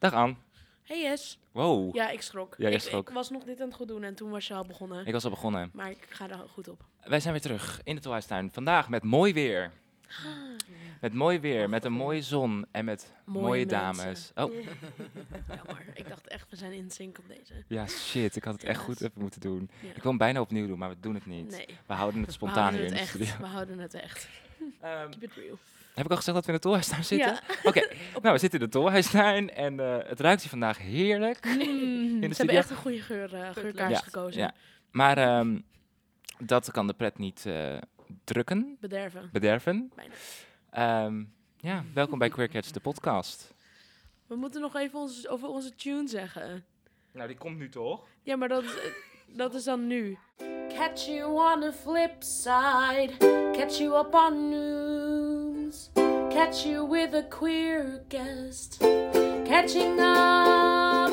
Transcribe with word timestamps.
Dag 0.00 0.12
Ann. 0.12 0.36
Hey 0.82 1.00
Yes. 1.00 1.38
Wow. 1.52 1.94
Ja, 1.94 2.10
ik 2.10 2.22
schrok. 2.22 2.54
Ja, 2.58 2.68
ik, 2.68 2.80
schrok. 2.80 3.08
ik 3.08 3.14
was 3.14 3.30
nog 3.30 3.44
dit 3.44 3.60
aan 3.60 3.66
het 3.66 3.76
goed 3.76 3.88
doen 3.88 4.02
en 4.02 4.14
toen 4.14 4.30
was 4.30 4.46
je 4.46 4.54
al 4.54 4.64
begonnen. 4.64 5.06
Ik 5.06 5.12
was 5.12 5.24
al 5.24 5.30
begonnen. 5.30 5.70
Maar 5.72 5.90
ik 5.90 6.06
ga 6.08 6.28
er 6.30 6.38
goed 6.48 6.68
op. 6.68 6.84
Wij 7.04 7.20
zijn 7.20 7.32
weer 7.32 7.42
terug 7.42 7.80
in 7.84 7.94
de 7.94 8.00
Tolhuistuin. 8.00 8.50
Vandaag 8.52 8.88
met 8.88 9.02
mooi 9.02 9.32
weer. 9.32 9.70
Met 11.00 11.12
mooi 11.14 11.40
weer, 11.40 11.68
met 11.68 11.84
een 11.84 11.92
mooie 11.92 12.22
zon 12.22 12.66
en 12.70 12.84
met 12.84 13.12
mooie, 13.24 13.46
Mooie 13.46 13.66
dames. 13.66 14.30
Oh, 14.34 14.52
Jammer. 15.56 15.84
Ik 15.94 16.08
dacht 16.08 16.26
echt, 16.28 16.50
we 16.50 16.56
zijn 16.56 16.72
in 16.72 16.90
sync 16.90 17.18
op 17.18 17.24
deze. 17.28 17.64
ja, 17.66 17.86
shit. 17.86 18.36
Ik 18.36 18.44
had 18.44 18.54
het 18.54 18.64
echt 18.64 18.80
goed 18.80 19.00
even 19.00 19.20
moeten 19.20 19.40
doen. 19.40 19.70
Ja. 19.82 19.88
Ik 19.88 20.02
wil 20.02 20.10
hem 20.10 20.18
bijna 20.18 20.40
opnieuw 20.40 20.66
doen, 20.66 20.78
maar 20.78 20.88
we 20.88 20.96
doen 21.00 21.14
het 21.14 21.26
niet. 21.26 21.50
Nee. 21.50 21.66
We 21.86 21.94
houden 21.94 22.20
het 22.20 22.28
We 22.28 22.34
spontaan 22.34 22.58
houden 22.74 22.80
hier 22.80 22.90
het 23.00 23.14
in 23.14 23.20
echt. 23.20 23.38
We 23.38 23.46
houden 23.46 23.78
het 23.78 23.94
echt. 23.94 24.28
Ehm, 24.80 25.10
Keep 25.10 25.22
it 25.22 25.32
real. 25.32 25.58
Heb 26.00 26.10
ik 26.10 26.10
al 26.10 26.16
gezegd 26.16 26.36
dat 26.36 26.46
we 26.46 26.52
in 26.52 26.56
de 26.56 26.62
Tolhuistuin 26.62 27.04
zitten? 27.04 27.32
Ja. 27.32 27.40
Oké, 27.68 27.80
nou, 28.22 28.34
we 28.34 28.38
zitten 28.38 28.60
in 28.60 28.64
de 28.64 28.70
Tolhuistuin 28.72 29.50
en 29.50 29.80
eh, 29.80 30.08
het 30.08 30.20
ruikt 30.20 30.40
hier 30.40 30.50
vandaag 30.50 30.78
heerlijk. 30.78 31.44
Mm, 31.44 31.56
de 31.56 32.26
ze 32.26 32.34
studio. 32.34 32.34
hebben 32.36 32.56
echt 32.56 32.70
een 32.70 32.76
goede 32.76 33.00
geur, 33.00 33.34
eh, 33.34 33.50
geurkaars 33.52 33.92
Ja, 33.92 33.98
gekozen. 33.98 34.40
ja. 34.40 34.54
Maar 34.90 35.18
ehm, 35.18 35.58
dat 36.38 36.70
kan 36.70 36.86
de 36.86 36.92
pret 36.92 37.18
niet 37.18 37.46
eh, 37.46 37.76
drukken, 38.24 38.76
Bederven. 38.80 39.28
bederven. 39.32 39.92
Ehm, 40.70 41.24
ja, 41.56 41.84
welkom 41.94 42.18
bij 42.18 42.28
Queer 42.28 42.48
Cats, 42.48 42.72
de 42.72 42.80
podcast. 42.80 43.54
We 44.26 44.36
moeten 44.36 44.60
nog 44.60 44.76
even 44.76 44.98
ons, 44.98 45.28
over 45.28 45.48
onze 45.48 45.74
tune 45.74 46.08
zeggen. 46.08 46.64
Nou, 47.12 47.28
die 47.28 47.36
komt 47.36 47.58
nu 47.58 47.68
toch? 47.68 48.06
Ja, 48.22 48.36
maar 48.36 48.48
dat 48.48 48.62
is, 48.62 48.72
dat 49.26 49.54
is 49.54 49.64
dan 49.64 49.86
nu. 49.86 50.18
Catch 50.68 51.06
you 51.06 51.54
on 51.54 51.60
the 51.60 51.72
flip 51.72 52.22
side. 52.22 53.10
Catch 53.52 53.78
you 53.78 54.06
up 54.06 54.14
on 54.14 54.48
news. 54.48 55.49
Catch 55.70 56.66
you 56.66 56.84
with 56.84 57.14
a 57.14 57.22
queer 57.22 58.02
guest. 58.08 58.80
Catching 59.44 60.00
up. 60.00 61.12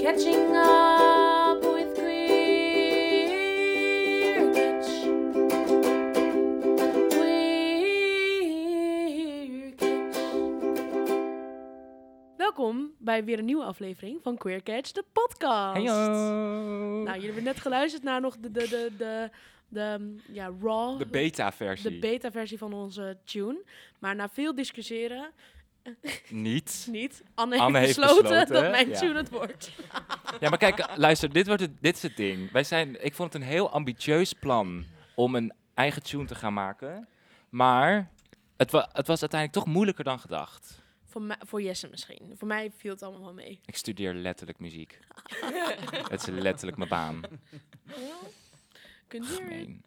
Catching 0.00 0.56
up 0.56 1.62
with 1.62 1.94
queer 1.94 3.22
catch. 4.52 4.88
Queer 7.10 8.52
catch. 9.76 10.22
Welkom 12.36 12.94
bij 12.98 13.24
weer 13.24 13.38
een 13.38 13.44
nieuwe 13.44 13.64
aflevering 13.64 14.22
van 14.22 14.36
Queer 14.36 14.62
Catch, 14.62 14.92
de 14.92 15.04
podcast. 15.12 15.76
Heyo! 15.76 15.94
Nou, 17.02 17.06
jullie 17.06 17.24
hebben 17.24 17.44
net 17.44 17.60
geluisterd 17.60 18.02
naar 18.02 18.20
nog 18.20 18.36
de, 18.38 18.50
de, 18.50 18.68
de, 18.68 18.90
de, 18.98 19.30
de 19.72 19.96
mm, 19.98 20.20
ja, 20.32 20.52
raw, 20.60 20.98
de 20.98 21.06
beta-versie. 21.06 21.90
de 21.90 21.98
beta-versie 21.98 22.58
van 22.58 22.72
onze 22.72 23.18
tune. 23.24 23.64
Maar 23.98 24.14
na 24.14 24.28
veel 24.28 24.54
discussiëren, 24.54 25.32
Niet. 26.28 26.88
niet, 26.90 27.22
Anne, 27.34 27.58
Anne 27.58 27.78
heeft 27.78 27.96
besloten, 27.96 28.22
besloten, 28.22 28.54
dat 28.54 28.70
mijn 28.70 28.88
ja. 28.88 28.98
tune 28.98 29.16
het 29.16 29.30
wordt. 29.30 29.70
Ja, 30.40 30.48
maar 30.48 30.58
kijk, 30.58 30.96
luister, 30.96 31.32
dit, 31.32 31.46
wordt 31.46 31.62
het, 31.62 31.70
dit 31.80 31.96
is 31.96 32.02
het 32.02 32.16
ding. 32.16 32.50
Wij 32.50 32.64
zijn, 32.64 33.04
ik 33.04 33.14
vond 33.14 33.32
het 33.32 33.42
een 33.42 33.48
heel 33.48 33.70
ambitieus 33.70 34.32
plan 34.32 34.84
om 35.14 35.34
een 35.34 35.52
eigen 35.74 36.02
tune 36.02 36.24
te 36.24 36.34
gaan 36.34 36.52
maken. 36.52 37.08
Maar 37.48 38.10
het, 38.56 38.70
wa 38.70 38.88
het 38.92 39.06
was 39.06 39.20
uiteindelijk 39.20 39.64
toch 39.64 39.74
moeilijker 39.74 40.04
dan 40.04 40.18
gedacht. 40.18 40.82
Voor, 41.04 41.36
voor 41.38 41.62
Jesse 41.62 41.88
misschien. 41.88 42.34
Voor 42.36 42.48
mij 42.48 42.70
viel 42.76 42.92
het 42.92 43.02
allemaal 43.02 43.24
wel 43.24 43.32
mee. 43.32 43.60
Ik 43.64 43.76
studeer 43.76 44.14
letterlijk 44.14 44.58
muziek. 44.58 44.98
het 46.10 46.20
is 46.20 46.26
letterlijk 46.26 46.76
mijn 46.76 46.90
baan. 46.90 47.20
Kunt 49.12 49.26
je 49.28 49.34
Gemeen. 49.34 49.82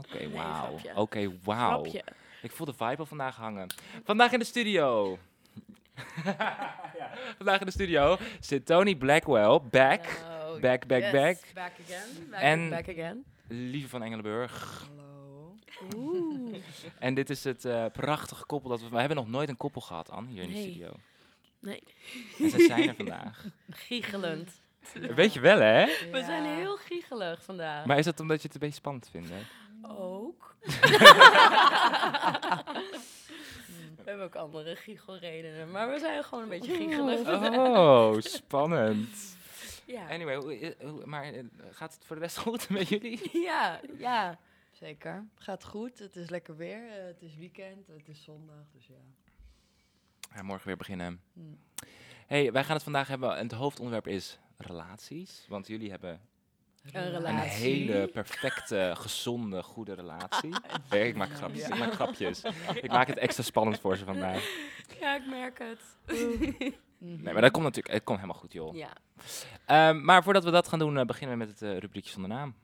Oké, 0.00 0.18
Nee, 0.18 0.28
wauw. 0.28 0.78
Oké, 0.94 1.30
wauw. 1.44 1.80
grapje? 1.82 2.04
Ik 2.42 2.50
voel 2.52 2.66
de 2.66 2.72
vibe 2.72 2.96
al 2.96 3.06
vandaag 3.06 3.36
hangen. 3.36 3.66
Vandaag 4.04 4.32
in 4.32 4.38
de 4.38 4.44
studio. 4.44 5.18
Ja, 6.98 7.10
Vandaag 7.36 7.60
in 7.60 7.66
de 7.66 7.72
studio 7.72 8.16
zit 8.40 8.66
Tony 8.66 8.96
Blackwell, 8.96 9.60
back. 9.70 10.04
Hello. 10.06 10.58
Back, 10.60 10.86
back, 10.86 11.00
Yes, 11.00 11.12
back. 11.12 11.38
Back 11.54 11.72
again. 11.84 12.28
Back, 12.30 12.40
En- 12.40 12.70
back 12.70 12.88
again. 12.88 13.24
Lieve 13.48 13.88
van 13.88 14.02
Engelenburg. 14.02 14.86
Hallo. 14.88 15.54
Oeh. 15.96 16.56
En 16.98 17.14
dit 17.14 17.30
is 17.30 17.44
het 17.44 17.64
eh, 17.64 17.86
prachtige 17.92 18.44
koppel 18.46 18.70
dat 18.70 18.80
we... 18.80 18.88
We 18.88 18.98
hebben 18.98 19.16
nog 19.16 19.28
nooit 19.28 19.48
een 19.48 19.56
koppel 19.56 19.80
gehad, 19.80 20.10
Anne, 20.10 20.30
hier 20.30 20.42
in 20.42 20.52
de 20.52 20.60
studio. 20.60 20.90
Nee. 21.60 21.82
En 22.38 22.50
ze 22.50 22.58
zijn 22.66 22.88
er 22.88 22.94
vandaag. 22.94 23.44
Giechelend. 23.70 24.60
Weet 25.14 25.32
je 25.32 25.40
wel, 25.40 25.58
hè? 25.60 25.84
We 26.10 26.22
zijn 26.24 26.44
heel 26.44 26.76
giechelig 26.76 27.42
vandaag. 27.44 27.86
Maar 27.86 27.98
is 27.98 28.04
dat 28.04 28.20
omdat 28.20 28.36
je 28.40 28.46
het 28.46 28.54
een 28.54 28.60
beetje 28.60 28.76
spannend 28.76 29.08
vindt, 29.10 29.28
hè? 29.30 29.40
ook. 29.88 30.56
we 33.96 34.02
hebben 34.04 34.24
ook 34.24 34.34
andere 34.34 34.76
giechelredenen, 34.76 35.70
maar 35.70 35.90
we 35.90 35.98
zijn 35.98 36.24
gewoon 36.24 36.42
een 36.44 36.50
beetje 36.50 36.74
giechelig. 36.74 37.28
Oh, 37.58 38.16
spannend. 38.20 39.36
Ja. 39.84 40.08
Anyway, 40.08 40.36
hoe- 40.36 40.74
hoe- 40.82 41.06
maar 41.06 41.24
eh, 41.24 41.44
gaat 41.70 41.94
het 41.94 42.04
voor 42.04 42.16
de 42.16 42.22
rest 42.22 42.36
goed 42.38 42.68
met 42.68 42.88
jullie? 42.88 43.30
ja, 43.32 43.80
ja. 43.98 44.38
Zeker. 44.72 45.26
Gaat 45.38 45.64
goed. 45.64 45.98
Het 45.98 46.16
is 46.16 46.30
lekker 46.30 46.56
weer. 46.56 46.88
eh, 46.98 47.04
het 47.06 47.22
is 47.22 47.36
weekend. 47.36 47.86
Het 47.86 48.08
is 48.08 48.22
zondag. 48.24 48.64
Dus 48.74 48.86
ja. 48.86 48.94
Ja, 50.34 50.42
morgen 50.42 50.66
weer 50.66 50.76
beginnen. 50.76 51.20
Hm. 51.32 51.40
hey, 52.26 52.52
wij 52.52 52.64
gaan 52.64 52.74
het 52.74 52.82
vandaag 52.84 53.08
hebben. 53.08 53.36
En 53.36 53.42
het 53.42 53.52
hoofdonderwerp 53.52 54.06
is 54.08 54.38
relaties. 54.66 55.46
Want 55.48 55.66
jullie 55.66 55.90
hebben 55.90 56.20
Een 56.92 57.36
hele 57.36 58.08
perfecte, 58.08 58.92
gezonde, 58.96 59.62
goede 59.62 59.94
relatie. 59.94 60.52
Nee, 60.90 61.08
ik 61.08 61.16
maak 61.16 61.30
grapjes. 61.30 61.68
Ik 61.68 61.78
maak 61.78 61.92
grapjes. 61.92 62.42
Ik 62.74 62.90
maak 62.90 63.06
het 63.06 63.18
extra 63.18 63.42
spannend 63.42 63.80
voor 63.80 63.96
ze 63.96 64.04
vandaag. 64.04 64.48
Ja, 65.00 65.14
ik 65.16 65.26
merk 65.26 65.58
het. 65.58 65.80
Nee, 67.04 67.32
maar 67.32 67.42
dat 67.42 67.50
komt 67.50 67.64
natuurlijk 67.64 67.94
het 67.94 68.04
komt 68.04 68.18
helemaal 68.20 68.40
goed, 68.40 68.52
joh. 68.52 68.74
Ja. 68.74 68.92
Ehm, 69.66 70.04
maar 70.04 70.22
voordat 70.22 70.44
we 70.44 70.50
dat 70.50 70.68
gaan 70.68 70.78
doen, 70.78 70.98
eh, 70.98 71.04
beginnen 71.04 71.38
we 71.38 71.44
met 71.44 71.60
het 71.60 71.70
eh, 71.70 71.78
rubriekje 71.78 72.10
zonder 72.10 72.30
naam. 72.30 72.54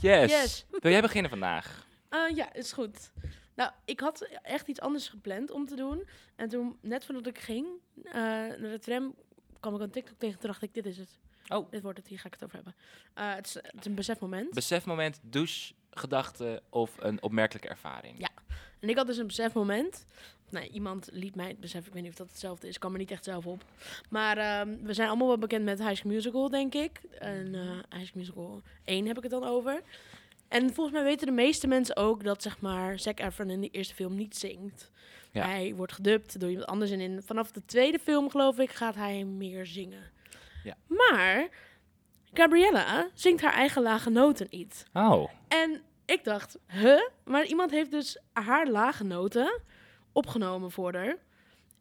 Yes. 0.00 0.30
Yes. 0.30 0.66
Wil 0.70 0.90
jij 0.90 1.00
beginnen 1.00 1.30
vandaag? 1.30 1.86
Eh, 2.08 2.36
ja, 2.36 2.52
is 2.52 2.72
goed. 2.72 3.12
Nou, 3.54 3.70
ik 3.84 4.00
had 4.00 4.28
echt 4.42 4.68
iets 4.68 4.80
anders 4.80 5.08
gepland 5.08 5.50
om 5.50 5.66
te 5.66 5.74
doen. 5.76 6.08
En 6.36 6.48
toen, 6.48 6.78
net 6.80 7.04
voordat 7.04 7.26
ik 7.26 7.38
ging 7.38 7.66
eh, 8.04 8.12
naar 8.12 8.58
de 8.58 8.78
tram, 8.78 9.14
kwam 9.60 9.74
ik 9.74 9.80
een 9.80 9.90
TikTok 9.90 10.18
tegen. 10.18 10.38
Toen 10.38 10.50
dacht 10.50 10.62
ik, 10.62 10.74
dit 10.74 10.86
is 10.86 10.98
het. 10.98 11.18
Oh. 11.48 11.70
Dit 11.70 11.82
wordt 11.82 11.98
het, 11.98 12.08
hier 12.08 12.18
ga 12.18 12.26
ik 12.26 12.32
het 12.32 12.44
over 12.44 12.54
hebben. 12.54 12.74
Eh, 13.14 13.34
het, 13.34 13.46
is, 13.46 13.54
het 13.54 13.80
is 13.80 13.84
een 13.84 13.94
besefmoment. 13.94 14.54
Besefmoment, 14.54 15.20
douche, 15.22 15.74
gedachte 15.90 16.62
of 16.68 16.96
een 16.98 17.22
opmerkelijke 17.22 17.68
ervaring. 17.68 18.18
Ja. 18.18 18.28
En 18.80 18.88
ik 18.88 18.96
had 18.96 19.06
dus 19.06 19.16
een 19.16 19.26
besefmoment. 19.26 20.06
Nou, 20.50 20.66
iemand 20.66 21.08
liet 21.12 21.34
mij 21.34 21.48
het 21.48 21.60
besef. 21.60 21.86
Ik 21.86 21.92
weet 21.92 22.02
niet 22.02 22.10
of 22.10 22.16
dat 22.16 22.28
hetzelfde 22.28 22.68
is. 22.68 22.74
Ik 22.74 22.80
kan 22.80 22.92
me 22.92 22.98
niet 22.98 23.10
echt 23.10 23.24
zelf 23.24 23.46
op. 23.46 23.64
Maar 24.08 24.36
ehm, 24.36 24.76
we 24.82 24.94
zijn 24.94 25.08
allemaal 25.08 25.26
wel 25.26 25.38
bekend 25.38 25.64
met 25.64 25.78
High 25.78 25.94
School 25.94 26.12
Musical, 26.12 26.48
denk 26.48 26.74
ik. 26.74 27.00
En 27.18 27.54
eh 27.54 27.98
High 27.98 28.06
School 28.06 28.20
Musical 28.20 28.62
1 28.84 29.06
heb 29.06 29.16
ik 29.16 29.22
het 29.22 29.32
dan 29.32 29.44
over. 29.44 29.82
En 30.48 30.74
volgens 30.74 30.96
mij 30.96 31.04
weten 31.04 31.26
de 31.26 31.32
meeste 31.32 31.66
mensen 31.66 31.96
ook 31.96 32.24
dat, 32.24 32.42
zeg 32.42 32.60
maar, 32.60 32.98
Zac 32.98 33.20
Efron 33.20 33.50
in 33.50 33.60
de 33.60 33.70
eerste 33.70 33.94
film 33.94 34.14
niet 34.14 34.36
zingt. 34.36 34.90
Ja. 35.32 35.44
Hij 35.46 35.74
wordt 35.74 35.92
gedubt 35.92 36.40
door 36.40 36.50
iemand 36.50 36.66
anders. 36.68 36.90
En 36.90 37.00
in, 37.00 37.22
vanaf 37.22 37.50
de 37.50 37.64
tweede 37.64 37.98
film, 37.98 38.30
geloof 38.30 38.58
ik, 38.58 38.70
gaat 38.70 38.94
hij 38.94 39.24
meer 39.24 39.66
zingen. 39.66 40.02
Ja. 40.64 40.74
Maar 40.86 41.48
Gabriella 42.32 43.08
zingt 43.14 43.42
haar 43.42 43.52
eigen 43.52 43.82
lage 43.82 44.10
noten 44.10 44.46
niet. 44.50 44.84
Oh. 44.92 45.30
En 45.48 45.82
ik 46.06 46.24
dacht, 46.24 46.58
huh? 46.66 47.00
Maar 47.24 47.44
iemand 47.46 47.70
heeft 47.70 47.90
dus 47.90 48.18
haar 48.32 48.66
lage 48.66 49.04
noten 49.04 49.60
opgenomen 50.12 50.70
voor 50.70 50.94
haar. 50.94 51.16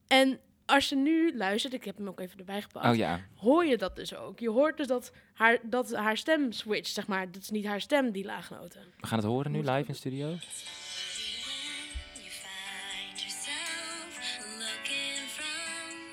En 0.08 0.40
als 0.66 0.90
je 0.90 0.96
nu 0.96 1.38
luistert, 1.38 1.74
ik 1.74 1.84
heb 1.84 1.98
hem 1.98 2.08
ook 2.08 2.20
even 2.20 2.40
erbij 2.40 2.62
gepakt, 2.62 2.86
Oh 2.86 2.96
ja. 2.96 3.20
hoor 3.36 3.66
je 3.66 3.78
dat 3.78 3.96
dus 3.96 4.16
ook. 4.16 4.40
Je 4.40 4.50
hoort 4.50 4.78
dus 4.78 4.88
dat 4.88 5.12
haar, 5.34 5.58
dat 5.64 5.96
haar 5.96 6.18
stem 6.18 6.52
switcht, 6.52 6.94
zeg 6.94 7.08
maar. 7.08 7.31
Dat 7.31 7.42
is 7.42 7.50
niet 7.50 7.66
haar 7.66 7.81
stem, 7.81 8.12
die 8.12 8.26
laagnoten. 8.26 8.81
We 9.00 9.08
gaan 9.08 9.18
het 9.18 9.28
horen 9.28 9.52
nu 9.52 9.64
live 9.64 9.88
in 9.88 9.96
studio. 9.96 10.36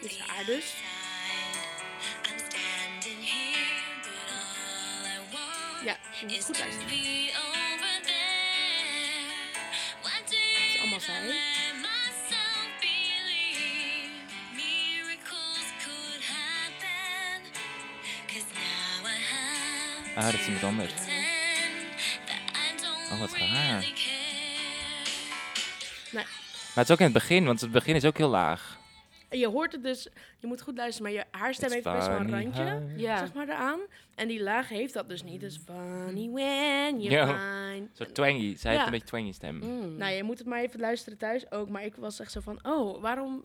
All 0.06 0.40
I 0.40 0.44
want 0.46 0.74
Ja, 5.84 5.96
je 6.20 6.26
moet 6.26 6.36
is 6.36 6.44
goed 6.44 6.58
luisteren. 6.58 6.96
you 6.96 7.30
is 10.68 10.80
allemaal 10.80 11.00
zij. 11.00 11.34
Ah, 20.16 20.24
dat 20.24 20.34
is 20.34 20.46
iemand 20.46 20.64
anders. 20.64 20.92
Oh, 23.12 23.18
wat 23.20 23.32
raar. 23.32 23.80
care. 23.80 23.84
Maar 26.12 26.24
het 26.74 26.88
is 26.88 26.90
ook 26.90 26.98
in 26.98 27.04
het 27.04 27.12
begin, 27.14 27.44
want 27.44 27.60
het 27.60 27.70
begin 27.70 27.94
is 27.94 28.04
ook 28.04 28.16
heel 28.16 28.28
laag. 28.28 28.75
En 29.28 29.38
je 29.38 29.48
hoort 29.48 29.72
het 29.72 29.82
dus, 29.82 30.08
je 30.38 30.46
moet 30.46 30.62
goed 30.62 30.76
luisteren, 30.76 31.12
maar 31.12 31.20
je 31.20 31.38
haarstem 31.38 31.66
It's 31.66 31.74
heeft 31.74 31.96
best 31.96 32.08
wel 32.08 32.20
een 32.20 32.30
randje. 32.30 32.82
Ja. 32.96 33.18
Zeg 33.18 33.32
maar 33.32 33.48
eraan. 33.48 33.80
En 34.14 34.28
die 34.28 34.42
laag 34.42 34.68
heeft 34.68 34.94
dat 34.94 35.08
dus 35.08 35.22
niet. 35.22 35.40
Dus 35.40 35.60
funny 35.64 36.30
when 36.30 37.00
you're. 37.00 37.32
Een 37.74 37.90
soort 37.92 38.14
twangy. 38.14 38.56
Zij 38.56 38.72
heeft 38.72 38.84
een 38.84 38.90
beetje 38.90 39.06
twangy 39.06 39.32
stem. 39.32 39.56
Mm. 39.56 39.96
Nou, 39.96 40.12
je 40.12 40.22
moet 40.22 40.38
het 40.38 40.46
maar 40.46 40.60
even 40.60 40.80
luisteren 40.80 41.18
thuis 41.18 41.50
ook. 41.50 41.68
Maar 41.68 41.84
ik 41.84 41.94
was 41.96 42.20
echt 42.20 42.32
zo 42.32 42.40
van, 42.40 42.58
oh, 42.62 43.00
waarom... 43.00 43.40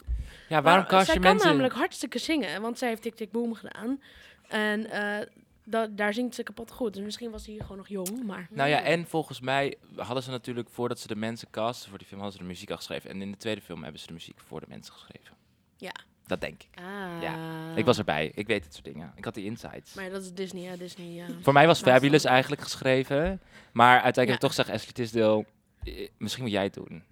Ja, 0.49 0.61
waarom 0.61 0.85
cast 0.85 1.05
zij 1.05 1.15
je 1.15 1.19
kan 1.19 1.29
mensen... 1.29 1.49
namelijk 1.49 1.73
hartstikke 1.73 2.17
zingen, 2.17 2.61
want 2.61 2.77
zij 2.77 2.89
heeft 2.89 3.01
Tik 3.01 3.15
Tik 3.15 3.31
Boom 3.31 3.53
gedaan. 3.53 4.01
En 4.47 4.89
eh, 4.89 5.27
da- 5.63 5.87
daar 5.87 6.13
zingt 6.13 6.35
ze 6.35 6.43
kapot 6.43 6.71
goed. 6.71 6.93
Dus 6.93 7.03
misschien 7.03 7.31
was 7.31 7.45
hij 7.45 7.55
gewoon 7.59 7.77
nog 7.77 7.87
jong, 7.87 8.23
maar... 8.23 8.47
Nou 8.49 8.69
ja, 8.69 8.81
en 8.81 9.07
volgens 9.07 9.39
mij 9.39 9.77
hadden 9.95 10.23
ze 10.23 10.29
natuurlijk, 10.29 10.69
voordat 10.69 10.99
ze 10.99 11.07
de 11.07 11.15
mensen 11.15 11.47
casten 11.51 11.89
voor 11.89 11.97
die 11.97 12.07
film, 12.07 12.19
hadden 12.19 12.37
ze 12.37 12.43
de 12.43 12.49
muziek 12.51 12.69
al 12.69 12.77
geschreven. 12.77 13.09
En 13.09 13.21
in 13.21 13.31
de 13.31 13.37
tweede 13.37 13.61
film 13.61 13.83
hebben 13.83 14.01
ze 14.01 14.07
de 14.07 14.13
muziek 14.13 14.39
voor 14.39 14.59
de 14.59 14.65
mensen 14.69 14.93
geschreven. 14.93 15.39
Ja. 15.81 15.91
Dat 16.25 16.41
denk 16.41 16.63
ik. 16.63 16.79
Ah. 16.83 17.77
Ik 17.77 17.85
was 17.85 17.97
erbij. 17.97 18.31
Ik 18.35 18.47
weet 18.47 18.63
het 18.63 18.73
soort 18.73 18.85
dingen. 18.85 19.11
Ik 19.15 19.25
had 19.25 19.33
die 19.33 19.45
insights. 19.45 19.93
Maar 19.93 20.09
dat 20.09 20.21
is 20.21 20.33
Disney, 20.33 20.61
ja, 20.63 20.75
Disney, 20.75 21.07
ja. 21.07 21.25
Voor 21.41 21.53
mij 21.53 21.67
was 21.67 21.83
Maar 21.83 21.93
Fabulous 21.93 22.21
dan- 22.23 22.31
eigenlijk 22.31 22.61
geschreven. 22.61 23.41
Maar 23.71 24.01
uiteindelijk 24.01 24.43
Ja. 24.43 24.47
toch 24.47 24.49
gezegd, 24.55 24.69
Ashley 24.69 24.93
Tisdale, 24.93 25.45
eh, 25.83 26.09
misschien 26.17 26.43
moet 26.43 26.51
jij 26.51 26.63
het 26.63 26.73
doen. 26.73 27.03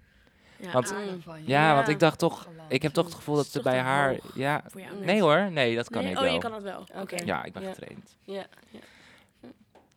ja. 0.59 0.71
Want- 0.71 0.87
van 1.23 1.39
je. 1.41 1.47
Ja, 1.47 1.73
want 1.73 1.87
Ja. 1.87 1.93
ik 1.93 1.99
dacht 1.99 2.19
toch, 2.19 2.47
ik 2.67 2.81
heb 2.81 2.91
toch 2.93 3.05
het 3.05 3.13
gevoel 3.15 3.35
dat 3.35 3.47
ze 3.47 3.61
bij 3.61 3.79
haar... 3.79 4.09
hoog 4.09 4.35
Ja, 4.35 4.63
nee 5.01 5.21
hoor, 5.21 5.51
nee, 5.51 5.75
dat 5.75 5.89
kan 5.89 6.01
Nee? 6.03 6.11
ik 6.11 6.17
oh, 6.17 6.23
wel. 6.23 6.33
je 6.33 6.39
kan 6.39 6.53
het 6.53 6.63
wel. 6.63 6.85
Oké. 7.01 7.15
Ja, 7.25 7.43
ik 7.43 7.53
ben 7.53 7.61
Ja. 7.63 7.69
getraind. 7.69 8.15
Ja. 8.23 8.45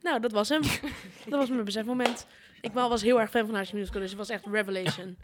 Nou, 0.02 0.20
dat 0.20 0.32
was 0.32 0.48
hem. 0.48 0.60
dat 1.28 1.38
was 1.38 1.48
mijn 1.48 1.64
besefmoment. 1.64 2.26
Ik 2.60 2.72
wa- 2.72 2.88
was 2.88 3.02
heel 3.02 3.20
erg 3.20 3.30
fan 3.30 3.46
van 3.46 3.54
haar 3.54 3.68
musical, 3.72 4.00
dus 4.00 4.08
het 4.10 4.18
was 4.18 4.28
echt 4.28 4.46
revelation. 4.46 5.16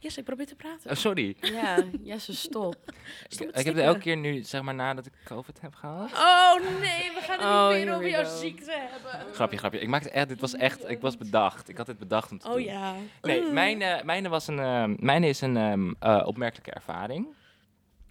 Yes, 0.00 0.18
ik 0.18 0.24
probeer 0.24 0.46
te 0.46 0.54
praten. 0.56 0.90
Oh, 0.90 0.96
sorry. 0.96 1.36
Ja, 1.40 1.84
Jesse, 2.02 2.34
stop. 2.34 2.74
Stop 2.84 2.92
Ik, 3.28 3.38
heb 3.38 3.54
er 3.54 3.60
stikken. 3.60 3.82
elke 3.84 3.98
keer 3.98 4.16
nu, 4.16 4.42
zeg 4.42 4.62
maar, 4.62 4.74
nadat 4.74 5.06
ik 5.06 5.12
COVID 5.24 5.60
heb 5.60 5.74
gehad. 5.74 6.12
Oh 6.12 6.54
nee, 6.80 7.10
we 7.14 7.20
gaan 7.20 7.38
het 7.38 7.46
Oh, 7.48 7.66
niet 7.68 7.76
meer 7.76 7.84
here 7.86 7.96
over 7.96 8.08
jouw 8.10 8.24
go. 8.24 8.36
ziekte 8.38 8.72
hebben. 8.90 9.34
Grapje, 9.34 9.56
grapje. 9.58 9.78
Ik 9.80 9.88
maakte 9.88 10.10
echt, 10.10 10.28
dit 10.28 10.40
was 10.40 10.54
echt, 10.54 10.88
ik 10.90 11.00
was 11.00 11.16
bedacht. 11.16 11.68
Ik 11.68 11.76
had 11.76 11.86
dit 11.86 11.98
bedacht 11.98 12.30
om 12.30 12.38
te 12.38 12.46
Oh 12.48 12.52
doen. 12.52 12.62
ja. 12.62 12.94
Nee, 13.22 13.40
Uh. 13.42 13.52
mijn, 13.52 13.82
eh, 13.82 14.02
mijne, 14.04 14.28
was 14.28 14.46
een, 14.46 14.58
ehm, 14.58 14.96
mijne 14.98 15.28
is 15.28 15.40
een 15.40 15.56
ehm, 15.56 15.92
eh, 15.98 16.22
opmerkelijke 16.26 16.70
ervaring. 16.70 17.26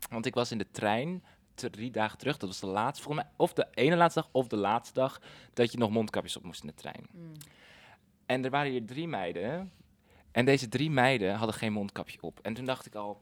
Want 0.09 0.25
ik 0.25 0.33
was 0.33 0.51
in 0.51 0.57
de 0.57 0.71
trein 0.71 1.23
drie 1.55 1.91
dagen 1.91 2.17
terug. 2.17 2.37
Dat 2.37 2.49
was 2.49 2.59
de 2.59 2.67
laatste, 2.67 3.03
volgens 3.03 3.23
mij, 3.25 3.33
of 3.37 3.53
de 3.53 3.67
ene 3.73 3.95
laatste 3.95 4.19
dag 4.21 4.29
of 4.31 4.47
de 4.47 4.55
laatste 4.55 4.93
dag 4.93 5.19
dat 5.53 5.71
je 5.71 5.77
nog 5.77 5.89
mondkapjes 5.89 6.37
op 6.37 6.43
moest 6.43 6.61
in 6.61 6.67
de 6.67 6.73
trein. 6.73 7.07
Mm. 7.11 7.31
En 8.25 8.43
er 8.45 8.49
waren 8.49 8.71
hier 8.71 8.85
drie 8.85 9.07
meiden. 9.07 9.71
En 10.37 10.45
deze 10.45 10.67
drie 10.67 10.91
meiden 10.91 11.35
hadden 11.35 11.55
geen 11.55 11.73
mondkapje 11.73 12.17
op. 12.21 12.39
En 12.41 12.53
toen 12.53 12.65
dacht 12.65 12.85
ik 12.85 12.95
al, 12.95 13.21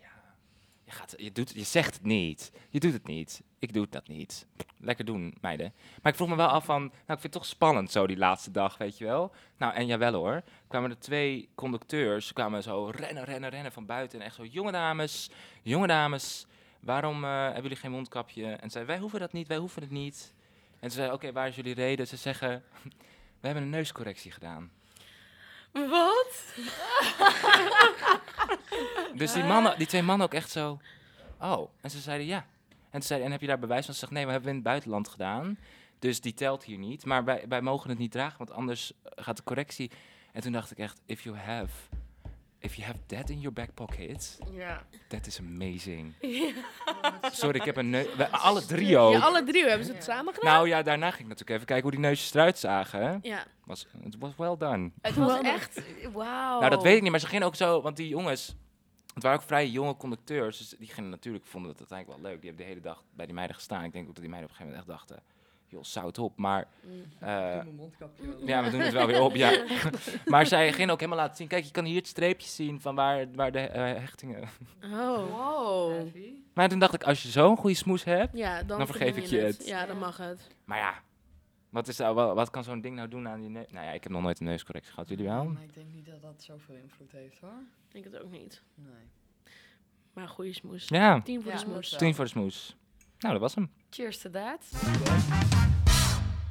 ja, 0.00 0.34
je, 0.84 0.90
gaat, 0.90 1.14
je, 1.16 1.32
doet, 1.32 1.50
je 1.54 1.62
zegt 1.62 1.94
het 1.94 2.02
niet. 2.04 2.52
Je 2.68 2.80
doet 2.80 2.92
het 2.92 3.06
niet. 3.06 3.42
Ik 3.58 3.72
doe 3.72 3.86
dat 3.90 4.08
niet. 4.08 4.46
Lekker 4.78 5.04
doen, 5.04 5.34
meiden. 5.40 5.72
Maar 6.02 6.12
ik 6.12 6.18
vroeg 6.18 6.28
me 6.28 6.36
wel 6.36 6.46
af 6.46 6.64
van, 6.64 6.80
nou, 6.80 6.92
ik 6.92 7.06
vind 7.06 7.22
het 7.22 7.32
toch 7.32 7.46
spannend 7.46 7.90
zo 7.90 8.06
die 8.06 8.16
laatste 8.16 8.50
dag, 8.50 8.78
weet 8.78 8.98
je 8.98 9.04
wel. 9.04 9.32
Nou, 9.56 9.74
en 9.74 9.86
jawel 9.86 10.12
hoor. 10.12 10.42
Kwamen 10.68 10.90
er 10.90 10.98
twee 10.98 11.48
conducteurs, 11.54 12.32
kwamen 12.32 12.62
zo 12.62 12.90
rennen, 12.94 13.24
rennen, 13.24 13.50
rennen 13.50 13.72
van 13.72 13.86
buiten. 13.86 14.20
En 14.20 14.26
echt 14.26 14.34
zo, 14.34 14.44
jonge 14.44 14.72
dames, 14.72 15.30
jonge 15.62 15.86
dames, 15.86 16.46
waarom 16.80 17.24
eh, 17.24 17.30
hebben 17.44 17.62
jullie 17.62 17.76
geen 17.76 17.90
mondkapje? 17.90 18.46
En 18.46 18.70
zei, 18.70 18.84
wij 18.84 18.98
hoeven 18.98 19.20
dat 19.20 19.32
niet, 19.32 19.48
wij 19.48 19.58
hoeven 19.58 19.82
het 19.82 19.90
niet. 19.90 20.34
En 20.80 20.90
ze 20.90 20.96
zei, 20.96 21.12
oké, 21.12 21.32
waar 21.32 21.48
is 21.48 21.56
jullie 21.56 21.74
reden? 21.74 22.06
Ze 22.06 22.16
zeggen, 22.16 22.62
we 23.40 23.46
hebben 23.46 23.62
een 23.62 23.70
neuscorrectie 23.70 24.30
gedaan. 24.30 24.70
Wat? 25.72 26.44
Dus 29.14 29.32
die, 29.32 29.44
mannen, 29.44 29.78
die 29.78 29.86
twee 29.86 30.02
mannen 30.02 30.26
ook 30.26 30.34
echt 30.34 30.50
zo, 30.50 30.80
oh. 31.40 31.68
En 31.80 31.90
ze 31.90 31.98
zeiden 31.98 32.26
ja. 32.26 32.46
En 32.90 33.00
ze 33.00 33.06
zeiden, 33.06 33.26
en 33.26 33.32
heb 33.32 33.40
je 33.40 33.46
daar 33.46 33.58
bewijs 33.58 33.84
van? 33.84 33.94
Ze 33.94 34.00
zegt, 34.00 34.12
nee, 34.12 34.26
we 34.26 34.32
hebben 34.32 34.48
in 34.48 34.54
het 34.54 34.64
buitenland 34.64 35.08
gedaan. 35.08 35.58
Dus 35.98 36.20
die 36.20 36.34
telt 36.34 36.64
hier 36.64 36.78
niet. 36.78 37.04
Maar 37.04 37.24
wij, 37.24 37.44
wij 37.48 37.60
mogen 37.60 37.90
het 37.90 37.98
niet 37.98 38.12
dragen, 38.12 38.38
want 38.38 38.50
anders 38.50 38.92
gaat 39.04 39.36
de 39.36 39.42
correctie. 39.42 39.90
En 40.32 40.42
toen 40.42 40.52
dacht 40.52 40.70
ik 40.70 40.78
echt, 40.78 41.00
if 41.06 41.22
you 41.22 41.36
have, 41.36 41.72
if 42.62 42.74
you 42.74 42.86
have 42.86 42.98
that 43.06 43.30
in 43.30 43.40
your 43.40 43.52
back 43.52 43.74
pocket, 43.74 44.38
Ja. 44.52 44.82
that 45.08 45.26
is 45.26 45.38
amazing. 45.38 46.14
Sorry, 47.32 47.56
ik 47.58 47.64
heb 47.64 47.76
een 47.76 47.90
neus, 47.90 48.06
alle 48.30 48.64
drie 48.64 48.98
ook. 48.98 49.12
Ja, 49.12 49.18
alle 49.20 49.44
drie 49.44 49.64
hebben 49.68 49.86
ze 49.86 49.92
het 49.92 50.04
samen 50.04 50.34
gedaan. 50.34 50.52
Nou 50.54 50.68
ja, 50.68 50.82
daarna 50.82 51.06
ging 51.10 51.22
ik 51.22 51.28
natuurlijk 51.28 51.50
even 51.50 51.66
kijken 51.66 51.82
hoe 51.82 51.90
die 51.92 52.00
neusjes 52.00 52.34
eruit 52.34 52.58
zagen. 52.58 53.18
Ja. 53.22 53.44
Was, 53.64 53.86
het 54.02 54.16
was 54.18 54.32
well 54.36 54.56
done. 54.56 54.90
Het 55.00 55.14
was 55.14 55.26
Wel, 55.26 55.42
echt... 55.42 55.82
Wauw. 56.12 56.58
Nou, 56.58 56.70
dat 56.70 56.82
weet 56.82 56.96
ik 56.96 57.02
niet, 57.02 57.10
maar 57.10 57.20
ze 57.20 57.26
gingen 57.26 57.46
ook 57.46 57.56
zo, 57.56 57.80
want 57.82 57.96
die 57.96 58.08
jongens, 58.08 58.54
het 59.14 59.22
waren 59.22 59.38
ook 59.38 59.44
vrij 59.46 59.68
jonge 59.68 59.96
conducteurs, 59.96 60.58
dus 60.58 60.74
die 60.78 60.88
gingen 60.88 61.10
natuurlijk, 61.10 61.44
vonden 61.44 61.70
het 61.70 61.78
uiteindelijk 61.78 62.20
wel 62.20 62.30
leuk. 62.30 62.40
Die 62.40 62.48
hebben 62.50 62.66
de 62.66 62.72
hele 62.72 62.84
dag 62.86 63.02
bij 63.14 63.26
die 63.26 63.34
meiden 63.34 63.56
gestaan. 63.56 63.84
Ik 63.84 63.92
denk 63.92 64.08
ook 64.08 64.14
dat 64.14 64.22
die 64.22 64.30
meiden 64.32 64.50
op 64.50 64.58
een 64.58 64.64
gegeven 64.66 64.80
moment 64.86 65.00
echt 65.00 65.08
dachten, 65.08 65.31
joh, 65.72 65.82
zout 65.84 66.18
op. 66.18 66.38
Maar, 66.38 66.66
eh, 67.20 67.28
ja, 68.44 68.62
we 68.64 68.70
doen 68.70 68.80
het 68.80 68.92
wel 68.92 69.06
weer 69.06 69.20
op, 69.20 69.34
ja. 69.34 69.64
maar 70.26 70.46
zij 70.46 70.72
gingen 70.72 70.90
ook 70.90 71.00
helemaal 71.00 71.20
laten 71.20 71.36
zien, 71.36 71.48
kijk, 71.48 71.64
je 71.64 71.70
kan 71.70 71.84
hier 71.84 71.96
het 71.96 72.06
streepje 72.06 72.48
zien 72.48 72.80
van 72.80 72.94
waar, 72.94 73.26
waar 73.34 73.52
de 73.52 73.58
eh, 73.60 73.82
hechtingen... 73.82 74.48
Oh. 74.84 75.30
Wow. 75.30 76.06
Maar 76.54 76.68
toen 76.68 76.78
dacht 76.78 76.94
ik, 76.94 77.02
als 77.04 77.22
je 77.22 77.28
zo'n 77.28 77.56
goede 77.56 77.76
smoes 77.76 78.04
hebt, 78.04 78.36
Ja, 78.36 78.62
dan, 78.62 78.78
Dan 78.78 78.86
vergeef 78.86 79.16
ik 79.16 79.24
je 79.24 79.38
het. 79.38 79.66
Ja, 79.66 79.86
dan 79.86 79.98
mag 79.98 80.16
het. 80.16 80.48
maar 80.64 80.78
ja, 80.78 80.94
wat, 81.68 81.88
is 81.88 81.96
nou, 81.96 82.14
wel- 82.14 82.34
wat 82.34 82.50
kan 82.50 82.64
zo'n 82.64 82.80
ding 82.80 82.96
nou 82.96 83.08
doen 83.08 83.28
aan 83.28 83.40
die 83.40 83.50
neus? 83.50 83.66
Nou 83.70 83.86
ja, 83.86 83.92
ik 83.92 84.02
heb 84.02 84.12
nog 84.12 84.22
nooit 84.22 84.40
een 84.40 84.46
neuscorrectie 84.46 84.92
gehad, 84.92 85.08
jullie 85.08 85.24
wel? 85.26 85.44
Maar 85.44 85.62
ik 85.62 85.74
denk 85.74 85.86
niet 85.94 86.06
dat 86.06 86.22
dat 86.22 86.42
zoveel 86.42 86.74
invloed 86.74 87.12
heeft, 87.12 87.40
hoor. 87.40 87.60
Ik 87.88 87.92
denk 87.92 88.04
het 88.04 88.22
ook 88.22 88.30
niet. 88.30 88.62
Nee. 88.74 88.92
Maar 90.12 90.28
goede 90.28 90.52
smoes. 90.52 90.88
Ja, 90.88 91.20
Tien 91.20 91.42
voor 91.42 91.50
Ja, 91.50 91.56
de 91.56 91.62
smoes. 91.64 91.88
tien 91.96 92.14
voor 92.14 92.24
de 92.24 92.30
smoes. 92.30 92.76
Nou, 93.22 93.32
dat 93.34 93.40
was 93.42 93.54
hem. 93.54 93.70
Cheers 93.90 94.18
to 94.18 94.30
that. 94.30 94.64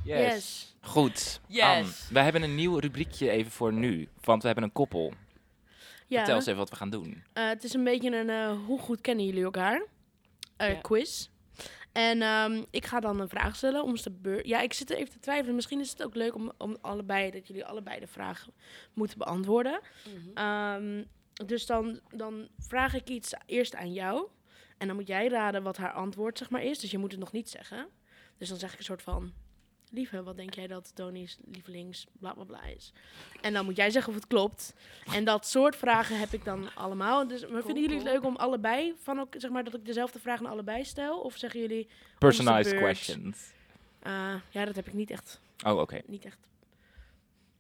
Yes. 0.03 0.33
Yes. 0.33 0.75
Goed. 0.81 1.41
Yes. 1.47 1.63
Anne, 1.63 1.88
wij 2.13 2.23
hebben 2.23 2.41
een 2.44 2.56
nieuw 2.56 2.77
rubriekje 2.77 3.29
even 3.29 3.51
voor 3.51 3.73
nu. 3.73 4.09
Want 4.21 4.41
we 4.41 4.45
hebben 4.47 4.65
een 4.65 4.71
koppel. 4.71 5.13
Ja, 6.07 6.18
Vertel 6.18 6.35
eens 6.35 6.45
even 6.45 6.57
wat 6.59 6.69
we 6.69 6.75
gaan 6.75 6.89
doen. 6.89 7.23
eh, 7.33 7.47
het 7.47 7.63
is 7.63 7.73
een 7.73 7.83
beetje 7.83 8.15
een 8.18 8.29
eh, 8.29 8.65
hoe 8.65 8.79
goed 8.79 9.01
kennen 9.01 9.25
jullie 9.25 9.44
elkaar? 9.44 9.85
Eh, 10.57 10.69
Ja. 10.73 10.79
Quiz. 10.81 11.27
En 11.91 12.21
ehm, 12.21 12.63
ik 12.69 12.85
ga 12.85 13.00
dan 13.00 13.19
een 13.19 13.29
vraag 13.29 13.56
stellen 13.56 13.83
om 13.83 13.97
ze 13.97 14.09
de 14.12 14.15
beurt. 14.21 14.47
Ja, 14.47 14.59
ik 14.62 14.73
zit 14.73 14.91
er 14.91 14.97
even 14.97 15.12
te 15.12 15.19
twijfelen. 15.19 15.56
Misschien 15.56 15.79
is 15.79 15.89
het 15.89 16.03
ook 16.03 16.15
leuk 16.15 16.35
om, 16.35 16.51
om 16.57 16.77
allebei 16.81 17.31
dat 17.31 17.47
jullie 17.47 17.65
allebei 17.65 18.00
de 18.00 18.07
vraag 18.07 18.47
moeten 18.94 19.18
beantwoorden. 19.18 19.79
Ehm, 20.33 21.03
dus 21.45 21.65
dan, 21.65 22.00
dan 22.15 22.47
vraag 22.57 22.94
ik 22.94 23.09
iets 23.09 23.33
eerst 23.45 23.75
aan 23.75 23.94
jou. 23.94 24.27
En 24.81 24.88
dan 24.88 24.95
moet 24.95 25.07
jij 25.07 25.28
raden 25.28 25.63
wat 25.63 25.78
haar 25.78 25.92
antwoord 25.92 26.38
zeg 26.38 26.50
maar 26.50 26.63
is. 26.63 26.80
Dus 26.80 26.92
je 26.92 26.98
moet 26.98 27.12
het 27.12 27.19
nog 27.19 27.31
niet 27.31 27.50
zeggen. 27.50 27.88
Dus 28.38 28.50
dan 28.50 28.57
zeg 28.57 28.72
ik 28.74 28.78
een 28.78 28.83
soort 28.83 29.01
van... 29.01 29.31
Lieve, 29.94 30.24
wat 30.24 30.38
denk 30.38 30.54
jij 30.54 30.68
dat 30.68 30.92
Tony's 30.95 31.38
lievelings 31.45 32.06
bla 32.19 32.33
bla 32.33 32.44
bla 32.44 32.63
is? 32.63 32.94
En 33.42 33.54
dan 33.54 33.66
moet 33.66 33.75
jij 33.75 33.89
zeggen 33.89 34.13
of 34.13 34.19
het 34.19 34.28
klopt. 34.28 34.74
En 35.13 35.24
dat 35.25 35.45
soort 35.48 35.75
vragen 35.75 36.19
heb 36.19 36.33
ik 36.33 36.44
dan 36.45 36.75
allemaal. 36.75 37.28
Dus 37.28 37.48
maar 37.48 37.62
vinden 37.63 37.81
jullie 37.81 37.98
het 37.98 38.06
cool. 38.06 38.16
leuk 38.16 38.25
om 38.25 38.36
allebei 38.36 38.94
van 39.01 39.19
ook, 39.19 39.33
zeg 39.38 39.51
maar, 39.51 39.63
dat 39.63 39.74
ik 39.74 39.86
dezelfde 39.86 40.19
vraag 40.19 40.39
aan 40.39 40.45
allebei 40.45 40.83
stel? 40.86 41.19
Of 41.19 41.38
zeggen 41.38 41.59
jullie, 41.59 41.88
Personalized 42.19 42.80
questions. 42.80 43.52
eh, 44.00 44.35
ja, 44.50 44.66
dat 44.66 44.76
heb 44.76 44.88
ik 44.88 44.94
niet 44.94 45.09
echt, 45.11 45.40
Oh, 45.66 45.80
oké. 45.80 46.02
niet 46.06 46.26
echt. 46.26 46.40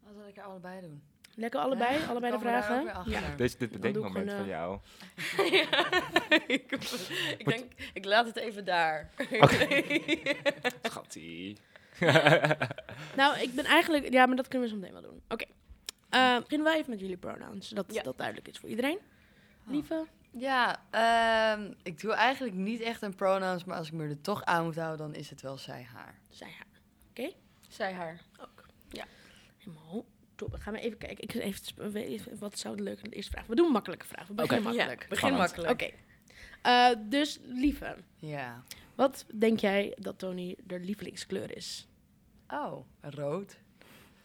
Wat 0.03 0.13
zal 0.17 0.27
ik 0.27 0.37
er 0.37 0.43
allebei 0.43 0.81
doen? 0.81 1.01
Lekker 1.35 1.59
allebei, 1.59 1.99
Ja, 1.99 2.05
allebei 2.05 2.31
de 2.31 2.37
ook 2.37 2.43
vragen. 2.43 3.09
Ja. 3.09 3.21
Dit, 3.35 3.59
dit 3.59 3.71
bedenkmoment 3.71 4.29
gewoon, 4.31 4.45
van 4.45 4.45
eh, 4.45 4.47
jou. 4.47 4.79
ik, 6.55 6.71
ik 7.37 7.45
denk, 7.45 7.71
ik 7.93 8.05
laat 8.05 8.25
het 8.25 8.35
even 8.35 8.65
daar. 8.65 9.09
Schattie. 10.83 11.57
Nou, 13.15 13.39
ik 13.39 13.53
ben 13.55 13.65
eigenlijk, 13.65 14.13
ja, 14.13 14.25
maar 14.25 14.35
dat 14.35 14.47
kunnen 14.47 14.67
we 14.67 14.73
zo 14.73 14.79
meteen 14.79 15.01
wel 15.01 15.11
doen. 15.11 15.21
Oké. 15.29 15.45
Eh, 16.09 16.37
beginnen 16.37 16.67
wij 16.67 16.77
even 16.77 16.89
met 16.89 16.99
jullie 16.99 17.17
pronouns, 17.17 17.67
zodat 17.67 17.93
Ja. 17.93 18.03
dat 18.03 18.17
duidelijk 18.17 18.47
is 18.47 18.57
voor 18.57 18.69
iedereen. 18.69 18.99
Lieve, 19.65 20.05
Ja, 20.31 20.81
ehm, 20.89 21.73
ik 21.83 21.99
doe 22.01 22.13
eigenlijk 22.13 22.55
niet 22.55 22.81
echt 22.81 23.01
een 23.01 23.15
pronouns, 23.15 23.63
maar 23.63 23.77
als 23.77 23.87
ik 23.87 23.93
me 23.93 24.07
er 24.07 24.21
toch 24.21 24.43
aan 24.43 24.63
moet 24.63 24.75
houden, 24.75 24.97
dan 24.97 25.15
is 25.15 25.29
het 25.29 25.41
wel 25.41 25.57
zij, 25.57 25.87
haar. 25.93 26.19
zij 26.29 26.47
haar. 26.57 26.67
Zij, 27.69 27.93
haar. 27.93 28.21
Helemaal 29.57 30.05
top. 30.49 30.55
Gaan 30.59 30.73
we 30.73 30.79
even 30.79 30.97
kijken. 30.97 31.23
Ik 31.23 31.33
even, 31.33 31.91
we- 31.91 32.05
even- 32.05 32.37
wat 32.39 32.59
zou 32.59 32.75
de 32.75 32.83
leuke 32.83 33.09
eerste 33.09 33.31
vraag? 33.31 33.45
We 33.45 33.55
doen 33.55 33.65
een 33.65 33.71
makkelijke 33.71 34.05
vraag. 34.05 34.27
We 34.27 34.33
beginnen 34.33 34.65
Oké. 34.65 34.75
makkelijk. 34.75 35.05
begin 35.09 35.33
makkelijk. 35.33 35.71
Oké. 35.71 35.89
Eh, 36.61 36.89
dus 36.99 37.39
lieve, 37.43 37.95
Ja. 38.15 38.63
wat 38.95 39.25
denk 39.33 39.59
jij 39.59 39.93
dat 39.97 40.19
Tony 40.19 40.55
de 40.63 40.79
lievelingskleur 40.79 41.55
is? 41.55 41.87
Oh, 42.49 42.85
rood. 43.01 43.57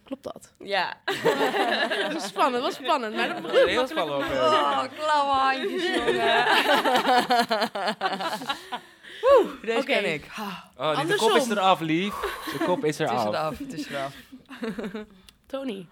Klopt 0.04 0.22
dat? 0.24 0.54
Ja. 0.58 1.00
dat 2.02 2.12
was 2.12 2.26
spannend, 2.26 2.62
was 2.62 2.74
spannend. 2.74 3.14
Maar 3.14 3.28
dat 3.28 3.42
begon 3.42 3.56
Heel 3.66 3.76
makkelijk. 3.76 3.88
spannend. 3.88 4.32
Oh, 4.32 4.82
klauwe 4.98 5.32
handjes, 5.32 5.86
jongen. 5.94 6.14
Woe, 9.20 9.56
deze 9.62 9.76
Oké. 9.78 9.84
ken 9.86 10.12
ik. 10.14 10.24
Oh, 10.76 10.96
die- 10.96 11.06
de 11.06 11.16
kop 11.16 11.36
is 11.36 11.48
eraf, 11.50 11.80
lief. 11.80 12.14
De 12.58 12.64
kop 12.64 12.84
is 12.84 12.98
Het 12.98 13.08
is 13.10 13.14
eraf. 13.14 13.26
eraf, 13.28 13.58
het 13.58 13.72
is 13.72 13.86
eraf. 13.88 14.14
Tony, 15.46 15.86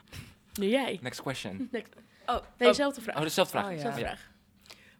nu 0.55 0.67
jij. 0.69 0.99
Next 1.03 1.23
question. 1.23 1.69
Next. 1.73 1.93
Oh, 2.27 2.35
Nee, 2.59 2.69
dezelfde 2.69 3.01
vraag. 3.01 3.17
Oh, 3.17 3.23
dezelfde 3.23 3.59
vraag. 3.59 3.73
Oh, 3.73 3.79
ja. 3.81 3.93
Vraag. 3.93 4.31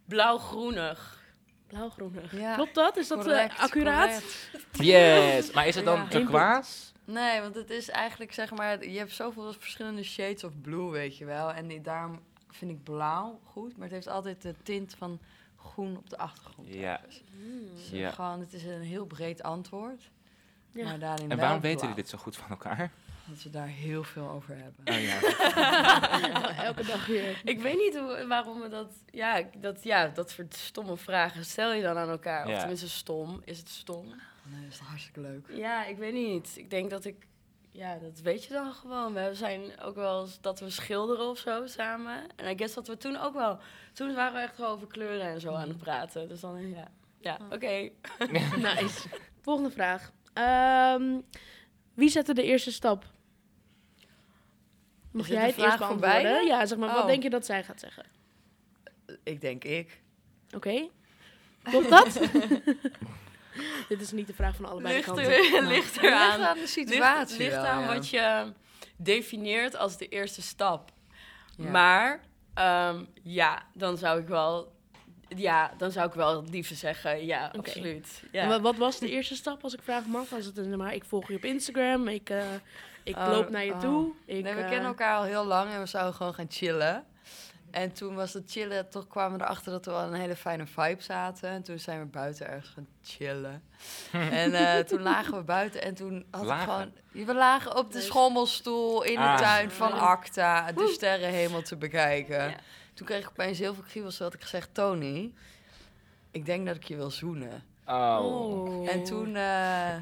blauw-groenig. 0.05 1.23
Blauwgroenig. 1.67 2.31
Ja, 2.39 2.55
Klopt 2.55 2.75
dat? 2.75 2.97
Is 2.97 3.07
dat 3.07 3.27
eh, 3.27 3.59
accuraat? 3.59 4.09
correct. 4.09 4.49
Yes. 4.71 5.51
Maar 5.51 5.67
is 5.67 5.75
het 5.75 5.85
dan 5.85 5.99
Ja. 5.99 6.07
turquoise? 6.07 6.71
Nee, 7.05 7.41
want 7.41 7.55
het 7.55 7.69
is 7.69 7.89
eigenlijk 7.89 8.33
zeg 8.33 8.51
maar, 8.51 8.85
je 8.87 8.97
hebt 8.97 9.11
zoveel 9.11 9.53
verschillende 9.53 10.03
shades 10.03 10.43
of 10.43 10.51
blue, 10.61 10.89
weet 10.89 11.17
je 11.17 11.25
wel. 11.25 11.51
En 11.53 11.67
die- 11.67 11.81
daarom 11.81 12.19
vind 12.49 12.71
ik 12.71 12.83
blauw 12.83 13.39
goed, 13.43 13.73
maar 13.77 13.83
het 13.85 13.93
heeft 13.95 14.07
altijd 14.07 14.41
de 14.41 14.55
tint 14.63 14.95
van 14.97 15.19
groen 15.57 15.97
op 15.97 16.09
de 16.09 16.17
achtergrond. 16.17 16.67
Ja. 16.73 17.01
Dus 17.75 17.89
Ja. 17.91 18.11
gewoon, 18.11 18.39
het 18.39 18.53
is 18.53 18.63
een 18.63 18.81
heel 18.81 19.05
breed 19.05 19.43
antwoord. 19.43 20.09
Ja. 20.71 20.83
Maar 20.83 20.99
daarin 20.99 21.31
En 21.31 21.37
waarom 21.37 21.61
weten 21.61 21.79
jullie 21.81 21.95
dit 21.95 22.09
zo 22.09 22.17
goed 22.17 22.35
van 22.37 22.49
elkaar? 22.49 22.91
Dat 23.27 23.43
we 23.43 23.49
daar 23.49 23.67
heel 23.67 24.03
veel 24.03 24.29
over 24.29 24.55
hebben. 24.55 24.95
Oh 24.95 25.01
ja. 25.01 26.63
Elke 26.69 26.85
dag 26.85 27.05
weer. 27.05 27.41
Ik 27.43 27.59
weet 27.59 27.77
niet 27.77 27.97
hoe, 27.97 28.25
waarom 28.27 28.61
we 28.61 28.67
dat 28.67 28.93
ja, 29.11 29.43
dat... 29.57 29.83
ja, 29.83 30.07
dat 30.07 30.29
soort 30.29 30.53
stomme 30.53 30.97
vragen 30.97 31.45
stel 31.45 31.73
je 31.73 31.81
dan 31.81 31.97
aan 31.97 32.09
elkaar. 32.09 32.47
Ja. 32.47 32.53
Of 32.53 32.59
tenminste 32.59 32.89
stom. 32.89 33.41
Is 33.43 33.57
het 33.57 33.69
stom? 33.69 34.05
Nee, 34.43 34.63
dat 34.63 34.71
is 34.71 34.79
hartstikke 34.79 35.21
leuk. 35.21 35.47
Ja, 35.49 35.85
ik 35.85 35.97
weet 35.97 36.13
niet. 36.13 36.53
Ik 36.57 36.69
denk 36.69 36.89
dat 36.89 37.05
ik... 37.05 37.27
Ja, 37.71 37.97
dat 37.97 38.19
weet 38.19 38.43
je 38.43 38.53
dan 38.53 38.73
gewoon. 38.73 39.13
We 39.13 39.29
zijn 39.33 39.79
ook 39.81 39.95
wel 39.95 40.21
eens 40.21 40.41
dat 40.41 40.59
we 40.59 40.69
schilderen 40.69 41.29
of 41.29 41.37
zo 41.37 41.65
samen. 41.67 42.27
En 42.35 42.51
I 42.51 42.57
guess 42.57 42.73
dat 42.73 42.87
we 42.87 42.97
toen 42.97 43.17
ook 43.17 43.33
wel... 43.33 43.59
Toen 43.93 44.15
waren 44.15 44.33
we 44.33 44.39
echt 44.39 44.57
wel 44.57 44.69
over 44.69 44.87
kleuren 44.87 45.27
en 45.27 45.41
zo 45.41 45.53
aan 45.53 45.67
het 45.67 45.77
praten. 45.77 46.27
Dus 46.27 46.39
dan, 46.39 46.69
ja. 46.69 46.87
Ja, 47.19 47.37
oké. 47.49 47.89
Nice. 48.75 49.07
Volgende 49.41 49.71
vraag. 49.71 50.11
Ehm, 50.33 51.19
wie 51.93 52.09
zette 52.09 52.33
de 52.33 52.43
eerste 52.43 52.71
stap? 52.71 53.13
Mag 55.15 55.27
jij 55.27 55.45
het 55.45 55.45
eerst 55.57 55.59
vraag 55.75 55.77
beantwoorden? 55.77 56.45
Ja, 56.45 56.65
zeg 56.65 56.77
maar. 56.77 56.89
Wat 56.89 57.01
Oh. 57.01 57.05
denk 57.07 57.23
je 57.23 57.29
dat 57.29 57.45
zij 57.45 57.63
gaat 57.63 57.79
zeggen? 57.79 58.05
Ik 59.23 59.41
denk 59.41 59.63
ik. 59.63 60.01
Oké. 60.55 60.87
Klopt 61.63 61.89
dat? 61.89 62.13
Dit 63.89 64.01
is 64.01 64.11
niet 64.11 64.27
de 64.27 64.33
vraag 64.33 64.55
van 64.55 64.65
allebei 64.65 64.87
de 64.87 64.93
Ligt 64.93 65.05
kanten. 65.05 65.55
er, 65.55 65.61
maar- 65.61 65.71
ligt 65.71 65.95
Het 65.95 65.95
er 65.95 66.01
ligt 66.01 66.13
aan. 66.21 66.41
aan 66.43 66.53
de 66.53 66.59
Ligt, 66.59 66.71
situatie 66.71 67.37
ligt 67.37 67.51
wel, 67.55 67.65
aan 67.65 67.81
ja. 67.81 67.93
wat 67.93 68.09
je 68.09 68.51
definieert 68.97 69.75
als 69.77 69.97
de 69.97 70.07
eerste 70.07 70.41
stap. 70.41 70.91
Ja. 71.57 71.69
Maar 71.69 72.21
ehm, 72.53 73.03
ja, 73.23 73.63
dan 73.73 73.97
zou 73.97 74.19
ik 74.21 74.27
wel. 74.27 74.73
Ja, 75.27 75.73
dan 75.77 75.91
zou 75.91 76.07
ik 76.07 76.13
wel 76.13 76.41
het 76.41 76.49
liefste 76.49 76.75
zeggen. 76.75 77.25
Ja, 77.25 77.51
absoluut. 77.57 78.23
Ja. 78.31 78.47
wat, 78.47 78.61
wat 78.61 78.75
was 78.75 78.99
de 78.99 79.09
eerste 79.09 79.35
stap, 79.35 79.63
als 79.63 79.73
ik 79.73 79.81
vragen 79.83 80.09
mag? 80.11 80.29
Was 80.29 80.45
het 80.45 80.57
een, 80.57 80.77
maar 80.77 80.93
ik 80.93 81.05
volg 81.05 81.27
je 81.27 81.35
op 81.35 81.43
Instagram, 81.45 82.07
ik, 82.07 82.29
eh, 82.29 82.43
ik 83.05 83.15
Oh, 83.15 83.27
loop 83.27 83.49
naar 83.49 83.65
je 83.65 83.73
oh. 83.73 83.79
toe. 83.79 84.11
Ik, 84.25 84.43
nee, 84.43 84.53
we 84.53 84.61
eh, 84.61 84.69
kennen 84.69 84.87
elkaar 84.87 85.17
al 85.17 85.23
heel 85.23 85.45
lang 85.45 85.71
en 85.71 85.79
we 85.79 85.85
zouden 85.85 86.13
gewoon 86.13 86.33
gaan 86.33 86.45
chillen. 86.49 87.05
En 87.71 87.93
toen 87.93 88.15
was 88.15 88.33
het 88.33 88.51
chillen, 88.51 88.89
toch 88.89 89.07
kwamen 89.07 89.37
we 89.37 89.43
erachter 89.43 89.71
dat 89.71 89.85
we 89.85 89.91
wel 89.91 90.01
een 90.01 90.13
hele 90.13 90.35
fijne 90.35 90.65
vibe 90.65 91.01
zaten. 91.01 91.49
En 91.49 91.63
toen 91.63 91.79
zijn 91.79 91.99
we 91.99 92.05
buiten 92.05 92.47
ergens 92.47 92.69
gaan 92.69 92.87
chillen. 93.03 93.63
en 94.41 94.53
eh, 94.53 94.83
toen 94.83 95.01
lagen 95.01 95.37
we 95.37 95.43
buiten 95.43 95.81
en 95.81 95.93
toen 95.93 96.25
had 96.31 96.45
Lagen? 96.45 96.63
ik 96.63 96.69
gewoon... 97.13 97.25
We 97.25 97.33
lagen 97.33 97.77
op 97.77 97.91
de 97.91 98.01
schommelstoel 98.01 99.03
in 99.03 99.15
de 99.15 99.19
Ah. 99.19 99.37
tuin 99.37 99.71
van. 99.71 99.91
Acta, 99.91 100.71
de 100.71 100.87
sterrenhemel 100.93 101.61
te 101.61 101.75
bekijken. 101.75 102.49
Ja. 102.49 102.55
Toen 102.93 103.05
kreeg 103.05 103.23
ik 103.23 103.29
opeens 103.29 103.59
heel 103.59 103.73
veel 103.73 103.83
kriebels, 103.83 104.19
had 104.19 104.33
ik 104.33 104.41
gezegd... 104.41 104.69
Tony, 104.73 105.33
ik 106.31 106.45
denk 106.45 106.65
dat 106.65 106.75
ik 106.75 106.83
je 106.83 106.95
wil 106.95 107.11
zoenen. 107.11 107.63
Oh. 107.85 108.19
Oh. 108.21 108.89
En 108.89 109.03
toen, 109.03 109.35
eh, 109.35 109.95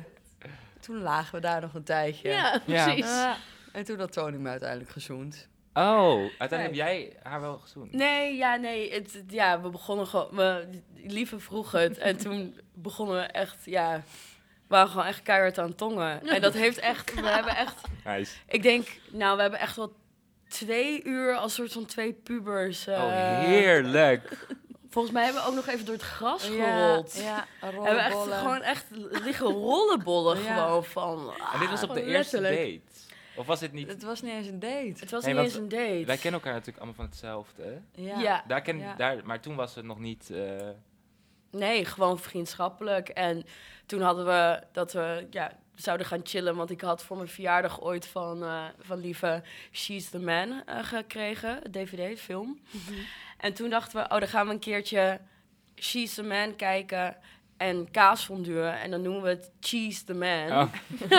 toen 0.84 1.02
lagen 1.02 1.36
we 1.36 1.42
daar 1.42 1.62
nog 1.62 1.74
een 1.74 1.84
tijdje. 1.84 2.30
Ja, 2.30 2.62
precies. 2.66 3.12
En 3.72 3.84
toen 3.84 4.00
had 4.00 4.12
Tony 4.12 4.38
me 4.38 4.50
uiteindelijk 4.50 4.90
gezoend. 4.90 5.48
Oh, 5.74 6.20
uiteindelijk 6.38 6.62
heb 6.64 6.74
jij 6.74 7.18
haar 7.24 7.42
wel 7.42 7.58
gezoend. 7.58 7.92
Nee, 7.94 8.36
ja, 8.36 8.56
nee. 8.56 8.94
Het, 8.94 9.24
ja, 9.28 9.62
we 9.62 9.70
begonnen 9.70 10.08
gewoon. 10.08 10.28
We, 10.32 10.68
lieve 11.04 11.40
vroeg 11.40 11.72
het. 11.72 11.98
en 12.10 12.18
toen 12.18 12.60
begonnen 12.74 13.16
we 13.16 13.22
echt. 13.22 13.58
Ja, 13.66 13.96
we 14.36 14.68
waren 14.68 14.90
gewoon 14.90 15.06
echt 15.06 15.22
keihard 15.22 15.60
aan 15.60 15.68
het 15.68 15.78
tongen. 15.78 16.28
En 16.28 16.42
dat 16.42 16.54
heeft 16.54 16.78
echt. 16.78 17.14
We 17.14 17.28
hebben 17.28 17.56
echt. 17.56 17.76
Nice. 18.06 18.36
Ik 18.48 18.64
denk, 18.64 18.88
nou, 19.12 19.36
we 19.36 19.42
hebben 19.42 19.60
echt 19.60 19.76
wel 19.76 19.94
twee 20.48 21.04
uur 21.04 21.36
als 21.36 21.54
soort 21.54 21.72
van 21.72 21.86
twee 21.86 22.14
pubers. 22.14 22.88
eh, 22.88 23.04
Oh, 23.04 23.40
heerlijk. 23.40 24.48
Volgens 24.94 25.14
mij 25.14 25.24
hebben 25.24 25.42
we 25.44 25.48
ook 25.50 25.56
nog 25.56 25.68
even 25.68 25.86
door 25.86 25.94
het 25.96 26.04
gras 26.04 26.44
gerold. 26.44 27.14
Ja, 27.16 27.22
ja 27.24 27.46
We 27.60 27.66
hebben 27.66 27.98
echt 28.04 28.14
rollenbollen. 28.14 28.38
gewoon 28.40 28.62
echt 28.62 28.86
liggen 29.24 29.46
rollenbollen 29.48 30.42
Ja. 30.44 30.64
gewoon 30.64 30.84
van. 30.86 31.34
En 31.54 31.60
dit 31.60 31.70
was 31.70 31.84
op 31.84 31.94
de 31.94 32.04
eerste 32.04 32.42
letterlijk. 32.42 32.82
date? 32.86 33.02
Of 33.36 33.46
was 33.46 33.60
dit 33.60 33.72
niet... 33.72 33.88
Het 33.88 34.04
was 34.04 34.22
niet 34.22 34.32
eens 34.34 34.48
een 34.48 34.60
date. 34.60 34.94
Het 35.00 35.12
was 35.12 35.24
Nee, 35.24 35.34
niet 35.34 35.44
eens 35.44 35.54
een 35.56 35.70
date. 35.70 36.04
Wij 36.06 36.18
kennen 36.18 36.34
elkaar 36.34 36.52
natuurlijk 36.54 36.78
allemaal 36.78 36.96
van 36.96 37.06
hetzelfde. 37.06 37.82
Ja. 37.92 38.20
Ja. 38.20 38.44
Daar 38.48 38.62
ken, 38.62 38.80
Ja. 38.80 38.96
daar, 38.96 39.18
maar 39.26 39.40
toen 39.40 39.56
was 39.56 39.76
het 39.76 39.86
nog 39.86 40.00
niet... 40.00 40.30
eh, 40.30 40.70
Nee, 41.52 41.86
gewoon 41.86 42.20
vriendschappelijk. 42.20 43.10
En 43.10 43.44
toen 43.86 44.02
hadden 44.02 44.26
we 44.26 44.64
dat 44.72 44.94
we 44.94 45.28
ja, 45.30 45.52
zouden 45.76 46.08
gaan 46.08 46.22
chillen. 46.24 46.56
Want 46.56 46.70
ik 46.70 46.82
had 46.82 47.04
voor 47.04 47.18
mijn 47.18 47.30
verjaardag 47.30 47.82
ooit 47.82 48.08
van, 48.08 48.44
eh, 48.44 48.66
van 48.80 49.00
lieve 49.00 49.44
She's 49.72 50.10
the 50.10 50.20
Man 50.20 50.64
eh, 50.66 50.84
gekregen. 50.84 51.72
DVD, 51.72 52.20
film. 52.20 52.60
En 53.38 53.54
toen 53.54 53.70
dachten 53.70 53.98
we, 53.98 54.04
oh, 54.04 54.20
dan 54.20 54.28
gaan 54.28 54.48
we 54.48 54.54
een 54.54 54.60
keertje 54.60 55.20
She's 55.76 56.14
the 56.14 56.24
Man 56.24 56.56
kijken. 56.56 57.18
En 57.58 57.92
kaasfondue. 57.92 58.64
En 58.66 58.92
dan 58.92 59.02
noemen 59.02 59.22
we 59.22 59.30
het 59.30 59.52
Cheese 59.60 60.04
the 60.04 60.14
Man. 60.14 60.52
Oh. 60.52 60.74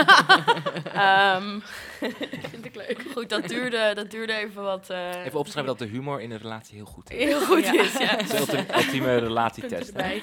Ehm, 0.94 1.60
Vind 2.50 2.64
ik 2.64 2.74
leuk. 2.74 3.04
goed, 3.12 3.28
dat 3.28 3.48
duurde, 3.48 3.92
dat 3.94 4.10
duurde 4.10 4.32
even 4.34 4.62
wat... 4.62 4.90
eh, 4.90 5.24
Even 5.24 5.38
opschrijven 5.38 5.76
dat 5.76 5.88
de 5.88 5.94
humor 5.94 6.20
in 6.20 6.30
een 6.30 6.38
relatie 6.38 6.76
heel 6.76 6.84
goed 6.84 7.10
is. 7.10 7.24
Heel 7.24 7.40
goed 7.40 7.64
Ja. 7.64 7.72
is, 7.82 7.96
ja. 7.98 8.16
Dat 8.16 8.32
is 8.32 8.38
ulti- 8.38 8.66
ultieme 8.76 9.16
relatietest. 9.18 9.90
En 9.90 10.20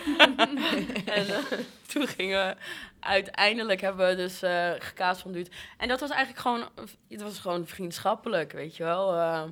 eh, 1.06 1.36
toen 1.88 2.08
gingen 2.08 2.48
we... 2.48 2.56
Uiteindelijk 3.00 3.82
hebben 3.82 4.08
we 4.08 4.16
dus 4.16 4.42
eh 4.42 4.72
gekaas 4.80 5.20
van 5.22 5.32
duurt. 5.32 5.56
En 5.78 5.88
dat 5.88 6.00
was 6.00 6.10
eigenlijk 6.10 6.40
gewoon... 6.42 6.70
Het 7.10 7.22
was 7.22 7.40
gewoon 7.40 7.68
vriendschappelijk, 7.68 8.52
weet 8.52 8.76
je 8.78 8.84
wel. 8.84 9.14
eh, 9.14 9.44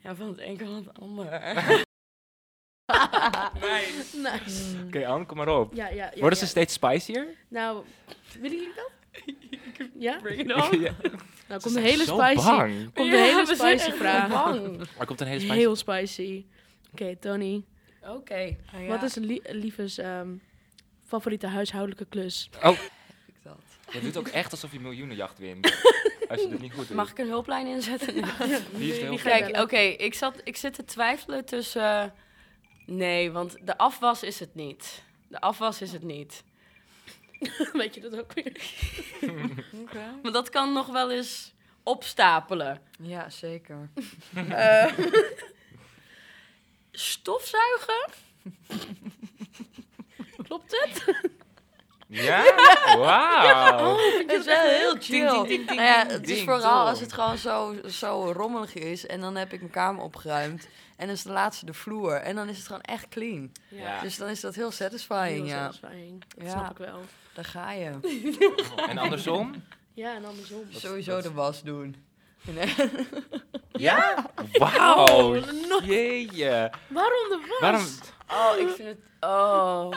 ja, 0.00 0.14
van 0.14 0.28
het 0.28 0.40
een 0.40 0.56
kan 0.56 0.74
het 0.74 1.00
ander. 1.00 1.86
Nice. 4.14 4.76
Oké, 4.86 5.06
Anne, 5.06 5.26
kom 5.26 5.36
maar 5.36 5.48
op. 5.48 5.74
Ja, 5.74 5.88
ja, 5.88 5.94
ja. 5.94 6.10
Worden 6.20 6.38
ja. 6.38 6.44
ze 6.44 6.46
steeds 6.46 6.72
spicier? 6.74 7.26
Nou, 7.48 7.84
willen 8.40 8.56
jullie 8.58 8.72
dat? 8.74 8.90
Ja? 9.98 10.18
Bring 10.22 10.40
it 10.40 10.54
on. 10.72 10.80
Ja. 10.86 10.94
Nou, 11.48 11.60
komt 11.60 11.76
een 11.76 11.82
hele 11.82 12.04
zo 12.04 12.18
spicy. 12.20 12.44
bang. 12.46 12.94
Komt 12.94 13.10
Ja, 13.12 13.14
een 13.18 13.22
hele 13.24 13.46
spicy 13.46 13.90
vraag. 13.90 14.28
bang. 14.28 14.80
Er 14.98 15.06
komt 15.06 15.20
een 15.20 15.26
hele 15.26 15.40
spicy... 15.40 15.54
Heel 15.54 15.76
spicy. 15.76 16.44
Oké, 16.92 17.16
Tony. 17.16 17.64
Oké. 18.02 18.56
Wat 18.88 19.02
is 19.02 19.14
lie 19.14 19.42
Lieves 19.46 19.98
ehm, 19.98 20.28
favoriete 21.06 21.46
huishoudelijke 21.46 22.04
klus? 22.04 22.50
Oh, 22.64 22.78
je 23.92 24.00
doet 24.00 24.16
ook 24.16 24.28
echt 24.28 24.50
alsof 24.50 24.72
je 24.72 24.80
miljoenenjacht 24.80 25.38
wint. 25.38 25.82
Als 26.28 26.40
je 26.40 26.48
dit 26.48 26.60
niet 26.60 26.72
goed 26.72 26.86
doet. 26.88 26.96
Mag 26.96 27.10
ik 27.10 27.18
een 27.18 27.28
hulplijn 27.28 27.66
inzetten? 27.66 28.14
Die 28.14 29.18
ga- 29.18 29.38
Kijk, 29.38 29.56
oké, 29.60 29.78
ik, 29.78 30.14
zat, 30.14 30.40
ik 30.44 30.56
zit 30.56 30.74
te 30.74 30.84
twijfelen 30.84 31.44
tussen... 31.44 32.12
nee, 32.88 33.30
want 33.30 33.56
de 33.60 33.78
afwas 33.78 34.22
is 34.22 34.40
het 34.40 34.54
niet. 34.54 35.02
De 35.28 35.40
afwas 35.40 35.80
is 35.80 35.92
het 35.92 36.02
niet. 36.02 36.44
Weet 37.72 37.94
je 37.94 38.00
dat 38.00 38.18
ook 38.18 38.32
weer? 38.32 38.52
Want 40.22 40.34
dat 40.34 40.48
kan 40.48 40.72
nog 40.72 40.86
wel 40.86 41.10
eens 41.10 41.54
opstapelen. 41.82 42.80
Ja, 42.98 43.30
zeker. 43.30 43.90
Eh, 44.34 44.92
stofzuigen? 46.92 48.10
Klopt 50.42 50.70
het? 50.70 51.16
Ja? 52.06 52.54
Wauw. 52.96 53.96
Het 53.96 54.32
is 54.32 54.44
wel 54.44 54.68
heel 54.68 54.96
chill. 54.98 55.30
ding, 55.30 55.46
ding, 55.46 55.66
ding, 55.66 55.66
Nou 55.66 55.82
ja, 55.82 56.06
het 56.06 56.28
is 56.28 56.42
vooral 56.42 56.86
als 56.86 57.00
het 57.00 57.12
gewoon 57.12 57.38
zo, 57.38 57.74
zo 57.86 58.32
rommelig 58.32 58.74
is. 58.74 59.06
En 59.06 59.20
dan 59.20 59.36
heb 59.36 59.52
ik 59.52 59.60
mijn 59.60 59.72
kamer 59.72 60.02
opgeruimd. 60.02 60.68
En 60.98 61.06
dan 61.06 61.14
is 61.16 61.22
de 61.22 61.30
laatste 61.32 61.66
de 61.66 61.74
vloer. 61.74 62.12
En 62.14 62.34
dan 62.36 62.48
is 62.48 62.56
het 62.56 62.66
gewoon 62.66 62.80
echt 62.82 63.08
clean. 63.08 63.52
Ja. 63.68 64.00
Dus 64.00 64.16
dan 64.16 64.28
is 64.28 64.40
dat 64.40 64.54
heel 64.54 64.70
satisfying, 64.70 65.36
Heel 65.36 65.44
ja. 65.46 65.62
satisfying. 65.72 66.24
Dat 66.36 66.44
Ja. 66.46 66.50
snap 66.50 66.70
ik 66.70 66.76
wel. 66.76 67.00
Daar 67.34 67.44
ga 67.44 67.72
je. 67.72 67.90
En 68.88 68.98
andersom? 68.98 69.64
Ja, 69.94 70.14
en 70.14 70.24
andersom. 70.24 70.62
Sowieso 70.70 71.10
dat- 71.14 71.22
de 71.22 71.32
was 71.32 71.62
doen. 71.62 71.96
Nee. 72.42 72.74
Ja? 73.72 74.30
Wauw. 74.52 75.06
Oh, 75.06 75.30
nog- 75.68 75.84
Jeetje. 75.84 76.72
Waarom 76.88 77.28
de 77.28 77.46
was? 77.48 77.58
Waarom? 77.60 77.86
Oh, 78.30 78.58
ik 78.68 78.74
vind 78.74 78.88
het... 78.88 78.98
Oh. 79.20 79.90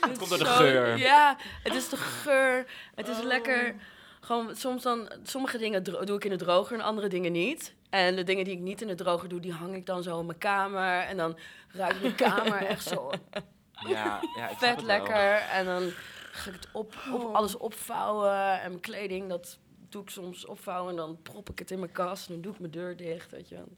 Het 0.00 0.18
komt 0.18 0.28
door 0.28 0.38
de 0.38 0.44
Zo- 0.44 0.54
geur. 0.54 0.98
Ja, 0.98 1.36
het 1.62 1.74
is 1.74 1.88
de 1.88 1.96
geur. 1.96 2.66
Het 2.94 3.08
is 3.08 3.16
Oh. 3.18 3.24
lekker... 3.24 3.74
Gewoon, 4.20 4.56
soms 4.56 4.82
dan... 4.82 5.08
Sommige 5.22 5.58
dingen 5.58 5.82
doe 5.82 6.16
ik 6.16 6.24
in 6.24 6.30
de 6.30 6.36
droger 6.36 6.78
en 6.78 6.84
andere 6.84 7.08
dingen 7.08 7.32
niet. 7.32 7.74
En 7.96 8.16
de 8.16 8.22
dingen 8.22 8.44
die 8.44 8.54
ik 8.54 8.60
niet 8.60 8.80
in 8.82 8.86
de 8.88 8.94
droger 8.94 9.28
doe, 9.28 9.40
die 9.40 9.52
hang 9.52 9.74
ik 9.74 9.86
dan 9.86 10.02
zo 10.02 10.20
in 10.20 10.26
mijn 10.26 10.38
kamer. 10.38 11.00
En 11.00 11.16
dan 11.16 11.38
ruikt 11.72 12.00
mijn 12.02 12.14
kamer 12.14 12.66
echt 12.66 12.82
zo 12.88 13.10
Ja, 13.88 14.20
ja 14.36 14.48
ik 14.48 14.56
vet 14.58 14.82
lekker. 14.82 15.32
En 15.34 15.64
dan 15.64 15.90
ga 16.32 16.50
ik 16.50 16.56
het 16.56 16.68
op, 16.72 16.94
op, 17.12 17.34
alles 17.34 17.56
opvouwen. 17.56 18.60
En 18.60 18.68
mijn 18.68 18.80
kleding, 18.80 19.28
dat 19.28 19.58
doe 19.88 20.02
ik 20.02 20.10
soms 20.10 20.46
opvouwen 20.46 20.90
en 20.90 20.96
dan 20.96 21.18
prop 21.22 21.50
ik 21.50 21.58
het 21.58 21.70
in 21.70 21.78
mijn 21.78 21.92
kast. 21.92 22.26
En 22.28 22.32
dan 22.32 22.42
doe 22.42 22.52
ik 22.52 22.58
mijn 22.58 22.72
deur 22.72 22.96
dicht, 22.96 23.30
weet 23.30 23.48
je 23.48 23.54
wel. 23.54 23.68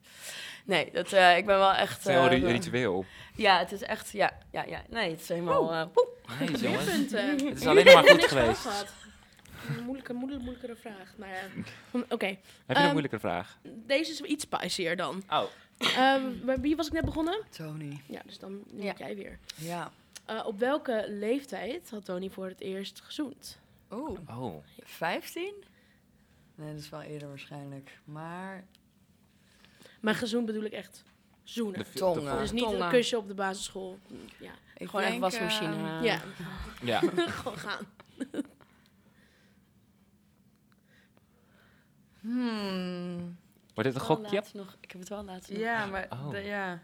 Nee, 0.64 0.90
dat, 0.92 1.12
eh, 1.12 1.36
ik 1.36 1.46
ben 1.46 1.58
wel 1.58 1.72
echt... 1.74 1.90
Het 1.92 1.98
is 2.00 2.04
een 2.06 2.12
heel 2.20 2.30
eh, 2.30 2.40
ri- 2.40 2.46
ritueel. 2.52 3.04
ja, 3.36 3.58
het 3.58 3.72
is 3.72 3.82
echt... 3.82 4.10
Ja, 4.10 4.38
ja, 4.50 4.64
ja. 4.64 4.82
Nee, 4.88 5.10
het 5.10 5.20
is 5.20 5.28
helemaal... 5.28 5.72
eh. 5.72 5.84
Nee, 6.40 6.50
jongens. 6.56 6.84
punten. 6.84 7.28
Het 7.30 7.60
is 7.60 7.66
alleen 7.66 7.84
maar 7.84 8.08
goed 8.08 8.24
geweest. 8.24 8.66
Een 9.76 9.84
moeilijke, 9.84 10.12
moeilijke, 10.12 10.44
moeilijkere 10.44 10.76
vraag. 10.76 11.14
Nou 11.18 11.32
ja. 11.32 11.40
Oké, 12.08 12.26
Heb 12.26 12.38
je 12.38 12.38
nog 12.66 12.76
Ehm, 12.76 12.84
een 12.84 12.90
moeilijke 12.90 13.18
vraag? 13.18 13.58
deze 13.86 14.10
is 14.10 14.20
iets 14.20 14.44
spicier 14.44 14.96
dan. 14.96 15.22
Oh. 15.30 15.42
Ehm, 15.78 16.22
bij 16.44 16.60
wie 16.60 16.76
was 16.76 16.86
ik 16.86 16.92
net 16.92 17.04
begonnen? 17.04 17.42
Tony. 17.50 18.00
Ja, 18.06 18.20
dus 18.26 18.38
dan 18.38 18.62
ja. 18.76 18.94
jij 18.98 19.16
weer. 19.16 19.38
Ja. 19.54 19.90
Eh, 20.24 20.46
op 20.46 20.58
welke 20.58 21.04
leeftijd 21.08 21.90
had 21.90 22.04
Tony 22.04 22.30
voor 22.30 22.46
het 22.46 22.60
eerst 22.60 23.00
gezoend? 23.00 23.58
Oeh, 23.90 24.18
Oh. 24.28 24.64
15? 24.84 25.54
Nee, 26.54 26.72
dat 26.72 26.80
is 26.82 26.88
wel 26.88 27.02
eerder 27.02 27.28
waarschijnlijk. 27.28 27.98
Maar 28.04 28.64
Maar 30.00 30.14
gezoend 30.14 30.46
bedoel 30.46 30.62
ik 30.64 30.72
echt 30.72 31.02
zoenen. 31.44 31.78
De 31.78 31.86
Tongen. 31.98 32.38
dus 32.38 32.50
niet 32.52 32.62
Tongen. 32.62 32.80
een 32.82 32.90
kusje 32.90 33.16
op 33.16 33.28
de 33.28 33.34
basisschool. 33.34 33.98
Ja, 34.40 34.52
ik 34.76 34.88
Gewoon 34.88 35.04
echt 35.04 35.18
wasmachine. 35.18 35.98
eh, 35.98 36.02
ja. 36.04 36.20
Ja. 36.82 37.00
gewoon 37.40 37.58
gaan. 37.58 37.86
Hmm. 42.20 43.38
Wordt 43.74 43.92
dit 43.92 43.94
een 43.94 44.06
gokje? 44.06 44.42
nog, 44.52 44.76
ik 44.80 44.90
heb 44.90 45.00
het 45.00 45.08
wel 45.08 45.24
laatst 45.24 45.50
nog. 45.50 45.58
Ja, 45.58 45.86
maar 45.86 46.06
Oh. 46.10 46.30
de- 46.30 46.38
ja. 46.38 46.80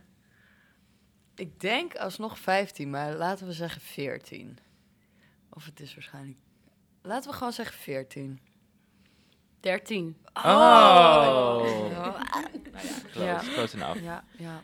Ik 1.34 1.60
denk 1.60 1.96
alsnog 1.96 2.38
15, 2.38 2.90
maar 2.90 3.14
laten 3.14 3.46
we 3.46 3.52
zeggen 3.52 3.80
14. 3.80 4.58
Of 5.50 5.64
het 5.64 5.80
is 5.80 5.94
waarschijnlijk. 5.94 6.38
Laten 7.02 7.30
we 7.30 7.36
gewoon 7.36 7.52
zeggen 7.52 7.76
14. 7.78 8.40
13. 9.60 10.16
Oh. 10.34 10.42
Ja. 11.90 12.14
Close, 13.10 13.24
Ja. 13.24 13.38
close 13.38 13.76
enough. 13.76 14.02
Ja, 14.02 14.24
ja, 14.38 14.62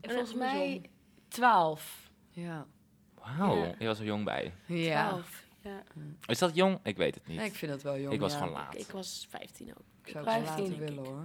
En 0.00 0.10
volgens 0.10 0.34
mij 0.34 0.90
12. 1.28 2.10
ja. 2.30 2.66
Wauw, 3.14 3.64
Ja. 3.64 3.74
je 3.78 3.86
was 3.86 3.98
er 3.98 4.04
jong 4.04 4.24
bij. 4.24 4.54
Ja. 4.66 5.08
12. 5.08 5.42
Ja. 5.60 5.82
Is 6.26 6.38
dat 6.38 6.54
jong? 6.54 6.78
Ik 6.82 6.96
weet 6.96 7.14
het 7.14 7.26
niet. 7.26 7.36
Nee, 7.36 7.46
ik 7.46 7.54
vind 7.54 7.72
het 7.72 7.82
wel 7.82 7.98
jong. 7.98 8.14
ik 8.14 8.20
was 8.20 8.32
ja. 8.32 8.38
gewoon 8.38 8.52
laat. 8.52 8.74
Ik, 8.74 8.80
ik 8.80 8.90
was 8.90 9.26
15 9.30 9.70
ook. 9.70 9.84
Ik 10.04 10.10
zou 10.12 10.24
het 10.24 10.34
wel 10.34 10.44
15, 10.44 10.64
later 10.64 10.78
denk 10.78 10.88
willen 10.88 11.04
ik. 11.04 11.10
hoor. 11.10 11.24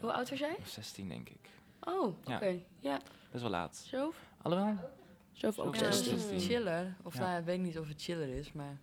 Hoe 0.00 0.12
oud 0.12 0.30
was 0.30 0.38
jij? 0.38 0.56
16 0.64 1.08
denk 1.08 1.28
ik. 1.28 1.48
Oh, 1.80 2.02
oké. 2.24 2.46
Ja. 2.46 2.60
Ja. 2.80 2.98
Best 3.30 3.42
wel 3.42 3.52
laat. 3.52 3.76
Zo? 3.76 4.12
Alhoewel, 4.42 4.76
Zo 5.32 5.52
ook 5.56 5.74
Ja, 5.76 5.80
Ja, 5.86 5.92
16. 5.92 6.18
16. 6.18 6.40
chiller. 6.40 6.94
Of 7.02 7.14
Ja. 7.14 7.20
nou, 7.20 7.38
ik 7.38 7.44
weet 7.44 7.58
niet 7.60 7.78
of 7.78 7.88
het 7.88 8.02
chiller 8.02 8.28
is, 8.28 8.52
maar 8.52 8.76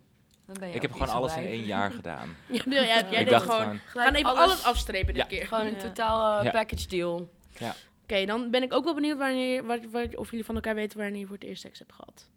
dan 0.46 0.56
ben 0.58 0.68
je 0.68 0.74
ik 0.74 0.82
heb 0.82 0.92
gewoon 0.92 1.08
alles 1.08 1.36
in 1.36 1.44
één 1.44 1.64
jaar 1.64 1.90
gedaan. 2.00 2.36
Ja, 2.66 2.82
ja, 2.82 3.10
jij 3.10 3.24
dacht 3.24 3.44
gewoon... 3.50 3.78
gaan 3.78 4.14
even 4.14 4.30
alles- 4.30 4.42
alles, 4.42 4.64
afstrepen 4.64 5.14
dit 5.14 5.22
Ja. 5.22 5.28
keer. 5.28 5.46
Gewoon 5.46 5.66
een 5.66 5.74
Ja. 5.74 5.80
totaal 5.80 6.38
eh, 6.38 6.44
Ja. 6.44 6.50
package 6.50 6.86
deal. 6.88 7.30
Oké, 8.02 8.24
dan 8.24 8.50
ben 8.50 8.62
ik 8.62 8.72
ook 8.72 8.84
wel 8.84 8.94
benieuwd 8.94 9.18
wanneer, 9.18 9.64
wat, 9.64 9.84
wat- 9.90 10.16
of 10.16 10.30
jullie 10.30 10.44
van 10.44 10.54
elkaar 10.54 10.74
weten 10.74 10.98
wanneer 10.98 11.18
je 11.20 11.26
voor 11.26 11.34
het 11.34 11.44
eerst 11.44 11.62
seks 11.62 11.78
hebt 11.78 11.92
gehad. 11.92 12.28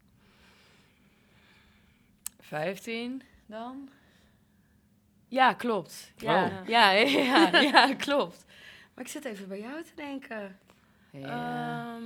15 2.39 3.21
dan? 3.45 3.89
Ja, 5.29 5.53
klopt. 5.53 6.11
Ja, 6.15 6.45
Oh. 6.45 6.67
ja, 6.67 6.91
ja, 6.91 7.59
ja, 7.73 7.93
klopt. 7.95 8.45
Maar 8.93 9.03
ik 9.03 9.09
zit 9.11 9.25
even 9.25 9.47
bij 9.47 9.59
jou 9.59 9.83
te 9.83 9.91
denken. 9.95 10.57
Ja. 11.11 11.93
Ehm 11.95 12.03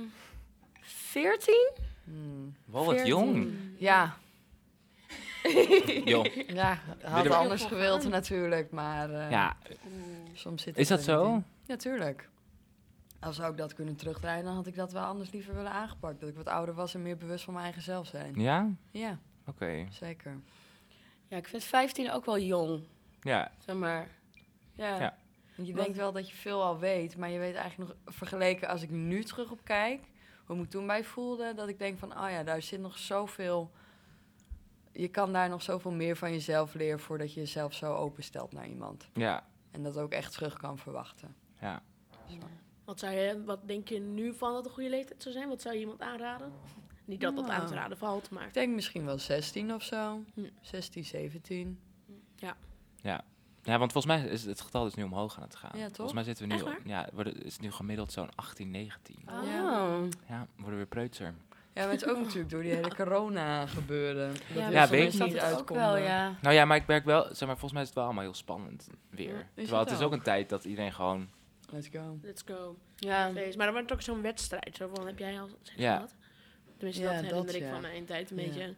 14? 0.80 1.70
Hmm. 2.04 2.54
Wow, 2.64 2.84
wat 2.86 2.94
14. 2.94 3.06
jong. 3.16 3.52
Ja, 3.78 4.16
Jong. 6.04 6.44
ja, 6.46 6.78
had 7.02 7.24
er- 7.24 7.34
anders 7.34 7.64
gewild 7.64 8.08
natuurlijk, 8.08 8.70
maar 8.70 9.10
eh, 9.10 9.30
Ja, 9.30 9.56
soms 10.32 10.62
zit 10.62 10.76
is 10.76 10.88
het 10.88 10.98
dat 10.98 11.06
zo? 11.06 11.24
in. 11.34 11.44
Ja, 11.66 11.76
tuurlijk. 11.76 12.28
Als 13.20 13.36
zou 13.36 13.50
ik 13.50 13.56
dat 13.58 13.74
kunnen 13.74 13.96
terugdraaien, 13.96 14.44
dan 14.44 14.54
had 14.54 14.66
ik 14.66 14.74
dat 14.76 14.92
wel 14.92 15.02
anders 15.04 15.30
liever 15.30 15.54
willen 15.54 15.70
aangepakt. 15.72 16.20
Dat 16.20 16.28
ik 16.28 16.34
wat 16.36 16.48
ouder 16.48 16.74
was 16.74 16.94
en 16.94 17.02
meer 17.02 17.16
bewust 17.16 17.44
van 17.44 17.52
mijn 17.52 17.64
eigen 17.64 17.82
zelf 17.82 18.06
zijn. 18.06 18.40
Ja? 18.40 18.68
Ja, 18.90 19.18
Oké. 19.46 19.86
zeker. 19.90 20.40
Ja, 21.28 21.36
ik 21.36 21.48
vind 21.48 21.64
15 21.64 22.10
ook 22.12 22.24
wel 22.24 22.38
jong. 22.38 22.82
Ja, 23.24 23.50
Zeg 23.58 23.76
maar. 23.76 24.08
Ja. 24.72 24.98
Ja. 25.00 25.16
Want 25.56 25.68
je 25.68 25.74
denkt 25.74 25.96
wel 25.96 26.12
dat 26.12 26.28
je 26.28 26.34
veel 26.34 26.62
al 26.62 26.78
weet, 26.78 27.16
maar 27.16 27.28
je 27.30 27.38
weet 27.38 27.54
eigenlijk 27.54 27.90
nog 27.90 28.14
vergeleken 28.14 28.68
als 28.68 28.82
ik 28.82 28.90
nu 28.90 29.24
terug 29.24 29.50
op 29.50 29.60
kijk, 29.64 30.00
hoe 30.46 30.56
ik 30.56 30.62
me 30.62 30.68
toen 30.68 30.86
bij 30.86 31.04
voelde, 31.04 31.54
dat 31.54 31.68
ik 31.68 31.78
denk 31.78 31.98
van, 31.98 32.18
oh 32.18 32.30
ja, 32.30 32.42
daar 32.42 32.62
zit 32.62 32.80
nog 32.80 32.98
zoveel. 32.98 33.70
Je 34.92 35.08
kan 35.08 35.32
daar 35.32 35.48
nog 35.48 35.62
zoveel 35.62 35.90
meer 35.90 36.16
van 36.16 36.30
jezelf 36.32 36.74
leren 36.74 37.00
voordat 37.00 37.34
je 37.34 37.40
jezelf 37.40 37.74
zo 37.74 37.94
openstelt 37.94 38.52
naar 38.52 38.68
iemand. 38.68 39.08
ja, 39.14 39.46
En 39.70 39.82
dat 39.82 39.98
ook 39.98 40.12
echt 40.12 40.32
terug 40.32 40.56
kan 40.56 40.78
verwachten. 40.78 41.36
ja. 41.60 41.82
Wat, 42.84 42.98
zou 43.00 43.12
je, 43.14 43.44
wat 43.44 43.68
denk 43.68 43.88
je 43.88 44.00
nu 44.00 44.34
van 44.34 44.52
dat 44.52 44.64
een 44.64 44.70
goede 44.70 44.88
leeftijd 44.90 45.22
zou 45.22 45.34
zijn? 45.34 45.48
Wat 45.48 45.62
zou 45.62 45.74
je 45.74 45.80
iemand 45.80 46.00
aanraden? 46.00 46.52
Niet 47.04 47.20
dat 47.20 47.36
dat 47.36 47.46
Nou. 47.46 47.60
aan 47.60 47.66
te 47.66 47.74
raden 47.74 47.98
valt, 47.98 48.30
maar... 48.30 48.46
Ik 48.46 48.54
denk 48.54 48.74
misschien 48.74 49.04
wel 49.04 49.18
16 49.18 49.74
of 49.74 49.82
zo. 49.82 50.22
Hm. 50.34 50.40
16, 50.60 51.04
17. 51.04 51.80
Ja, 52.36 52.56
want 53.62 53.92
volgens 53.92 54.06
mij 54.06 54.24
is 54.24 54.44
het 54.44 54.60
getal 54.60 54.84
dus 54.84 54.94
nu 54.94 55.02
omhoog 55.02 55.36
aan 55.36 55.42
het 55.42 55.56
gaan. 55.56 55.70
Ja, 55.74 55.86
toch? 55.86 55.94
Volgens 55.94 56.14
mij 56.14 56.24
zitten 56.24 56.48
we 56.48 56.54
nu, 56.54 56.60
op, 56.62 56.78
ja, 56.84 57.08
worden, 57.12 57.42
is 57.42 57.52
het 57.52 57.62
nu 57.62 57.70
gemiddeld 57.70 58.12
zo'n 58.12 58.28
18, 58.34 58.70
19. 58.70 59.16
Oh. 59.28 59.44
Ja. 59.44 59.98
Ja, 60.28 60.46
we 60.56 60.60
worden 60.60 60.76
weer 60.76 60.86
preutser. 60.86 61.34
Ja, 61.74 61.82
maar 61.82 61.90
het 61.92 62.02
is 62.02 62.08
ook 62.08 62.18
natuurlijk 62.18 62.50
door 62.50 62.62
die 62.62 62.72
hele 62.72 62.94
corona 62.94 63.66
gebeuren. 63.66 64.34
Ja, 64.54 64.86
veel 64.86 64.98
weet 64.98 65.14
ik 65.14 65.24
niet 65.24 65.38
uitkonden. 65.38 65.86
wel, 65.86 65.96
ja. 65.96 66.38
Nou 66.42 66.54
ja, 66.54 66.64
maar 66.64 66.76
ik 66.76 66.86
merk 66.86 67.04
wel, 67.04 67.22
zeg 67.22 67.38
maar, 67.38 67.58
volgens 67.58 67.72
mij 67.72 67.80
is 67.82 67.88
het 67.88 67.96
wel 67.96 68.04
allemaal 68.04 68.22
heel 68.22 68.34
spannend 68.34 68.88
weer. 69.10 69.28
Ja, 69.28 69.38
is 69.38 69.46
Terwijl 69.54 69.80
het 69.80 69.90
het 69.90 69.98
is 69.98 70.04
ook 70.04 70.12
een 70.12 70.22
tijd 70.22 70.48
dat 70.48 70.64
iedereen 70.64 70.92
gewoon, 70.92 71.28
Let's 71.70 71.88
go. 71.92 72.18
Let's 72.22 72.42
go. 72.46 72.76
Ja. 72.96 73.30
Feest. 73.32 73.56
Maar 73.56 73.66
dan 73.66 73.74
wordt 73.74 73.90
het 73.90 73.98
ook 73.98 74.04
zo'n 74.04 74.22
wedstrijd. 74.22 74.76
Zo 74.76 74.90
van, 74.94 75.06
heb 75.06 75.18
jij 75.18 75.40
al 75.40 75.48
seks 75.62 75.78
Ja. 75.78 76.06
Tenminste, 76.76 77.02
Ja, 77.02 77.08
dat 77.08 77.20
herinner 77.20 77.46
dat, 77.46 77.54
ik 77.54 77.62
ja. 77.62 77.70
van 77.70 77.80
mijn 77.80 78.04
tijd 78.04 78.30
een 78.30 78.36
Ja. 78.36 78.44
beetje. 78.44 78.74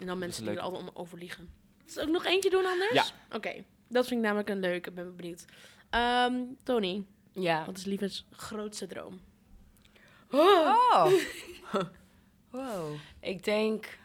En 0.00 0.06
dan 0.06 0.18
mensen 0.18 0.44
die 0.44 0.52
er 0.52 0.60
altijd 0.60 0.82
om 0.82 0.90
over 0.94 1.18
liegen. 1.18 1.48
Zal 1.90 2.02
ik 2.02 2.08
nog 2.08 2.24
eentje 2.24 2.50
doen 2.50 2.66
anders? 2.66 2.92
Ja. 2.92 3.04
Oké, 3.36 3.64
dat 3.88 4.06
vind 4.06 4.20
ik 4.20 4.26
namelijk 4.26 4.48
een 4.48 4.60
leuke. 4.60 4.90
Ben 4.90 5.16
benieuwd. 5.16 5.44
Ehm, 5.90 6.42
Tony, 6.62 7.04
Ja. 7.32 7.64
wat 7.64 7.76
is 7.76 7.84
lievens 7.84 8.26
grootste 8.30 8.86
droom? 8.86 9.20
Oh! 10.30 11.12
wow. 12.50 12.94
Ik 13.20 13.44
denk. 13.44 13.98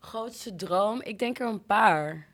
Grootste 0.00 0.54
droom? 0.56 1.02
Ik 1.02 1.18
denk 1.18 1.38
er 1.38 1.46
een 1.46 1.64
paar. 1.66 2.26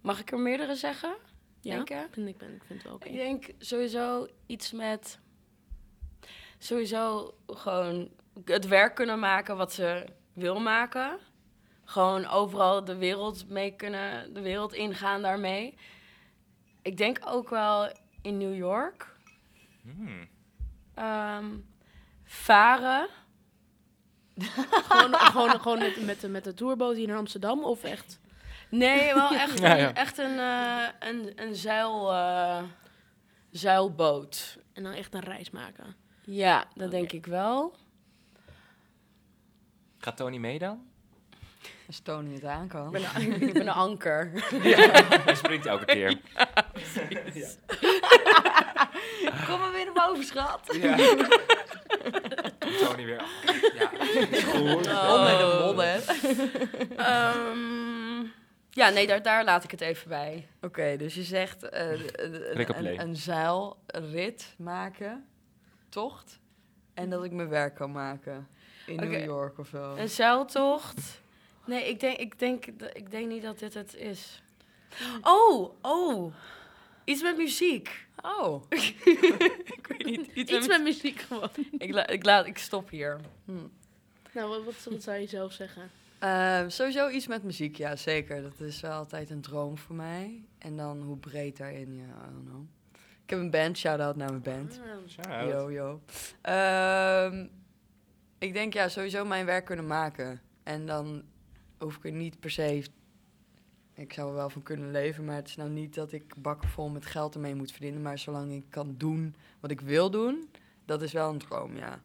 Mag 0.00 0.20
ik 0.20 0.32
er 0.32 0.38
meerdere 0.38 0.74
zeggen? 0.74 1.16
Ja, 1.60 1.74
Denken? 1.74 2.06
vind 2.10 2.28
ik, 2.28 2.36
ben, 2.38 2.54
ik 2.54 2.62
vind 2.64 2.78
het 2.78 2.82
wel 2.82 2.94
oké. 2.94 3.08
Ik 3.08 3.14
denk 3.14 3.46
sowieso 3.58 4.26
iets 4.46 4.72
met. 4.72 5.18
Sowieso 6.58 7.34
gewoon 7.46 8.10
het 8.44 8.66
werk 8.66 8.94
kunnen 8.94 9.18
maken 9.18 9.56
wat 9.56 9.72
ze 9.72 10.06
wil 10.32 10.60
maken. 10.60 11.18
Gewoon 11.88 12.26
overal 12.26 12.84
de 12.84 12.96
wereld 12.96 13.48
mee 13.48 13.70
kunnen, 13.76 14.34
de 14.34 14.40
wereld 14.40 14.72
ingaan 14.72 15.22
daarmee. 15.22 15.74
Ik 16.82 16.96
denk 16.96 17.18
ook 17.24 17.48
wel 17.48 17.92
in 18.22 18.38
New 18.38 18.56
York. 18.56 19.14
hmm, 19.82 20.28
Ehm, 20.94 21.44
varen. 22.24 23.08
gewoon 24.88 25.14
gewoon, 25.14 25.60
gewoon 25.60 25.78
met, 25.78 26.04
met, 26.04 26.20
de, 26.20 26.28
met 26.28 26.44
de 26.44 26.54
tourboot 26.54 26.96
hier 26.96 27.06
naar 27.06 27.16
Amsterdam 27.16 27.64
of 27.64 27.84
echt? 27.84 28.20
Nee, 28.70 29.14
wel 29.14 29.30
echt, 29.30 29.58
Ja, 29.60 29.70
een, 29.72 29.78
ja. 29.78 29.94
echt 29.94 30.18
een, 30.18 30.38
eh, 30.38 31.08
een, 31.08 31.32
een 31.42 31.54
zeil, 31.54 32.12
eh, 32.12 32.62
zeilboot. 33.50 34.58
En 34.72 34.82
dan 34.82 34.92
echt 34.92 35.14
een 35.14 35.20
reis 35.20 35.50
maken. 35.50 35.96
Ja, 36.24 36.64
dat 36.74 36.90
denk 36.90 37.12
ik 37.12 37.26
wel. 37.26 37.74
Gaat 39.98 40.16
Tony 40.16 40.36
mee 40.36 40.58
dan? 40.58 40.85
Als 41.86 42.00
Tony 42.00 42.34
het 42.34 42.44
aan 42.44 42.68
kan. 42.68 42.86
Ik 42.96 43.02
ben 43.14 43.22
een, 43.32 43.42
ik 43.48 43.52
ben 43.52 43.62
een 43.62 43.68
anker. 43.68 44.30
Hij 45.24 45.34
springt 45.34 45.66
elke 45.66 45.84
keer. 45.84 46.18
Kom 49.46 49.58
maar 49.60 49.72
weer 49.72 49.84
naar 49.84 50.06
boven, 50.06 50.24
schat. 50.24 50.60
Ja. 50.80 50.96
Tony 52.78 53.04
weer. 53.04 53.24
Ja. 53.74 53.90
Om 55.14 55.24
met 55.24 55.60
modder. 55.64 56.02
Ehm, 56.96 58.20
ja, 58.70 58.88
nee, 58.88 59.06
daar, 59.06 59.22
daar 59.22 59.44
laat 59.44 59.64
ik 59.64 59.70
het 59.70 59.80
even 59.80 60.08
bij. 60.08 60.48
Oké, 60.60 60.96
dus 60.96 61.14
je 61.14 61.22
zegt 61.22 61.68
eh, 61.68 61.90
een- 61.90 62.76
een, 62.86 63.00
een 63.00 63.16
zeilrit 63.16 64.54
maken, 64.58 65.26
tocht, 65.88 66.38
en 66.94 67.10
dat 67.10 67.24
ik 67.24 67.32
mijn 67.32 67.48
werk 67.48 67.74
kan 67.74 67.92
maken 67.92 68.48
in. 68.86 68.96
New 68.96 69.24
York 69.24 69.58
of 69.58 69.68
zo. 69.68 69.94
Een 69.96 70.08
zeiltocht. 70.08 71.20
Nee, 71.66 71.88
ik 71.88 72.00
denk, 72.00 72.16
ik, 72.18 72.38
denk, 72.38 72.64
ik 72.92 73.10
denk 73.10 73.28
niet 73.28 73.42
dat 73.42 73.58
dit 73.58 73.74
het 73.74 73.94
is. 73.94 74.42
Oh, 75.22 75.70
oh. 75.82 76.34
Iets 77.04 77.22
met 77.22 77.36
muziek. 77.36 78.06
Oh, 78.22 78.62
Ik 78.68 79.86
weet 79.88 80.04
niet. 80.04 80.30
Iets, 80.34 80.52
Iets 80.52 80.66
met 80.66 80.82
muziek 80.82 81.20
gewoon. 81.20 81.50
Ik, 81.78 81.92
la- 81.94 82.06
ik, 82.06 82.24
laat, 82.24 82.46
ik 82.46 82.58
stop 82.58 82.90
hier. 82.90 83.20
hm. 83.44 83.52
Nou, 84.32 84.48
wat, 84.48 84.64
wat, 84.64 84.92
wat 84.92 85.02
zou 85.02 85.16
je 85.16 85.26
zelf 85.26 85.52
zeggen? 85.52 85.90
Ehm, 86.18 86.68
sowieso 86.68 87.08
iets 87.08 87.26
met 87.26 87.42
muziek, 87.42 87.76
ja 87.76 87.96
zeker. 87.96 88.42
Dat 88.42 88.60
is 88.60 88.80
wel 88.80 88.92
altijd 88.92 89.30
een 89.30 89.40
droom 89.40 89.78
voor 89.78 89.94
mij. 89.96 90.44
En 90.58 90.76
dan 90.76 91.02
hoe 91.02 91.16
breed 91.16 91.56
daarin, 91.56 91.94
ja, 91.96 92.04
I 92.28 92.32
don't 92.32 92.46
know. 92.48 92.62
Ik 93.24 93.30
heb 93.30 93.38
een 93.38 93.50
band, 93.50 93.78
shout-out 93.78 94.16
naar 94.16 94.30
mijn 94.30 94.42
band. 94.42 94.80
Yo, 95.48 95.70
yo. 95.72 96.00
Ehm, 96.40 97.46
ik 98.38 98.52
denk 98.52 98.72
ja, 98.72 98.88
sowieso 98.88 99.24
mijn 99.24 99.46
werk 99.46 99.64
kunnen 99.64 99.86
maken. 99.86 100.40
En 100.62 100.86
dan 100.86 101.22
hoef 101.78 101.96
ik 101.96 102.04
er 102.04 102.12
niet 102.12 102.40
per 102.40 102.50
se... 102.50 102.84
Ik 103.94 104.12
zou 104.12 104.28
er 104.28 104.34
wel 104.34 104.50
van 104.50 104.62
kunnen 104.62 104.90
leven, 104.90 105.24
maar 105.24 105.34
het 105.36 105.48
is 105.48 105.56
nou 105.56 105.70
niet 105.70 105.94
dat 105.94 106.12
ik 106.12 106.34
bakken 106.42 106.68
vol 106.68 106.88
met 106.88 107.06
geld 107.06 107.34
ermee 107.34 107.54
moet 107.54 107.72
verdienen. 107.72 108.02
Maar 108.02 108.18
zolang 108.18 108.52
ik 108.52 108.64
kan 108.68 108.94
doen 108.96 109.34
wat 109.60 109.70
ik 109.70 109.80
wil 109.80 110.10
doen, 110.10 110.48
dat 110.84 111.02
is 111.02 111.12
wel 111.12 111.30
een 111.30 111.38
droom, 111.38 111.76
ja. 111.76 112.02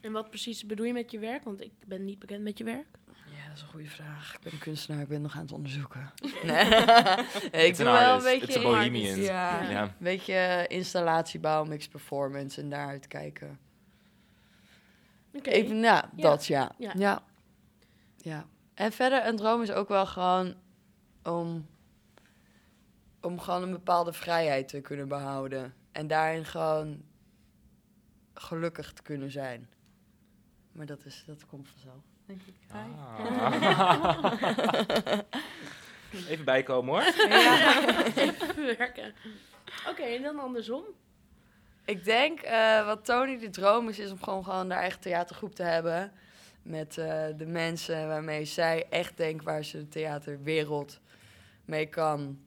En 0.00 0.12
wat 0.12 0.28
precies 0.30 0.66
bedoel 0.66 0.86
je 0.86 0.92
met 0.92 1.10
je 1.10 1.18
werk? 1.18 1.44
Want 1.44 1.60
ik 1.60 1.72
ben 1.86 2.04
niet 2.04 2.18
bekend 2.18 2.42
met 2.42 2.58
je 2.58 2.64
werk. 2.64 2.86
Ja, 3.06 3.48
dat 3.48 3.56
is 3.56 3.62
een 3.62 3.68
goede 3.68 3.88
vraag. 3.88 4.34
Ik 4.34 4.40
ben 4.40 4.52
een 4.52 4.58
kunstenaar, 4.58 5.02
ik 5.02 5.08
ben 5.08 5.22
nog 5.22 5.34
aan 5.34 5.42
het 5.42 5.52
onderzoeken. 5.52 6.12
Nee, 6.44 6.64
ik 7.68 7.76
doe 7.76 7.84
wel 7.84 8.16
een 8.16 8.22
beetje... 8.22 8.46
It's 8.46 8.56
a 8.56 8.62
bohemian. 8.62 9.20
Ja, 9.20 9.70
Ja. 9.70 9.82
een 9.82 9.90
beetje 9.98 10.64
installatiebouw, 10.68 11.64
mixed 11.64 11.90
performance 11.90 12.60
en 12.60 12.70
daaruit 12.70 13.06
kijken. 13.06 13.58
Oké. 15.32 15.50
Even, 15.50 15.76
ja, 15.76 16.10
Ja. 16.16 16.22
dat 16.22 16.46
ja. 16.46 16.72
Ja. 16.78 16.92
ja. 16.96 17.22
Ja. 18.16 18.46
En 18.78 18.92
verder, 18.92 19.26
een 19.26 19.36
droom 19.36 19.62
is 19.62 19.70
ook 19.70 19.88
wel 19.88 20.06
gewoon 20.06 20.54
om, 21.22 21.66
om 23.20 23.40
gewoon 23.40 23.62
een 23.62 23.70
bepaalde 23.70 24.12
vrijheid 24.12 24.68
te 24.68 24.80
kunnen 24.80 25.08
behouden. 25.08 25.74
En 25.92 26.06
daarin 26.06 26.44
gewoon 26.44 27.02
gelukkig 28.34 28.92
te 28.92 29.02
kunnen 29.02 29.30
zijn. 29.30 29.68
Maar 30.72 30.86
dat, 30.86 31.04
is, 31.04 31.24
dat 31.26 31.46
komt 31.46 31.68
vanzelf, 31.68 32.02
denk 32.26 32.40
ik. 32.42 32.54
Ah. 32.70 34.32
Even 36.28 36.44
bijkomen 36.44 36.94
hoor. 36.94 37.02
Even 38.16 38.76
werken. 38.78 39.14
Oké, 39.90 40.02
en 40.02 40.22
dan 40.22 40.38
andersom. 40.38 40.84
Ik 41.84 42.04
denk 42.04 42.40
eh, 42.40 42.86
wat 42.86 43.04
Tony 43.04 43.38
de 43.38 43.50
droom 43.50 43.88
is, 43.88 43.98
is 43.98 44.10
om 44.10 44.22
gewoon, 44.22 44.44
gewoon 44.44 44.70
haar 44.70 44.80
eigen 44.80 45.00
theatergroep 45.00 45.54
te 45.54 45.62
hebben. 45.62 46.12
Met 46.68 46.98
eh, 46.98 47.24
de 47.36 47.46
mensen 47.46 48.08
waarmee 48.08 48.44
zij 48.44 48.86
echt 48.90 49.16
denkt 49.16 49.44
waar 49.44 49.64
ze 49.64 49.78
de 49.78 49.88
theaterwereld 49.88 51.00
mee 51.64 51.86
kan 51.86 52.38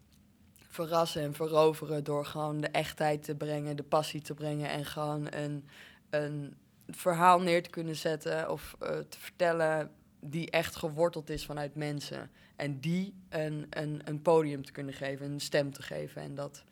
verrassen 0.69 1.21
en 1.21 1.33
veroveren. 1.33 2.03
Door 2.03 2.25
gewoon 2.25 2.61
de 2.61 2.67
echtheid 2.67 3.23
te 3.23 3.35
brengen, 3.35 3.75
de 3.75 3.83
passie 3.83 4.21
te 4.21 4.33
brengen 4.33 4.69
en 4.69 4.85
gewoon 4.85 5.27
een, 5.29 5.67
een 6.09 6.55
verhaal 6.87 7.41
neer 7.41 7.63
te 7.63 7.69
kunnen 7.69 7.95
zetten 7.95 8.51
of 8.51 8.75
eh, 8.79 8.97
te 8.97 9.19
vertellen 9.19 9.91
die 10.19 10.51
echt 10.51 10.75
geworteld 10.75 11.29
is 11.29 11.45
vanuit 11.45 11.75
mensen. 11.75 12.31
En 12.55 12.79
die 12.79 13.13
een, 13.29 13.67
een, 13.69 14.01
een 14.05 14.21
podium 14.21 14.65
te 14.65 14.71
kunnen 14.71 14.93
geven, 14.93 15.31
een 15.31 15.39
stem 15.39 15.73
te 15.73 15.81
geven. 15.81 16.21
En 16.21 16.35
dat, 16.35 16.63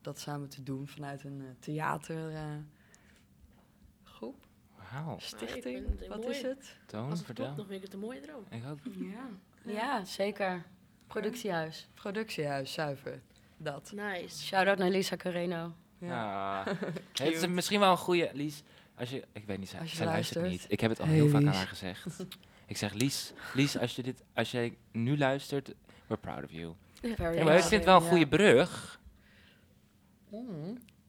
dat 0.00 0.18
samen 0.18 0.48
te 0.48 0.62
doen 0.62 0.88
vanuit 0.88 1.24
een 1.24 1.40
eh, 1.40 1.46
theatergroep, 1.58 2.64
Vind 4.92 5.22
stichting. 5.22 5.86
het 5.98 6.08
Wat 6.08 6.22
mooi. 6.22 6.36
is 6.36 6.42
het? 6.42 6.76
Toon, 6.86 7.10
Als 7.10 7.18
het 7.18 7.24
klopt, 7.24 7.26
vertel. 7.26 7.54
dan 7.56 7.66
vind 7.66 7.70
ik 7.78 7.82
het 7.82 7.92
een 7.92 8.00
mooie 8.00 8.20
droom. 8.20 8.44
Ik 8.50 8.62
ook. 8.70 8.78
Ja. 8.94 9.28
ja, 9.72 10.04
zeker. 10.04 10.62
Productiehuis. 11.06 11.88
Productiehuis, 11.94 12.72
zuiver. 12.72 13.20
Dat. 13.56 13.92
Nice. 13.94 14.42
Shout-out 14.44 14.78
naar 14.78 14.90
Lisa 14.90 15.16
Carreno. 15.16 15.72
Ja. 15.98 16.60
Ah. 16.60 16.66
Het 17.12 17.20
is 17.34 17.46
misschien 17.46 17.80
wel 17.80 17.90
een 17.90 17.96
goede, 17.96 18.30
Lies. 18.32 18.62
Als 18.94 19.10
je, 19.10 19.24
ik 19.32 19.44
weet 19.46 19.58
niet, 19.58 19.68
zij, 19.68 19.80
Als 19.80 19.90
je 19.90 19.96
zij 19.96 20.06
luistert 20.06 20.36
luistert. 20.40 20.62
niet. 20.62 20.72
Ik 20.72 20.80
heb 20.80 20.90
het 20.90 21.00
al 21.00 21.06
Hey, 21.06 21.14
heel 21.14 21.28
vaak 21.28 21.40
aan 21.42 21.46
haar 21.46 21.66
gezegd. 21.66 22.06
ik 22.66 22.76
zeg, 22.76 22.92
Lies, 22.92 23.32
Lies, 23.54 23.78
als 23.78 23.96
je 23.96 24.02
dit, 24.02 24.22
als 24.34 24.50
jij 24.50 24.76
nu 24.92 25.18
luistert, 25.18 25.74
we're 26.06 26.20
proud 26.20 26.44
of 26.44 26.50
you. 26.52 26.74
Ja, 27.02 27.14
maar 27.18 27.56
ik 27.56 27.60
vind 27.62 27.70
het 27.70 27.84
wel 27.84 27.96
een 27.96 28.02
ja. 28.02 28.08
goede 28.08 28.28
brug 28.28 29.00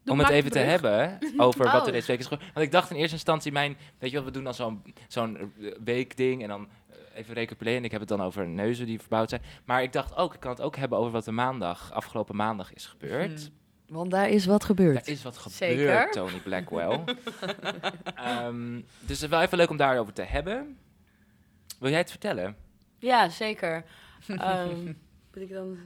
Doe 0.03 0.13
om 0.13 0.19
het 0.19 0.29
even 0.29 0.51
te 0.51 0.59
hebben 0.59 1.19
over 1.37 1.63
wat 1.65 1.81
Oh. 1.81 1.85
er 1.87 1.91
deze 1.91 2.07
week 2.07 2.19
is 2.19 2.25
gebeurd. 2.27 2.53
Want 2.53 2.65
ik 2.65 2.71
dacht 2.71 2.89
in 2.89 2.95
eerste 2.95 3.13
instantie, 3.15 3.51
mijn, 3.51 3.77
weet 3.99 4.09
je 4.09 4.15
wat, 4.15 4.25
we 4.25 4.31
doen 4.31 4.43
dan 4.43 4.53
zo'n 4.53 4.83
zo'n 5.07 5.37
eh, 5.37 5.71
weekding 5.83 6.41
en 6.41 6.47
dan 6.47 6.67
eh, 6.89 6.97
even 7.19 7.33
recapituleren. 7.33 7.79
En 7.79 7.85
ik 7.85 7.91
heb 7.91 7.99
het 7.99 8.09
dan 8.09 8.21
over 8.21 8.47
neuzen 8.47 8.85
die 8.85 8.99
verbouwd 8.99 9.29
zijn. 9.29 9.41
Maar 9.65 9.83
ik 9.83 9.93
dacht 9.93 10.15
ook, 10.15 10.33
ik 10.33 10.39
kan 10.39 10.51
het 10.51 10.61
ook 10.61 10.75
hebben 10.75 10.97
over 10.97 11.11
wat 11.11 11.27
er 11.27 11.33
maandag, 11.33 11.91
afgelopen 11.91 12.35
maandag 12.35 12.73
is 12.73 12.85
gebeurd. 12.85 13.31
Mhm. 13.31 13.51
Want 13.87 14.11
daar 14.11 14.29
is 14.29 14.45
wat 14.45 14.63
gebeurd. 14.63 15.07
Er 15.07 15.13
is 15.13 15.23
wat 15.23 15.37
gebeurd, 15.37 15.55
Zeker. 15.77 16.11
Tony 16.11 16.39
Blackwell. 16.43 17.03
Ehm, 18.15 18.71
dus 18.75 18.81
het 18.99 19.21
is 19.21 19.27
wel 19.27 19.41
even 19.41 19.57
leuk 19.57 19.69
om 19.69 19.77
daarover 19.77 20.13
te 20.13 20.21
hebben. 20.21 20.77
Wil 21.79 21.89
jij 21.89 21.99
het 21.99 22.09
vertellen? 22.09 22.55
Ja, 22.97 23.29
zeker. 23.29 23.83
Ehm, 24.27 24.93
moet 25.33 25.43
ik 25.43 25.53
dan... 25.53 25.77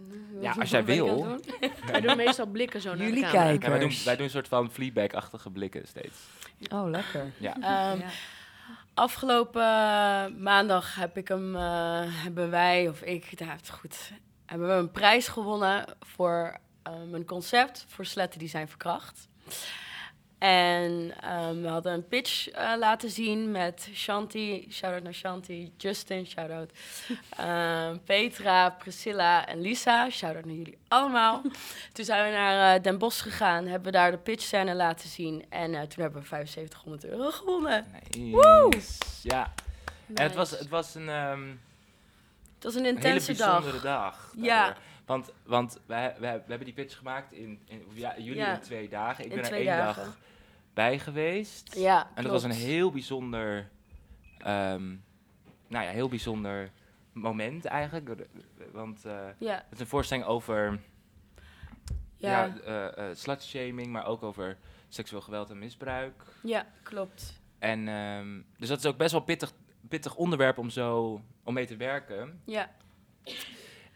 Ja, 0.41 0.55
als 0.60 0.69
jij 0.69 0.86
wil. 0.86 1.38
Wij 1.91 2.01
doen 2.01 2.17
meestal 2.17 2.45
blikken 2.45 2.81
zo 2.81 2.89
naar 2.89 2.97
Jullie 3.07 3.13
de 3.13 3.21
camera. 3.31 3.43
kijken. 3.43 3.71
Ja, 3.71 3.77
wij, 3.77 3.88
doen, 3.88 3.97
wij 4.05 4.15
doen 4.15 4.25
een 4.25 4.31
soort 4.31 4.47
van 4.47 4.71
Fleabag-achtige 4.71 5.49
blikken 5.49 5.88
steeds. 5.88 6.17
Oh, 6.73 6.89
lekker. 6.89 7.31
Ja. 7.38 7.53
Ehm, 7.53 7.99
Ja. 7.99 8.10
Afgelopen 8.93 9.62
eh, 9.62 10.25
maandag 10.43 10.95
heb 10.95 11.17
ik 11.17 11.27
hem, 11.27 11.55
eh, 11.55 11.99
hebben 12.05 12.49
wij, 12.49 12.89
of 12.89 13.01
ik, 13.01 13.39
nou, 13.39 13.51
het 13.51 13.69
goed, 13.69 14.12
hebben 14.45 14.67
we 14.67 14.73
een 14.73 14.91
prijs 14.91 15.27
gewonnen 15.27 15.86
voor 16.01 16.57
eh, 16.83 16.93
mijn 17.10 17.25
concept 17.25 17.86
voor 17.88 18.05
sletten 18.05 18.39
die 18.39 18.49
zijn 18.49 18.67
verkracht. 18.67 19.27
En 20.38 21.13
ehm, 21.21 21.62
we 21.62 21.67
hadden 21.67 21.93
een 21.93 22.08
pitch 22.08 22.50
eh, 22.50 22.73
laten 22.80 23.10
zien 23.10 23.52
met 23.52 23.89
Shanti, 23.93 24.67
shout-out 24.71 25.04
naar 25.04 25.13
Shanti, 25.13 25.71
Justin, 25.78 26.26
shout-out, 26.26 26.71
ehm, 27.38 27.97
Petra, 28.06 28.69
Priscilla 28.69 29.47
en 29.47 29.62
Lisa, 29.62 30.10
shout-out 30.10 30.45
naar 30.45 30.56
jullie 30.56 30.78
allemaal. 30.88 31.41
toen 31.93 32.06
zijn 32.06 32.26
we 32.26 32.38
naar 32.38 32.76
eh, 32.76 32.84
Den 32.84 32.97
Bosch 32.97 33.23
gegaan, 33.23 33.65
hebben 33.65 33.91
we 33.91 33.97
daar 33.97 34.12
de 34.12 34.17
pitchscène 34.17 34.76
laten 34.76 35.10
zien 35.10 35.45
en 35.50 35.73
eh, 35.76 35.82
toen 35.82 36.02
hebben 36.04 36.21
we 36.21 36.28
7500 36.28 37.06
euro 37.06 37.32
gewonnen. 37.32 37.86
Nice. 38.17 38.93
Ja. 39.23 39.54
En 40.13 40.23
het 40.23 40.36
was, 40.36 40.52
het 40.52 40.69
was 40.69 40.95
een, 40.95 41.10
ehm, 41.10 41.47
Het 42.56 42.63
was 42.63 42.76
een 42.76 42.80
een 42.80 42.86
hele 42.86 42.95
intense 42.95 43.34
dag. 43.34 43.52
bijzondere 43.52 43.84
dag. 43.84 44.34
Ja. 44.36 44.58
daardoor. 44.65 44.82
Want, 45.08 45.32
want 45.46 45.80
wij, 45.86 46.15
wij, 46.20 46.34
we 46.38 46.43
hebben 46.48 46.65
die 46.65 46.74
pitch 46.74 46.98
gemaakt 46.98 47.32
in, 47.32 47.62
in 47.65 47.84
ja, 47.93 48.13
jullie 48.17 48.36
Ja. 48.36 48.54
in 48.56 48.62
twee 48.62 48.89
dagen. 48.89 49.26
Ik 49.26 49.30
In 49.32 49.36
ben 49.41 49.46
er 49.46 49.54
één 49.58 49.65
dagen. 49.65 50.04
dag 50.06 50.17
bij 50.74 51.00
geweest. 51.00 51.76
Ja, 51.76 52.10
En 52.15 52.24
dat 52.24 52.32
was 52.32 52.43
een 52.43 52.52
heel 52.52 52.91
bijzonder, 52.91 53.70
ehm, 54.38 54.88
nou 55.67 55.86
ja, 55.86 55.89
heel 55.89 56.10
bijzonder 56.10 56.72
moment 57.12 57.65
eigenlijk. 57.65 58.26
Want 58.72 59.06
eh, 59.06 59.28
Ja, 59.38 59.54
het 59.56 59.65
is 59.74 59.80
een 59.80 59.88
voorstelling 59.88 60.26
over 60.26 60.80
ja, 62.17 62.46
ja. 62.46 62.58
eh, 62.60 63.10
eh, 63.10 63.15
slutshaming, 63.15 63.88
maar 63.88 64.06
ook 64.06 64.24
over 64.24 64.58
seksueel 64.88 65.22
geweld 65.22 65.50
en 65.50 65.60
misbruik. 65.60 66.24
ja, 66.43 66.65
klopt. 66.84 67.41
En 67.60 67.88
ehm, 67.88 68.41
dus 68.58 68.70
dat 68.70 68.78
is 68.80 68.86
ook 68.86 68.98
best 68.98 69.12
wel 69.12 69.22
pittig, 69.22 69.54
pittig 69.89 70.15
onderwerp 70.15 70.58
om 70.58 70.70
zo 70.70 71.22
om 71.43 71.54
mee 71.54 71.65
te 71.65 71.76
werken. 71.76 72.41
Ja, 72.46 72.70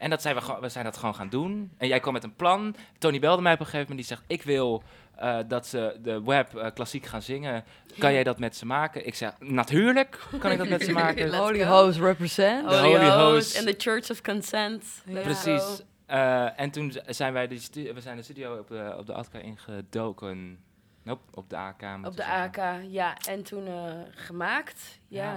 En 0.02 0.10
dat 0.10 0.22
zijn 0.22 0.34
we, 0.34 0.56
we 0.60 0.68
zijn 0.68 0.84
dat 0.84 0.96
gewoon 0.96 1.14
gaan 1.14 1.28
doen. 1.28 1.72
En 1.78 1.88
jij 1.88 2.00
kwam 2.00 2.12
met 2.12 2.24
een 2.24 2.34
plan. 2.36 2.74
Tony 2.98 3.18
belde 3.18 3.42
mij 3.42 3.52
op 3.52 3.60
een 3.60 3.66
gegeven 3.66 3.88
moment. 3.90 4.08
Die 4.08 4.16
zegt, 4.16 4.30
ik 4.30 4.42
wil 4.42 4.82
eh, 5.16 5.38
dat 5.48 5.66
ze 5.66 5.98
de 6.02 6.22
web 6.22 6.54
eh, 6.56 6.70
klassiek 6.74 7.06
gaan 7.06 7.22
zingen. 7.22 7.64
Kan 7.98 8.12
jij 8.12 8.24
dat 8.24 8.38
met 8.38 8.56
ze 8.56 8.66
maken? 8.66 9.06
Ik 9.06 9.14
zeg, 9.14 9.32
natuurlijk 9.38 10.18
kan 10.38 10.50
ik 10.50 10.58
dat 10.58 10.68
met 10.68 10.82
ze 10.82 10.92
maken. 11.02 11.34
Holy. 11.36 11.64
Hoes 11.64 11.98
represent. 11.98 12.68
De 12.68 12.76
Holy 12.76 12.92
Holy 12.94 13.10
Host 13.10 13.32
Host. 13.32 13.54
en 13.56 13.64
the 13.64 13.74
Church 13.78 14.10
of 14.10 14.20
Consent. 14.22 14.84
Let's 15.04 15.24
Precies. 15.42 15.82
Eh, 16.06 16.60
en 16.60 16.70
toen 16.70 16.92
zijn 17.06 17.32
wij 17.32 17.46
de, 17.48 17.58
stu- 17.58 17.92
we 17.94 18.00
zijn 18.00 18.16
de 18.16 18.22
studio 18.22 18.56
op 18.58 18.68
de, 18.68 18.94
op 18.98 19.06
de 19.06 19.12
ATKA 19.12 19.38
ingedoken. 19.38 20.58
Nope, 21.02 21.22
op 21.34 21.50
de 21.50 21.56
AK. 21.56 21.82
Op 22.04 22.16
de 22.16 22.22
zeggen. 22.22 22.62
AK, 22.62 22.80
ja. 22.88 23.16
En 23.28 23.42
toen 23.42 23.66
eh, 23.66 23.92
gemaakt, 24.10 24.98
ja. 25.08 25.24
Ja. 25.24 25.34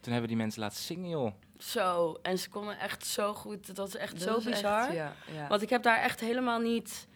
Toen 0.00 0.12
hebben 0.12 0.20
we 0.22 0.26
die 0.26 0.36
mensen 0.36 0.60
laten 0.60 0.78
zingen, 0.82 1.08
joh. 1.08 1.32
Zo, 1.58 2.18
en 2.22 2.38
ze 2.38 2.48
konden 2.48 2.78
echt 2.78 3.06
zo 3.06 3.34
goed. 3.34 3.66
Dat 3.66 3.76
was 3.76 3.96
echt 3.96 4.12
Dat 4.12 4.22
zo 4.28 4.36
is 4.38 4.44
echt, 4.46 4.54
bizar. 4.54 4.94
ja, 4.94 5.12
ja. 5.34 5.46
Want 5.48 5.62
ik 5.62 5.70
heb 5.70 5.82
daar 5.82 5.98
echt 6.00 6.20
helemaal 6.20 6.58
niet... 6.60 7.06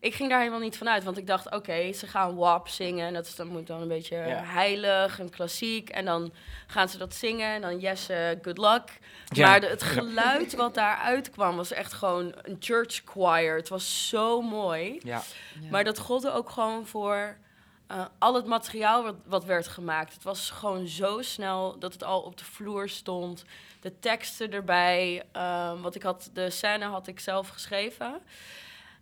Ik 0.00 0.14
ging 0.14 0.28
daar 0.30 0.38
helemaal 0.38 0.60
niet 0.60 0.76
vanuit, 0.76 1.04
want 1.04 1.16
ik 1.18 1.26
dacht, 1.26 1.54
oké, 1.54 1.92
ze 1.92 2.06
gaan 2.06 2.36
WAP 2.36 2.68
zingen. 2.68 3.06
En 3.06 3.14
dat, 3.14 3.26
is, 3.26 3.34
dat 3.34 3.46
moet 3.46 3.66
dan 3.66 3.80
een 3.80 3.88
beetje 3.88 4.16
Ja. 4.16 4.42
heilig 4.44 5.18
en 5.18 5.30
klassiek. 5.30 5.88
En 5.88 6.04
dan 6.04 6.32
gaan 6.66 6.88
ze 6.88 6.98
dat 6.98 7.14
zingen 7.14 7.48
en 7.54 7.60
dan 7.60 7.78
yes, 7.78 8.08
eh, 8.08 8.28
good 8.42 8.58
luck. 8.58 8.98
Ja. 9.28 9.48
Maar 9.48 9.60
de, 9.60 9.66
het 9.66 9.82
geluid 9.82 10.54
wat 10.54 10.74
daaruit 10.74 11.30
kwam 11.30 11.56
was 11.56 11.72
echt 11.72 11.92
gewoon 11.92 12.34
een 12.42 12.56
church 12.60 13.02
choir. 13.04 13.56
Het 13.56 13.68
was 13.68 14.08
zo 14.08 14.40
mooi. 14.42 15.00
Ja. 15.02 15.22
Ja. 15.60 15.70
Maar 15.70 15.84
dat 15.84 15.98
gold 15.98 16.28
ook 16.28 16.50
gewoon 16.50 16.86
voor 16.86 17.36
eh, 17.90 18.04
al 18.18 18.34
het 18.34 18.46
materiaal 18.46 19.02
wat, 19.02 19.14
wat 19.24 19.44
werd 19.44 19.68
gemaakt. 19.68 20.12
Het 20.12 20.22
was 20.22 20.50
gewoon 20.50 20.86
zo 20.86 21.22
snel 21.22 21.78
dat 21.78 21.92
het 21.92 22.04
al 22.04 22.20
op 22.22 22.36
de 22.36 22.44
vloer 22.44 22.88
stond. 22.88 23.44
De 23.80 23.98
teksten 23.98 24.52
erbij. 24.52 25.22
ehm, 25.32 25.80
wat 25.80 25.94
ik 25.94 26.02
had, 26.02 26.30
de 26.32 26.50
scène 26.50 26.84
had 26.84 27.06
ik 27.06 27.20
zelf 27.20 27.48
geschreven. 27.48 28.20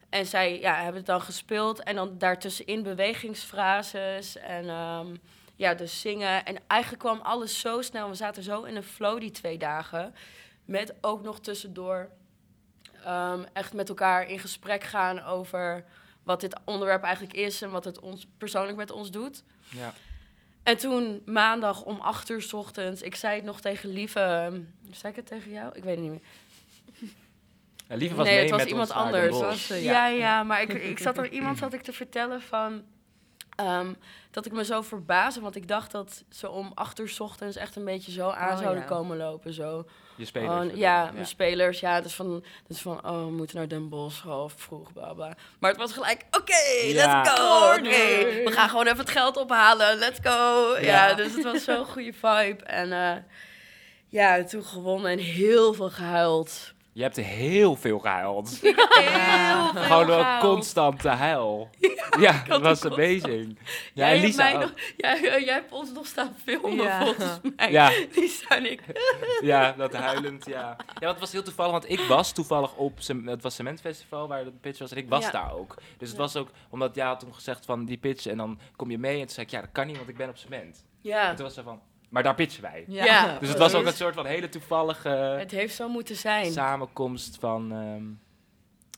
En 0.09 0.27
zij 0.27 0.61
ja, 0.61 0.75
hebben 0.75 0.97
het 0.97 1.07
dan 1.07 1.21
gespeeld. 1.21 1.83
En 1.83 1.97
dan 1.97 2.19
daartussenin 2.19 2.83
bewegingsfrases. 2.83 4.37
En 4.37 4.69
ehm, 4.69 5.07
ja, 5.57 5.75
dus 5.75 6.01
zingen. 6.01 6.45
En 6.45 6.57
eigenlijk 6.67 7.03
kwam 7.03 7.21
alles 7.21 7.61
zo 7.61 7.83
snel. 7.83 8.09
We 8.09 8.15
zaten 8.15 8.43
zo 8.43 8.63
in 8.63 8.77
een 8.77 8.83
flow 8.83 9.21
die 9.21 9.31
twee 9.31 9.59
dagen. 9.59 10.15
met 10.65 10.95
ook 11.01 11.23
nog 11.23 11.41
tussendoor 11.41 12.09
ehm, 13.05 13.45
echt 13.53 13.73
met 13.73 13.89
elkaar 13.89 14.29
in 14.29 14.39
gesprek 14.39 14.83
gaan 14.83 15.23
over 15.23 15.85
wat 16.29 16.41
dit 16.41 16.57
onderwerp 16.65 17.03
eigenlijk 17.03 17.37
is 17.37 17.63
en 17.63 17.71
wat 17.71 17.85
het 17.85 18.01
ons 18.01 18.27
persoonlijk 18.39 18.77
met 18.77 18.91
ons 18.91 19.11
doet. 19.11 19.43
Ja. 19.69 19.95
En 20.63 20.77
toen 20.77 21.23
maandag 21.25 21.83
om 21.83 22.01
8 22.01 22.29
uur 22.29 22.43
's 22.43 22.53
ochtends, 22.53 23.03
ik 23.03 23.15
zei 23.15 23.35
het 23.35 23.45
nog 23.45 23.61
tegen 23.61 23.89
Lieve, 23.89 24.21
ehm, 24.21 24.61
zei 24.91 25.13
ik 25.13 25.17
het 25.17 25.27
tegen 25.27 25.51
jou? 25.51 25.71
Ik 25.75 25.85
weet 25.85 25.95
het 25.95 26.05
niet 26.05 26.11
meer. 26.11 26.21
Ja, 27.89 27.97
Lieve 27.97 28.15
was 28.15 28.27
Nee, 28.27 28.35
mee 28.35 28.43
het 28.43 28.51
was 28.51 28.61
met 28.61 28.71
iemand 28.71 28.91
anders. 28.91 29.39
Was, 29.39 29.67
Ja, 29.67 29.77
ja, 29.77 30.07
ja. 30.07 30.43
maar 30.43 30.63
ik, 30.63 30.73
ik 30.73 30.99
zat 30.99 31.19
er, 31.19 31.31
iemand 31.31 31.59
zat 31.59 31.73
ik 31.73 31.83
te 31.83 31.93
vertellen 31.93 32.43
van 32.43 32.83
ehm, 33.59 33.93
dat 34.31 34.47
ik 34.47 34.53
me 34.53 34.65
zo 34.65 34.83
verbaasde, 34.83 35.41
want 35.41 35.57
ik 35.57 35.69
dacht 35.69 35.91
dat 35.91 36.25
ze 36.31 36.51
om 36.51 36.71
8 36.75 36.99
uur 37.01 37.09
's 37.09 37.21
ochtends 37.21 37.57
echt 37.57 37.77
een 37.77 37.85
beetje 37.85 38.13
zo 38.13 38.29
aan 38.31 38.53
Oh, 38.53 38.59
zouden 38.59 38.83
ja. 38.83 38.89
komen 38.89 39.17
lopen. 39.17 39.53
Zo. 39.53 39.85
Je 40.17 40.25
spelers. 40.25 40.71
Oh, 40.73 40.77
ja, 40.77 41.11
mijn 41.13 41.27
spelers. 41.27 41.81
Ja, 41.81 41.95
het 41.95 42.05
is 42.05 42.15
van, 42.15 42.35
het 42.35 42.77
is 42.77 42.81
van, 42.81 43.05
oh, 43.09 43.25
we 43.25 43.31
moeten 43.31 43.57
naar 43.57 43.69
Den 43.69 43.89
Bosch, 43.89 44.27
oh, 44.27 44.51
vroeg, 44.57 44.93
bla 44.93 45.13
bla. 45.13 45.37
Maar 45.59 45.71
het 45.71 45.81
was 45.81 45.93
gelijk, 45.93 46.25
oké, 46.31 46.87
Ja. 46.87 46.93
let's 47.23 47.31
go. 47.31 47.73
Oké, 47.73 48.43
we 48.45 48.51
gaan 48.53 48.69
gewoon 48.69 48.87
even 48.87 48.99
het 48.99 49.11
geld 49.11 49.37
ophalen, 49.37 49.99
let's 49.99 50.19
go. 50.23 50.77
Ja, 50.81 51.09
Ja. 51.09 51.15
dus 51.15 51.35
het 51.35 51.45
was 51.45 51.65
zo'n 51.65 51.85
goede 51.85 52.13
vibe. 52.13 52.65
En 52.65 52.93
eh, 52.93 53.17
ja, 54.09 54.45
toen 54.45 54.65
gewonnen 54.65 55.11
en 55.11 55.19
heel 55.19 55.75
veel 55.75 55.91
gehuild. 55.91 56.73
Je 56.99 57.05
hebt 57.05 57.17
heel 57.17 57.77
veel 57.77 57.99
gehuild. 57.99 58.49
Heel 58.61 58.75
veel 59.73 59.83
Gewoon 59.83 60.11
een 60.11 60.39
constante 60.39 61.09
huil. 61.09 61.69
Ja, 62.21 62.45
dat 62.49 62.61
was 62.61 62.83
een 62.85 62.93
amazing. 62.93 63.59
Ja, 63.95 64.15
Jij, 64.15 64.19
hebt 64.19 64.59
nog, 64.61 64.73
jij, 64.97 65.21
jij 65.45 65.55
hebt 65.55 65.73
ons 65.73 65.93
nog 65.93 66.07
staan 66.07 66.35
filmen, 66.45 66.85
Ja. 66.85 67.05
volgens 67.05 67.41
mij. 67.57 67.71
Ja. 67.71 67.91
Lisa 68.15 68.49
en 68.57 68.71
ik. 68.71 68.83
Ja, 69.41 69.73
dat 69.73 69.95
huilend, 69.95 70.47
ja. 70.47 70.77
Ja, 70.79 70.95
want 70.95 71.11
het 71.11 71.19
was 71.21 71.33
heel 71.33 71.43
toevallig, 71.43 71.73
want 71.73 71.91
ik 71.91 72.01
was 72.01 72.33
toevallig 72.33 72.75
op 72.75 72.99
het 73.25 73.43
was 73.43 73.55
Cement 73.55 73.81
Festival 73.81 74.29
waar 74.29 74.45
de 74.45 74.51
pitch 74.61 74.79
was 74.79 74.91
en 74.91 74.97
ik 74.97 75.09
was 75.09 75.25
Ja. 75.25 75.31
daar 75.31 75.53
ook. 75.55 75.75
Dus 75.99 76.09
het 76.09 76.17
Ja. 76.17 76.23
was 76.23 76.37
ook, 76.37 76.49
omdat 76.71 76.95
ja, 76.95 77.07
had 77.07 77.21
toen 77.21 77.35
gezegd 77.35 77.65
van 77.65 77.85
die 77.85 77.99
pitch 77.99 78.27
en 78.27 78.37
dan 78.37 78.59
kom 78.77 78.91
je 78.91 78.99
mee 78.99 79.15
en 79.15 79.21
toen 79.27 79.35
zei 79.35 79.47
ik 79.47 79.53
ja, 79.53 79.61
dat 79.61 79.73
kan 79.73 79.87
niet, 79.87 79.97
want 79.97 80.09
ik 80.09 80.17
ben 80.17 80.29
op 80.29 80.37
Cement. 80.37 80.85
Ja, 81.01 81.29
En 81.29 81.37
toen 81.37 81.45
was 81.45 81.55
ze 81.55 81.63
van, 81.63 81.81
maar 82.09 82.23
daar 82.23 82.35
pitchen 82.35 82.63
wij. 82.63 82.85
Ja. 82.89 83.39
Dus 83.39 83.49
het 83.49 83.59
was 83.59 83.75
ook 83.75 83.87
een 83.87 83.93
soort 83.93 84.15
van 84.15 84.27
hele 84.27 84.49
toevallige 84.49 85.09
het 85.09 85.51
heeft 85.51 85.75
zo 85.75 85.89
moeten 85.89 86.17
zijn. 86.17 86.53
samenkomst 86.53 87.37
van, 87.41 87.73
ehm, 87.73 88.05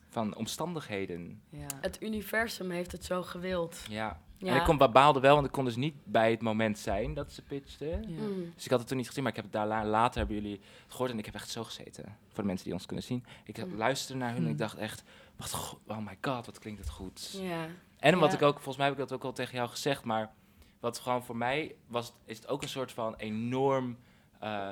van 0.09 0.35
omstandigheden. 0.37 1.41
Ja. 1.51 1.67
Het 1.81 2.03
universum 2.03 2.71
heeft 2.71 2.93
het 2.93 3.05
zo 3.05 3.23
gewild. 3.23 3.79
Ja. 3.89 4.21
Ja. 4.39 4.49
En 4.53 4.57
ik 4.57 4.63
kon 4.65 4.77
baalde 4.93 5.21
wel, 5.21 5.35
want 5.35 5.47
ik 5.47 5.53
kon 5.53 5.65
dus 5.65 5.77
niet 5.77 5.95
bij 6.05 6.31
het 6.31 6.41
moment 6.43 6.79
zijn 6.79 7.15
dat 7.15 7.33
ze 7.33 7.43
pitchten. 7.43 7.89
Ja. 7.89 8.21
Mm. 8.23 8.53
Dus 8.55 8.65
ik 8.65 8.71
had 8.71 8.79
het 8.79 8.89
toen 8.89 8.97
niet 8.97 9.07
gezien, 9.07 9.23
maar 9.23 9.33
ik 9.33 9.37
heb 9.43 9.45
het 9.47 9.55
daar 9.55 9.67
la- 9.67 9.85
later 9.85 10.19
hebben 10.19 10.37
jullie 10.37 10.53
het 10.85 10.93
gehoord 10.93 11.11
en 11.11 11.19
ik 11.19 11.25
heb 11.25 11.35
echt 11.35 11.51
zo 11.51 11.65
gezeten. 11.65 12.05
Voor 12.29 12.43
de 12.43 12.49
mensen 12.49 12.65
die 12.65 12.75
ons 12.75 12.87
kunnen 12.87 13.05
zien. 13.05 13.25
Ik 13.45 13.57
heb- 13.57 13.69
Mm. 13.69 13.77
luisterde 13.77 14.21
naar 14.21 14.29
hun 14.33 14.39
en 14.43 14.45
ik 14.47 14.51
Mm. 14.53 14.57
dacht 14.59 14.77
echt, 14.77 15.03
wat, 15.37 15.77
oh 15.87 15.99
my 15.99 16.19
god, 16.21 16.47
wat 16.47 16.59
klinkt 16.59 16.81
het 16.81 16.89
goed. 16.91 17.31
Ja. 17.43 17.67
En 17.99 18.15
omdat 18.15 18.31
Ja. 18.31 18.37
ik 18.37 18.43
ook, 18.43 18.55
volgens 18.55 18.77
mij 18.77 18.87
heb 18.87 18.95
ik 18.95 19.01
dat 19.01 19.13
ook 19.13 19.25
al 19.25 19.33
tegen 19.33 19.55
jou 19.55 19.69
gezegd, 19.69 20.05
maar 20.05 20.33
wat 20.81 20.99
gewoon 20.99 21.25
voor 21.25 21.37
mij 21.37 21.75
was, 21.87 22.13
is 22.25 22.37
het 22.37 22.49
ook 22.49 22.63
een 22.63 22.69
soort 22.69 22.93
van 22.93 23.15
enorm 23.17 23.99
eh, 24.41 24.71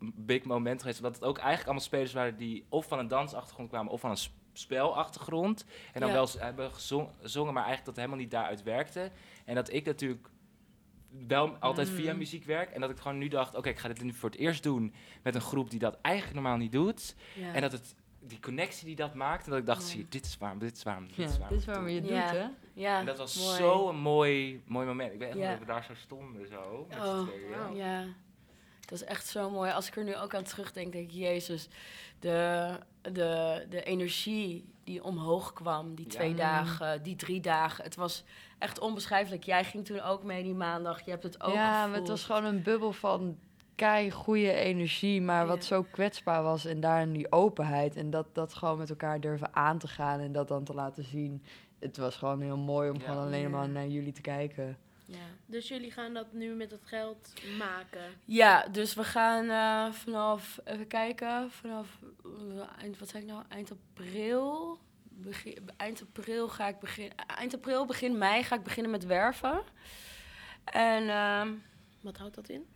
big 0.00 0.44
moment 0.44 0.80
geweest. 0.80 0.98
Omdat 0.98 1.14
het 1.14 1.24
ook 1.24 1.36
eigenlijk 1.36 1.64
allemaal 1.66 1.84
spelers 1.86 2.12
waren 2.12 2.36
die 2.36 2.64
of 2.68 2.86
van 2.86 2.98
een 2.98 3.08
dansachtergrond 3.08 3.68
kwamen 3.68 3.92
of 3.92 4.00
van 4.00 4.10
een 4.10 4.16
sp- 4.16 4.34
spelachtergrond. 4.52 5.64
En 5.92 6.00
dan 6.00 6.08
Ja. 6.08 6.14
wel 6.14 6.28
hebben 6.38 6.70
gezongen, 6.72 7.10
gezongen, 7.20 7.52
maar 7.54 7.64
eigenlijk 7.64 7.86
dat 7.96 7.96
helemaal 8.04 8.22
niet 8.24 8.30
daaruit 8.30 8.62
werkte. 8.62 9.10
En 9.44 9.54
dat 9.54 9.72
ik 9.72 9.84
natuurlijk 9.84 10.28
wel 11.26 11.56
altijd 11.56 11.88
via 11.88 12.12
Mm. 12.12 12.18
muziek 12.18 12.44
werk. 12.44 12.70
En 12.70 12.80
dat 12.80 12.90
ik 12.90 12.98
gewoon 12.98 13.18
nu 13.18 13.28
dacht, 13.28 13.54
oké, 13.54 13.68
ik 13.68 13.78
ga 13.78 13.88
dit 13.88 14.02
nu 14.02 14.12
voor 14.12 14.30
het 14.30 14.38
eerst 14.38 14.62
doen 14.62 14.94
met 15.22 15.34
een 15.34 15.40
groep 15.40 15.70
die 15.70 15.78
dat 15.78 15.98
eigenlijk 16.02 16.34
normaal 16.34 16.56
niet 16.56 16.72
doet. 16.72 17.14
Ja. 17.34 17.52
En 17.52 17.60
dat 17.60 17.72
het, 17.72 17.94
die 18.26 18.40
connectie 18.40 18.86
die 18.86 18.96
dat 18.96 19.14
maakt, 19.14 19.44
en 19.44 19.50
dat 19.50 19.60
ik 19.60 19.66
dacht, 19.66 19.82
Ja. 19.82 19.88
zie 19.88 19.98
je, 19.98 20.06
dit 20.08 20.24
is 20.26 20.38
waarom, 20.38 20.58
dit 20.58 20.76
is 20.76 20.82
waarom, 20.82 21.06
dit 21.06 21.16
Ja, 21.16 21.24
is 21.24 21.38
waarom. 21.38 21.48
dit 21.48 21.58
is 21.58 21.64
het 21.66 21.74
waarom 21.74 21.88
je 21.92 22.00
het 22.00 22.08
Ja. 22.08 22.30
doet, 22.30 22.40
hè? 22.40 22.46
ja. 22.72 22.98
En 22.98 23.06
dat 23.06 23.18
was 23.18 23.44
mooi. 23.44 23.56
zo'n 23.56 23.96
mooi, 23.96 24.62
mooi 24.66 24.86
moment. 24.86 25.12
Ik 25.12 25.18
weet 25.18 25.28
echt 25.28 25.38
Ja. 25.38 25.50
dat 25.50 25.58
we 25.58 25.64
daar 25.64 25.84
zo 25.84 25.94
stonden, 25.94 26.48
zo. 26.48 26.86
Met 26.88 26.98
Oh. 26.98 27.28
Ja, 27.74 28.04
dat 28.80 28.92
is 28.92 29.04
echt 29.04 29.26
zo 29.26 29.50
mooi. 29.50 29.70
Als 29.70 29.86
ik 29.88 29.96
er 29.96 30.04
nu 30.04 30.16
ook 30.16 30.34
aan 30.34 30.42
terugdenk, 30.44 30.92
denk 30.92 31.04
ik, 31.04 31.10
Jezus, 31.14 31.68
de, 32.20 32.70
de, 33.02 33.66
de 33.70 33.82
energie 33.82 34.64
die 34.84 35.04
omhoog 35.04 35.52
kwam, 35.52 35.94
die 35.94 36.06
twee 36.06 36.30
Mm. 36.30 36.36
dagen, 36.36 37.02
die 37.02 37.16
drie 37.16 37.40
dagen. 37.40 37.84
Het 37.84 37.94
was 37.96 38.24
echt 38.58 38.78
onbeschrijfelijk. 38.78 39.44
Jij 39.44 39.64
ging 39.64 39.84
toen 39.84 40.00
ook 40.00 40.22
mee 40.22 40.42
die 40.42 40.54
maandag, 40.54 41.04
je 41.04 41.10
hebt 41.10 41.22
het 41.22 41.42
ook 41.42 41.54
ja, 41.54 41.86
maar 41.86 41.96
het 41.98 42.08
was 42.08 42.24
gewoon 42.24 42.44
een 42.44 42.62
bubbel 42.62 42.92
van 42.92 43.38
kei 43.76 44.10
goede 44.10 44.52
energie, 44.52 45.20
maar 45.22 45.46
wat 45.46 45.56
Ja. 45.56 45.62
zo 45.64 45.82
kwetsbaar 45.90 46.42
was 46.42 46.64
en 46.64 46.80
daarin 46.80 47.12
die 47.12 47.32
openheid 47.32 47.96
en 47.96 48.10
dat, 48.10 48.26
dat 48.34 48.54
gewoon 48.54 48.78
met 48.78 48.90
elkaar 48.90 49.20
durven 49.20 49.54
aan 49.54 49.78
te 49.78 49.88
gaan 49.88 50.20
en 50.20 50.32
dat 50.32 50.48
dan 50.48 50.64
te 50.64 50.74
laten 50.74 51.04
zien. 51.04 51.42
Het 51.78 51.96
was 51.96 52.16
gewoon 52.16 52.40
heel 52.40 52.56
mooi 52.56 52.90
om 52.90 52.96
Ja. 52.98 53.04
gewoon 53.04 53.24
alleen 53.24 53.50
maar 53.50 53.68
naar 53.68 53.86
jullie 53.86 54.12
te 54.12 54.20
kijken. 54.20 54.78
Ja. 55.04 55.16
Dus 55.46 55.68
jullie 55.68 55.90
gaan 55.90 56.14
dat 56.14 56.32
nu 56.32 56.54
met 56.54 56.70
het 56.70 56.80
geld 56.84 57.32
maken. 57.58 58.02
Ja, 58.24 58.66
dus 58.68 58.94
we 58.94 59.04
gaan 59.04 59.48
eh, 59.48 59.92
vanaf, 59.92 60.60
even 60.64 60.86
kijken, 60.86 61.50
vanaf 61.50 61.98
eh, 62.24 62.80
eind, 62.82 62.98
wat 62.98 63.08
zei 63.08 63.22
ik 63.22 63.28
nou, 63.28 63.42
eind 63.48 63.70
april. 63.72 64.78
Begin, 65.18 65.58
eind 65.76 66.02
april 66.02 66.48
ga 66.48 66.68
ik 66.68 66.78
beginnen. 66.78 67.14
Eind 67.26 67.54
april, 67.54 67.86
begin 67.86 68.18
mei 68.18 68.42
ga 68.42 68.54
ik 68.54 68.62
beginnen 68.62 68.90
met 68.92 69.04
werven. 69.06 69.62
En 70.64 71.08
ehm, 71.08 71.48
Wat 72.00 72.16
houdt 72.16 72.34
dat 72.34 72.48
in? 72.48 72.66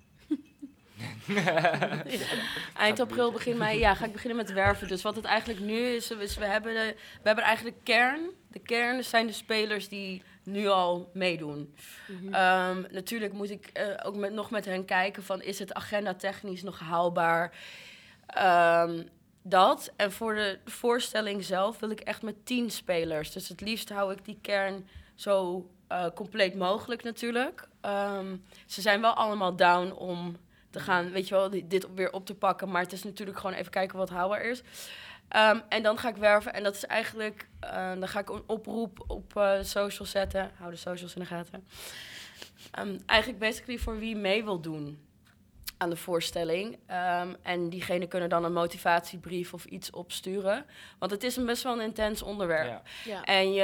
eind 2.76 3.00
april, 3.00 3.32
begin 3.32 3.56
mei, 3.56 3.78
ja, 3.78 3.94
ga 3.94 4.04
ik 4.04 4.12
beginnen 4.12 4.36
met 4.36 4.52
werven. 4.52 4.88
Dus 4.88 5.02
wat 5.02 5.16
het 5.16 5.24
eigenlijk 5.24 5.60
nu 5.60 5.78
is, 5.78 6.10
is 6.10 6.36
we 6.36 6.44
hebben, 6.44 6.74
de, 6.74 6.94
we 6.96 7.26
hebben 7.26 7.44
eigenlijk 7.44 7.76
de 7.76 7.82
kern. 7.82 8.20
De 8.48 8.58
kern 8.58 9.04
zijn 9.04 9.26
de 9.26 9.32
spelers 9.32 9.88
die 9.88 10.22
nu 10.42 10.66
al 10.66 11.10
meedoen. 11.12 11.74
Mhm. 12.06 12.34
Ehm, 12.34 12.82
natuurlijk 12.90 13.32
moet 13.32 13.50
ik 13.50 13.66
eh, 13.66 13.86
ook 14.02 14.16
met, 14.16 14.32
nog 14.32 14.50
met 14.50 14.64
hen 14.64 14.84
kijken 14.84 15.22
van 15.22 15.42
is 15.42 15.58
het 15.58 15.74
agenda 15.74 16.14
technisch 16.14 16.62
nog 16.62 16.78
haalbaar. 16.78 17.52
Ehm, 18.26 19.02
dat. 19.42 19.92
En 19.96 20.12
voor 20.12 20.34
de 20.34 20.58
voorstelling 20.64 21.44
zelf 21.44 21.78
wil 21.78 21.90
ik 21.90 22.00
echt 22.00 22.22
met 22.22 22.46
tien 22.46 22.70
spelers. 22.70 23.32
Dus 23.32 23.48
het 23.48 23.60
liefst 23.60 23.88
hou 23.88 24.12
ik 24.12 24.24
die 24.24 24.38
kern 24.42 24.88
zo 25.14 25.66
eh, 25.88 26.06
compleet 26.14 26.54
mogelijk 26.54 27.02
natuurlijk. 27.02 27.68
Ehm, 27.80 28.36
ze 28.66 28.80
zijn 28.80 29.00
wel 29.00 29.12
allemaal 29.12 29.56
down 29.56 29.92
om 29.92 30.36
te 30.70 30.80
gaan, 30.80 31.11
weet 31.11 31.28
je 31.28 31.35
wel, 31.35 31.50
di- 31.50 31.66
dit 31.66 31.87
weer 31.94 32.12
op 32.12 32.26
te 32.26 32.35
pakken. 32.35 32.70
Maar 32.70 32.83
het 32.83 32.92
is 32.92 33.02
natuurlijk 33.02 33.38
gewoon 33.38 33.56
even 33.56 33.70
kijken 33.70 33.98
wat 33.98 34.11
haalbaar 34.11 34.42
is. 34.42 34.62
Ehm, 35.28 35.59
en 35.68 35.83
dan 35.83 35.98
ga 35.98 36.09
ik 36.09 36.16
werven. 36.16 36.52
En 36.54 36.62
dat 36.62 36.74
is 36.74 36.87
eigenlijk, 36.87 37.48
eh, 37.61 37.90
dan 37.98 38.09
ga 38.09 38.20
ik 38.20 38.28
een 38.28 38.42
oproep 38.46 39.04
op 39.06 39.37
eh, 39.37 39.56
de 39.56 39.64
socials 39.64 40.11
zetten. 40.11 40.50
Hou 40.59 40.70
de 40.70 40.76
socials 40.76 41.14
in 41.14 41.20
de 41.20 41.26
gaten. 41.26 41.66
Ehm, 42.70 42.98
eigenlijk 43.06 43.40
basically 43.40 43.78
voor 43.78 43.98
wie 43.98 44.16
mee 44.16 44.44
wil 44.44 44.61
doen 44.61 45.04
aan 45.80 45.90
de 45.90 45.96
voorstelling. 45.96 46.78
Ehm, 46.86 47.28
en 47.42 47.68
diegene 47.68 48.06
kunnen 48.06 48.28
dan 48.28 48.44
een 48.44 48.52
motivatiebrief 48.52 49.54
of 49.54 49.64
iets 49.64 49.90
opsturen. 49.90 50.64
Want 50.98 51.10
het 51.10 51.22
is 51.22 51.36
een 51.36 51.46
best 51.46 51.62
wel 51.62 51.72
een 51.72 51.80
intens 51.80 52.22
onderwerp. 52.22 52.66
Ja. 52.66 52.82
Ja. 53.04 53.24
En 53.24 53.52
je 53.52 53.62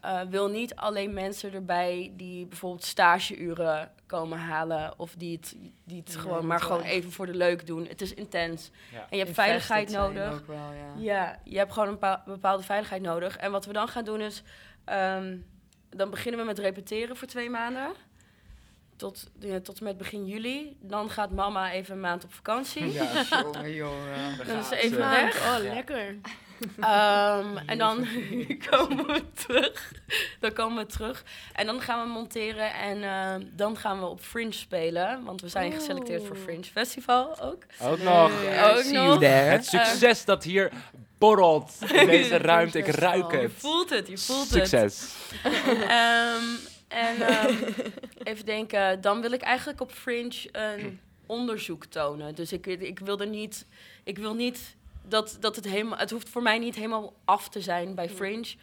eh, 0.00 0.20
wil 0.28 0.48
niet 0.48 0.74
alleen 0.76 1.14
mensen 1.14 1.52
erbij 1.52 2.12
die 2.16 2.46
bijvoorbeeld 2.46 2.84
stageuren 2.84 3.90
komen 4.06 4.38
halen. 4.38 4.94
Of 4.98 5.14
die 5.14 5.36
het, 5.36 5.56
die 5.84 5.98
het 5.98 6.12
Ja, 6.12 6.20
gewoon, 6.20 6.46
maar 6.46 6.60
gewoon 6.60 6.82
echt- 6.82 6.92
even 6.92 7.12
voor 7.12 7.26
de 7.26 7.34
leuk 7.34 7.66
doen. 7.66 7.86
Het 7.86 8.00
is 8.00 8.14
intens. 8.14 8.70
Ja. 8.92 8.98
En 9.10 9.16
je 9.18 9.22
hebt 9.24 9.34
veiligheid 9.34 9.90
nodig. 9.90 10.42
Wel, 10.46 10.56
ja. 10.56 10.92
Ja, 10.96 11.38
je 11.44 11.58
hebt 11.58 11.72
gewoon 11.72 11.88
een 11.88 11.94
bepa- 11.94 12.22
bepaalde 12.26 12.62
veiligheid 12.62 13.02
nodig. 13.02 13.36
En 13.36 13.50
wat 13.52 13.64
we 13.66 13.72
dan 13.72 13.88
gaan 13.88 14.04
doen 14.04 14.20
is... 14.20 14.42
ehm, 14.84 15.36
dan 15.96 16.10
beginnen 16.10 16.40
we 16.40 16.46
met 16.46 16.58
repeteren 16.58 17.16
voor 17.16 17.28
twee 17.28 17.50
maanden. 17.50 17.92
Tot, 19.02 19.26
ja, 19.38 19.60
tot 19.60 19.78
en 19.78 19.84
met 19.84 19.96
begin 19.98 20.26
juli. 20.26 20.76
Dan 20.80 21.10
gaat 21.10 21.30
mama 21.30 21.72
even 21.72 21.94
een 21.94 22.00
maand 22.00 22.24
op 22.24 22.32
vakantie. 22.32 22.92
Ja. 22.92 23.24
Jongen, 23.42 23.74
jongen. 23.74 24.36
Dan 24.36 24.46
is 24.46 24.52
gaat 24.52 24.66
ze 24.66 24.76
even 24.76 24.96
ze. 24.96 25.08
weg. 25.08 25.36
Oh, 25.36 25.74
lekker. 25.74 26.16
Ehm, 26.80 27.56
en 27.66 27.78
dan 27.78 28.06
komen 28.70 29.06
we 29.06 29.22
terug. 29.34 29.92
Dan 30.40 30.52
komen 30.52 30.86
we 30.86 30.92
terug. 30.92 31.24
En 31.52 31.66
dan 31.66 31.80
gaan 31.80 32.02
we 32.06 32.12
monteren. 32.12 32.74
En 32.74 33.02
ehm, 33.02 33.42
dan 33.56 33.76
gaan 33.76 33.98
we 33.98 34.06
op 34.06 34.20
Fringe 34.20 34.52
spelen. 34.52 35.24
Want 35.24 35.40
we 35.40 35.48
zijn 35.48 35.72
geselecteerd 35.72 36.26
voor. 36.26 36.36
Fringe 36.36 36.64
Festival 36.64 37.40
ook. 37.40 37.62
Ook 37.82 37.98
nog. 37.98 38.30
Ook 38.70 38.82
see 38.82 38.92
nog. 38.92 39.04
you 39.04 39.18
there. 39.18 39.50
Het 39.50 39.66
succes 39.66 40.24
dat 40.24 40.44
hier 40.44 40.72
borrelt 41.18 41.72
in 41.92 42.06
deze 42.06 42.36
ruimte. 42.36 42.78
Ik 42.78 42.86
ruik 42.86 43.30
Je 43.30 43.36
het. 43.36 43.52
voelt 43.56 43.90
het, 43.90 44.08
je 44.08 44.18
voelt 44.18 44.50
het. 44.50 44.68
Succes. 44.68 45.14
Ehm, 45.88 46.44
en 46.92 47.20
ehm, 47.28 47.54
even 48.22 48.44
denken, 48.44 49.00
dan 49.00 49.20
wil 49.20 49.32
ik 49.32 49.42
eigenlijk 49.42 49.80
op 49.80 49.92
Fringe 49.92 50.48
een 50.52 51.00
onderzoek 51.26 51.84
tonen. 51.84 52.34
Dus 52.34 52.52
ik, 52.52 52.66
ik 52.66 52.98
wil 52.98 53.20
er 53.20 53.26
niet, 53.26 53.66
ik 54.04 54.18
wil 54.18 54.34
niet 54.34 54.76
dat, 55.08 55.36
dat 55.40 55.56
het 55.56 55.64
helemaal, 55.64 55.98
het 55.98 56.10
hoeft 56.10 56.28
voor 56.28 56.42
mij 56.42 56.58
niet 56.58 56.74
helemaal 56.74 57.12
af 57.24 57.48
te 57.48 57.60
zijn 57.60 57.94
bij 57.94 58.08
Fringe. 58.08 58.54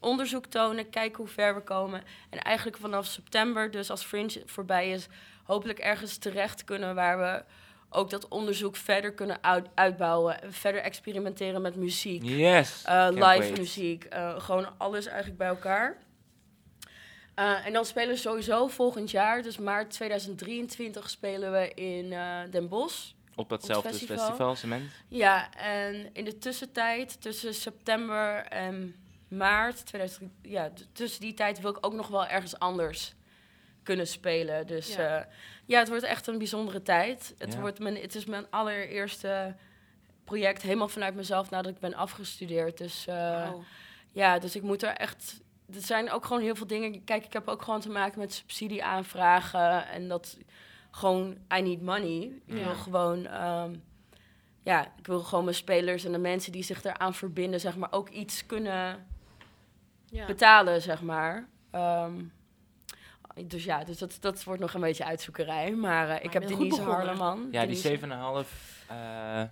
Onderzoek 0.00 0.46
tonen, 0.46 0.90
kijken 0.90 1.16
hoe 1.16 1.32
ver 1.32 1.54
we 1.54 1.60
komen. 1.60 2.02
En 2.30 2.38
eigenlijk 2.38 2.76
vanaf 2.76 3.06
september, 3.06 3.70
dus 3.70 3.90
als 3.90 4.04
Fringe 4.04 4.42
voorbij 4.46 4.90
is, 4.90 5.06
hopelijk 5.44 5.78
ergens 5.78 6.16
terecht 6.16 6.64
kunnen 6.64 6.94
waar 6.94 7.18
we 7.18 7.42
ook 7.90 8.10
dat 8.10 8.28
onderzoek 8.28 8.76
verder 8.76 9.12
kunnen 9.12 9.38
uit- 9.42 9.68
uitbouwen. 9.74 10.36
Verder 10.48 10.80
experimenteren 10.80 11.62
met 11.62 11.76
muziek. 11.76 12.22
Yes. 12.24 12.82
Eh, 12.84 13.06
live 13.10 13.20
wait. 13.20 13.58
muziek, 13.58 14.04
eh, 14.04 14.40
gewoon 14.40 14.68
alles 14.76 15.06
eigenlijk 15.06 15.38
bij 15.38 15.48
elkaar. 15.48 15.96
Eh, 17.34 17.66
en 17.66 17.72
dan 17.72 17.84
spelen 17.84 18.08
we 18.08 18.16
sowieso 18.16 18.66
volgend 18.68 19.10
jaar, 19.10 19.42
dus 19.42 19.58
maart 19.58 19.90
2023, 19.90 21.10
spelen 21.10 21.52
we 21.52 21.74
in 21.74 22.12
eh, 22.12 22.38
Den 22.50 22.68
Bosch. 22.68 23.12
Op 23.34 23.50
het 23.50 23.66
festival, 23.66 24.16
festival. 24.16 24.56
cement. 24.56 24.90
Ja, 25.08 25.52
en 25.54 26.10
in 26.12 26.24
de 26.24 26.38
tussentijd, 26.38 27.20
tussen 27.22 27.54
september 27.54 28.44
en 28.46 28.94
maart, 29.28 29.86
2000, 29.86 30.32
ja, 30.42 30.70
tussen 30.92 31.20
die 31.20 31.34
tijd 31.34 31.60
wil 31.60 31.70
ik 31.70 31.86
ook 31.86 31.92
nog 31.94 32.08
wel 32.08 32.26
ergens 32.26 32.58
anders 32.58 33.14
kunnen 33.82 34.06
spelen. 34.06 34.66
Dus 34.66 34.94
Ja. 34.94 35.02
ja, 35.02 35.28
ja 35.64 35.78
het 35.78 35.88
wordt 35.88 36.04
echt 36.04 36.26
een 36.26 36.38
bijzondere 36.38 36.82
tijd. 36.82 37.34
Het, 37.38 37.52
Ja. 37.52 37.60
wordt 37.60 37.78
mijn, 37.78 37.96
het 37.96 38.14
is 38.14 38.24
mijn 38.24 38.46
allereerste 38.50 39.54
project 40.24 40.62
helemaal 40.62 40.88
vanuit 40.88 41.14
mezelf 41.14 41.50
nadat 41.50 41.72
ik 41.72 41.78
ben 41.78 41.94
afgestudeerd. 41.94 42.78
Dus 42.78 43.06
eh, 43.06 43.14
Wauw. 43.14 43.64
ja, 44.12 44.38
dus 44.38 44.56
ik 44.56 44.62
moet 44.62 44.82
er 44.82 44.92
echt. 44.94 45.40
Er 45.74 45.80
zijn 45.82 46.10
ook 46.10 46.24
gewoon 46.24 46.42
heel 46.42 46.54
veel 46.54 46.66
dingen. 46.66 47.04
Kijk, 47.04 47.24
ik 47.24 47.32
heb 47.32 47.48
ook 47.48 47.62
gewoon 47.62 47.80
te 47.80 47.90
maken 47.90 48.18
met 48.18 48.32
subsidieaanvragen. 48.32 49.88
En 49.88 50.08
dat 50.08 50.38
gewoon, 50.90 51.36
I 51.56 51.62
need 51.62 51.82
money. 51.82 52.22
Ik 52.46 52.56
Ja. 52.58 52.64
wil 52.64 52.74
gewoon, 52.74 53.26
ehm, 53.26 53.74
ja, 54.62 54.84
ik 54.98 55.06
wil 55.06 55.20
gewoon 55.20 55.44
mijn 55.44 55.56
spelers 55.56 56.04
en 56.04 56.12
de 56.12 56.18
mensen 56.18 56.52
die 56.52 56.62
zich 56.62 56.84
eraan 56.84 57.14
verbinden, 57.14 57.60
zeg 57.60 57.76
maar, 57.76 57.92
ook 57.92 58.08
iets 58.08 58.46
kunnen 58.46 59.06
Ja. 60.04 60.26
betalen, 60.26 60.82
zeg 60.82 61.02
maar. 61.02 61.48
Ehm, 61.70 62.22
dus 63.46 63.64
ja, 63.64 63.84
dus 63.84 63.98
dat, 63.98 64.16
dat 64.20 64.44
wordt 64.44 64.60
nog 64.60 64.74
een 64.74 64.80
beetje 64.80 65.04
uitzoekerij. 65.04 65.72
Maar 65.74 66.08
eh, 66.08 66.24
ik 66.24 66.32
heb 66.32 66.46
Denise. 66.46 66.82
Harleman. 66.82 67.38
Ja, 67.50 67.66
die 67.66 67.82
Denise- 67.82 67.88
7,5, 67.88 68.84
eh 68.88 69.42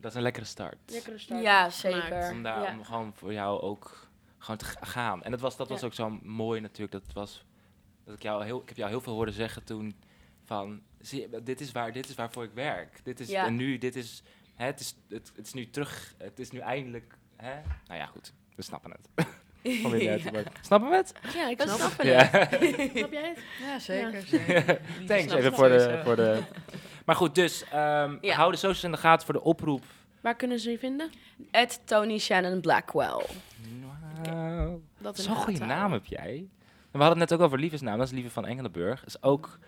dat 0.00 0.10
is 0.10 0.16
een 0.16 0.22
lekkere 0.22 0.44
start. 0.46 0.76
Lekkere 0.86 1.18
start 1.18 1.42
Ja, 1.42 1.70
zeker. 1.70 2.30
Om, 2.30 2.42
daar, 2.42 2.62
Ja. 2.62 2.72
om 2.72 2.84
gewoon 2.84 3.12
voor 3.14 3.32
jou 3.32 3.60
ook 3.60 4.08
gewoon 4.42 4.56
te 4.56 4.64
ga- 4.64 4.84
gaan. 4.84 5.22
En 5.22 5.30
dat 5.30 5.40
was, 5.40 5.56
dat 5.56 5.68
was 5.68 5.84
ook 5.84 5.94
zo 5.94 6.18
mooi 6.22 6.60
natuurlijk. 6.60 6.92
Dat 6.92 7.12
was, 7.14 7.44
dat 8.04 8.14
ik, 8.14 8.22
jou 8.22 8.44
heel, 8.44 8.60
ik 8.62 8.68
heb 8.68 8.76
jou 8.76 8.90
heel 8.90 9.00
veel 9.00 9.12
horen 9.14 9.32
zeggen 9.32 9.64
toen 9.64 9.94
van, 10.44 10.80
zie 11.00 11.20
je, 11.20 11.42
dit 11.42 11.60
is, 11.60 11.72
waar, 11.72 11.92
dit 11.92 12.08
is 12.08 12.14
waarvoor 12.14 12.44
ik 12.44 12.50
werk. 12.54 13.00
Dit 13.04 13.20
is, 13.20 13.28
Ja. 13.28 13.46
En 13.46 13.56
nu, 13.56 13.78
dit 13.78 13.96
is, 13.96 14.22
hè, 14.54 14.66
het, 14.66 14.80
is 14.80 14.94
het, 15.08 15.32
het 15.36 15.46
is 15.46 15.52
nu 15.52 15.70
terug, 15.70 16.14
het 16.18 16.38
is 16.38 16.50
nu 16.50 16.58
eindelijk, 16.58 17.14
hè? 17.36 17.54
Nou 17.86 18.00
ja, 18.00 18.06
goed, 18.06 18.32
we 18.54 18.62
snappen 18.62 18.90
het. 18.90 19.08
Kom 19.82 19.98
Snappen 20.62 20.90
we 20.90 20.96
het? 20.96 21.12
Ja, 21.34 21.48
ik 21.48 21.60
snap 21.60 21.76
snappen 21.76 22.06
Ja. 22.06 22.24
het. 22.24 22.48
Snap 22.96 23.12
jij 23.12 23.28
het? 23.28 23.38
Ja, 23.60 23.78
zeker. 23.78 24.12
Ja. 24.14 24.20
zeker. 24.20 24.64
Thanks 25.06 25.32
even 25.32 25.44
het 25.44 25.54
voor 25.54 25.68
de, 25.68 26.00
voor 26.04 26.16
de... 26.16 26.42
Maar 27.04 27.16
goed, 27.16 27.34
dus 27.34 27.64
ehm 27.64 28.16
Ja. 28.20 28.34
hou 28.34 28.50
de 28.50 28.56
socials 28.56 28.84
in 28.84 28.90
de 28.90 28.96
gaten 28.96 29.24
voor 29.24 29.34
de 29.34 29.42
oproep. 29.42 29.84
Waar 30.20 30.36
kunnen 30.36 30.60
ze 30.60 30.70
je 30.70 30.78
vinden? 30.78 31.10
At 31.50 31.80
Tony 31.84 32.18
Shannon 32.18 32.60
Blackwell. 32.60 33.26
Dat 34.98 35.16
in 35.18 35.22
Zo'n 35.24 35.34
de 35.34 35.40
goede 35.40 35.64
naam 35.64 35.92
heb 35.92 36.06
jij. 36.06 36.48
We 36.90 36.98
hadden 36.98 37.18
het 37.20 37.30
net 37.30 37.38
ook 37.38 37.44
over 37.46 37.58
Lievesnaam. 37.58 37.98
Dat 37.98 38.06
is 38.06 38.12
Lieve 38.12 38.30
van 38.30 38.46
Engelenburg. 38.46 39.04
is 39.04 39.22
ook 39.22 39.58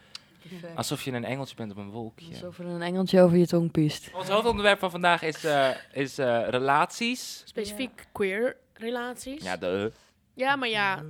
Perfect. 0.49 0.77
alsof 0.77 1.03
je 1.03 1.12
een 1.12 1.25
engeltje 1.25 1.55
bent 1.57 1.71
op 1.71 1.77
een 1.77 1.91
wolkje. 1.91 2.29
Alsof 2.29 2.59
er 2.59 2.67
een 2.67 2.83
engeltje 2.83 3.21
over 3.21 3.37
je 3.37 3.47
tong 3.47 3.71
piest. 3.71 4.11
Ons 4.15 4.29
hoofdonderwerp 4.29 4.79
van 4.79 4.91
vandaag 4.91 5.23
is, 5.23 5.45
eh, 5.45 5.69
is 5.93 6.19
eh, 6.19 6.49
relaties. 6.49 7.43
Specifiek 7.45 8.07
queer 8.12 8.57
relaties. 8.75 9.43
Ja, 9.43 9.57
de. 9.57 9.93
Ja, 10.35 10.57
maar 10.57 10.68
ja, 10.68 11.03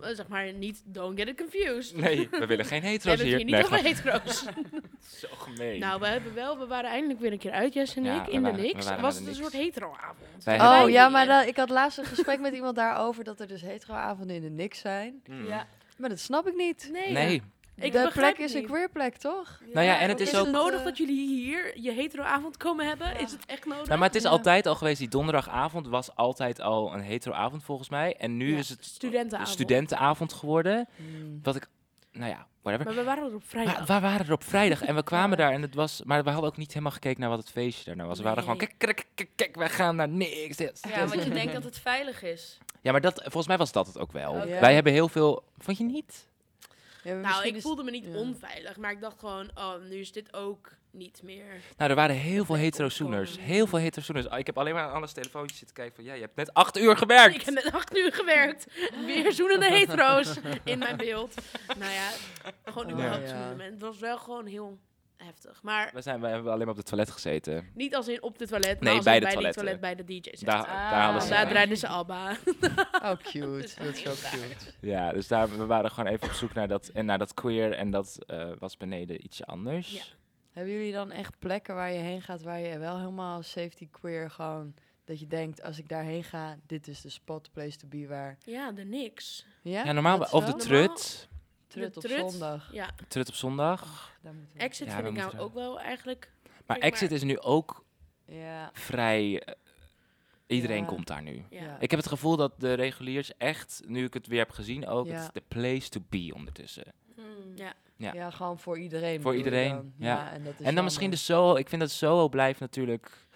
eh, 0.00 0.08
zeg 0.14 0.28
maar 0.28 0.52
niet, 0.52 0.82
don't 0.84 1.18
get 1.18 1.28
it 1.28 1.36
confused. 1.36 1.96
Nee, 1.96 2.28
we 2.30 2.46
willen 2.46 2.64
geen 2.64 2.80
We 2.84 2.86
hetero's 2.88 3.18
hebben 3.20 3.26
het 3.26 3.26
hier. 3.26 3.36
hier 3.36 3.44
niet 3.44 3.54
Nee, 3.54 3.64
over 3.64 3.82
hetero's. 3.82 4.44
zo 5.20 5.28
gemeen. 5.38 5.80
nou, 5.80 6.00
we 6.00 6.06
hebben 6.06 6.34
wel, 6.34 6.58
we 6.58 6.66
waren 6.66 6.90
eindelijk 6.90 7.20
weer 7.20 7.32
een 7.32 7.38
keer 7.38 7.50
uit, 7.52 7.74
Jess 7.74 7.96
en 7.96 8.04
Ja, 8.04 8.20
ik, 8.20 8.26
we 8.26 8.32
in 8.32 8.36
de 8.36 8.42
waren- 8.42 8.60
we 8.60 8.66
niks. 8.66 8.90
Was 9.00 9.18
het 9.18 9.26
een 9.26 9.34
soort 9.34 9.52
heteroavond. 9.52 10.46
Oh 10.46 10.70
hebben- 10.72 10.92
ja, 10.92 11.08
maar 11.08 11.46
ik 11.48 11.56
had 11.56 11.70
laatst 11.70 11.98
een 11.98 12.04
gesprek 12.04 12.40
met 12.40 12.54
iemand 12.54 12.76
daarover 12.76 13.24
dat 13.24 13.40
er 13.40 13.46
dus 13.48 13.60
hetero-avonden 13.62 14.36
in 14.36 14.42
de 14.42 14.50
niks 14.50 14.78
zijn. 14.78 15.20
Hmm. 15.24 15.46
Ja. 15.46 15.66
Maar 15.98 16.08
dat 16.08 16.18
snap 16.18 16.46
ik 16.46 16.54
niet. 16.56 16.88
Nee, 16.92 17.12
Nee. 17.12 17.42
Ik 17.76 17.92
de 17.92 18.10
plek 18.12 18.38
is 18.38 18.52
een 18.54 18.60
niet. 18.60 18.68
queer 18.70 18.88
plek, 18.90 19.16
toch? 19.16 19.60
Nou 19.72 19.86
ja, 19.86 19.98
en 19.98 20.08
het 20.08 20.20
is 20.20 20.28
is 20.32 20.38
ook- 20.38 20.44
het 20.44 20.54
nodig 20.54 20.78
eh, 20.78 20.84
dat 20.84 20.96
jullie 20.96 21.28
hier 21.28 21.80
je 21.80 21.92
heteroavond 21.92 22.56
komen 22.56 22.86
hebben? 22.86 23.18
Is 23.20 23.32
het 23.32 23.46
echt 23.46 23.64
nodig? 23.64 23.86
Nou, 23.86 23.98
maar 23.98 24.08
het 24.08 24.16
is 24.16 24.22
Ja. 24.22 24.28
altijd 24.28 24.66
al 24.66 24.74
geweest. 24.74 24.98
Die 24.98 25.08
donderdagavond 25.08 25.88
was 25.88 26.14
altijd 26.16 26.60
al 26.60 26.94
een 26.94 27.00
heteroavond 27.00 27.64
volgens 27.64 27.88
mij. 27.88 28.16
En 28.16 28.36
nu 28.36 28.52
Ja, 28.52 28.58
is 28.58 28.68
het 28.68 28.84
studentenavond. 29.42 30.32
geworden. 30.32 30.88
Hmm. 30.96 31.40
Wat 31.42 31.56
ik, 31.56 31.66
nou 32.12 32.30
ja, 32.30 32.46
whatever. 32.62 32.86
Maar 32.86 32.94
we 32.94 33.02
waren 33.10 33.24
er 33.28 33.34
op 33.34 33.44
vrijdag. 33.46 33.74
Maar 33.76 34.00
we 34.00 34.06
waren 34.06 34.26
er 34.26 34.32
op 34.32 34.44
vrijdag 34.44 34.82
en 34.82 34.94
we 34.94 35.02
kwamen 35.12 35.38
Ja. 35.38 35.44
daar 35.44 35.52
en 35.52 35.62
het 35.62 35.74
was... 35.74 36.02
Maar 36.04 36.24
we 36.24 36.30
hadden 36.30 36.50
ook 36.50 36.56
niet 36.56 36.68
helemaal 36.72 36.92
gekeken 36.92 37.20
naar 37.20 37.28
wat 37.30 37.38
het 37.38 37.50
feestje 37.50 37.84
daarna 37.84 38.04
was. 38.06 38.18
We 38.18 38.24
waren 38.24 38.42
gewoon, 38.42 38.58
kijk, 38.58 38.74
kijk, 38.78 39.06
kijk, 39.14 39.28
kijk, 39.34 39.56
wij 39.56 39.68
gaan 39.70 39.96
naar 39.96 40.08
niks. 40.08 40.58
Ja, 40.58 41.06
want 41.06 41.24
je 41.24 41.30
denkt 41.30 41.52
dat 41.52 41.64
het 41.64 41.78
veilig 41.78 42.22
is. 42.22 42.58
Ja, 42.80 42.92
maar 42.92 43.00
dat, 43.00 43.20
volgens 43.22 43.46
mij 43.46 43.56
was 43.56 43.72
dat 43.72 43.86
het 43.86 43.98
ook 43.98 44.12
wel. 44.12 44.46
Ja. 44.46 44.60
Wij 44.60 44.74
hebben 44.74 44.92
heel 44.92 45.08
veel... 45.08 45.42
Vond 45.58 45.78
je 45.78 45.84
niet? 45.84 46.26
Ja, 47.04 47.14
nou, 47.14 47.46
ik 47.46 47.60
voelde 47.60 47.82
me 47.82 47.90
niet 47.90 48.04
ja. 48.04 48.16
onveilig, 48.16 48.76
maar 48.76 48.90
ik 48.90 49.00
dacht 49.00 49.18
gewoon, 49.18 49.50
oh, 49.54 49.74
nu 49.88 49.96
is 49.96 50.12
dit 50.12 50.34
ook 50.34 50.72
niet 50.90 51.22
meer. 51.22 51.60
Nou, 51.76 51.90
er 51.90 51.96
waren 51.96 52.16
heel 52.16 52.44
veel 52.44 52.54
opkomen. 52.54 53.26
Heel 53.38 53.66
veel 53.66 53.78
hetero-soeners. 53.78 54.26
Ik 54.26 54.46
heb 54.46 54.58
alleen 54.58 54.74
maar 54.74 54.82
aan 54.82 54.92
alles 54.92 55.12
telefoontjes 55.12 55.58
zitten 55.58 55.76
kijken 55.76 55.94
van... 55.94 56.04
Ja, 56.04 56.14
je 56.14 56.20
hebt 56.20 56.36
net 56.36 56.54
acht 56.54 56.78
uur 56.78 56.96
gewerkt. 56.96 57.34
Ik 57.34 57.42
heb 57.42 57.54
net 57.54 57.72
acht 57.72 57.96
uur 57.96 58.12
gewerkt. 58.12 58.66
Weer 59.06 59.32
zoenende 59.32 59.66
hetero's 59.66 60.34
in 60.64 60.78
mijn 60.78 60.96
beeld. 60.96 61.34
Nou 61.78 61.92
ja, 61.92 62.10
gewoon 62.64 62.86
Oh, 62.86 62.92
überhaupt 62.92 63.28
ja. 63.28 63.48
zoenen. 63.48 63.72
Het 63.72 63.80
was 63.80 63.98
wel 63.98 64.18
gewoon 64.18 64.46
heel 64.46 64.78
heftig. 65.16 65.62
Maar 65.62 65.90
We, 65.94 66.00
zijn, 66.00 66.20
we 66.20 66.26
hebben 66.26 66.46
alleen 66.52 66.64
maar 66.64 66.70
op 66.74 66.76
het 66.76 66.86
toilet 66.86 67.10
gezeten. 67.10 67.70
niet 67.74 67.94
als 67.94 68.08
in 68.08 68.22
op 68.22 68.38
de 68.38 68.46
toilet, 68.46 68.74
maar 68.74 68.88
Nee, 68.88 68.94
als 68.94 69.04
bij 69.04 69.20
de 69.20 69.38
bij 69.40 69.52
toilet 69.52 69.80
bij 69.80 69.94
de 69.94 70.04
DJ's. 70.04 70.40
Daar, 70.40 70.66
Ah. 70.66 70.90
daar 70.90 71.20
ze... 71.22 71.28
daar 71.28 71.44
Ja. 71.44 71.48
draaiden 71.50 71.76
ze 71.76 71.88
Alba. 71.88 72.30
Oh, 73.02 73.12
cute. 73.22 73.74
Dat 73.84 73.94
is 73.94 74.02
zo 74.02 74.10
cute. 74.10 74.72
Ja, 74.80 75.12
dus 75.12 75.28
daar, 75.28 75.56
we 75.58 75.66
waren 75.66 75.90
gewoon 75.90 76.12
even 76.12 76.26
op 76.28 76.32
zoek 76.32 76.54
naar 76.54 76.68
dat, 76.68 76.88
en 76.88 77.04
naar 77.06 77.18
dat 77.18 77.34
queer. 77.34 77.72
En 77.72 77.90
dat 77.90 78.18
eh, 78.26 78.50
was 78.58 78.76
beneden 78.76 79.24
ietsje 79.24 79.44
anders. 79.44 79.92
Ja. 79.92 80.02
Hebben 80.52 80.72
jullie 80.72 80.92
dan 80.92 81.10
echt 81.10 81.38
plekken 81.38 81.74
waar 81.74 81.92
je 81.92 81.98
heen 81.98 82.22
gaat 82.22 82.42
waar 82.42 82.60
je 82.60 82.78
wel 82.78 82.98
helemaal 82.98 83.42
safety 83.42 83.88
queer 83.90 84.30
gewoon... 84.30 84.74
Dat 85.04 85.20
je 85.20 85.26
denkt, 85.26 85.62
als 85.62 85.78
ik 85.78 85.88
daarheen 85.88 86.24
ga, 86.24 86.56
dit 86.66 86.88
is 86.88 87.00
de 87.00 87.08
spot, 87.08 87.52
place 87.52 87.76
to 87.76 87.88
be 87.88 88.06
waar... 88.06 88.38
Ja, 88.44 88.72
de 88.72 88.84
niks. 88.84 89.46
Ja, 89.62 89.84
Ja, 89.84 89.92
normaal... 89.92 90.18
Of 90.30 90.44
de 90.44 90.54
trut. 90.54 91.28
Trut 91.74 91.96
op 91.96 92.02
trut. 92.02 92.30
zondag. 92.30 92.72
Ja, 92.72 92.90
Trut 93.08 93.28
op 93.28 93.34
zondag. 93.34 94.12
Daar 94.22 94.34
moeten 94.34 94.52
we- 94.56 94.60
Exit 94.62 94.86
Ja, 94.86 94.92
vind 94.92 95.04
we 95.04 95.10
ik 95.10 95.16
nou 95.16 95.26
moeten- 95.28 95.46
ook 95.46 95.54
wel 95.54 95.80
eigenlijk... 95.80 96.32
Maar 96.66 96.78
Kijk, 96.78 96.92
Exit 96.92 97.08
maar- 97.08 97.18
is 97.18 97.24
nu 97.24 97.38
ook 97.40 97.84
Ja. 98.26 98.70
vrij... 98.72 99.42
eh, 99.42 99.54
iedereen 100.46 100.80
Ja. 100.80 100.84
komt 100.86 101.06
daar 101.06 101.22
nu. 101.22 101.44
Ja. 101.50 101.62
Ja. 101.62 101.76
Ik 101.80 101.90
heb 101.90 102.00
het 102.00 102.08
gevoel 102.08 102.36
dat 102.36 102.52
de 102.60 102.72
reguliers 102.72 103.36
echt, 103.36 103.82
nu 103.86 104.04
ik 104.04 104.14
het 104.14 104.26
weer 104.26 104.38
heb 104.38 104.50
gezien 104.50 104.86
ook, 104.86 105.06
het 105.06 105.14
Ja. 105.14 105.22
is 105.22 105.28
de 105.32 105.42
place 105.48 105.88
to 105.88 106.00
be 106.08 106.30
ondertussen. 106.34 106.84
Hmm, 107.14 107.24
ja. 107.56 107.72
Ja. 107.96 108.12
Ja. 108.14 108.30
gewoon 108.30 108.58
voor 108.58 108.78
iedereen. 108.78 109.20
Voor 109.20 109.32
bedoel 109.32 109.50
je 109.50 109.58
iedereen, 109.58 109.74
dan. 109.76 109.92
ja. 109.96 110.30
en, 110.32 110.44
dat 110.44 110.60
is 110.60 110.66
En 110.66 110.74
dan 110.74 110.84
misschien 110.84 111.10
de 111.10 111.16
Soho, 111.16 111.54
ik 111.56 111.68
vind 111.68 111.80
dat 111.80 111.90
Soho 111.90 112.28
blijft 112.28 112.60
natuurlijk 112.60 113.26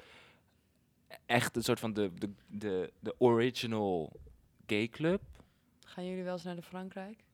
echt 1.27 1.57
een 1.57 1.63
soort 1.63 1.81
van 1.81 1.93
de, 1.93 2.11
de, 2.15 2.31
de, 2.47 2.93
de 3.01 3.15
original 3.19 4.13
gay 4.67 4.89
club. 4.89 5.21
Gaan 5.87 6.07
jullie 6.07 6.23
wel 6.25 6.33
eens 6.33 6.43
naar 6.45 6.57
de 6.57 6.63
Frankrijk? 6.63 7.25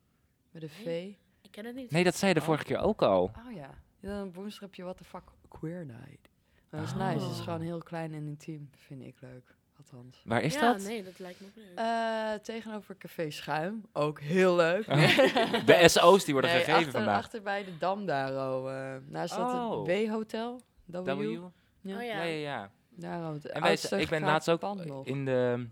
Met 0.54 0.62
de 0.62 0.68
V? 0.68 0.84
Nee. 0.84 1.18
Ik 1.42 1.50
ken 1.50 1.64
het 1.64 1.74
niet. 1.74 1.90
Nee, 1.90 2.04
dat 2.04 2.14
zei 2.16 2.28
je 2.28 2.34
de 2.34 2.40
Oh. 2.40 2.46
vorige 2.46 2.64
keer 2.64 2.78
ook 2.78 3.02
al. 3.02 3.22
Oh 3.46 3.52
ja. 3.54 3.70
ja 4.00 4.08
dan 4.18 4.32
woensdag 4.32 4.60
heb 4.60 4.74
je 4.74 4.82
What 4.82 4.96
the 4.96 5.04
Fuck 5.04 5.22
Queer 5.48 5.86
Night. 5.86 6.28
Maar 6.70 6.80
dat 6.80 6.88
is 6.90 6.94
nice. 6.96 7.24
Het 7.24 7.32
is 7.32 7.38
Oh. 7.38 7.44
gewoon 7.44 7.60
heel 7.60 7.78
klein 7.78 8.14
en 8.14 8.26
intiem. 8.26 8.70
Vind 8.76 9.02
ik 9.02 9.16
leuk. 9.20 9.54
Althans. 9.76 10.22
Waar 10.24 10.42
is 10.42 10.54
ja, 10.54 10.60
dat? 10.72 10.82
nee, 10.82 11.02
dat 11.04 11.18
lijkt 11.18 11.40
me 11.40 11.46
ook 11.46 11.54
leuk. 11.56 11.78
Eh, 11.78 12.32
tegenover 12.32 12.96
Café 12.96 13.30
Schuim. 13.30 13.84
Ook 13.92 14.20
heel 14.20 14.56
leuk. 14.56 14.86
De 15.66 15.84
SO's 15.88 16.24
die 16.24 16.32
worden 16.32 16.50
Nee, 16.50 16.58
gegeven 16.60 16.74
achter, 16.86 16.92
vandaag. 16.92 17.16
achter 17.18 17.42
bij 17.42 17.64
de 17.64 17.78
Dam 17.78 18.06
daar. 18.06 18.30
Oh, 18.52 18.72
eh 18.72 18.96
naast 19.08 19.36
dat 19.36 19.52
Oh. 19.52 19.86
het 19.88 20.06
W-hotel. 20.06 20.60
W. 20.84 20.94
W? 21.04 21.08
Ja, 21.08 21.16
Oh 21.16 21.50
Ja, 21.80 22.00
ja. 22.00 22.22
ja, 22.22 22.24
ja. 22.24 22.70
Daar 22.88 23.30
ook. 23.32 23.42
En 23.44 23.62
wij, 23.62 23.78
ik 23.98 24.08
ben 24.08 24.22
laatst 24.22 24.48
ook 24.50 24.62
in 25.04 25.24
de 25.24 25.66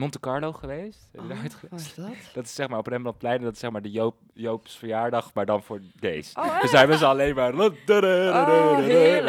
Monte 0.00 0.20
Carlo 0.20 0.52
geweest. 0.52 1.08
Daar 1.12 1.24
ooit 1.24 1.42
Wat 1.42 1.54
geweest? 1.54 1.86
is 1.86 1.94
dat? 1.94 2.06
Dat 2.34 2.44
is 2.44 2.54
zeg 2.54 2.68
maar 2.68 2.78
op 2.78 2.86
Rembrandtplein, 2.86 3.40
dat 3.42 3.52
is 3.52 3.58
zeg 3.58 3.70
maar 3.70 3.82
de 3.82 3.90
Joop, 3.90 4.14
Joop's 4.34 4.76
verjaardag, 4.76 5.30
maar 5.34 5.46
dan 5.46 5.62
voor 5.62 5.80
gays. 6.00 6.32
Oh, 6.34 6.60
Dus 6.60 6.70
zijn 6.70 6.88
we 6.88 6.96
ze 6.96 7.06
alleen 7.06 7.34
maar... 7.34 7.54
maar, 7.54 7.70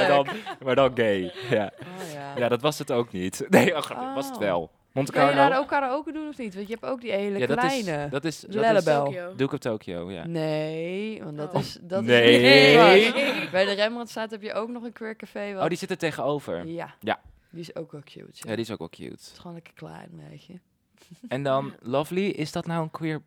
dan, 0.07 0.27
maar 0.63 0.75
dan 0.75 0.91
gay. 0.95 1.33
Ja. 1.49 1.71
Oh 1.79 2.13
ja. 2.13 2.33
ja, 2.35 2.47
dat 2.49 2.61
was 2.61 2.79
het 2.79 2.91
ook 2.91 3.11
niet. 3.11 3.45
Nee, 3.49 3.75
oh, 3.75 3.81
grapje, 3.81 4.13
was 4.13 4.25
het 4.25 4.35
Oh. 4.35 4.41
wel. 4.41 4.71
Monte 4.91 5.11
Kan 5.11 5.25
je 5.25 5.31
Carlo. 5.31 5.49
daar 5.49 5.59
ook 5.59 5.67
karaoke 5.67 6.11
doen 6.11 6.27
of 6.27 6.37
niet? 6.37 6.55
Want 6.55 6.67
je 6.67 6.73
hebt 6.79 6.85
ook 6.85 7.01
die 7.01 7.11
hele 7.11 7.37
ja, 7.39 7.47
dat 7.47 7.57
kleine. 7.59 8.03
is... 8.05 8.09
Dat 8.11 8.25
is, 8.25 8.39
dat 8.39 8.49
is 8.49 8.61
Lellebel. 8.61 9.11
Doe 9.35 9.47
ik 9.47 9.53
op 9.53 9.59
Tokyo, 9.59 10.11
ja. 10.11 10.25
Nee, 10.27 11.23
want 11.23 11.37
dat 11.37 11.53
Oh. 11.53 11.59
is... 11.59 11.77
Dat 11.81 12.03
Nee. 12.03 12.41
Is 12.41 12.75
waar. 13.11 13.49
Bij 13.51 13.65
de 13.65 13.71
Rembrandtstraat 13.71 14.31
heb 14.31 14.41
je 14.41 14.53
ook 14.53 14.69
nog 14.69 14.83
een 14.83 14.93
queer 14.93 15.15
café. 15.15 15.53
Wat... 15.53 15.63
Oh, 15.63 15.69
die 15.69 15.77
zit 15.77 15.89
er 15.89 15.97
tegenover. 15.97 16.65
Ja. 16.65 16.93
Ja. 16.99 17.19
Die 17.51 17.61
is 17.61 17.75
ook 17.75 17.91
wel 17.91 18.01
cute. 18.01 18.19
Ja. 18.31 18.49
Ja, 18.49 18.55
die 18.55 18.65
is 18.65 18.71
ook 18.71 18.77
wel 18.77 18.87
Het 18.87 18.95
cute. 18.99 19.13
is 19.13 19.33
gewoon 19.37 19.53
lekker 19.53 19.73
klein, 19.73 20.09
weet 20.29 20.45
je. 20.45 20.59
En 21.27 21.43
dan 21.43 21.73
Lovely, 21.81 22.27
is 22.29 22.51
dat 22.51 22.65
nou 22.65 22.83
een 22.83 22.91
queer 22.91 23.21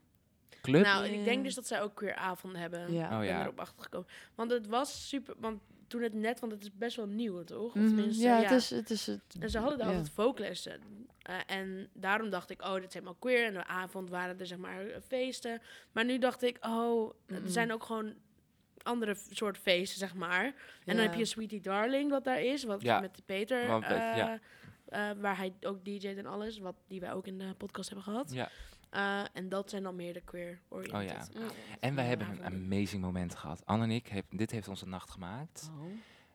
club? 0.62 0.84
Nou, 0.84 1.04
ik 1.04 1.14
Ja. 1.18 1.24
denk 1.24 1.44
dus 1.44 1.54
dat 1.54 1.66
zij 1.66 1.82
ook 1.82 1.94
queer 1.94 2.14
avonden 2.14 2.60
hebben. 2.60 2.92
Ja. 2.92 3.04
Oh 3.06 3.22
Ik 3.22 3.28
ben 3.28 3.36
ja. 3.38 3.42
erop 3.42 3.60
achtergekomen. 3.60 4.08
Want 4.34 4.50
het 4.50 4.66
was 4.66 5.08
super... 5.08 5.34
Want 5.38 5.60
toen 5.86 6.02
het 6.02 6.14
net, 6.14 6.40
want 6.40 6.52
het 6.52 6.62
is 6.62 6.72
best 6.72 6.96
wel 6.96 7.06
nieuw, 7.06 7.44
toch? 7.44 7.74
Mhm, 7.74 7.86
tenminste, 7.86 8.22
ja, 8.22 8.40
het 8.42 8.50
is, 8.50 8.70
het 8.70 8.90
is 8.90 9.06
het. 9.06 9.20
En 9.40 9.50
ze 9.50 9.58
hadden 9.58 9.78
daar 9.78 9.88
ja. 9.88 9.94
altijd 9.94 10.12
folklessen. 10.14 10.80
Eh, 11.22 11.34
en 11.46 11.88
daarom 11.92 12.30
dacht 12.30 12.50
ik, 12.50 12.62
oh, 12.62 12.74
dit 12.74 12.84
is 12.84 12.92
helemaal 12.94 13.14
queer. 13.18 13.44
En 13.46 13.52
de 13.52 13.66
avond 13.66 14.10
waren 14.10 14.38
er 14.40 14.46
zeg 14.46 14.58
maar 14.58 14.84
feesten. 15.06 15.60
Maar 15.92 16.04
nu 16.04 16.18
dacht 16.18 16.42
ik, 16.42 16.56
oh, 16.66 17.12
er 17.26 17.40
Mhm. 17.40 17.48
zijn 17.50 17.72
ook 17.72 17.82
gewoon 17.84 18.14
andere 18.84 19.16
soort 19.30 19.58
feesten, 19.58 19.98
zeg 19.98 20.14
maar. 20.14 20.44
En 20.84 20.96
dan 20.96 20.96
heb 20.96 21.14
je 21.14 21.24
Sweetie 21.24 21.60
Darling, 21.60 22.10
wat 22.10 22.24
daar 22.24 22.42
is, 22.42 22.64
wat 22.64 22.82
Ja. 22.82 23.00
met 23.00 23.22
Peter, 23.26 23.66
Want, 23.66 23.84
eh, 23.84 24.10
eh, 24.10 24.16
ja. 24.16 25.16
waar 25.16 25.36
hij 25.36 25.54
ook 25.60 25.84
DJ't 25.84 26.16
en 26.18 26.26
alles, 26.26 26.58
wat 26.58 26.76
die 26.88 27.00
wij 27.00 27.12
ook 27.12 27.26
in 27.26 27.38
de 27.38 27.54
podcast 27.54 27.88
hebben 27.88 28.04
gehad. 28.06 28.32
Ja. 28.32 28.48
Eh, 28.90 29.24
en 29.32 29.48
dat 29.48 29.70
zijn 29.70 29.82
dan 29.82 29.96
meer 29.96 30.12
de 30.12 30.20
queer 30.20 30.60
oriented. 30.68 31.00
Oh 31.00 31.02
ja. 31.02 31.16
avonden. 31.16 31.50
En 31.80 31.94
wij 31.94 32.04
hebben 32.06 32.30
een 32.30 32.44
amazing 32.44 33.02
moment 33.02 33.34
gehad. 33.34 33.66
Anne 33.66 33.84
en 33.84 33.90
ik, 33.90 34.06
heb, 34.06 34.24
dit 34.30 34.50
heeft 34.50 34.68
onze 34.68 34.86
nacht 34.86 35.10
gemaakt. 35.10 35.70
Oh. 35.78 35.86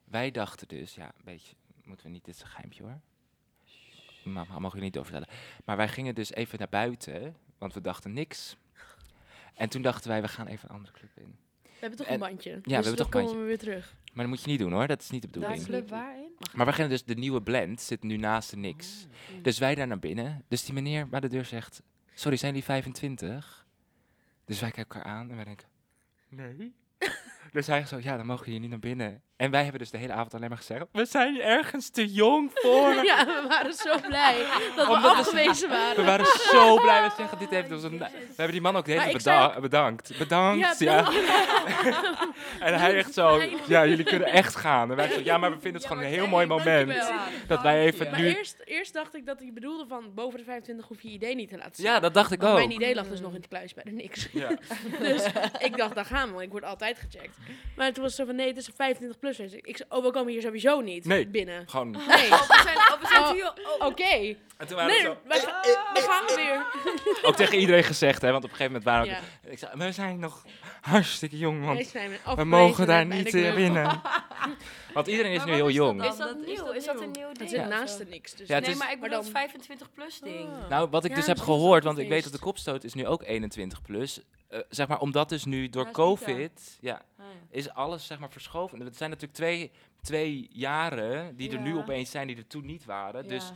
Wij 0.04 0.30
dachten 0.30 0.68
dus, 0.68 0.94
ja, 0.94 1.06
een 1.06 1.24
beetje, 1.24 1.54
moeten 1.84 2.06
we 2.06 2.12
niet, 2.12 2.24
dit 2.24 2.34
is 2.34 2.40
een 2.40 2.46
geheimpje 2.48 2.82
hoor. 2.82 3.00
Maar 4.24 4.46
mogen 4.46 4.62
jullie 4.62 4.80
niet 4.80 4.92
doorvertellen. 4.92 5.28
Maar 5.64 5.76
wij 5.76 5.88
gingen 5.88 6.14
dus 6.14 6.32
even 6.32 6.58
naar 6.58 6.68
buiten, 6.68 7.36
want 7.58 7.74
we 7.74 7.80
dachten 7.80 8.12
niks. 8.12 8.56
En 9.54 9.68
toen 9.68 9.82
dachten 9.82 10.10
wij, 10.10 10.20
we 10.22 10.28
gaan 10.28 10.46
even 10.46 10.68
een 10.68 10.74
andere 10.74 10.92
club 10.92 11.10
in. 11.16 11.38
We 11.80 11.86
hebben 11.86 11.98
toch 11.98 12.06
En- 12.06 12.12
een 12.14 12.20
bandje. 12.20 12.50
dus 12.54 12.62
we 12.64 12.72
hebben 12.72 12.96
dan 12.96 13.10
toch 13.10 13.20
een 13.20 13.26
komen 13.26 13.40
we 13.40 13.46
weer 13.46 13.58
terug. 13.58 13.94
Maar 14.12 14.24
dat 14.24 14.26
moet 14.34 14.42
je 14.44 14.50
niet 14.50 14.58
doen 14.58 14.72
hoor, 14.72 14.86
dat 14.86 15.00
is 15.00 15.10
niet 15.10 15.22
de 15.22 15.28
Daar 15.30 15.40
bedoeling. 15.40 15.66
club 15.68 15.88
waarin? 15.88 16.28
Maar 16.54 16.66
we 16.66 16.72
gingen 16.72 16.90
dus, 16.90 17.04
de 17.04 17.14
nieuwe 17.14 17.42
blend 17.42 17.80
zit 17.80 18.02
nu 18.02 18.16
naast 18.16 18.50
de 18.50 18.56
niks. 18.56 19.06
Dus 19.42 19.58
wij 19.58 19.74
daar 19.74 19.86
naar 19.86 19.98
binnen. 19.98 20.44
Dus 20.48 20.64
die 20.64 20.74
meneer 20.74 21.08
bij 21.08 21.20
de 21.20 21.28
deur 21.28 21.44
zegt, 21.44 21.82
sorry, 22.14 22.36
zijn 22.36 22.52
die 22.54 22.64
25? 22.64 23.66
Dus 24.44 24.60
wij 24.60 24.70
kijken 24.70 24.94
elkaar 24.94 25.12
aan 25.12 25.30
en 25.30 25.34
wij 25.36 25.44
denken, 25.44 25.68
nee. 26.28 26.74
dus 27.52 27.66
hij 27.66 27.84
zo, 27.86 27.98
ja, 28.02 28.16
dan 28.16 28.26
mogen 28.26 28.44
jullie 28.44 28.60
niet 28.60 28.70
naar 28.70 28.78
binnen. 28.78 29.22
En 29.36 29.50
wij 29.50 29.62
hebben 29.62 29.80
dus 29.80 29.90
de 29.90 29.98
hele 29.98 30.12
avond 30.12 30.34
alleen 30.34 30.48
maar 30.48 30.58
gezegd, 30.58 30.84
we 30.92 31.04
zijn 31.04 31.40
ergens 31.40 31.90
te 31.90 32.12
jong 32.12 32.50
voor. 32.54 32.94
ja, 33.10 33.24
we 33.24 33.44
waren 33.48 33.72
zo 33.74 33.94
blij 34.06 34.44
dat 34.76 34.86
we 34.86 34.92
Omdat 34.92 35.12
we- 35.12 35.18
afgewezen 35.18 35.68
waren. 35.78 35.96
We 35.96 36.02
waren 36.04 36.26
zo 36.26 36.76
blij. 36.80 37.02
We 37.02 37.10
zeggen, 37.16 37.38
dit 37.38 37.50
heeft 37.50 37.72
ons 37.72 37.82
een... 37.82 37.98
We 37.98 38.06
hebben 38.26 38.50
die 38.52 38.60
man 38.60 38.76
ook 38.76 38.84
de 38.84 39.00
hele 39.00 39.20
zei 39.20 39.60
bedankt. 39.60 40.18
Bedankt, 40.18 40.78
Ja, 40.78 41.04
ja. 41.04 41.10
en 42.66 42.78
hij 42.78 42.94
echt 42.96 43.14
zo, 43.14 43.42
ja, 43.66 43.86
jullie 43.86 44.04
kunnen 44.04 44.28
echt 44.28 44.56
gaan. 44.56 44.90
En 44.90 44.96
wij 44.96 45.08
zo, 45.10 45.20
ja, 45.24 45.38
maar 45.38 45.50
we 45.50 45.60
vinden 45.60 45.80
het 45.80 45.82
Ja, 45.82 45.88
gewoon 45.88 46.04
een 46.04 46.10
heel 46.18 46.26
mooi 46.26 46.46
moment. 46.46 46.88
dankjewel. 46.88 47.18
Dat 47.46 47.62
wij 47.62 47.80
even 47.80 48.10
Maar 48.10 48.20
nu... 48.20 48.34
eerst, 48.36 48.62
eerst 48.64 48.92
dacht 48.94 49.14
ik 49.14 49.26
dat 49.26 49.38
hij 49.38 49.50
bedoelde 49.54 49.86
van 49.88 50.14
boven 50.14 50.38
de 50.38 50.44
25 50.44 50.86
hoef 50.88 51.02
je 51.02 51.08
je 51.08 51.14
idee 51.14 51.34
niet 51.34 51.48
te 51.48 51.56
laten 51.56 51.74
zien. 51.76 51.86
Ja, 51.86 52.00
dat 52.00 52.14
dacht 52.14 52.32
ik 52.32 52.40
Want 52.40 52.52
ook. 52.52 52.58
mijn 52.58 52.70
idee 52.70 52.94
lag 52.94 53.08
dus 53.08 53.20
nog 53.20 53.30
in 53.30 53.36
het 53.36 53.48
kluis 53.48 53.74
bij 53.74 53.84
de 53.84 53.90
niks. 53.90 54.28
Dus 54.98 55.26
ik 55.58 55.76
dacht, 55.76 55.94
daar 55.94 56.04
gaan 56.04 56.26
we, 56.26 56.32
want 56.32 56.44
ik 56.44 56.50
word 56.50 56.64
altijd 56.64 56.98
gecheckt. 56.98 57.29
Maar 57.76 57.92
toen 57.92 58.02
was 58.02 58.14
zo 58.14 58.24
van, 58.24 58.34
nee, 58.36 58.46
het 58.46 58.56
is 58.56 58.66
een 58.66 58.72
25 58.76 59.18
plus. 59.18 59.36
Dus 59.36 59.52
ik 59.52 59.76
zei, 59.76 59.88
oh, 59.90 60.04
we 60.04 60.10
komen 60.10 60.32
hier 60.32 60.42
sowieso 60.42 60.80
niet 60.80 61.04
Nee. 61.04 61.26
binnen. 61.26 61.68
Gewoon... 61.68 61.90
Nee, 61.90 62.00
Oh, 62.30 62.40
we 62.48 62.60
zijn, 62.64 62.76
oh, 62.76 63.00
we 63.00 63.06
zijn 63.06 63.22
Oh. 63.24 63.78
Oh. 63.80 63.86
oké. 63.86 64.36
En 64.56 64.66
toen 64.66 64.76
waren 64.76 64.86
Nee, 64.92 65.02
we 65.02 65.04
zo... 65.04 65.16
wij 65.28 65.38
ga- 65.40 65.60
we 65.94 66.00
gaan 66.08 66.36
weer. 66.36 66.66
Ook 67.28 67.36
tegen 67.36 67.58
iedereen 67.58 67.84
gezegd, 67.84 68.22
hè. 68.22 68.30
Want 68.30 68.44
op 68.44 68.50
een 68.50 68.56
gegeven 68.56 68.80
moment 68.82 68.84
waren 68.84 69.20
we... 69.42 69.48
Ja, 69.48 69.50
Ik 69.52 69.58
zei, 69.58 69.70
we 69.74 69.92
zijn 69.92 70.18
nog 70.18 70.44
hartstikke 70.80 71.38
jong, 71.38 71.86
zijn 71.86 72.10
we 72.10 72.16
afgewezen 72.16 72.48
mogen 72.48 72.86
daar 72.86 73.06
niet 73.06 73.34
eh, 73.34 73.54
binnen. 73.54 74.00
want 74.94 75.06
iedereen 75.06 75.32
is 75.32 75.44
nu 75.44 75.52
heel 75.52 75.68
is 75.68 75.74
dat 75.76 75.84
jong. 75.86 76.04
Is 76.04 76.16
dat, 76.16 76.36
nieuw? 76.46 76.70
Is 76.72 76.84
dat 76.84 77.00
een 77.00 77.10
nieuw 77.10 77.26
ding? 77.26 77.38
Het 77.38 77.50
zit 77.50 77.68
naast 77.68 77.98
de 77.98 78.04
niks. 78.04 78.34
Dus 78.34 78.48
nee, 78.48 78.60
is- 78.60 78.66
maar 78.66 78.92
ik 78.92 79.00
maar 79.00 79.08
bedoel 79.08 79.10
dan- 79.10 79.18
het 79.24 79.30
25 79.38 79.90
plus 79.92 80.20
ding. 80.20 80.48
Ah. 80.48 80.68
Nou, 80.68 80.88
wat 80.90 81.04
ik 81.04 81.10
Ja, 81.10 81.16
dus 81.16 81.26
heb 81.26 81.38
gehoord, 81.38 81.84
want 81.84 81.98
ik 81.98 82.08
weet 82.08 82.22
dat 82.22 82.32
de 82.32 82.38
kopstoot 82.38 82.84
is 82.84 82.94
nu 82.94 83.06
ook 83.06 83.22
21 83.22 83.82
plus. 83.82 84.20
Eh, 84.48 84.60
zeg 84.68 84.88
maar, 84.88 85.00
omdat 85.00 85.28
dus 85.28 85.44
nu 85.44 85.68
door 85.68 85.84
Ja. 85.84 85.90
COVID, 85.90 86.78
ja, 86.80 86.94
Ah, 86.94 87.00
ja. 87.18 87.24
is 87.50 87.70
alles 87.70 88.06
zeg 88.06 88.18
maar 88.18 88.30
verschoven. 88.30 88.80
Het 88.80 88.96
zijn 88.96 89.10
natuurlijk 89.10 89.38
twee, 89.38 89.70
twee 90.02 90.48
jaren 90.52 91.36
die 91.36 91.50
er 91.52 91.60
nu 91.60 91.76
opeens 91.76 92.10
zijn, 92.10 92.26
die 92.26 92.36
er 92.36 92.46
toen 92.46 92.66
niet 92.66 92.84
waren. 92.84 93.28
Dus 93.28 93.44
Ja. 93.48 93.54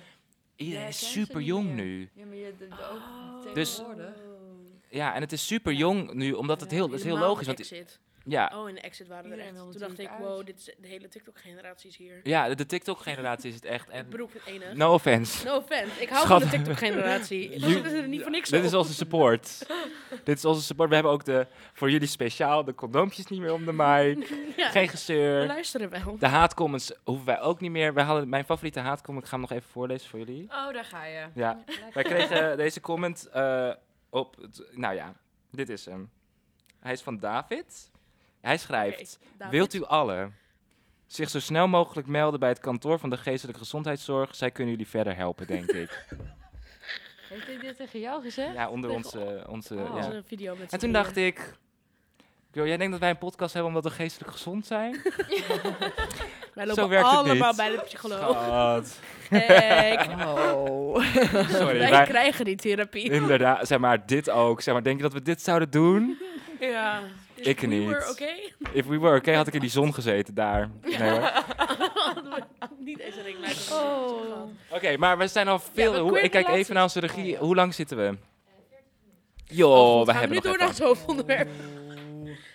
iedereen 0.56 0.82
Ja, 0.82 0.88
is 0.88 1.12
super 1.12 1.40
jong 1.40 1.74
nu. 1.74 2.10
Ja, 2.14 2.24
maar 2.26 2.36
je 2.36 2.54
de, 2.58 2.68
de, 2.68 2.74
ook 3.44 3.54
Dus- 3.54 3.74
tegenwoordig. 3.74 4.14
Ja, 4.88 5.14
en 5.14 5.20
het 5.20 5.32
is 5.32 5.46
super 5.46 5.72
jong 5.72 6.12
nu, 6.12 6.32
omdat 6.32 6.60
het 6.60 6.70
Ja, 6.70 6.76
heel, 6.76 6.86
het 6.90 6.98
is 6.98 7.04
heel 7.04 7.18
logisch. 7.18 7.46
Want. 7.46 7.72
Ja, 8.24 8.52
Oh, 8.54 8.68
in 8.68 8.74
de 8.74 8.80
exit 8.80 9.08
waren 9.08 9.32
er 9.32 9.38
echt. 9.38 9.56
Toen 9.56 9.72
dacht 9.78 9.98
ik, 9.98 10.08
uit. 10.08 10.18
wow, 10.20 10.46
dit 10.46 10.58
is 10.58 10.64
de 10.78 10.86
hele 10.88 11.08
TikTok-generatie 11.08 11.88
is 11.90 11.96
hier. 11.96 12.20
ja, 12.22 12.48
de, 12.48 12.54
de 12.54 12.66
TikTok-generatie 12.66 13.48
is 13.48 13.54
het 13.54 13.64
echt. 13.64 13.88
Ik 13.88 13.94
En, 13.94 14.60
het 14.60 14.76
no 14.76 14.92
offense. 14.92 15.44
No 15.46 15.56
offense. 15.56 16.02
Ik 16.02 16.08
hou 16.08 16.24
Schat. 16.24 16.40
van 16.42 16.50
de 16.50 16.56
TikTok-generatie. 16.56 17.48
We 17.48 17.58
Ju- 17.58 17.72
zitten 17.72 17.92
er 18.02 18.08
niet 18.08 18.22
voor 18.22 18.30
niks 18.30 18.50
Dit 18.50 18.60
op. 18.60 18.66
is 18.66 18.74
onze 18.74 18.94
support. 18.94 19.66
Dit 20.24 20.36
is 20.36 20.44
onze 20.44 20.62
support. 20.62 20.88
We 20.88 20.94
hebben 20.94 21.12
ook 21.12 21.24
de, 21.24 21.46
voor 21.72 21.90
jullie 21.90 22.08
speciaal 22.08 22.64
de 22.64 22.74
condoompjes 22.74 23.26
niet 23.26 23.40
meer 23.40 23.52
om 23.52 23.64
de 23.64 23.72
mic. 23.72 24.28
Ja, 24.56 24.70
Geen 24.70 24.82
we 24.84 24.88
gezeur. 24.90 25.46
luisteren 25.46 25.90
wel. 25.90 26.16
De 26.18 26.26
haatcomments 26.26 26.92
hoeven 27.04 27.26
wij 27.26 27.40
ook 27.40 27.60
niet 27.60 27.70
meer. 27.70 27.94
Wij 27.94 28.04
hadden 28.04 28.28
mijn 28.28 28.44
favoriete 28.44 28.80
haatcomment. 28.80 29.24
Ik 29.26 29.32
ga 29.32 29.38
hem 29.38 29.48
nog 29.48 29.58
even 29.58 29.70
voorlezen 29.70 30.08
voor 30.10 30.18
jullie. 30.18 30.42
Oh, 30.50 30.72
daar 30.72 30.84
ga 30.84 31.04
je. 31.04 31.26
Ja, 31.34 31.64
wij 31.92 32.02
kregen 32.02 32.56
deze 32.56 32.80
comment 32.80 33.28
eh, 33.28 33.70
op. 34.10 34.36
het- 34.40 34.62
nou 34.72 34.94
ja, 34.94 35.14
dit 35.50 35.68
is 35.68 35.84
hem. 35.84 36.10
Hij 36.80 36.92
is 36.92 37.02
van 37.02 37.18
David. 37.18 37.90
Hij 38.44 38.58
schrijft. 38.58 39.18
Wilt 39.50 39.74
u 39.74 39.84
allen 39.84 40.34
zich 41.06 41.30
zo 41.30 41.40
snel 41.40 41.68
mogelijk 41.68 42.06
melden 42.06 42.40
bij 42.40 42.48
het 42.48 42.58
kantoor 42.58 42.98
van 42.98 43.10
de 43.10 43.16
geestelijke 43.16 43.60
gezondheidszorg? 43.60 44.34
Zij 44.34 44.50
kunnen 44.50 44.72
jullie 44.72 44.88
verder 44.88 45.16
helpen, 45.16 45.46
denk 45.46 45.70
ik. 45.72 46.04
Heeft 47.28 47.46
hij 47.46 47.58
dit 47.58 47.76
tegen 47.76 48.00
jou 48.00 48.22
gezegd? 48.22 48.54
Ja, 48.54 48.68
onder 48.68 48.90
onze. 48.90 49.44
onze 49.48 49.74
Oh. 49.74 49.80
ja. 49.80 50.06
Onze 50.06 50.22
video 50.26 50.56
met 50.56 50.72
En 50.72 50.78
toen 50.78 50.92
dacht 50.92 51.16
ik. 51.16 51.54
Yo, 52.52 52.66
jij 52.66 52.76
denkt 52.76 52.92
dat 52.92 53.00
wij 53.00 53.10
een 53.10 53.18
podcast 53.18 53.54
hebben 53.54 53.74
omdat 53.74 53.92
we 53.92 53.98
geestelijk 53.98 54.32
gezond 54.32 54.66
zijn? 54.66 54.92
Wij 56.54 56.66
Zo 56.66 56.74
lopen 56.74 56.88
werkt 56.88 57.06
het 57.06 57.16
allemaal 57.16 57.46
niet. 57.46 57.56
bij 57.56 57.70
de 57.70 57.82
psycholoog. 57.84 58.48
Oh. 60.24 60.94
Sorry, 61.48 61.78
wij 61.78 61.90
wij, 61.90 62.04
krijgen 62.04 62.44
die 62.44 62.56
therapie. 62.56 63.10
inderdaad, 63.10 63.66
zeg 63.66 63.78
maar, 63.78 64.06
dit 64.06 64.30
ook. 64.30 64.60
Zeg 64.60 64.74
maar, 64.74 64.82
denk 64.82 64.96
je 64.96 65.02
dat 65.02 65.12
we 65.12 65.22
dit 65.22 65.42
zouden 65.42 65.70
doen? 65.70 66.18
Ja. 66.60 67.00
Ik 67.48 67.60
we 67.60 67.66
niet. 67.66 67.88
were 67.88 68.10
Oké. 68.10 68.28
If 68.72 68.86
we 68.86 68.98
were, 68.98 69.16
oké, 69.16 69.34
had 69.34 69.46
ik 69.46 69.54
in 69.54 69.60
die 69.60 69.70
zon 69.70 69.94
gezeten 69.94 70.34
daar. 70.34 70.70
Nee, 70.82 71.10
hoor. 71.10 71.20
We 71.20 72.42
niet 72.78 72.98
eens 72.98 73.16
een 73.16 73.22
ringlijst. 73.22 73.72
Oh. 73.72 74.42
Oké, 74.70 74.96
maar 74.96 75.18
we 75.18 75.28
zijn 75.28 75.48
al 75.48 75.58
veel. 75.58 75.98
hoe, 75.98 76.20
ik 76.20 76.30
kijk 76.30 76.48
even 76.48 76.74
naar 76.74 76.82
onze 76.82 77.00
regie. 77.00 77.24
Oh, 77.24 77.30
ja. 77.30 77.38
Hoe 77.38 77.54
lang 77.54 77.74
zitten 77.74 77.96
we? 77.96 78.08
Oh, 78.08 78.16
Joh, 79.44 79.96
goed, 79.96 80.06
we 80.06 80.12
gaan 80.12 80.20
hebben 80.20 80.28
nu 80.28 80.34
nog 80.34 80.44
door 80.44 80.58
naar 80.58 80.68
het 80.68 80.78
hoofdonderwerp. 80.78 81.48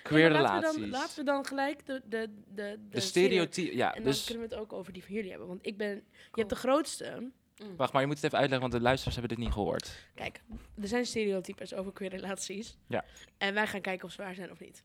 Queer 0.03 0.31
Ja, 0.31 0.41
laten 0.41 0.53
we 0.53 0.59
relaties. 0.59 0.81
dan, 0.81 0.89
laten 0.89 1.15
we 1.15 1.23
dan 1.23 1.45
gelijk 1.45 1.85
de, 1.85 2.01
de, 2.05 2.29
de, 2.55 2.79
de 2.89 2.99
stereotype. 2.99 3.75
Ja, 3.75 3.95
En 3.95 4.03
dan 4.03 4.11
dus. 4.11 4.23
kunnen 4.23 4.47
we 4.47 4.55
het 4.55 4.63
ook 4.63 4.73
over 4.73 4.93
die 4.93 5.03
van 5.03 5.13
jullie 5.13 5.29
hebben. 5.29 5.47
Want 5.47 5.59
ik 5.65 5.77
ben... 5.77 6.03
Je 6.13 6.45
hebt 6.45 6.49
de 6.49 6.55
grootste... 6.55 7.31
Wacht, 7.77 7.91
maar 7.93 8.01
je 8.01 8.07
moet 8.07 8.15
het 8.15 8.25
even 8.25 8.37
uitleggen, 8.37 8.69
want 8.69 8.81
de 8.81 8.87
luisteraars 8.87 9.17
hebben 9.17 9.35
dit 9.37 9.45
niet 9.45 9.53
gehoord. 9.55 10.05
Kijk, 10.15 10.41
er 10.81 10.87
zijn 10.87 11.05
stereotypes 11.05 11.73
over 11.73 11.91
queer 11.91 12.09
relaties. 12.09 12.77
Ja. 12.87 13.05
En 13.37 13.53
wij 13.53 13.67
gaan 13.67 13.81
kijken 13.81 14.05
of 14.05 14.11
ze 14.11 14.21
waar 14.21 14.33
zijn 14.35 14.51
of 14.51 14.59
niet. 14.59 14.83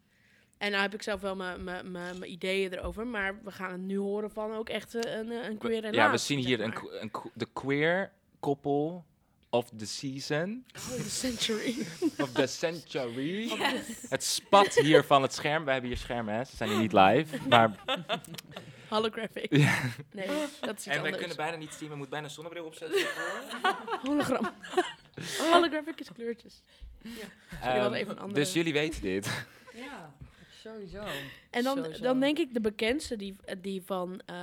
En 0.58 0.70
nou 0.70 0.82
heb 0.82 0.94
ik 0.94 1.02
zelf 1.02 1.20
wel 1.20 1.36
mijn- 1.36 2.30
ideeën 2.30 2.72
erover. 2.72 3.06
Maar 3.06 3.42
we 3.42 3.50
gaan 3.50 3.72
het 3.72 3.80
nu 3.80 3.98
horen 3.98 4.30
van 4.30 4.52
ook 4.54 4.68
echt 4.68 4.94
eh, 4.94 5.16
een, 5.18 5.30
eh, 5.30 5.48
een 5.48 5.58
queer 5.58 5.74
relatie. 5.74 5.98
Ja, 6.00 6.10
we 6.10 6.16
zien 6.18 6.38
hier 6.38 6.60
een, 6.60 6.68
maar. 6.70 6.82
een, 7.00 7.10
de 7.34 7.46
queer 7.52 8.12
koppel 8.40 9.04
of 9.55 9.70
the 9.76 9.86
season. 9.86 10.64
Oh, 10.76 10.96
the 10.96 11.11
century. 11.11 11.74
Of 12.24 12.32
the 12.32 12.46
century. 12.46 13.50
Het 14.09 14.24
spat 14.24 14.74
hier 14.74 15.05
van 15.05 15.22
het 15.22 15.32
scherm. 15.34 15.64
We 15.64 15.70
hebben 15.70 15.90
hier 15.90 15.98
schermen, 15.98 16.34
hè. 16.34 16.44
Ze 16.44 16.57
zijn 16.57 16.70
hier 16.70 16.78
niet 16.78 16.92
live. 16.92 17.36
Maar, 17.48 17.70
Holographic. 18.88 19.57
Ja. 19.57 19.78
Nee, 20.12 20.26
dat 20.61 20.78
is 20.78 20.86
iets 20.86 20.86
en 20.86 20.90
wij 20.90 20.96
anders. 20.96 21.16
kunnen 21.16 21.36
bijna 21.36 21.57
niet 21.57 21.72
zien. 21.78 21.88
We 21.88 21.94
moeten 21.94 22.11
bijna 22.11 22.26
een 22.26 22.32
zonnebril 22.32 22.64
opzetten. 22.64 23.07
Hologram. 24.05 24.50
Holographic 25.52 26.00
is 26.00 26.09
kleurtjes. 26.14 26.62
Hadden 27.61 27.82
Ehm, 27.84 27.92
even 27.92 28.11
een 28.11 28.18
andere. 28.18 28.40
Dus 28.40 28.52
jullie 28.52 28.72
weten 28.72 29.00
dit. 29.02 29.44
Ja, 29.74 30.14
sowieso. 30.72 31.02
En 31.50 31.62
dan, 31.62 31.76
Sowieso. 31.76 32.02
dan 32.02 32.20
denk 32.20 32.38
ik 32.38 32.54
de 32.54 32.60
bekendste, 32.60 33.16
die, 33.16 33.36
die 33.60 33.82
van 33.82 34.20
eh, 34.26 34.36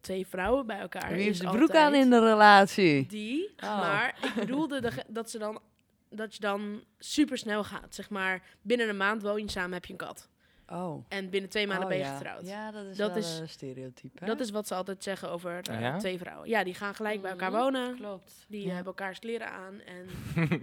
twee 0.00 0.26
vrouwen 0.26 0.66
bij 0.66 0.78
elkaar. 0.78 1.08
Wie 1.12 1.22
heeft 1.22 1.30
is 1.42 1.50
de 1.50 1.56
broek 1.56 1.74
aan 1.74 1.94
in 1.94 2.10
de 2.10 2.18
relatie? 2.20 3.06
Die, 3.06 3.54
Oh. 3.56 3.80
maar 3.80 4.18
ik 4.22 4.34
bedoelde 4.34 4.80
de, 4.80 4.90
dat, 5.08 5.30
ze 5.30 5.38
dan, 5.38 5.60
dat 6.08 6.34
je 6.34 6.40
dan 6.40 6.82
super 6.98 7.38
snel 7.38 7.64
gaat. 7.64 7.94
Zeg 7.94 8.10
maar, 8.10 8.42
binnen 8.62 8.88
een 8.88 8.96
maand 8.96 9.22
woon 9.22 9.42
je 9.42 9.50
samen, 9.50 9.72
heb 9.72 9.84
je 9.84 9.92
een 9.92 9.98
kat. 9.98 10.28
Oh. 10.68 11.04
En 11.08 11.30
binnen 11.30 11.50
twee 11.50 11.66
maanden 11.66 11.84
Oh, 11.84 11.90
ben 11.90 11.98
je 11.98 12.04
ja. 12.04 12.16
getrouwd. 12.16 12.46
Ja, 12.46 12.70
dat 12.70 12.84
is 12.86 12.96
Dat 12.96 13.08
wel 13.08 13.18
is- 13.18 13.38
een 13.38 13.48
stereotype. 13.48 14.18
hè? 14.20 14.26
Dat 14.26 14.40
is 14.40 14.50
wat 14.50 14.66
ze 14.66 14.74
altijd 14.74 15.02
zeggen 15.02 15.30
over 15.30 15.60
eh, 15.68 15.74
Oh 15.74 15.80
ja? 15.80 15.98
twee 15.98 16.18
vrouwen. 16.18 16.48
Ja, 16.48 16.64
die 16.64 16.74
gaan 16.74 16.94
gelijk 16.94 17.22
bij 17.22 17.30
elkaar 17.30 17.50
Mhm. 17.50 17.60
wonen. 17.60 17.96
Klopt. 17.96 18.44
Die 18.48 18.60
Ja. 18.66 18.66
hebben 18.68 18.86
elkaars 18.86 19.18
kleren 19.18 19.50
aan. 19.50 19.80
En 19.80 20.06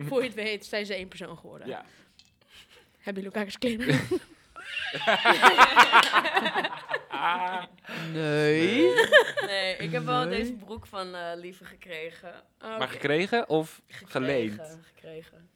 voor 0.07 0.19
je 0.21 0.25
het 0.27 0.35
weet 0.35 0.65
zijn 0.65 0.85
ze 0.85 0.93
één 0.93 1.07
persoon 1.07 1.37
geworden. 1.37 1.67
Ja. 1.67 1.85
Hebben 2.99 3.23
jullie 3.23 3.37
elkaars 3.37 3.57
kleren? 3.57 3.99
Nee. 8.13 8.93
Nee, 9.45 9.75
ik 9.77 9.91
heb 9.91 10.03
wel 10.03 10.25
Nee. 10.25 10.37
deze 10.39 10.53
broek 10.53 10.87
van 10.87 11.15
eh 11.15 11.31
Lieve 11.35 11.65
gekregen. 11.65 12.33
Oh, 12.63 12.77
Maar 12.77 12.87
gekregen 12.87 13.49
of 13.49 13.81
Gekregen, 13.87 14.09
geleend? 14.11 14.77
Gekregen. 14.95 15.49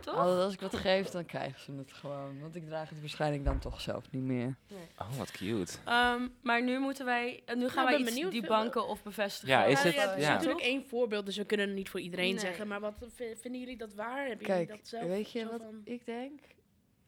Toch? 0.00 0.14
Als 0.14 0.42
als 0.42 0.52
ik 0.52 0.60
wat 0.60 0.76
geef, 0.76 1.08
dan 1.08 1.26
krijgen 1.26 1.60
ze 1.60 1.72
het 1.72 1.92
gewoon. 1.92 2.40
Want 2.40 2.56
ik 2.56 2.66
draag 2.66 2.88
het 2.88 3.00
waarschijnlijk 3.00 3.44
dan 3.44 3.58
toch 3.58 3.80
zelf 3.80 4.10
niet 4.10 4.22
meer. 4.22 4.54
Oh, 4.98 5.16
wat 5.16 5.30
cute. 5.30 5.72
Ehm, 5.84 6.28
maar 6.42 6.62
nu 6.62 6.78
moeten 6.78 7.04
wij, 7.04 7.42
eh, 7.46 7.56
nu 7.56 7.68
gaan 7.68 7.84
wij 7.84 7.92
ben 7.96 8.02
iets 8.02 8.14
benieuwd. 8.14 8.32
die 8.32 8.46
banken 8.46 8.86
of 8.88 9.02
bevestigen. 9.02 9.48
Ja, 9.54 9.64
is 9.64 9.74
Nou 9.74 9.86
het- 9.86 9.94
ja, 9.96 10.08
het 10.10 10.18
is 10.18 10.24
ja. 10.24 10.32
natuurlijk 10.32 10.60
één 10.60 10.84
voorbeeld, 10.88 11.26
dus 11.26 11.36
we 11.36 11.44
kunnen 11.44 11.66
het 11.66 11.74
niet 11.76 11.88
voor 11.90 12.00
iedereen 12.00 12.30
Nee. 12.30 12.38
zeggen. 12.38 12.68
Maar 12.68 12.80
wat 12.80 12.94
v- 13.14 13.40
vinden 13.40 13.60
jullie 13.60 13.76
dat 13.76 13.94
waar? 13.94 14.26
Hebben 14.26 14.46
Kijk, 14.46 14.58
jullie 14.60 14.76
dat 14.76 14.88
zelf? 14.88 15.04
weet 15.06 15.32
je 15.32 15.38
zo 15.38 15.50
wat 15.50 15.60
van- 15.62 15.80
ik 15.84 16.06
denk? 16.06 16.40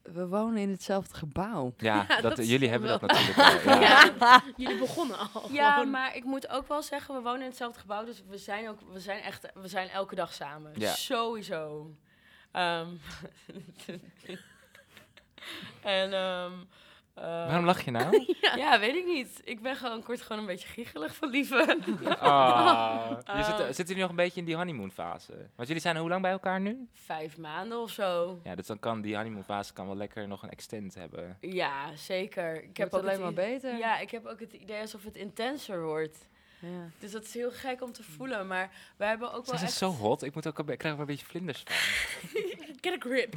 We 0.03 0.26
wonen 0.26 0.57
in 0.59 0.70
hetzelfde 0.70 1.14
gebouw. 1.14 1.72
Ja, 1.76 2.05
Ja, 2.09 2.20
dat, 2.20 2.36
dat 2.36 2.48
jullie 2.48 2.68
hebben 2.68 2.88
wel- 2.88 2.98
dat 2.98 3.11
natuurlijk 3.11 3.62
wel. 3.64 3.80
Ja. 3.80 4.11
Ja, 4.20 4.42
jullie 4.57 4.78
begonnen 4.78 5.16
al. 5.32 5.53
Ja, 5.53 5.72
gewoon. 5.72 5.90
maar 5.90 6.16
ik 6.16 6.24
moet 6.24 6.48
ook 6.48 6.68
wel 6.68 6.82
zeggen, 6.82 7.14
we 7.14 7.20
wonen 7.20 7.40
in 7.40 7.46
hetzelfde 7.48 7.80
gebouw, 7.80 8.05
dus 8.05 8.22
we 8.28 8.38
zijn 8.38 8.68
ook, 8.68 8.78
we 8.92 9.01
zijn 9.01 9.22
echt, 9.22 9.46
we 9.55 9.68
zijn 9.68 9.88
elke 9.88 10.14
dag 10.14 10.32
samen. 10.32 10.72
Ja. 10.74 10.92
Sowieso. 10.94 11.94
Ehm, 12.53 12.88
en 15.82 16.12
ehm, 16.12 16.53
eh, 17.14 17.24
Waarom 17.24 17.64
lach 17.64 17.80
je 17.84 17.90
nou? 17.90 18.24
ja. 18.56 18.78
weet 18.80 18.94
ik 18.94 19.06
niet. 19.06 19.40
Ik 19.44 19.61
ben 19.62 19.76
gewoon 19.76 20.02
kort 20.02 20.20
gewoon 20.20 20.38
een 20.40 20.46
beetje 20.46 20.68
giechelig 20.68 21.14
van 21.14 21.28
lieve. 21.28 21.76
Ah. 22.20 23.11
Je 23.24 23.32
Ah. 23.32 23.44
zit, 23.44 23.56
zitten 23.66 23.84
jullie 23.86 24.00
nog 24.00 24.11
een 24.11 24.16
beetje 24.16 24.40
in 24.40 24.46
die 24.46 24.56
honeymoon 24.56 24.90
fase? 24.90 25.32
Want 25.56 25.68
jullie 25.68 25.82
zijn 25.82 25.96
hoe 25.96 26.08
lang 26.08 26.22
bij 26.22 26.30
elkaar 26.30 26.61
nu? 26.61 26.88
Vijf 26.92 27.38
maanden 27.38 27.78
of 27.80 27.90
zo. 27.90 28.40
Ja, 28.44 28.54
dus 28.54 28.66
dan 28.66 28.78
kan 28.78 29.00
die 29.00 29.16
honeymoon 29.16 29.44
fase 29.44 29.72
kan 29.72 29.86
wel 29.86 29.96
lekker 29.96 30.28
nog 30.28 30.42
een 30.42 30.50
extend 30.50 30.94
hebben. 30.94 31.36
Ja, 31.40 31.96
zeker. 31.96 32.62
Ik 32.62 32.76
heb 32.76 32.94
ook 32.94 33.00
alleen 33.00 33.12
het 33.12 33.20
maar 33.22 33.32
beter. 33.32 33.76
Ja, 33.78 33.98
ik 33.98 34.11
heb 34.11 34.26
ook 34.26 34.40
het 34.40 34.52
idee 34.52 34.80
alsof 34.80 35.04
het 35.04 35.16
intenser 35.16 35.82
wordt. 35.82 36.28
Ja. 36.61 36.90
Dus 36.98 37.11
dat 37.11 37.24
is 37.24 37.34
heel 37.34 37.50
gek 37.50 37.82
om 37.82 37.92
te 37.92 38.02
voelen. 38.02 38.46
Maar 38.46 38.70
we 38.96 39.04
hebben 39.04 39.32
ook 39.32 39.46
wel 39.46 39.58
Ze 39.58 39.64
is 39.64 39.70
echt... 39.70 39.78
zo 39.78 39.90
hot, 39.90 40.22
ik, 40.22 40.34
moet 40.34 40.46
ook 40.46 40.58
ik 40.58 40.78
krijg 40.78 40.94
er 40.94 41.00
een 41.00 41.06
beetje 41.06 41.26
vlinders 41.26 41.62
van. 41.64 41.74
Get 42.80 42.92
a 42.92 43.08
grip. 43.08 43.34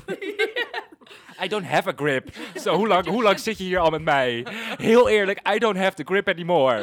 I 1.43 1.47
don't 1.47 1.65
have 1.65 1.89
a 1.89 1.93
grip. 1.95 2.35
Zo, 2.55 2.75
hoe 2.75 2.87
lang, 2.87 3.05
hoe 3.05 3.23
lang 3.23 3.39
zit 3.39 3.57
je 3.57 3.63
hier 3.63 3.79
al 3.79 3.89
met 3.89 4.01
mij? 4.01 4.45
Heel 4.77 5.09
eerlijk, 5.09 5.49
I 5.55 5.57
don't 5.57 5.77
have 5.77 5.95
the 5.95 6.03
grip 6.03 6.27
anymore. 6.27 6.81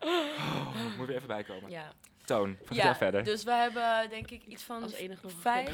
Oh, 0.00 0.96
moet 0.98 1.06
weer 1.06 1.16
even 1.16 1.28
bijkomen. 1.28 1.70
Ja, 1.70 1.92
Toon, 2.24 2.56
vertel 2.58 2.76
ja 2.76 2.96
verder. 2.96 3.24
dus 3.24 3.42
we 3.44 3.52
hebben 3.52 4.10
denk 4.10 4.30
ik 4.30 4.44
iets 4.46 4.62
van 4.62 4.90
vijf, 5.40 5.70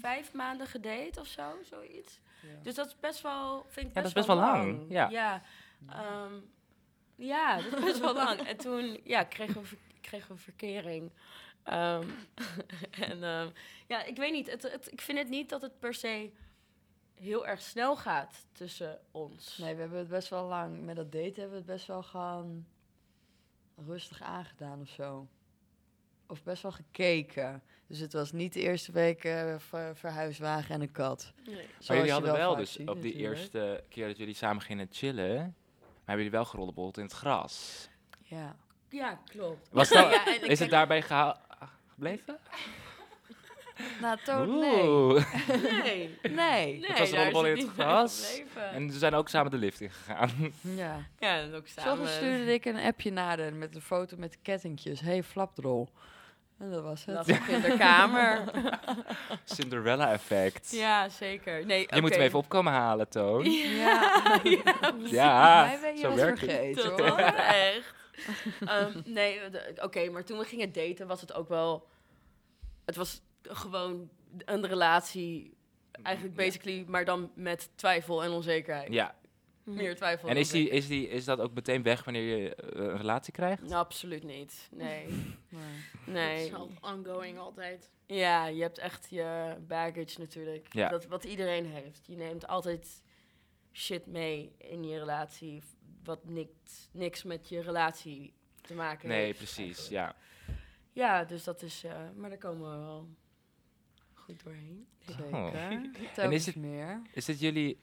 vijf 0.00 0.32
maanden 0.32 0.66
gedate 0.66 1.20
of 1.20 1.26
zo, 1.26 1.42
zoiets. 1.70 2.20
Dus 2.62 2.74
dat 2.74 2.86
is 2.86 2.96
best 3.00 3.20
wel, 3.22 3.66
vind 3.68 3.86
ik 3.88 3.94
Ja, 3.94 4.02
best, 4.02 4.14
dat 4.14 4.24
is 4.24 4.26
best 4.26 4.26
wel 4.26 4.36
lang, 4.36 4.66
lang. 4.66 4.86
ja. 4.88 5.08
Ja, 5.10 5.42
ehm, 5.88 6.32
ja, 7.18 7.56
dat 7.62 7.78
is 7.78 7.84
best 7.84 8.00
wel 8.00 8.14
lang. 8.14 8.40
En 8.40 8.56
toen 8.56 9.00
ja, 9.04 9.24
kregen, 9.24 9.60
we, 9.60 9.66
ver- 9.66 9.78
kregen 10.00 10.34
we 10.34 10.40
verkering. 10.40 11.10
Ehm, 11.62 12.08
en 13.10 13.22
ehm, 13.22 13.48
ja, 13.86 14.04
ik 14.04 14.16
weet 14.16 14.32
niet, 14.32 14.50
het, 14.50 14.62
het, 14.62 14.92
ik 14.92 15.00
vind 15.00 15.18
het 15.18 15.28
niet 15.28 15.48
dat 15.48 15.62
het 15.62 15.78
per 15.78 15.94
se 15.94 16.30
heel 17.14 17.46
erg 17.46 17.60
snel 17.60 17.96
gaat 17.96 18.46
tussen 18.52 19.00
ons. 19.10 19.56
Nee, 19.58 19.74
we 19.74 19.80
hebben 19.80 19.98
het 19.98 20.08
best 20.08 20.28
wel 20.28 20.44
lang. 20.46 20.84
Met 20.84 20.96
dat 20.96 21.12
date 21.12 21.40
hebben 21.40 21.50
we 21.50 21.56
het 21.56 21.66
best 21.66 21.86
wel 21.86 22.02
gewoon 22.02 22.66
rustig 23.86 24.22
aangedaan 24.22 24.80
of 24.80 24.88
zo. 24.88 25.28
Of 26.26 26.42
best 26.42 26.62
wel 26.62 26.72
gekeken. 26.72 27.62
Dus 27.86 27.98
het 27.98 28.12
was 28.12 28.32
niet 28.32 28.52
de 28.52 28.60
eerste 28.60 28.92
week 28.92 29.24
eh, 29.24 29.58
ver- 29.58 29.96
verhuiswagen 29.96 30.74
en 30.74 30.80
een 30.80 30.92
kat. 30.92 31.32
Nee. 31.46 31.66
Maar 31.86 31.96
jullie 31.96 32.12
hadden 32.12 32.32
wel, 32.32 32.50
vaak 32.50 32.58
dus 32.58 32.76
op 32.76 32.76
die 32.76 32.86
natuurlijk. 32.86 33.14
eerste 33.38 33.84
keer 33.88 34.06
dat 34.06 34.16
jullie 34.16 34.34
samen 34.34 34.62
gingen 34.62 34.88
chillen, 34.90 35.56
hebben 36.08 36.24
jullie 36.24 36.30
wel 36.30 36.44
gerollenbold 36.44 36.96
in 36.96 37.02
het 37.04 37.12
gras. 37.12 37.88
Ja. 38.22 38.56
Ja, 38.88 39.18
klopt. 39.26 39.68
Was 39.70 39.88
dat, 39.88 40.10
Ja, 40.12 40.26
en 40.26 40.34
ik 40.34 40.50
is 40.50 40.58
het 40.58 40.70
daarbij 40.70 41.02
geha- 41.02 41.40
gebleven? 41.94 42.38
Nou, 44.00 44.18
Toon, 44.24 44.58
nee. 44.58 44.82
Nee. 44.82 46.18
Nee. 46.22 46.32
Nee, 46.32 46.86
Het 46.86 46.98
was 46.98 47.10
rollenbol 47.10 47.44
in 47.46 47.56
het 47.56 47.68
gras. 47.68 48.42
En 48.72 48.90
ze 48.90 48.98
zijn 48.98 49.14
ook 49.14 49.28
samen 49.28 49.50
de 49.50 49.56
lift 49.56 49.80
ingegaan. 49.80 50.30
Ja. 50.60 50.96
Ja, 51.18 51.38
en 51.38 51.54
ook 51.54 51.66
samen. 51.66 51.96
Soms 51.96 52.14
stuurde 52.16 52.52
ik 52.52 52.64
een 52.64 52.76
appje 52.78 53.10
naar 53.12 53.38
haar 53.40 53.52
met 53.54 53.74
een 53.74 53.80
foto 53.80 54.16
met 54.16 54.38
kettingjes. 54.42 55.00
Hey, 55.00 55.22
flapdrol. 55.22 55.88
En 56.58 56.70
dat 56.70 56.82
was 56.82 57.04
het. 57.04 57.14
Dat 57.16 57.28
in 57.28 57.60
de 57.60 57.74
kamer. 57.86 58.44
Cinderella 59.44 60.12
effect. 60.12 60.70
ja, 60.70 61.08
zeker. 61.08 61.66
Nee, 61.66 61.86
Je 61.94 62.00
moet 62.00 62.10
hem 62.14 62.20
even 62.20 62.38
opkomen 62.38 62.72
halen, 62.72 63.08
Toon. 63.08 63.50
Ja. 63.50 64.40
Ja, 65.04 65.64
Mij 65.66 65.78
ben 65.80 65.94
je 65.94 66.00
zo 66.00 66.14
werkt 66.14 66.40
het. 66.40 66.50
vergeten, 66.50 66.90
hoor. 66.90 67.18
Echt. 67.18 67.94
Ehm, 68.66 69.00
nee, 69.04 69.40
oké, 69.82 70.10
maar 70.10 70.24
toen 70.24 70.38
we 70.38 70.44
gingen 70.44 70.72
daten 70.72 71.06
was 71.06 71.20
het 71.20 71.32
ook 71.34 71.48
wel... 71.48 71.88
Het 72.84 72.96
was 72.96 73.20
gewoon 73.42 74.08
een 74.44 74.66
relatie, 74.66 75.56
eigenlijk 76.02 76.36
basically, 76.36 76.84
maar 76.86 77.04
dan 77.04 77.30
met 77.34 77.70
twijfel 77.74 78.22
en 78.24 78.30
onzekerheid. 78.30 78.92
Ja, 78.92 79.14
Meer 79.74 79.96
twijfel 79.96 80.28
en 80.28 80.36
is, 80.36 80.50
die, 80.50 80.68
is, 80.68 80.86
die, 80.86 81.08
is 81.08 81.24
dat 81.24 81.40
ook 81.40 81.54
meteen 81.54 81.82
weg 81.82 82.04
wanneer 82.04 82.36
je 82.38 82.54
eh, 82.54 82.82
een 82.84 82.96
relatie 82.96 83.32
krijgt? 83.32 83.62
Nou, 83.62 83.74
absoluut 83.74 84.24
niet. 84.24 84.68
Nee. 84.72 85.06
Nee. 85.48 85.60
Het 86.04 86.14
Nee. 86.14 86.46
is 86.46 86.54
al 86.54 86.70
ongoing 86.80 87.38
altijd. 87.38 87.90
Ja, 88.06 88.46
je 88.46 88.62
hebt 88.62 88.78
echt 88.78 89.06
je 89.10 89.56
baggage 89.66 90.18
natuurlijk. 90.18 90.72
Ja. 90.74 90.88
Dat, 90.88 91.06
wat 91.06 91.24
iedereen 91.24 91.66
heeft. 91.66 92.06
Je 92.06 92.16
neemt 92.16 92.46
altijd 92.46 93.02
shit 93.72 94.06
mee 94.06 94.52
in 94.58 94.84
je 94.84 94.98
relatie. 94.98 95.62
Wat 96.04 96.24
niks, 96.24 96.88
niks 96.92 97.22
met 97.22 97.48
je 97.48 97.60
relatie 97.60 98.32
te 98.60 98.74
maken 98.74 99.08
Nee, 99.08 99.24
heeft. 99.24 99.36
precies, 99.38 99.88
ja. 99.88 100.14
Ja, 100.92 101.24
dus 101.24 101.44
dat 101.44 101.62
is... 101.62 101.84
eh, 101.84 101.92
maar 102.16 102.28
daar 102.28 102.38
komen 102.38 102.70
we 102.70 102.76
wel 102.84 103.08
goed 104.14 104.44
doorheen. 104.44 104.86
Zeker. 105.06 105.34
Oh. 105.36 105.54
En 106.16 106.32
is 106.32 106.46
het- 106.46 106.56
meer. 106.56 107.02
Is 107.12 107.24
dit 107.24 107.40
jullie... 107.40 107.78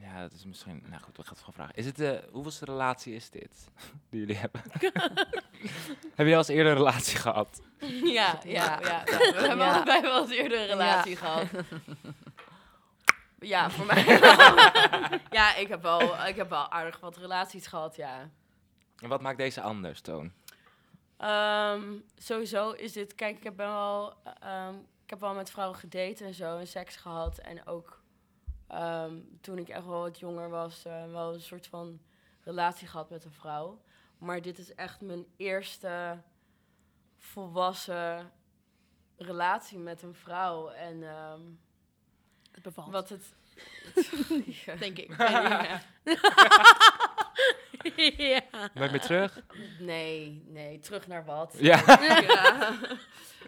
Ja, 0.00 0.20
dat 0.20 0.32
is 0.32 0.44
misschien... 0.44 0.82
Nou 0.88 1.02
goed, 1.02 1.16
we 1.16 1.22
gaan 1.22 1.30
het 1.32 1.38
gewoon 1.38 1.54
vragen. 1.54 1.74
Is 1.74 1.86
het 1.86 1.96
de... 1.96 2.28
Hoeveelste 2.32 2.64
relatie 2.64 3.14
is 3.14 3.30
dit? 3.30 3.68
Die 4.10 4.20
jullie 4.20 4.36
hebben? 4.36 4.62
hebben 4.72 6.12
jullie 6.16 6.32
al 6.32 6.38
eens 6.38 6.48
eerder 6.48 6.72
een 6.72 6.78
relatie 6.78 7.16
gehad? 7.18 7.60
Ja, 8.04 8.40
ja, 8.44 8.78
ja. 8.80 8.80
Ja. 8.80 9.04
We 9.34 9.34
hebben 9.46 9.56
Ja. 9.66 9.74
allebei 9.74 10.00
wel 10.00 10.22
eens 10.22 10.30
eerder 10.30 10.60
een 10.60 10.66
relatie 10.66 11.10
Ja. 11.10 11.16
gehad. 11.18 11.46
Ja, 13.38 13.70
voor 13.70 13.86
mij 13.86 14.04
Ja, 15.30 15.54
ik 15.56 15.68
heb, 15.68 15.82
wel, 15.82 16.26
ik 16.26 16.36
heb 16.36 16.48
wel 16.50 16.70
aardig 16.70 17.00
wat 17.00 17.16
relaties 17.16 17.66
gehad, 17.66 17.96
ja. 17.96 18.30
En 19.00 19.08
wat 19.08 19.20
maakt 19.20 19.38
deze 19.38 19.60
anders, 19.60 20.00
Toon? 20.00 20.32
Ehm, 21.16 21.82
sowieso 22.16 22.70
is 22.70 22.92
dit, 22.92 23.14
kijk, 23.14 23.36
ik 23.36 23.42
heb 23.44 23.56
wel, 23.56 24.14
ehm, 24.40 24.74
ik 25.04 25.10
heb 25.10 25.20
wel 25.20 25.34
met 25.34 25.50
vrouwen 25.50 25.78
gedate 25.78 26.24
en 26.24 26.34
zo 26.34 26.58
en 26.58 26.66
seks 26.66 26.96
gehad. 26.96 27.38
En 27.38 27.66
ook 27.66 28.00
ehm, 28.68 29.14
toen 29.40 29.58
ik 29.58 29.68
echt 29.68 29.84
wel 29.86 30.00
wat 30.00 30.18
jonger 30.18 30.48
was, 30.50 30.84
eh, 30.84 31.10
wel 31.10 31.34
een 31.34 31.40
soort 31.40 31.66
van 31.66 32.00
relatie 32.40 32.88
gehad 32.88 33.10
met 33.10 33.24
een 33.24 33.32
vrouw. 33.32 33.82
Maar 34.18 34.42
dit 34.42 34.58
is 34.58 34.74
echt 34.74 35.00
mijn 35.00 35.26
eerste 35.36 36.18
volwassen 37.18 38.32
relatie 39.16 39.78
met 39.78 40.02
een 40.02 40.14
vrouw. 40.14 40.70
En 40.70 41.02
ehm, 41.02 41.40
Het 42.52 42.62
bevalt. 42.62 42.92
wat 42.92 43.08
het. 43.08 43.34
Denk 44.80 44.98
ik. 44.98 45.16
Ja. 45.18 45.80
ja. 48.16 48.40
Nooit 48.74 48.90
meer 48.90 49.00
terug? 49.00 49.40
Nee, 49.78 50.42
nee, 50.46 50.78
terug 50.78 51.06
naar 51.06 51.24
wat? 51.24 51.54
Ja. 51.58 51.82
ja. 52.20 52.72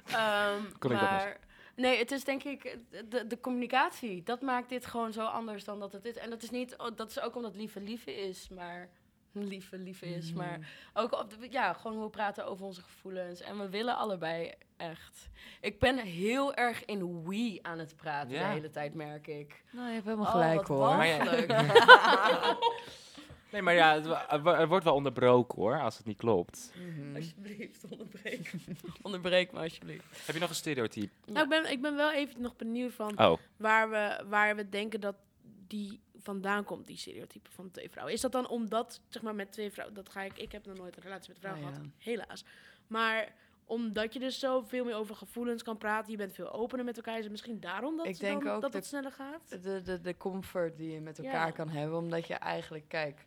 Ehm, 0.07 0.63
Kon 0.79 0.93
ik 0.93 1.01
dat 1.01 1.11
maar 1.11 1.39
nee, 1.79 1.99
het 1.99 2.11
is 2.11 2.25
denk 2.25 2.43
ik 2.43 2.79
de, 3.09 3.27
de 3.27 3.41
communicatie. 3.41 4.23
Dat 4.23 4.41
maakt 4.41 4.69
dit 4.69 4.87
gewoon 4.87 5.13
zo 5.13 5.25
anders 5.25 5.65
dan 5.65 5.79
dat 5.81 5.93
het 5.93 6.05
is. 6.05 6.17
En 6.17 6.31
dat 6.31 6.43
is 6.43 6.51
niet, 6.51 6.77
oh, 6.77 6.87
dat 6.97 7.11
is 7.11 7.21
ook 7.21 7.37
omdat 7.37 7.55
lieve 7.57 7.81
lieve 7.81 8.15
is, 8.15 8.49
maar 8.49 8.89
lieve 9.33 9.79
lieve 9.79 10.07
is, 10.07 10.29
Mhm. 10.33 10.37
maar 10.39 10.59
ook 10.95 11.13
op 11.13 11.31
de- 11.31 11.47
ja, 11.51 11.73
gewoon 11.73 11.97
hoe 11.97 12.05
we 12.05 12.11
praten 12.11 12.47
over 12.47 12.65
onze 12.67 12.83
gevoelens. 12.83 13.41
En 13.41 13.59
we 13.59 13.69
willen 13.69 13.97
allebei 13.97 14.53
echt. 14.77 15.29
Ik 15.61 15.79
ben 15.79 15.99
heel 15.99 16.55
erg 16.55 16.85
in 16.85 17.01
we 17.01 17.59
aan 17.63 17.79
het 17.79 17.97
praten 17.97 18.31
Ja. 18.31 18.47
de 18.49 18.53
hele 18.55 18.71
tijd, 18.71 18.95
merk 18.95 19.27
ik. 19.27 19.63
Nou, 19.71 19.87
je 19.87 19.93
hebt 19.93 20.05
helemaal 20.05 20.27
Oh, 20.27 20.33
gelijk 20.33 20.67
wat 20.67 20.69
hoor. 20.69 20.97
Maar 20.97 21.07
ja- 21.07 21.25
walgelijk. 21.25 21.49
Nee, 23.53 23.63
maar 23.63 23.75
ja, 23.75 24.01
het, 24.29 24.69
wordt 24.69 24.85
wel 24.85 24.95
onderbroken 24.95 25.59
hoor, 25.63 25.81
als 25.81 25.97
het 25.97 26.07
niet 26.07 26.17
klopt. 26.17 26.73
Mhm. 26.77 27.17
alsjeblieft, 27.17 27.85
onderbreek. 27.91 28.53
onderbreek 29.03 29.53
me 29.53 29.59
alsjeblieft. 29.61 30.27
Heb 30.27 30.35
je 30.35 30.41
nog 30.41 30.49
een 30.49 30.55
stereotype? 30.55 31.13
Nou, 31.27 31.43
ik, 31.45 31.49
ben, 31.49 31.71
ik 31.71 31.83
ben 31.83 31.97
wel 31.97 32.13
even 32.13 32.41
nog 32.41 32.57
benieuwd 32.57 32.93
van 32.93 33.19
Oh, 33.19 33.39
waar, 33.57 33.91
we, 33.91 34.25
waar 34.29 34.57
we 34.57 34.69
denken 34.69 35.01
dat 35.01 35.17
die 35.67 36.01
vandaan 36.23 36.65
komt, 36.65 36.87
die 36.87 36.97
stereotype 36.97 37.51
van 37.51 37.71
twee 37.71 37.91
vrouwen. 37.91 38.15
Is 38.15 38.21
dat 38.21 38.33
dan 38.33 38.49
omdat, 38.49 39.01
zeg 39.09 39.23
maar, 39.23 39.35
met 39.35 39.53
twee 39.53 39.71
vrouwen, 39.71 39.97
dat 39.97 40.09
ga 40.09 40.23
ik, 40.23 40.39
ik 40.39 40.53
heb 40.53 40.67
nog 40.67 40.77
nooit 40.77 40.97
een 40.97 41.03
relatie 41.03 41.33
met 41.33 41.37
een 41.37 41.51
vrouw 41.51 41.55
Ah, 41.55 41.61
ja. 41.63 41.69
gehad, 41.69 41.87
helaas. 41.99 42.45
Maar 42.87 43.35
omdat 43.69 44.13
je 44.13 44.19
dus 44.19 44.39
zo 44.39 44.61
veel 44.61 44.85
meer 44.85 44.95
over 44.97 45.15
gevoelens 45.17 45.63
kan 45.63 45.77
praten, 45.79 46.11
je 46.11 46.17
bent 46.17 46.33
veel 46.35 46.53
opener 46.53 46.85
met 46.85 46.97
elkaar, 46.97 47.17
is 47.17 47.23
het 47.23 47.31
misschien 47.31 47.61
daarom 47.61 47.97
dat, 47.97 48.07
Ik 48.07 48.19
denk 48.19 48.45
dan- 48.45 48.55
ook 48.55 48.63
dat 48.63 48.73
het 48.73 48.87
sneller 48.87 49.13
gaat? 49.13 49.63
de, 49.63 49.83
de, 49.83 50.01
de 50.01 50.17
comfort 50.17 50.77
die 50.77 50.93
je 50.93 51.01
met 51.01 51.17
Ja. 51.17 51.25
elkaar 51.25 51.53
kan 51.53 51.69
hebben. 51.69 51.99
Omdat 51.99 52.27
je 52.27 52.35
eigenlijk, 52.35 52.85
kijk, 52.89 53.27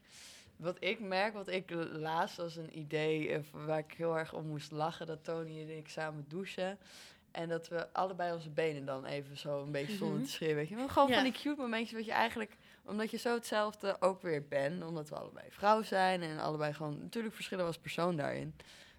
wat 0.55 0.77
ik 0.79 0.99
merk, 0.99 1.33
wat 1.33 1.47
ik 1.47 1.71
laatst 1.91 2.39
als 2.39 2.55
een 2.55 2.77
idee 2.77 3.29
eh, 3.29 3.39
waar 3.51 3.77
ik 3.79 3.93
heel 3.97 4.17
erg 4.17 4.33
om 4.33 4.47
moest 4.47 4.71
lachen, 4.71 5.05
dat 5.05 5.23
Tony 5.23 5.61
en 5.61 5.77
ik 5.77 5.87
samen 5.89 6.25
douchen. 6.27 6.77
En 7.31 7.49
dat 7.49 7.67
we 7.67 7.93
allebei 7.93 8.33
onze 8.33 8.49
benen 8.49 8.85
dan 8.85 9.05
even 9.05 9.37
zo 9.37 9.61
een 9.63 9.71
beetje 9.71 9.95
zonder 9.95 10.17
Mhm. 10.17 10.25
te 10.25 10.31
schreeuwen. 10.31 10.55
Weet 10.57 10.69
je. 10.69 10.89
Gewoon 10.89 11.07
Ja. 11.07 11.13
van 11.13 11.23
die 11.23 11.33
cute 11.33 11.61
momentjes 11.61 11.91
wat 11.97 12.05
je 12.05 12.11
eigenlijk... 12.11 12.57
Omdat 12.85 13.11
je 13.11 13.17
zo 13.17 13.33
hetzelfde 13.33 13.95
ook 14.01 14.21
weer 14.21 14.47
bent. 14.47 14.83
Omdat 14.85 15.09
we 15.09 15.15
allebei 15.15 15.45
vrouw 15.49 15.81
zijn. 15.81 16.21
En 16.21 16.39
allebei 16.39 16.73
gewoon... 16.73 16.97
Natuurlijk 17.01 17.33
verschillen 17.35 17.63
we 17.63 17.69
als 17.71 17.79
persoon 17.79 18.15
daarin. 18.15 18.55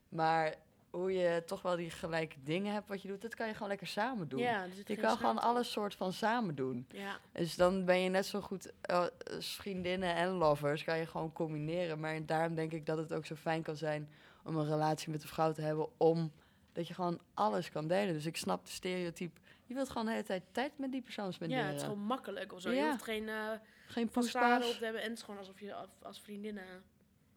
Maar 0.08 0.54
hoe 0.92 1.12
je 1.12 1.42
toch 1.46 1.62
wel 1.62 1.76
die 1.76 1.90
gelijke 1.90 2.36
dingen 2.42 2.72
hebt 2.72 2.88
wat 2.88 3.02
je 3.02 3.08
doet... 3.08 3.22
Dat 3.22 3.34
kan 3.34 3.46
je 3.46 3.52
gewoon 3.52 3.68
lekker 3.68 3.86
samen 3.86 4.28
doen. 4.28 4.40
Ja, 4.40 4.66
zit 4.74 4.88
Je 4.88 4.96
kan 4.96 5.16
gewoon 5.16 5.38
alles 5.38 5.72
soort 5.72 5.94
van 5.94 6.12
samen 6.12 6.54
doen. 6.54 6.86
Ja, 6.88 7.18
Dus 7.32 7.54
dan 7.54 7.84
ben 7.84 8.00
je 8.00 8.08
net 8.08 8.26
zo 8.26 8.40
goed 8.40 8.72
als 8.82 9.56
vriendinnen 9.56 10.14
en 10.14 10.28
lovers, 10.28 10.84
kan 10.84 10.98
je 10.98 11.06
gewoon 11.06 11.32
combineren. 11.32 12.00
Maar 12.00 12.26
daarom 12.26 12.54
denk 12.54 12.72
ik 12.72 12.86
dat 12.86 12.98
het 12.98 13.12
ook 13.12 13.26
zo 13.26 13.34
fijn 13.34 13.62
kan 13.62 13.76
zijn 13.76 14.08
om 14.44 14.56
een 14.56 14.68
relatie 14.68 15.10
met 15.10 15.22
een 15.22 15.28
vrouw 15.28 15.52
te 15.52 15.62
hebben, 15.62 15.88
om 15.96 16.32
dat 16.72 16.88
je 16.88 16.94
gewoon 16.94 17.20
alles 17.34 17.70
kan 17.70 17.86
delen. 17.86 18.14
Dus 18.14 18.26
ik 18.26 18.36
snap 18.36 18.64
de 18.64 18.72
stereotype. 18.72 19.40
Je 19.66 19.74
wilt 19.74 19.88
gewoon 19.88 20.06
de 20.06 20.12
hele 20.12 20.24
tijd 20.24 20.42
tijd 20.52 20.78
met 20.78 20.92
die 20.92 21.02
persoon 21.02 21.32
spenderen. 21.32 21.64
ja, 21.64 21.70
het 21.70 21.80
is 21.80 21.86
gewoon 21.86 22.04
makkelijk 22.04 22.52
of 22.52 22.60
zo. 22.60 22.70
Je 22.70 22.88
hoeft 22.88 23.02
geen 23.02 23.22
uh, 23.22 23.50
Geen 23.86 24.10
op 24.14 24.22
te 24.22 24.78
hebben. 24.80 25.02
En 25.02 25.08
het 25.08 25.18
is 25.18 25.24
gewoon 25.24 25.40
alsof 25.40 25.60
je 25.60 25.74
als 26.02 26.20
vriendinnen 26.20 26.64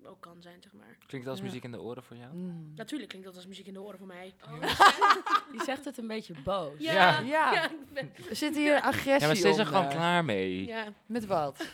ook 0.04 0.22
kan 0.22 0.38
zijn, 0.42 0.62
zeg 0.62 0.74
maar. 0.74 0.98
Klinkt 1.08 1.28
dat 1.28 1.36
als 1.36 1.38
Ja. 1.40 1.44
muziek 1.46 1.64
in 1.64 1.72
de 1.72 1.82
oren 1.82 2.04
voor 2.04 2.18
jou? 2.18 2.34
Mm. 2.36 2.72
Natuurlijk 2.76 3.10
klinkt 3.10 3.28
dat 3.28 3.36
als 3.38 3.48
muziek 3.48 3.68
in 3.68 3.74
de 3.74 3.82
oren 3.82 3.98
voor 3.98 4.08
mij. 4.08 4.34
Die 5.52 5.64
zegt 5.72 5.86
het 5.86 5.98
een 5.98 6.08
beetje 6.08 6.34
boos. 6.44 6.74
Ja. 6.80 7.20
Ja. 7.20 7.70
ben- 7.94 8.12
Er 8.30 8.36
zit 8.36 8.56
hier 8.56 8.82
agressie 8.82 9.20
Ja, 9.20 9.28
maar 9.28 9.36
ze 9.36 9.50
is 9.50 9.58
er 9.58 9.66
gewoon 9.66 9.90
klaar 9.90 10.26
mee. 10.26 10.66
ja. 10.66 10.86
Met 11.06 11.26
wat? 11.26 11.66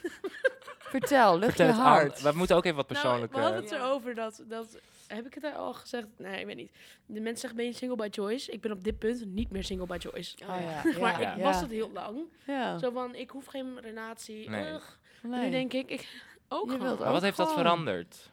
Vertel, 0.79 1.33
lucht 1.39 1.55
Vertel 1.55 1.67
je 1.75 1.81
aan. 1.81 1.87
hart. 1.87 2.21
We 2.21 2.31
moeten 2.35 2.55
ook 2.55 2.63
even 2.65 2.77
wat 2.77 2.89
Nou, 2.89 3.01
persoonlijke... 3.01 3.35
we 3.35 3.41
hadden 3.41 3.61
het 3.61 3.69
Ja. 3.69 3.77
erover 3.77 4.15
dat, 4.15 4.43
dat... 4.47 4.79
Heb 5.07 5.25
ik 5.25 5.33
het 5.33 5.43
daar 5.43 5.53
al 5.55 5.73
gezegd? 5.73 6.07
Nee, 6.17 6.39
ik 6.39 6.45
weet 6.45 6.55
niet. 6.55 6.71
De 7.05 7.19
mensen 7.19 7.37
zeggen, 7.39 7.55
ben 7.59 7.65
je 7.65 7.73
single 7.73 7.97
by 7.97 8.07
choice? 8.11 8.51
Ik 8.51 8.61
ben 8.61 8.71
op 8.71 8.83
dit 8.83 8.99
punt 8.99 9.25
niet 9.25 9.51
meer 9.51 9.63
single 9.63 9.85
by 9.85 9.97
choice. 9.99 10.37
Oh 10.43 10.47
ja, 10.61 10.81
maar 11.01 11.21
ja, 11.21 11.31
ik 11.31 11.37
ja. 11.37 11.43
was 11.43 11.61
het 11.61 11.69
heel 11.71 11.91
lang. 11.93 12.19
Ja. 12.47 12.77
Zo 12.77 12.91
van, 12.91 13.15
ik 13.15 13.29
hoef 13.29 13.45
geen 13.45 13.79
relatie. 13.79 14.49
Nee. 14.49 14.73
Ugh. 14.73 14.85
Nee. 15.21 15.43
Nu 15.45 15.49
denk 15.49 15.73
ik, 15.73 15.89
ik 15.89 16.23
ook 16.51 16.65
Je 16.65 16.71
gewoon. 16.71 16.87
wilt 16.87 16.99
maar 16.99 17.11
wat 17.11 17.21
heeft 17.21 17.37
dat 17.37 17.53
veranderd? 17.53 18.31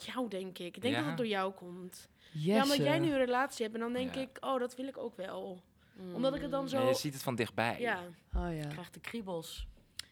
Jou, 0.00 0.28
denk 0.28 0.58
ik. 0.58 0.76
Ik 0.76 0.82
denk 0.82 0.94
Ja? 0.94 1.00
dat 1.00 1.08
het 1.08 1.16
door 1.16 1.26
jou 1.26 1.52
komt. 1.52 2.08
Ja, 2.32 2.62
omdat 2.62 2.76
jij 2.76 2.98
nu 2.98 3.10
een 3.10 3.16
relatie 3.18 3.62
hebt. 3.64 3.74
En 3.76 3.80
dan 3.80 3.92
denk 3.92 4.14
Ja. 4.14 4.20
ik, 4.20 4.36
oh, 4.40 4.58
dat 4.60 4.74
wil 4.76 4.86
ik 4.86 4.98
ook 4.98 5.16
wel. 5.16 5.60
Omdat 6.14 6.34
ik 6.34 6.40
het 6.42 6.50
dan 6.50 6.62
Mm. 6.62 6.68
zo... 6.68 6.80
Ja, 6.82 6.88
je 6.88 6.94
ziet 6.94 7.12
het 7.12 7.22
van 7.22 7.34
dichtbij. 7.34 7.80
Ja, 7.80 8.00
Oh 8.36 8.54
ja. 8.56 8.66
krijgt 8.68 8.94
de 8.94 9.00
kriebels. 9.00 9.66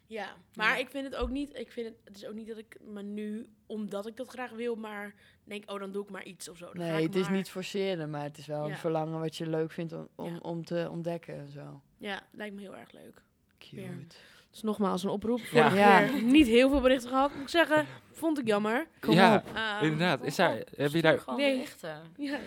ja. 0.07 0.34
Maar 0.55 0.78
ik 0.78 0.89
vind 0.91 1.05
het 1.05 1.14
ook 1.16 1.28
niet... 1.30 1.55
Ik 1.59 1.72
vind 1.72 1.86
het, 1.86 1.97
het 2.05 2.16
is 2.16 2.26
ook 2.26 2.34
niet 2.34 2.49
dat 2.49 2.59
ik 2.59 2.76
me 2.80 3.03
nu, 3.03 3.49
omdat 3.66 4.07
ik 4.07 4.16
dat 4.16 4.28
graag 4.28 4.51
wil, 4.51 4.74
maar 4.74 5.14
denk, 5.45 5.70
oh, 5.70 5.78
dan 5.78 5.93
doe 5.93 6.03
ik 6.03 6.11
maar 6.11 6.24
iets 6.24 6.49
of 6.49 6.57
zo. 6.57 6.64
Dan 6.64 6.74
ga 6.74 6.91
Nee, 6.91 6.97
ik 7.03 7.07
het 7.07 7.16
is 7.16 7.28
niet 7.28 7.51
forceren, 7.51 8.11
maar 8.11 8.22
het 8.22 8.39
is 8.39 8.47
wel 8.47 8.68
een 8.70 8.76
verlangen 8.76 9.20
wat 9.20 9.36
je 9.36 9.47
leuk 9.47 9.70
vindt 9.72 9.93
om, 9.93 10.09
om, 10.14 10.32
Ja. 10.32 10.39
om 10.43 10.64
te 10.64 10.89
ontdekken 10.91 11.34
en 11.39 11.49
zo. 11.51 11.82
Ja, 11.99 12.22
lijkt 12.32 12.55
me 12.55 12.61
heel 12.61 12.76
erg 12.76 12.93
leuk. 12.93 13.22
Cute. 13.59 14.16
Dus 14.51 14.63
nogmaals 14.63 15.03
een 15.03 15.11
oproep. 15.11 15.39
Ja. 15.39 15.45
Vorige 15.47 15.77
Ja. 15.77 16.03
keer 16.03 16.23
niet 16.23 16.47
heel 16.47 16.71
veel 16.71 16.81
berichten 16.81 17.09
gehad. 17.09 17.33
Moet 17.33 17.43
ik 17.43 17.49
zeggen, 17.49 17.87
vond 18.13 18.39
ik 18.39 18.47
jammer. 18.47 18.87
Kom 19.01 19.15
ja, 19.15 19.35
op. 19.37 19.57
Ehm, 19.57 19.85
inderdaad. 19.85 20.23
Is 20.25 20.37
daar, 20.37 20.63
heb 20.77 20.91
je 20.93 21.03
daar... 21.03 21.19
gewoon 21.19 21.39
Nee. 21.39 21.55
berichten. 21.55 22.03
Ja. 22.17 22.39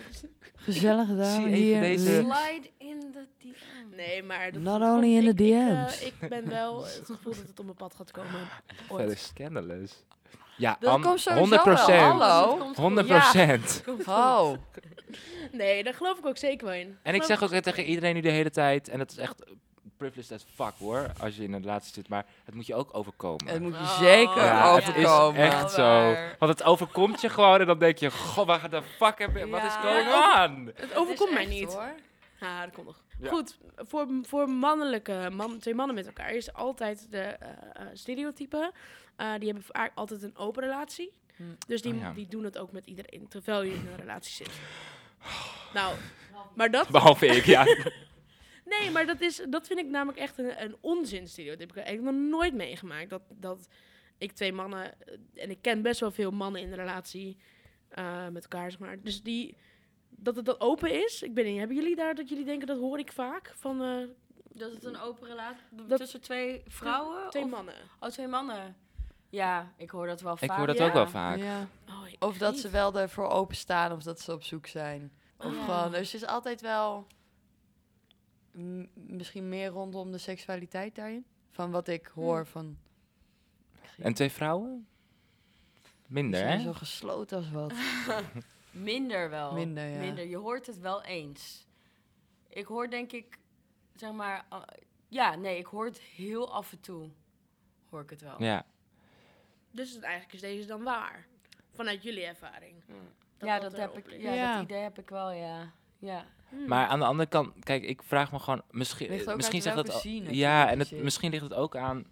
Gezellig 0.56 1.06
gedaan. 1.08 1.34
Zie 1.42 1.44
even 1.46 1.52
Hier, 1.58 1.80
deze-. 1.80 2.04
Slide 2.12 2.70
in 2.78 3.00
de 3.12 3.26
DM. 3.38 3.96
Nee, 3.96 4.22
maar... 4.22 4.52
Dat 4.52 4.62
Not 4.62 4.80
only 4.80 5.16
in 5.16 5.26
ik- 5.28 5.36
the 5.36 5.44
ik, 5.44 5.52
eh, 5.52 5.68
DM's. 5.84 6.00
Ik, 6.00 6.28
ben 6.28 6.48
wel 6.48 6.84
het 6.84 7.02
gevoel 7.04 7.32
dat 7.32 7.46
het 7.46 7.58
op 7.58 7.64
mijn 7.64 7.76
pad 7.76 7.94
gaat 7.94 8.10
komen. 8.10 8.30
Verder 8.86 9.06
Ooit. 9.06 9.18
scandalous. 9.18 10.04
Ja, 10.56 10.76
Dat 10.80 10.90
Am- 10.90 11.02
komt 11.02 11.20
sowieso 11.20 11.40
100 11.40 11.64
wel, 11.64 11.74
procent. 11.74 12.00
hallo. 12.20 12.72
100 12.74 13.06
procent. 13.06 13.84
Oh, 14.06 14.52
Nee, 15.52 15.84
daar 15.84 15.94
geloof 15.94 16.18
ik 16.18 16.26
ook 16.26 16.36
zeker 16.36 16.66
wel 16.66 16.76
in. 16.76 16.98
En 17.02 17.14
ik 17.14 17.22
zeg 17.22 17.42
ook 17.42 17.50
tegen 17.50 17.84
iedereen 17.84 18.14
nu 18.14 18.20
de 18.20 18.30
hele 18.30 18.50
tijd, 18.50 18.88
en 18.88 18.98
dat 18.98 19.10
is 19.10 19.16
echt 19.16 19.42
privileged 20.02 20.32
as 20.32 20.44
fuck 20.54 20.74
hoor, 20.78 21.06
als 21.20 21.36
je 21.36 21.42
in 21.42 21.52
een 21.52 21.60
relatie 21.62 21.92
zit, 21.94 22.08
maar 22.08 22.24
het 22.44 22.54
moet 22.54 22.66
je 22.66 22.74
ook 22.74 22.88
overkomen. 22.92 23.46
het 23.48 23.60
moet 23.62 23.72
je 23.74 23.78
Oh, 23.80 23.98
zeker 23.98 24.44
ja, 24.44 24.74
het 24.74 24.88
overkomen. 24.88 25.40
is 25.42 25.52
echt 25.52 25.70
zo. 25.70 26.14
Want 26.38 26.52
het 26.58 26.62
overkomt 26.62 27.20
je 27.20 27.28
gewoon 27.28 27.60
en 27.60 27.66
dan 27.66 27.78
denk 27.78 27.98
je, 27.98 28.10
goh, 28.10 28.46
waar 28.46 28.70
de 28.70 28.82
fuck 28.82 29.18
heb 29.18 29.36
je, 29.36 29.48
wat 29.48 29.62
is 29.62 29.72
Ja. 29.72 29.80
going 29.80 30.08
Ja, 30.08 30.44
on? 30.44 30.70
Het 30.74 30.96
overkomt 30.96 31.32
mij 31.32 31.46
niet. 31.46 31.72
Hoor. 31.72 31.94
Ah, 32.40 32.60
dat 32.60 32.72
komt 32.72 32.86
nog. 32.86 33.00
Ja. 33.20 33.28
Goed, 33.28 33.58
voor, 33.76 34.06
voor 34.22 34.48
mannelijke, 34.50 35.28
man, 35.32 35.58
twee 35.58 35.74
mannen 35.74 35.94
met 35.94 36.06
elkaar 36.06 36.30
is 36.30 36.52
altijd 36.52 37.06
de 37.10 37.18
eh, 37.20 37.48
eh, 37.72 37.86
stereotype. 37.92 38.72
Eh, 39.16 39.32
die 39.38 39.44
hebben 39.46 39.64
vaak 39.72 39.92
altijd 39.94 40.22
een 40.22 40.36
open 40.36 40.62
relatie. 40.62 41.12
Hm. 41.36 41.42
Dus 41.66 41.82
die, 41.82 41.92
Oh 41.94 42.00
ja. 42.00 42.12
die 42.12 42.28
doen 42.28 42.44
het 42.44 42.58
ook 42.58 42.72
met 42.72 42.86
iedereen, 42.86 43.28
terwijl 43.28 43.62
je 43.62 43.72
in 43.74 43.86
een 43.92 43.96
relatie 44.00 44.32
zit. 44.32 44.50
Nou, 45.74 45.94
maar 46.54 46.70
dat... 46.70 46.88
Behalve 46.88 47.26
ik, 47.26 47.44
ja. 47.44 47.64
Nee, 48.64 48.90
maar 48.90 49.06
dat, 49.06 49.20
is, 49.20 49.44
dat 49.50 49.66
vind 49.66 49.78
ik 49.78 49.86
namelijk 49.88 50.18
echt 50.18 50.38
een, 50.38 50.62
een 50.62 50.76
onzin 50.80 51.28
stereotype. 51.28 51.68
Ik 51.70 51.74
heb 51.74 51.84
eigenlijk 51.84 52.16
nog 52.16 52.28
nooit 52.30 52.54
meegemaakt 52.54 53.10
dat, 53.10 53.22
dat 53.34 53.68
ik 54.18 54.32
twee 54.32 54.52
mannen... 54.52 54.98
eh, 55.00 55.42
En 55.42 55.50
ik 55.50 55.58
ken 55.62 55.82
best 55.82 56.00
wel 56.00 56.10
veel 56.10 56.30
mannen 56.30 56.60
in 56.60 56.68
een 56.68 56.78
relatie 56.78 57.36
eh, 57.88 58.28
met 58.28 58.42
elkaar, 58.42 58.70
zeg 58.70 58.80
maar. 58.80 59.02
Dus 59.02 59.22
die... 59.22 59.56
Dat 60.08 60.36
het 60.36 60.44
dat 60.44 60.60
open 60.60 61.04
is. 61.04 61.22
Ik 61.22 61.34
ben 61.34 61.44
niet, 61.44 61.58
hebben 61.58 61.76
jullie 61.76 61.96
daar 61.96 62.14
dat 62.14 62.28
jullie 62.28 62.44
denken, 62.44 62.66
dat 62.66 62.78
hoor 62.78 62.98
ik 62.98 63.12
vaak 63.12 63.52
van 63.54 63.82
eh, 63.82 64.08
Dat 64.54 64.72
het 64.72 64.84
een 64.84 65.00
open 65.00 65.28
relatie 65.28 65.62
Dat- 65.86 65.98
tussen 65.98 66.20
twee 66.20 66.62
vrouwen? 66.66 67.30
twee 67.30 67.42
of, 67.44 67.50
mannen. 67.50 67.74
Oh, 68.00 68.08
twee 68.08 68.26
mannen. 68.26 68.76
Ja, 69.30 69.72
ik 69.76 69.90
hoor 69.90 70.06
dat 70.06 70.20
wel 70.20 70.36
vaak. 70.36 70.50
Ik 70.50 70.56
hoor 70.56 70.66
dat 70.66 70.76
Ja. 70.76 70.86
ook 70.86 70.92
wel 70.92 71.08
vaak. 71.08 71.38
Ja. 71.38 71.68
Oh, 71.88 72.02
Of 72.28 72.38
dat 72.38 72.52
niet. 72.52 72.60
ze 72.60 72.68
wel 72.70 72.98
ervoor 72.98 73.28
openstaan 73.28 73.92
of 73.92 74.02
dat 74.02 74.20
ze 74.20 74.32
op 74.32 74.42
zoek 74.42 74.66
zijn. 74.66 75.12
Of 75.38 75.54
Ja. 75.56 75.64
gewoon, 75.64 75.90
dus 75.92 76.12
het 76.12 76.22
is 76.22 76.28
altijd 76.28 76.60
wel 76.60 77.06
misschien 78.94 79.48
meer 79.48 79.68
rondom 79.68 80.10
de 80.12 80.18
seksualiteit 80.18 80.94
daarin. 80.94 81.24
Van 81.50 81.70
wat 81.70 81.88
ik 81.88 82.06
hoor 82.06 82.36
Hmm. 82.36 82.46
van... 82.46 82.78
En 83.98 84.14
twee 84.14 84.30
vrouwen? 84.30 84.86
Minder, 86.06 86.38
zijn 86.40 86.58
hè? 86.58 86.64
zo 86.64 86.72
gesloten 86.72 87.36
als 87.36 87.50
wat. 87.50 87.72
Minder 88.70 89.30
wel. 89.30 89.52
Minder, 89.52 89.86
ja. 89.88 89.98
Minder. 89.98 90.26
Je 90.26 90.36
hoort 90.36 90.66
het 90.66 90.78
wel 90.78 91.02
eens. 91.02 91.66
Ik 92.48 92.66
hoor 92.66 92.90
denk 92.90 93.12
ik, 93.12 93.38
zeg 93.94 94.12
maar, 94.12 94.44
uh, 94.52 94.62
ja, 95.08 95.34
nee, 95.34 95.58
ik 95.58 95.66
hoor 95.66 95.84
het 95.84 95.98
heel 95.98 96.52
af 96.52 96.72
en 96.72 96.80
toe. 96.80 97.08
Hoor 97.90 98.00
ik 98.02 98.10
het 98.10 98.20
wel. 98.20 98.42
Ja. 98.42 98.64
Dus 99.70 99.92
het, 99.94 100.02
eigenlijk 100.02 100.34
is 100.34 100.40
deze 100.40 100.66
dan 100.66 100.82
waar. 100.82 101.26
Vanuit 101.70 102.02
jullie 102.02 102.24
ervaring. 102.24 102.74
ja, 103.38 103.58
dat, 103.58 103.76
heb 103.76 103.96
ik, 103.98 104.20
Ja. 104.20 104.54
dat 104.54 104.62
idee 104.64 104.82
heb 104.82 104.98
ik 104.98 105.08
wel, 105.08 105.30
ja. 105.30 105.72
Ja. 105.98 106.24
Hmm. 106.52 106.68
Maar 106.68 106.86
aan 106.86 106.98
de 106.98 107.04
andere 107.04 107.28
kant, 107.28 107.64
kijk, 107.64 107.82
ik 107.82 108.02
vraag 108.02 108.32
me 108.32 108.38
gewoon, 108.38 108.62
misschien, 108.70 109.08
Ligt 109.08 109.30
ook 109.30 109.36
misschien 109.36 109.62
zegt 109.62 109.76
dat 109.76 109.90
al- 109.90 109.98
scene 109.98 110.34
ja, 110.34 110.70
en 110.70 110.78
het, 110.78 111.02
misschien 111.02 111.30
ligt 111.30 111.42
het 111.42 111.54
ook 111.54 111.76
aan. 111.76 112.04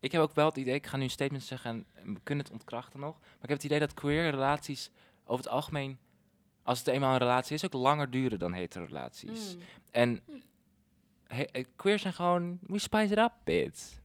Ik 0.00 0.12
heb 0.12 0.20
ook 0.20 0.34
wel 0.34 0.46
het 0.46 0.56
idee, 0.56 0.74
ik 0.74 0.86
ga 0.86 0.96
nu 0.96 1.02
een 1.02 1.10
statement 1.10 1.42
zeggen 1.44 1.86
en 1.94 2.14
we 2.14 2.20
kunnen 2.22 2.44
het 2.44 2.52
ontkrachten 2.52 3.00
nog, 3.00 3.18
maar 3.20 3.42
ik 3.42 3.48
heb 3.48 3.56
het 3.56 3.64
idee 3.64 3.78
dat 3.78 3.94
queer 3.94 4.30
relaties 4.30 4.90
over 5.24 5.44
het 5.44 5.52
algemeen, 5.52 5.98
als 6.62 6.78
het 6.78 6.88
eenmaal 6.88 7.12
een 7.12 7.18
relatie 7.18 7.54
is, 7.54 7.64
ook 7.64 7.72
langer 7.72 8.10
duren 8.10 8.38
dan 8.38 8.52
hetero 8.52 8.84
relaties. 8.84 9.54
Mm. 9.54 9.60
En 9.90 10.20
he, 11.26 11.42
eh, 11.42 11.64
queer 11.76 11.98
zijn 11.98 12.12
gewoon, 12.14 12.58
we 12.62 12.78
spice 12.78 13.12
it 13.12 13.18
up, 13.18 13.32
bit. 13.44 14.00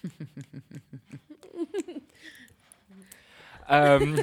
Ehm, 3.66 4.18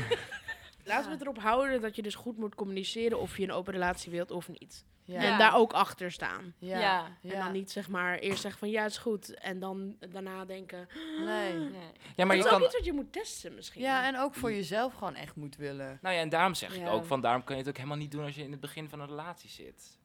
Laten 0.84 1.06
we 1.06 1.12
het 1.12 1.22
erop 1.22 1.40
houden 1.40 1.82
dat 1.82 1.96
je 1.96 2.02
dus 2.02 2.16
goed 2.16 2.38
moet 2.38 2.56
communiceren 2.56 3.20
of 3.20 3.38
je 3.38 3.44
een 3.44 3.52
open 3.52 3.74
relatie 3.74 4.12
wilt 4.12 4.32
of 4.32 4.50
niet. 4.50 4.86
Ja. 5.06 5.22
En 5.22 5.38
daar 5.38 5.56
ook 5.56 5.74
achter 5.74 6.12
staan. 6.12 6.54
Ja. 6.58 6.80
Ja. 6.80 7.18
En 7.22 7.40
dan 7.40 7.52
niet 7.52 7.72
zeg 7.72 7.90
maar 7.90 8.20
eerst 8.20 8.42
zeggen 8.42 8.60
van 8.60 8.70
ja, 8.70 8.86
is 8.86 8.98
goed. 8.98 9.34
En 9.34 9.60
dan 9.60 9.96
daarna 10.10 10.46
denken. 10.46 10.88
Nee. 11.26 11.54
Nee. 11.54 11.72
ja, 12.16 12.26
maar 12.26 12.36
dat 12.36 12.36
je 12.36 12.38
is 12.38 12.46
ook 12.46 12.50
kan... 12.50 12.64
iets 12.64 12.76
wat 12.76 12.86
je 12.86 12.94
moet 12.94 13.14
testen 13.14 13.56
misschien. 13.56 13.82
Ja, 13.82 14.08
en 14.08 14.20
ook 14.20 14.36
voor 14.36 14.52
jezelf 14.52 14.94
gewoon 14.94 15.16
echt 15.16 15.36
moet 15.36 15.56
willen. 15.56 16.00
Nou 16.02 16.16
ja, 16.16 16.22
en 16.22 16.30
daarom 16.30 16.54
zeg 16.54 16.76
ik 16.76 16.88
ook 16.88 17.06
van, 17.06 17.22
daarom 17.22 17.44
kan 17.44 17.56
je 17.56 17.62
het 17.62 17.70
ook 17.70 17.78
helemaal 17.78 17.98
niet 17.98 18.12
doen 18.12 18.24
als 18.24 18.36
je 18.36 18.44
in 18.44 18.52
het 18.52 18.60
begin 18.60 18.90
van 18.90 19.00
een 19.00 19.08
relatie 19.08 19.50
zit. 19.50 19.98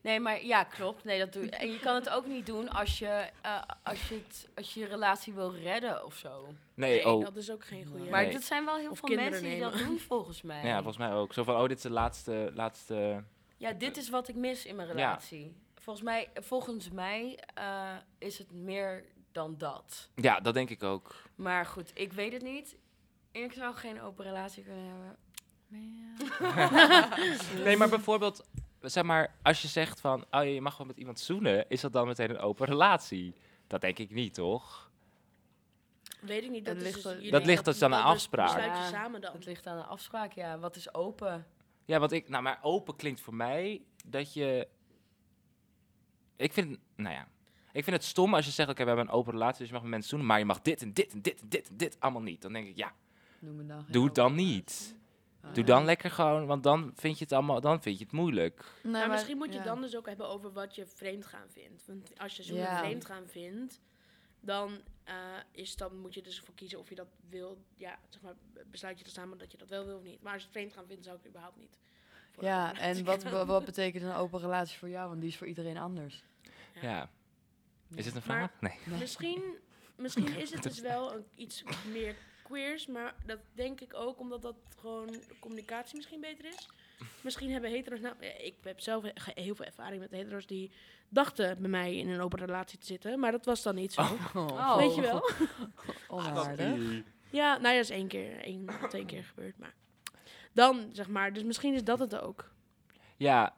Nee, 0.00 0.20
maar 0.20 0.44
ja, 0.44 0.64
klopt. 0.64 1.04
Nee, 1.04 1.18
dat 1.18 1.32
doe 1.32 1.48
En 1.50 1.70
je 1.72 1.78
kan 1.80 1.94
het 1.94 2.08
ook 2.08 2.26
niet 2.26 2.46
doen 2.46 2.68
als 2.68 2.98
je, 2.98 3.30
eh, 3.42 3.62
als 3.82 4.08
je, 4.08 4.14
het, 4.14 4.48
als 4.54 4.74
je 4.74 4.80
je 4.80 4.86
relatie 4.86 5.32
wil 5.32 5.54
redden 5.54 6.04
of 6.04 6.14
zo. 6.16 6.46
Nee, 6.74 6.94
Nee, 7.04 7.08
oh, 7.14 7.24
dat 7.24 7.36
is 7.36 7.50
ook 7.50 7.64
geen 7.64 7.86
goede. 7.86 8.10
Maar 8.10 8.22
Nee. 8.22 8.32
dat 8.32 8.42
zijn 8.42 8.64
wel 8.64 8.76
heel 8.76 8.90
Of 8.90 8.98
veel 8.98 9.16
mensen 9.16 9.42
die 9.42 9.60
dat 9.60 9.78
doen, 9.78 9.98
volgens 9.98 10.42
mij. 10.52 10.64
ja, 10.66 10.74
volgens 10.76 10.96
mij 10.98 11.12
ook. 11.12 11.32
Zo 11.32 11.42
van, 11.44 11.54
oh, 11.56 11.68
dit 11.68 11.76
is 11.76 11.82
de 11.82 11.90
laatste, 11.90 12.50
laatste... 12.54 13.22
Ja, 13.56 13.72
dit 13.72 13.96
is 13.96 14.08
wat 14.10 14.28
ik 14.28 14.34
mis 14.34 14.64
in 14.66 14.76
mijn 14.76 14.88
Ja. 14.88 14.94
relatie. 14.94 15.56
Volgens 15.74 16.04
mij, 16.04 16.28
volgens 16.34 16.90
mij 16.90 17.38
eh, 17.54 17.92
is 18.18 18.38
het 18.38 18.52
meer 18.52 19.04
dan 19.32 19.54
dat. 19.58 20.08
Ja, 20.14 20.40
dat 20.40 20.54
denk 20.54 20.70
ik 20.70 20.82
ook. 20.82 21.14
Maar 21.34 21.66
goed, 21.66 21.90
ik 21.94 22.12
weet 22.12 22.32
het 22.32 22.42
niet. 22.42 22.76
Ik 23.32 23.52
zou 23.52 23.74
geen 23.74 24.00
open 24.00 24.24
relatie 24.24 24.62
kunnen 24.62 24.84
hebben. 24.86 25.16
Nee, 27.64 27.76
maar 27.78 27.88
bijvoorbeeld, 27.88 28.44
zeg 28.90 29.04
maar, 29.04 29.34
als 29.42 29.62
je 29.62 29.68
zegt 29.68 30.00
van, 30.00 30.24
oh 30.30 30.44
je 30.44 30.60
mag 30.60 30.76
wel 30.76 30.86
met 30.86 30.96
iemand 30.96 31.20
zoenen, 31.20 31.64
is 31.68 31.80
dat 31.80 31.92
dan 31.92 32.06
meteen 32.06 32.30
een 32.30 32.38
open 32.38 32.66
relatie? 32.66 33.34
Dat 33.66 33.80
denk 33.80 33.98
ik 33.98 34.10
niet, 34.10 34.34
toch? 34.34 34.90
Weet 36.20 36.42
ik 36.42 36.50
niet. 36.50 36.64
Dat, 36.64 36.76
ligt 36.76 37.02
dus 37.02 37.12
jullie- 37.12 37.30
Dat 37.30 37.44
ligt 37.46 37.64
dus 37.64 37.82
aan 37.82 37.92
een 37.92 38.02
afspraak. 38.02 38.58
je 38.60 38.66
Ja. 38.66 38.88
samen 38.88 39.20
dan. 39.20 39.32
Dat 39.32 39.44
ligt 39.44 39.66
aan 39.66 39.76
de 39.76 39.84
afspraak, 39.84 40.32
ja. 40.32 40.58
Wat 40.58 40.76
is 40.76 40.94
open? 40.94 41.46
Ja, 41.84 41.98
want 41.98 42.12
ik, 42.12 42.28
nou, 42.28 42.42
maar 42.42 42.58
open 42.62 42.96
klinkt 42.96 43.20
voor 43.20 43.34
mij 43.34 43.82
dat 44.04 44.32
je... 44.34 44.68
Ik 46.36 46.52
vind, 46.52 46.78
nou 46.96 47.14
ja, 47.14 47.28
ik 47.72 47.84
vind 47.84 47.96
het 47.96 48.04
stom 48.04 48.34
als 48.34 48.44
je 48.44 48.50
zegt, 48.50 48.68
oké, 48.68 48.82
we 48.82 48.88
hebben 48.88 49.06
een 49.08 49.12
open 49.14 49.32
relatie, 49.32 49.58
dus 49.58 49.66
je 49.68 49.72
mag 49.72 49.82
met 49.82 49.90
mensen 49.90 50.16
doen, 50.18 50.26
maar 50.26 50.38
je 50.38 50.44
mag 50.44 50.60
dit 50.62 50.82
en 50.82 50.92
dit 50.92 51.12
en 51.12 51.22
dit 51.22 51.40
en 51.40 51.48
dit 51.48 51.68
en 51.68 51.76
dit 51.76 51.96
allemaal 52.00 52.22
niet. 52.22 52.42
Dan 52.42 52.52
denk 52.52 52.66
ik, 52.68 52.76
ja, 52.76 52.92
Noem 53.38 53.56
me 53.56 53.66
dan 53.66 53.82
geen 53.82 53.92
doe 53.92 54.04
het 54.04 54.14
dan 54.14 54.34
niet. 54.34 54.94
Doe 55.52 55.64
dan 55.64 55.84
lekker 55.84 56.10
gewoon, 56.10 56.46
want 56.46 56.62
dan 56.62 56.92
vind 56.94 57.18
je 57.18 57.24
het 57.24 57.32
allemaal, 57.32 57.60
dan 57.60 57.82
vind 57.82 57.98
je 57.98 58.04
het 58.04 58.12
moeilijk. 58.12 58.64
Nee, 58.82 58.92
maar 58.92 59.00
maar- 59.00 59.10
misschien 59.10 59.36
moet 59.36 59.52
je 59.52 59.58
ja. 59.58 59.64
dan 59.64 59.80
dus 59.80 59.96
ook 59.96 60.06
hebben 60.06 60.28
over 60.28 60.52
wat 60.52 60.74
je 60.74 60.86
vreemd 60.86 61.26
gaan 61.26 61.48
vindt. 61.48 61.86
Want 61.86 62.18
als 62.18 62.36
je 62.36 62.42
zo'n 62.42 62.56
Ja. 62.56 62.78
vreemd 62.78 63.04
gaan 63.04 63.26
vindt, 63.26 63.80
dan, 64.40 64.80
eh, 65.04 65.14
is, 65.52 65.76
dan 65.76 65.98
moet 65.98 66.14
je 66.14 66.22
dus 66.22 66.38
ervoor 66.38 66.54
kiezen 66.54 66.78
of 66.78 66.88
je 66.88 66.94
dat 66.94 67.08
wil. 67.28 67.58
Ja, 67.76 67.98
zeg 68.08 68.22
maar, 68.22 68.34
besluit 68.70 68.98
je 68.98 69.04
er 69.04 69.10
samen 69.10 69.38
dat 69.38 69.52
je 69.52 69.58
dat 69.58 69.68
wel 69.68 69.84
wil 69.86 69.96
of 69.96 70.02
niet. 70.02 70.22
Maar 70.22 70.32
als 70.32 70.42
je 70.42 70.48
het 70.48 70.56
vreemd 70.56 70.72
gaan 70.72 70.86
vindt, 70.86 71.04
zou 71.04 71.16
ik 71.16 71.22
het 71.22 71.30
überhaupt 71.32 71.58
niet. 71.58 71.78
voor 72.32 72.44
Ja, 72.44 72.74
en 72.78 73.04
wat, 73.04 73.22
wat 73.22 73.64
betekent 73.64 74.02
een 74.04 74.14
open 74.14 74.40
relatie 74.40 74.78
voor 74.78 74.88
jou? 74.88 75.08
Want 75.08 75.20
die 75.20 75.30
is 75.30 75.36
voor 75.36 75.46
iedereen 75.46 75.76
anders. 75.78 76.24
Ja. 76.74 76.80
Ja. 76.82 77.10
Is 77.94 78.06
het 78.06 78.14
een 78.14 78.22
vraag? 78.22 78.50
Nee. 78.60 78.78
Nee. 78.84 78.98
Misschien, 78.98 79.42
misschien 79.96 80.36
is 80.36 80.50
het 80.52 80.62
dus 80.62 80.80
wel 80.80 81.14
een, 81.14 81.24
iets 81.34 81.62
meer 81.92 82.16
queers, 82.48 82.86
maar 82.86 83.14
dat 83.26 83.38
denk 83.52 83.80
ik 83.80 83.94
ook 83.94 84.20
omdat 84.20 84.42
dat 84.42 84.56
gewoon 84.80 85.08
communicatie 85.40 85.96
misschien 85.96 86.20
beter 86.20 86.44
is. 86.44 86.68
Misschien 87.20 87.50
hebben 87.50 87.70
hetero's, 87.70 88.00
nou, 88.00 88.14
ja, 88.20 88.32
ik 88.38 88.54
heb 88.62 88.80
zelf 88.80 89.04
heel 89.34 89.54
veel 89.54 89.64
ervaring 89.64 90.00
met 90.00 90.10
hetero's 90.10 90.46
die 90.46 90.70
dachten 91.08 91.60
bij 91.60 91.70
mij 91.70 91.96
in 91.96 92.08
een 92.08 92.20
open 92.20 92.38
relatie 92.38 92.78
te 92.78 92.86
zitten, 92.86 93.18
maar 93.18 93.32
dat 93.32 93.44
was 93.44 93.62
dan 93.62 93.74
niet 93.74 93.92
zo. 93.92 94.02
Oh, 94.34 94.76
Weet 94.76 94.94
je 94.94 95.00
wel? 95.00 95.30
Onaardig. 96.18 97.02
Ja, 97.30 97.56
nou 97.56 97.68
ja, 97.68 97.80
dat 97.80 97.90
is 97.90 97.90
één 97.90 98.08
keer, 98.08 98.40
één, 98.40 98.66
twee 98.88 99.04
keer 99.04 99.24
gebeurd, 99.24 99.58
maar 99.58 99.74
dan 100.52 100.88
zeg 100.92 101.08
maar, 101.08 101.32
dus 101.32 101.42
misschien 101.42 101.74
is 101.74 101.84
dat 101.84 101.98
het 101.98 102.20
ook. 102.20 102.50
Ja, 103.16 103.54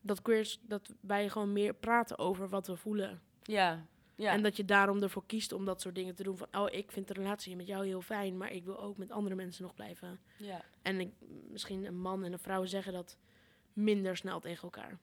Dat 0.00 0.22
queers, 0.22 0.58
dat 0.62 0.94
wij 1.00 1.28
gewoon 1.28 1.52
meer 1.52 1.74
praten 1.74 2.18
over 2.18 2.48
wat 2.48 2.66
we 2.66 2.76
voelen. 2.76 3.22
Ja, 3.42 3.86
ja. 4.16 4.32
En 4.32 4.42
dat 4.42 4.56
je 4.56 4.64
daarom 4.64 5.02
ervoor 5.02 5.26
kiest 5.26 5.52
om 5.52 5.64
dat 5.64 5.80
soort 5.80 5.94
dingen 5.94 6.14
te 6.14 6.22
doen. 6.22 6.36
Van, 6.36 6.48
oh, 6.52 6.72
ik 6.72 6.92
vind 6.92 7.08
de 7.08 7.14
relatie 7.14 7.56
met 7.56 7.66
jou 7.66 7.86
heel 7.86 8.00
fijn, 8.00 8.36
maar 8.36 8.52
ik 8.52 8.64
wil 8.64 8.80
ook 8.80 8.96
met 8.96 9.10
andere 9.10 9.34
mensen 9.34 9.62
nog 9.62 9.74
blijven. 9.74 10.20
ja. 10.36 10.64
En 10.82 11.00
ik, 11.00 11.12
misschien 11.50 11.84
een 11.84 11.98
man 12.00 12.24
en 12.24 12.32
een 12.32 12.38
vrouw 12.38 12.64
zeggen 12.64 12.92
dat 12.92 13.16
minder 13.72 14.16
snel 14.16 14.40
tegen 14.40 14.62
elkaar. 14.62 14.98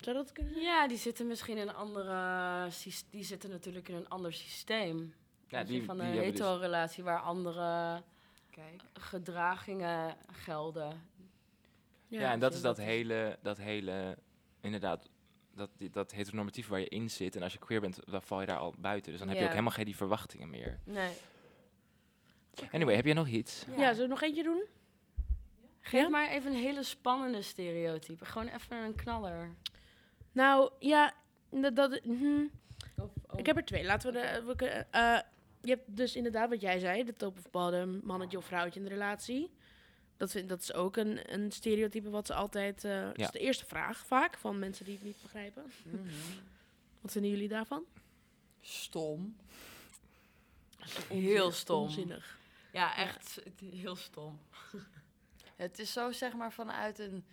Zou 0.00 0.16
dat 0.16 0.32
kunnen 0.32 0.52
zijn? 0.52 0.64
Ja, 0.64 0.88
die 0.88 0.96
zitten 0.96 1.26
misschien 1.26 1.56
in 1.56 1.68
een 1.68 1.74
andere... 1.74 2.68
Die 3.10 3.24
zitten 3.24 3.50
natuurlijk 3.50 3.88
in 3.88 3.94
een 3.94 4.08
ander 4.08 4.32
systeem. 4.32 5.14
ja 5.48 5.64
die, 5.64 5.84
van 5.84 5.98
die 5.98 6.06
een 6.06 6.12
dus- 6.14 6.22
hetero-relatie 6.24 7.04
waar 7.04 7.20
andere 7.20 8.02
Kijk. 8.50 8.82
gedragingen 8.92 10.16
gelden. 10.32 11.08
Ja, 12.08 12.32
en 12.32 12.40
dat 12.40 12.54
is 12.54 12.60
dat 12.60 12.78
is- 12.78 12.84
hele, 12.84 13.38
dat 13.42 13.56
hele, 13.58 14.18
inderdaad, 14.60 15.08
dat, 15.54 15.70
die- 15.76 15.90
dat 15.90 16.12
heteronormatief 16.12 16.68
waar 16.68 16.80
je 16.80 16.88
in 16.88 17.10
zit. 17.10 17.36
En 17.36 17.42
als 17.42 17.52
je 17.52 17.58
queer 17.58 17.80
bent, 17.80 17.98
dan 18.10 18.22
val 18.22 18.40
je 18.40 18.46
daar 18.46 18.58
al 18.58 18.74
buiten. 18.78 19.10
Dus 19.10 19.20
dan 19.20 19.28
heb 19.28 19.38
je 19.38 19.44
ook 19.44 19.50
helemaal 19.50 19.72
geen 19.72 19.84
die 19.84 19.96
verwachtingen 19.96 20.50
meer. 20.50 20.78
Nee. 20.84 21.12
Anyway, 22.72 22.94
heb 22.94 23.04
jij 23.04 23.14
nog 23.14 23.28
iets? 23.28 23.64
Ja, 23.76 23.92
zullen 23.92 24.08
we 24.08 24.14
nog 24.14 24.22
eentje 24.22 24.42
doen? 24.42 24.64
Geef 25.80 26.02
Ja? 26.02 26.08
maar 26.08 26.28
even 26.28 26.52
een 26.52 26.58
hele 26.58 26.82
spannende 26.82 27.42
stereotype. 27.42 28.24
Gewoon 28.24 28.48
even 28.48 28.76
een 28.76 28.94
knaller. 28.94 29.54
Nou, 30.32 30.70
ja, 30.78 31.14
dat... 31.50 31.76
dat 31.76 32.00
hm. 32.02 32.46
Of, 32.96 33.10
oh. 33.26 33.38
Ik 33.38 33.46
heb 33.46 33.56
er 33.56 33.64
twee. 33.64 33.84
Laten 33.84 34.12
we... 34.12 34.18
De, 34.18 34.54
we 34.56 34.66
eh, 34.90 35.18
je 35.60 35.70
hebt 35.70 35.96
dus 35.96 36.16
inderdaad 36.16 36.48
wat 36.48 36.60
jij 36.60 36.78
zei, 36.78 37.04
de 37.04 37.12
top 37.12 37.38
of 37.38 37.50
bottom, 37.50 38.00
mannetje 38.02 38.36
of 38.36 38.44
vrouwtje 38.44 38.80
in 38.80 38.86
de 38.86 38.92
relatie. 38.92 39.50
Dat, 40.16 40.30
vind, 40.30 40.48
dat 40.48 40.60
is 40.60 40.72
ook 40.72 40.96
een, 40.96 41.32
een 41.34 41.52
stereotype 41.52 42.10
wat 42.10 42.26
ze 42.26 42.34
altijd... 42.34 42.84
eh 42.84 43.02
dat 43.04 43.16
Ja. 43.16 43.24
is 43.24 43.30
de 43.30 43.38
eerste 43.38 43.64
vraag 43.66 44.06
vaak 44.06 44.36
van 44.38 44.58
mensen 44.58 44.84
die 44.84 44.94
het 44.94 45.02
niet 45.04 45.22
begrijpen. 45.22 45.72
Mhm. 45.84 46.08
Wat 47.00 47.12
vinden 47.12 47.30
jullie 47.30 47.48
daarvan? 47.48 47.84
Stom. 48.60 49.36
Heel 51.08 51.50
stom. 51.50 51.82
Onzinnig. 51.82 52.38
Ja, 52.72 52.96
echt 52.96 53.42
heel 53.70 53.96
stom. 53.96 54.40
Het 55.56 55.78
is 55.78 55.92
zo 55.92 56.12
zeg 56.12 56.32
maar 56.34 56.52
vanuit 56.52 56.98
een 56.98 57.24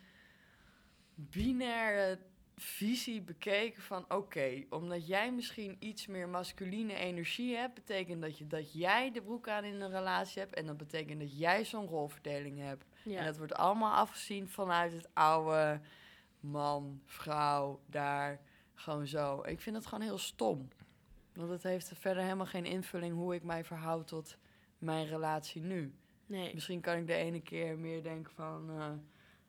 binaire 1.16 2.20
visie 2.64 3.22
bekeken 3.22 3.84
van 3.84 4.06
oké, 4.08 4.64
omdat 4.70 5.08
jij 5.08 5.32
misschien 5.32 5.76
iets 5.80 6.08
meer 6.08 6.30
masculine 6.30 6.94
energie 6.94 7.56
hebt, 7.56 7.74
betekent 7.74 8.22
dat, 8.22 8.38
je, 8.38 8.48
dat 8.48 8.74
jij 8.74 9.12
de 9.12 9.22
broek 9.22 9.48
aan 9.48 9.64
in 9.64 9.82
een 9.82 9.92
relatie 9.92 10.42
hebt 10.42 10.54
en 10.54 10.66
dat 10.66 10.78
betekent 10.78 11.20
dat 11.20 11.38
jij 11.40 11.66
zo'n 11.66 11.88
rolverdeling 11.88 12.60
hebt. 12.60 12.86
Ja. 13.04 13.20
En 13.20 13.26
dat 13.26 13.38
wordt 13.38 13.54
allemaal 13.54 13.94
afgezien 13.94 14.50
vanuit 14.50 14.94
het 14.94 15.10
oude 15.14 15.82
man, 16.40 17.02
vrouw, 17.06 17.82
daar, 17.86 18.42
gewoon 18.74 19.08
zo. 19.08 19.42
Ik 19.46 19.62
vind 19.62 19.76
dat 19.76 19.86
gewoon 19.86 20.04
heel 20.04 20.18
stom. 20.18 20.68
Want 21.34 21.50
het 21.50 21.64
heeft 21.64 21.92
verder 21.96 22.24
helemaal 22.24 22.46
geen 22.46 22.66
invulling 22.66 23.16
hoe 23.16 23.36
ik 23.36 23.44
mij 23.44 23.64
verhoud 23.64 24.08
tot 24.08 24.38
mijn 24.78 25.08
relatie 25.08 25.62
nu. 25.62 25.94
nee. 26.26 26.54
Misschien 26.54 26.82
kan 26.82 26.98
ik 26.98 27.08
de 27.08 27.14
ene 27.14 27.42
keer 27.42 27.78
meer 27.78 28.04
denken 28.04 28.34
van... 28.34 28.70
eh, 28.70 28.92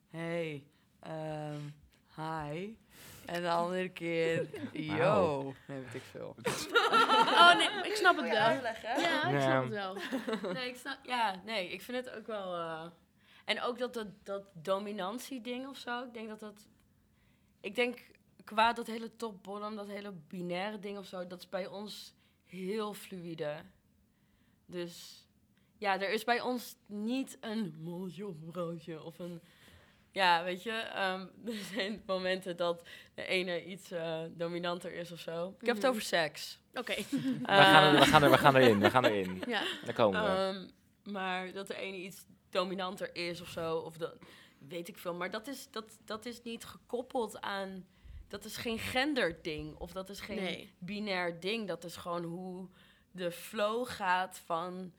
hey, 0.08 0.64
ehm, 1.00 1.60
hi. 2.16 2.76
En 3.26 3.42
de 3.42 3.50
andere 3.50 3.88
keer... 3.88 4.48
Yo. 4.98 5.54
Nee, 5.66 5.80
weet 5.80 5.94
ik 5.94 6.02
veel. 6.02 6.36
Oh 7.42 7.56
nee, 7.56 7.90
ik 7.90 7.94
snap 7.94 8.16
het 8.16 8.24
wel. 8.24 8.32
Ja, 8.32 8.70
ik 9.28 9.40
snap 9.40 9.62
het 9.62 9.72
wel. 9.72 9.96
Nee, 10.52 10.68
ik 10.68 10.76
snap, 10.76 10.98
ja, 11.02 11.40
nee, 11.44 11.68
ik 11.68 11.82
vind 11.82 12.04
het 12.04 12.16
ook 12.16 12.26
wel... 12.26 12.54
eh, 12.54 12.86
en 13.44 13.62
ook 13.62 13.78
dat, 13.78 13.94
dat, 13.94 14.06
dat 14.22 14.44
dominantie-ding 14.52 15.66
of 15.68 15.76
zo, 15.76 16.04
ik 16.04 16.14
denk 16.14 16.28
dat 16.28 16.40
dat... 16.40 16.68
Ik 17.60 17.74
denk, 17.74 18.10
qua 18.44 18.72
dat 18.72 18.86
hele 18.86 19.16
top-bottom, 19.16 19.76
dat 19.76 19.86
hele 19.86 20.12
binaire 20.12 20.78
ding 20.78 20.98
of 20.98 21.06
zo, 21.06 21.26
dat 21.26 21.38
is 21.38 21.48
bij 21.48 21.66
ons 21.66 22.14
heel 22.44 22.94
fluïde. 22.94 23.56
Dus 24.66 25.26
ja, 25.78 26.00
er 26.00 26.10
is 26.10 26.24
bij 26.24 26.40
ons 26.40 26.76
niet 26.86 27.36
een 27.40 27.74
mannetje 27.80 28.26
of 28.26 28.34
vrouwtje 28.50 29.02
of 29.02 29.18
een... 29.18 29.40
Ja, 30.12 30.44
weet 30.44 30.62
je, 30.62 30.70
ehm, 30.72 31.20
er 31.46 31.52
zijn 31.74 32.02
momenten 32.06 32.56
dat 32.56 32.82
de 33.14 33.26
ene 33.26 33.64
iets 33.64 33.90
eh, 33.90 34.20
dominanter 34.30 34.92
is 34.94 35.12
of 35.12 35.18
zo. 35.20 35.54
Ik 35.60 35.66
heb 35.66 35.74
het 35.74 35.78
Mhm. 35.84 35.90
over 35.90 36.02
seks. 36.02 36.58
Oké. 36.74 36.94
we, 37.04 37.42
gaan 37.46 37.94
er, 37.94 38.00
we, 38.00 38.06
gaan 38.06 38.22
er, 38.22 38.30
we 38.30 38.38
gaan 38.38 38.56
erin, 38.56 38.80
we 38.80 38.90
gaan 38.90 39.04
erin. 39.04 39.42
Ja. 39.46 39.62
Daar 39.84 39.94
komen 39.94 40.22
we. 40.22 40.28
Ehm, 40.28 40.68
maar 41.12 41.52
dat 41.52 41.66
de 41.66 41.76
ene 41.76 41.96
iets 41.96 42.24
dominanter 42.50 43.14
is 43.16 43.40
of 43.40 43.48
zo, 43.48 43.76
of 43.76 43.96
dat 43.96 44.14
weet 44.68 44.88
ik 44.88 44.98
veel. 44.98 45.14
Maar 45.14 45.30
dat 45.30 45.46
is, 45.46 45.68
dat, 45.70 45.98
dat 46.04 46.26
is 46.26 46.42
niet 46.42 46.64
gekoppeld 46.64 47.40
aan. 47.40 47.86
Dat 48.28 48.44
is 48.44 48.56
geen 48.56 48.78
genderding 48.78 49.76
of 49.78 49.92
dat 49.92 50.08
is 50.08 50.20
geen 50.20 50.36
Nee. 50.42 50.72
binair 50.78 51.40
ding. 51.40 51.68
Dat 51.68 51.84
is 51.84 51.96
gewoon 51.96 52.24
hoe 52.24 52.68
de 53.10 53.30
flow 53.30 53.86
gaat 53.88 54.38
van 54.44 54.92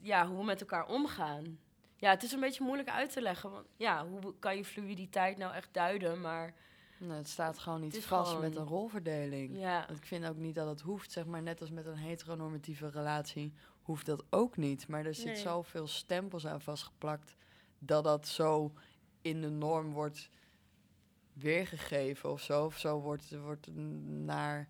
ja, 0.00 0.26
hoe 0.26 0.38
we 0.38 0.44
met 0.44 0.60
elkaar 0.60 0.86
omgaan. 0.86 1.58
Ja, 2.04 2.10
het 2.10 2.22
is 2.22 2.32
een 2.32 2.40
beetje 2.40 2.64
moeilijk 2.64 2.88
uit 2.88 3.12
te 3.12 3.20
leggen. 3.22 3.50
Want 3.50 3.66
ja, 3.76 4.06
hoe 4.06 4.34
kan 4.38 4.56
je 4.56 4.64
fluiditeit 4.64 5.38
nou 5.38 5.54
echt 5.54 5.68
duiden? 5.72 6.20
Maar 6.20 6.54
Nou, 6.98 7.12
het 7.12 7.28
staat 7.28 7.58
gewoon 7.58 7.80
niet 7.80 8.04
vast 8.04 8.28
gewoon- 8.28 8.42
met 8.42 8.56
een 8.56 8.64
rolverdeling. 8.66 9.58
ja, 9.58 9.84
Want 9.86 9.98
Ik 9.98 10.04
vind 10.06 10.26
ook 10.26 10.36
niet 10.36 10.54
dat 10.54 10.66
het 10.68 10.80
hoeft, 10.80 11.12
zeg 11.12 11.26
maar, 11.26 11.42
net 11.42 11.60
als 11.60 11.70
met 11.70 11.86
een 11.86 11.96
heteronormatieve 11.96 12.88
relatie, 12.90 13.52
hoeft 13.82 14.06
dat 14.06 14.24
ook 14.30 14.56
niet. 14.56 14.88
Maar 14.88 15.04
er 15.06 15.14
zit 15.14 15.24
Nee. 15.24 15.36
zoveel 15.36 15.86
stempels 15.86 16.46
aan 16.46 16.60
vastgeplakt 16.60 17.36
dat 17.78 18.04
dat 18.04 18.26
zo 18.28 18.72
in 19.22 19.40
de 19.40 19.50
norm 19.50 19.92
wordt 19.92 20.30
weergegeven 21.32 22.30
of 22.30 22.40
zo. 22.40 22.64
Of 22.64 22.78
zo 22.78 23.00
wordt, 23.00 23.30
wordt 23.38 23.68
naar, 24.06 24.68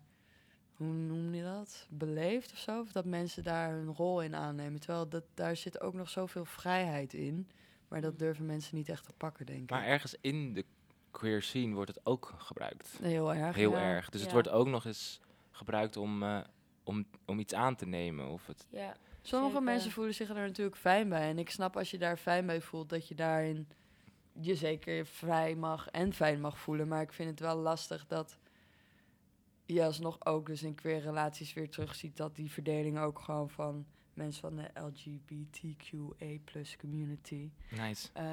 hoe 0.77 0.87
noem 0.87 1.33
je 1.33 1.43
dat? 1.43 1.87
Beleefd 1.89 2.51
of 2.51 2.57
zo. 2.57 2.79
Of 2.79 2.91
dat 2.91 3.05
mensen 3.05 3.43
daar 3.43 3.71
hun 3.71 3.93
rol 3.93 4.21
in 4.21 4.35
aannemen. 4.35 4.79
Terwijl 4.79 5.09
dat, 5.09 5.23
daar 5.33 5.55
zit 5.55 5.81
ook 5.81 5.93
nog 5.93 6.09
zoveel 6.09 6.45
vrijheid 6.45 7.13
in. 7.13 7.49
Maar 7.87 8.01
dat 8.01 8.19
durven 8.19 8.45
mensen 8.45 8.75
niet 8.75 8.89
echt 8.89 9.03
te 9.03 9.13
pakken, 9.17 9.45
denk 9.45 9.61
ik. 9.61 9.69
Maar 9.69 9.85
ergens 9.85 10.15
in 10.21 10.53
de 10.53 10.65
queer 11.11 11.41
scene 11.41 11.73
wordt 11.73 11.95
het 11.95 12.05
ook 12.05 12.33
gebruikt. 12.37 12.99
Heel 13.01 13.33
erg. 13.33 13.55
Heel 13.55 13.71
ja. 13.71 13.81
erg. 13.81 14.09
Dus 14.09 14.21
het 14.21 14.31
wordt 14.31 14.49
ook 14.49 14.67
nog 14.67 14.85
eens 14.85 15.21
gebruikt 15.51 15.97
om, 15.97 16.23
eh, 16.23 16.39
om, 16.83 17.05
om 17.25 17.39
iets 17.39 17.53
aan 17.53 17.75
te 17.75 17.85
nemen. 17.85 18.27
Of 18.27 18.47
het, 18.47 18.67
ja. 18.69 18.95
Sommige 19.21 19.51
Zeker. 19.51 19.65
mensen 19.65 19.91
voelen 19.91 20.13
zich 20.13 20.29
er 20.29 20.35
natuurlijk 20.35 20.77
fijn 20.77 21.09
bij. 21.09 21.29
En 21.29 21.39
ik 21.39 21.49
snap 21.49 21.77
als 21.77 21.91
je 21.91 21.97
daar 21.97 22.17
fijn 22.17 22.45
bij 22.45 22.61
voelt, 22.61 22.89
dat 22.89 23.07
je 23.07 23.15
daarin 23.15 23.67
je 24.39 24.55
zeker 24.55 25.05
vrij 25.05 25.55
mag 25.55 25.87
en 25.87 26.13
fijn 26.13 26.41
mag 26.41 26.59
voelen. 26.59 26.87
Maar 26.87 27.01
ik 27.01 27.13
vind 27.13 27.29
het 27.29 27.39
wel 27.39 27.55
lastig 27.55 28.07
dat 28.07 28.37
je 29.65 29.83
alsnog 29.83 30.25
ook 30.25 30.45
dus 30.45 30.63
in 30.63 30.75
queer 30.75 30.99
relaties 31.01 31.53
weer 31.53 31.69
terugziet 31.69 32.17
dat 32.17 32.35
die 32.35 32.51
verdeling 32.51 32.99
ook 32.99 33.19
gewoon 33.19 33.49
van 33.49 33.85
mensen 34.13 34.41
van 34.41 34.55
de 34.55 34.69
LGBTQA 35.53 36.55
community 36.79 37.51
nice. 37.69 38.09
eh, 38.13 38.25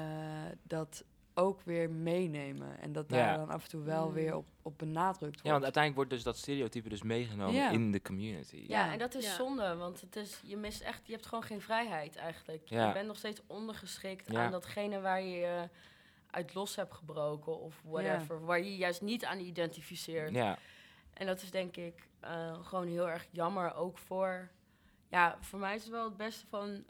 dat 0.63 1.03
ook 1.35 1.61
weer 1.61 1.89
meenemen. 1.89 2.79
En 2.79 2.91
dat 2.91 3.09
daar 3.09 3.19
Ja. 3.31 3.37
dan 3.37 3.49
af 3.49 3.63
en 3.63 3.69
toe 3.69 3.83
wel 3.83 4.07
Mm. 4.07 4.13
weer 4.13 4.35
op, 4.35 4.45
op 4.61 4.77
benadrukt 4.77 5.19
wordt. 5.19 5.41
Ja, 5.43 5.51
want 5.51 5.63
uiteindelijk 5.63 5.95
wordt 5.95 6.09
dus 6.09 6.23
dat 6.33 6.37
stereotype 6.37 6.89
dus 6.89 7.01
meegenomen 7.03 7.53
Ja. 7.55 7.69
in 7.71 7.91
de 7.91 8.01
community. 8.01 8.55
Ja, 8.67 8.85
Ja. 8.85 8.91
en 8.91 8.99
dat 8.99 9.15
is 9.15 9.25
Ja. 9.25 9.35
zonde, 9.35 9.75
want 9.75 10.01
het 10.01 10.15
is, 10.15 10.41
je 10.45 10.57
mist 10.57 10.81
echt, 10.81 11.05
je 11.05 11.11
hebt 11.13 11.25
gewoon 11.25 11.43
geen 11.43 11.61
vrijheid 11.61 12.15
eigenlijk. 12.15 12.67
Ja. 12.69 12.87
Je 12.87 12.93
bent 12.93 13.07
nog 13.07 13.17
steeds 13.17 13.41
ondergeschikt 13.47 14.31
Ja. 14.31 14.45
aan 14.45 14.51
datgene 14.51 14.99
waar 15.01 15.21
je 15.21 15.35
je 15.35 15.69
uit 16.29 16.53
los 16.53 16.75
hebt 16.75 16.93
gebroken 16.93 17.59
of 17.59 17.81
whatever. 17.85 18.45
Waar 18.45 18.57
je 18.59 18.71
je 18.71 18.77
juist 18.77 19.01
niet 19.01 19.25
aan 19.25 19.39
identificeert. 19.39 20.33
Ja. 20.33 20.57
En 21.13 21.25
dat 21.25 21.41
is 21.41 21.51
denk 21.51 21.77
ik 21.77 22.07
eh, 22.19 22.65
gewoon 22.65 22.87
heel 22.87 23.09
erg 23.09 23.25
jammer. 23.31 23.73
Ook 23.75 23.97
voor, 23.97 24.49
ja, 25.09 25.37
voor 25.39 25.59
mij 25.59 25.75
is 25.75 25.81
het 25.83 25.91
wel 25.91 26.03
het 26.05 26.17
beste 26.17 26.45
van, 26.47 26.85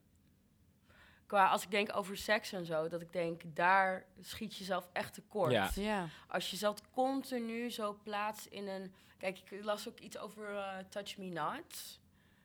qua 1.26 1.48
als 1.48 1.64
ik 1.64 1.72
denk 1.72 1.96
over 1.96 2.18
seks 2.18 2.52
en 2.52 2.66
zo, 2.66 2.88
dat 2.88 3.02
ik 3.02 3.14
denk, 3.14 3.42
daar 3.46 4.06
schiet 4.22 4.56
je 4.56 4.64
zelf 4.64 4.90
echt 4.94 5.14
tekort. 5.14 5.52
Ja. 5.52 5.70
Ja. 5.76 6.08
Als 6.28 6.52
je 6.52 6.58
zelf 6.58 6.92
continu 6.92 7.70
zo 7.70 8.00
plaatst 8.04 8.46
in 8.46 8.68
een, 8.68 8.94
kijk, 9.18 9.40
ik 9.40 9.64
las 9.64 9.88
ook 9.88 10.00
iets 10.00 10.18
over 10.18 10.56
eh, 10.56 10.78
Touch 10.90 11.18
Me 11.18 11.26
Not. 11.26 12.00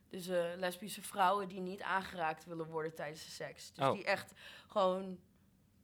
Dus 0.08 0.28
eh, 0.28 0.44
lesbische 0.56 1.02
vrouwen 1.02 1.48
die 1.48 1.60
niet 1.60 1.82
aangeraakt 1.82 2.44
willen 2.44 2.66
worden 2.66 2.94
tijdens 2.94 3.24
de 3.24 3.30
seks. 3.30 3.72
Dus 3.72 3.84
Oh. 3.86 3.92
die 3.92 4.04
echt 4.04 4.32
gewoon, 4.66 5.18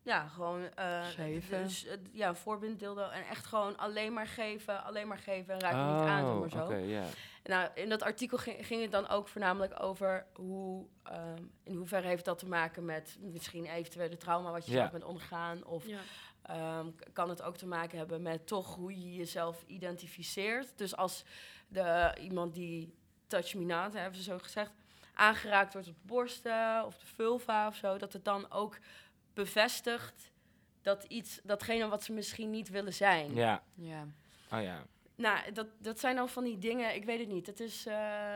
ja, 0.04 0.26
gewoon... 0.28 0.62
eh, 0.74 1.06
Geven. 1.06 1.62
Dus, 1.62 1.84
eh, 1.86 1.96
ja, 2.12 2.28
een 2.28 2.36
voorbeelddildo. 2.36 3.08
En 3.08 3.26
echt 3.26 3.46
gewoon 3.46 3.76
alleen 3.76 4.12
maar 4.12 4.26
geven, 4.26 4.84
alleen 4.84 5.08
maar 5.08 5.18
geven 5.18 5.54
en 5.54 5.60
raak 5.60 5.72
niet 5.72 6.08
aan, 6.08 6.24
Oh, 6.24 6.40
maar 6.40 6.48
zo. 6.50 6.64
oké, 6.64 6.76
ja. 6.76 7.04
Nou, 7.44 7.70
in 7.74 7.88
dat 7.88 8.02
artikel 8.02 8.38
ging, 8.38 8.66
ging 8.66 8.82
het 8.82 8.90
dan 8.90 9.08
ook 9.08 9.28
voornamelijk 9.28 9.82
over 9.82 10.26
hoe, 10.34 10.86
ehm, 11.02 11.42
in 11.62 11.74
hoeverre 11.76 12.06
heeft 12.08 12.24
dat 12.24 12.38
te 12.38 12.46
maken 12.48 12.84
met 12.84 13.16
misschien 13.20 13.66
eventuele 13.66 14.16
trauma 14.16 14.50
wat 14.50 14.66
je 14.66 14.72
Ja. 14.72 14.78
zelf 14.78 14.90
bent 14.90 15.04
ondergaan. 15.04 15.64
Of 15.64 15.84
ehm, 16.42 16.86
kan 17.12 17.28
het 17.28 17.42
ook 17.42 17.56
te 17.56 17.66
maken 17.66 17.98
hebben 17.98 18.22
met 18.22 18.46
toch 18.46 18.74
hoe 18.74 19.00
je 19.00 19.14
jezelf 19.14 19.64
identificeert. 19.66 20.72
Dus 20.78 20.96
als 20.96 21.24
de, 21.68 22.14
iemand 22.20 22.54
die 22.54 22.94
touch 23.26 23.54
me 23.54 23.64
not, 23.64 23.92
hebben 23.92 24.14
ze 24.18 24.22
zo 24.22 24.38
gezegd, 24.38 24.70
aangeraakt 25.14 25.72
wordt 25.72 25.88
op 25.88 25.94
de 25.94 26.06
borsten 26.06 26.84
of 26.84 26.98
de 26.98 27.06
vulva 27.06 27.66
of 27.66 27.76
zo, 27.76 27.98
dat 27.98 28.12
het 28.12 28.24
dan 28.24 28.50
ook 28.50 28.78
bevestigt 29.34 30.32
dat 30.82 31.04
iets, 31.04 31.40
datgene 31.42 31.88
wat 31.88 32.04
ze 32.04 32.12
misschien 32.12 32.50
niet 32.50 32.68
willen 32.68 32.94
zijn. 32.94 33.34
Ja. 33.34 33.62
Ja. 33.74 34.06
Oh 34.52 34.62
ja. 34.62 34.86
Nou, 35.16 35.52
dat, 35.52 35.66
dat 35.78 36.00
zijn 36.00 36.16
dan 36.16 36.28
van 36.28 36.44
die 36.44 36.58
dingen, 36.58 36.94
ik 36.94 37.04
weet 37.04 37.18
het 37.18 37.28
niet. 37.28 37.46
Het 37.46 37.60
is. 37.60 37.86
eh, 37.86 38.34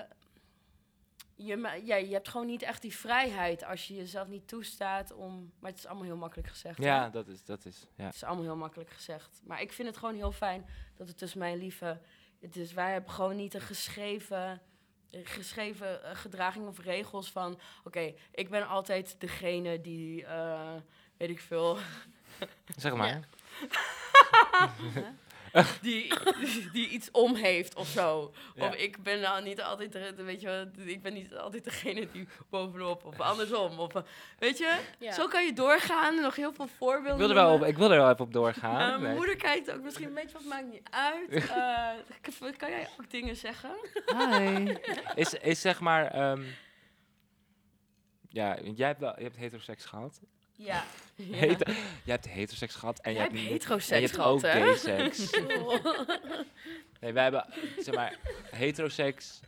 je, 1.34 1.80
ja, 1.84 1.96
je 1.96 2.12
hebt 2.12 2.28
gewoon 2.28 2.46
niet 2.46 2.62
echt 2.62 2.82
die 2.82 2.96
vrijheid 2.96 3.64
als 3.64 3.88
je 3.88 3.94
jezelf 3.94 4.28
niet 4.28 4.48
toestaat 4.48 5.12
om. 5.12 5.52
Maar 5.58 5.70
het 5.70 5.78
is 5.78 5.86
allemaal 5.86 6.04
heel 6.04 6.16
makkelijk 6.16 6.48
gezegd. 6.48 6.78
hè? 6.78 6.84
Ja, 6.84 7.08
dat 7.08 7.28
is, 7.28 7.44
dat 7.44 7.64
is, 7.64 7.86
ja. 7.94 8.04
Het 8.04 8.14
is 8.14 8.24
allemaal 8.24 8.44
heel 8.44 8.56
makkelijk 8.56 8.90
gezegd. 8.90 9.40
Maar 9.44 9.60
ik 9.60 9.72
vind 9.72 9.88
het 9.88 9.96
gewoon 9.96 10.14
heel 10.14 10.32
fijn 10.32 10.66
dat 10.96 11.08
het 11.08 11.18
tussen 11.18 11.38
mijn 11.38 11.58
lieve. 11.58 12.00
Het 12.40 12.56
is, 12.56 12.72
wij 12.72 12.92
hebben 12.92 13.10
gewoon 13.10 13.36
niet 13.36 13.54
een 13.54 13.60
geschreven, 13.60 14.60
geschreven 15.10 16.04
eh, 16.04 16.16
gedraging 16.16 16.66
of 16.68 16.78
regels 16.78 17.30
van. 17.30 17.58
Oké, 17.84 18.14
ik 18.32 18.50
ben 18.50 18.66
altijd 18.68 19.16
degene 19.18 19.80
die. 19.80 20.24
eh, 20.24 20.74
weet 21.16 21.30
ik 21.30 21.40
veel. 21.40 21.78
Zeg 22.76 22.94
maar. 22.94 23.20
die, 25.82 26.12
die 26.72 26.88
iets 26.88 27.10
om 27.10 27.34
heeft 27.34 27.74
of 27.74 27.88
zo. 27.88 28.32
Ja. 28.54 28.66
Of 28.68 28.74
ik 28.74 29.02
ben 29.02 29.20
nou 29.20 29.42
niet 29.42 29.62
altijd, 29.62 30.14
weet 30.16 30.40
je, 30.40 30.70
ik 30.76 31.02
ben 31.02 31.12
niet 31.14 31.34
altijd 31.36 31.64
degene 31.64 32.08
die 32.12 32.28
bovenop 32.50 33.04
of 33.04 33.20
andersom. 33.20 33.78
Of, 33.78 33.94
eh, 33.94 34.02
weet 34.38 34.58
je, 34.58 34.78
Ja. 34.98 35.12
zo 35.12 35.26
kan 35.28 35.44
je 35.44 35.52
doorgaan. 35.52 36.20
Nog 36.20 36.36
heel 36.36 36.52
veel 36.52 36.68
voorbeelden. 36.78 37.12
Ik 37.12 37.18
wil, 37.18 37.28
er 37.28 37.34
wel 37.34 37.52
op, 37.54 37.64
ik 37.64 37.76
wil 37.76 37.90
er 37.90 37.96
wel 37.98 38.10
even 38.10 38.20
op 38.20 38.26
Eh, 38.26 38.32
doorgaan. 38.34 38.76
mijn 38.90 39.02
Nee. 39.02 39.14
moeder 39.14 39.36
kijkt 39.36 39.70
ook 39.72 39.82
misschien 39.82 40.06
een 40.08 40.14
beetje, 40.14 40.32
wat 40.32 40.44
maakt 40.44 40.66
niet 40.72 40.88
uit. 40.90 41.26
Eh, 41.58 41.88
kan- 42.40 42.56
kan 42.56 42.70
jij 42.70 42.88
ook 43.00 43.10
dingen 43.10 43.36
zeggen? 43.36 43.70
Hi. 44.18 44.74
Is, 45.22 45.34
is 45.34 45.60
zeg 45.60 45.80
maar... 45.80 46.06
ehm, 46.10 46.42
ja, 48.28 48.58
jij 48.74 48.86
hebt, 48.86 49.00
wel, 49.00 49.14
je 49.16 49.22
hebt 49.22 49.36
heteroseks 49.36 49.84
gehad. 49.84 50.20
Ja. 50.52 50.84
Heter, 51.22 51.66
jij 52.04 52.14
hebt 52.14 52.28
heteroseks 52.28 52.74
gehad. 52.74 52.98
En 53.00 53.12
Jij 53.12 53.22
je 53.22 53.28
hebt 53.28 53.40
niet- 53.40 53.48
heteroseks 53.50 53.90
En 53.90 54.00
je 54.00 54.06
hebt 54.06 54.16
gehad, 54.16 54.32
ook 54.32 54.40
gay 54.40 54.76
seks. 54.76 55.30
Nee, 57.00 57.12
wij 57.12 57.22
hebben, 57.22 57.46
zeg 57.78 57.94
maar, 57.94 58.18
heteroseks. 58.50 59.40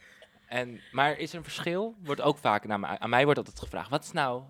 En, 0.46 0.80
maar 0.92 1.18
is 1.18 1.30
er 1.32 1.36
een 1.38 1.44
verschil? 1.44 1.94
Wordt 2.02 2.20
ook 2.20 2.38
vaak 2.38 2.64
naar 2.66 2.80
mij, 2.80 2.98
aan 2.98 3.10
mij 3.10 3.24
wordt 3.24 3.38
altijd 3.38 3.58
gevraagd. 3.58 3.90
Wat 3.90 4.04
is 4.04 4.12
nou... 4.12 4.42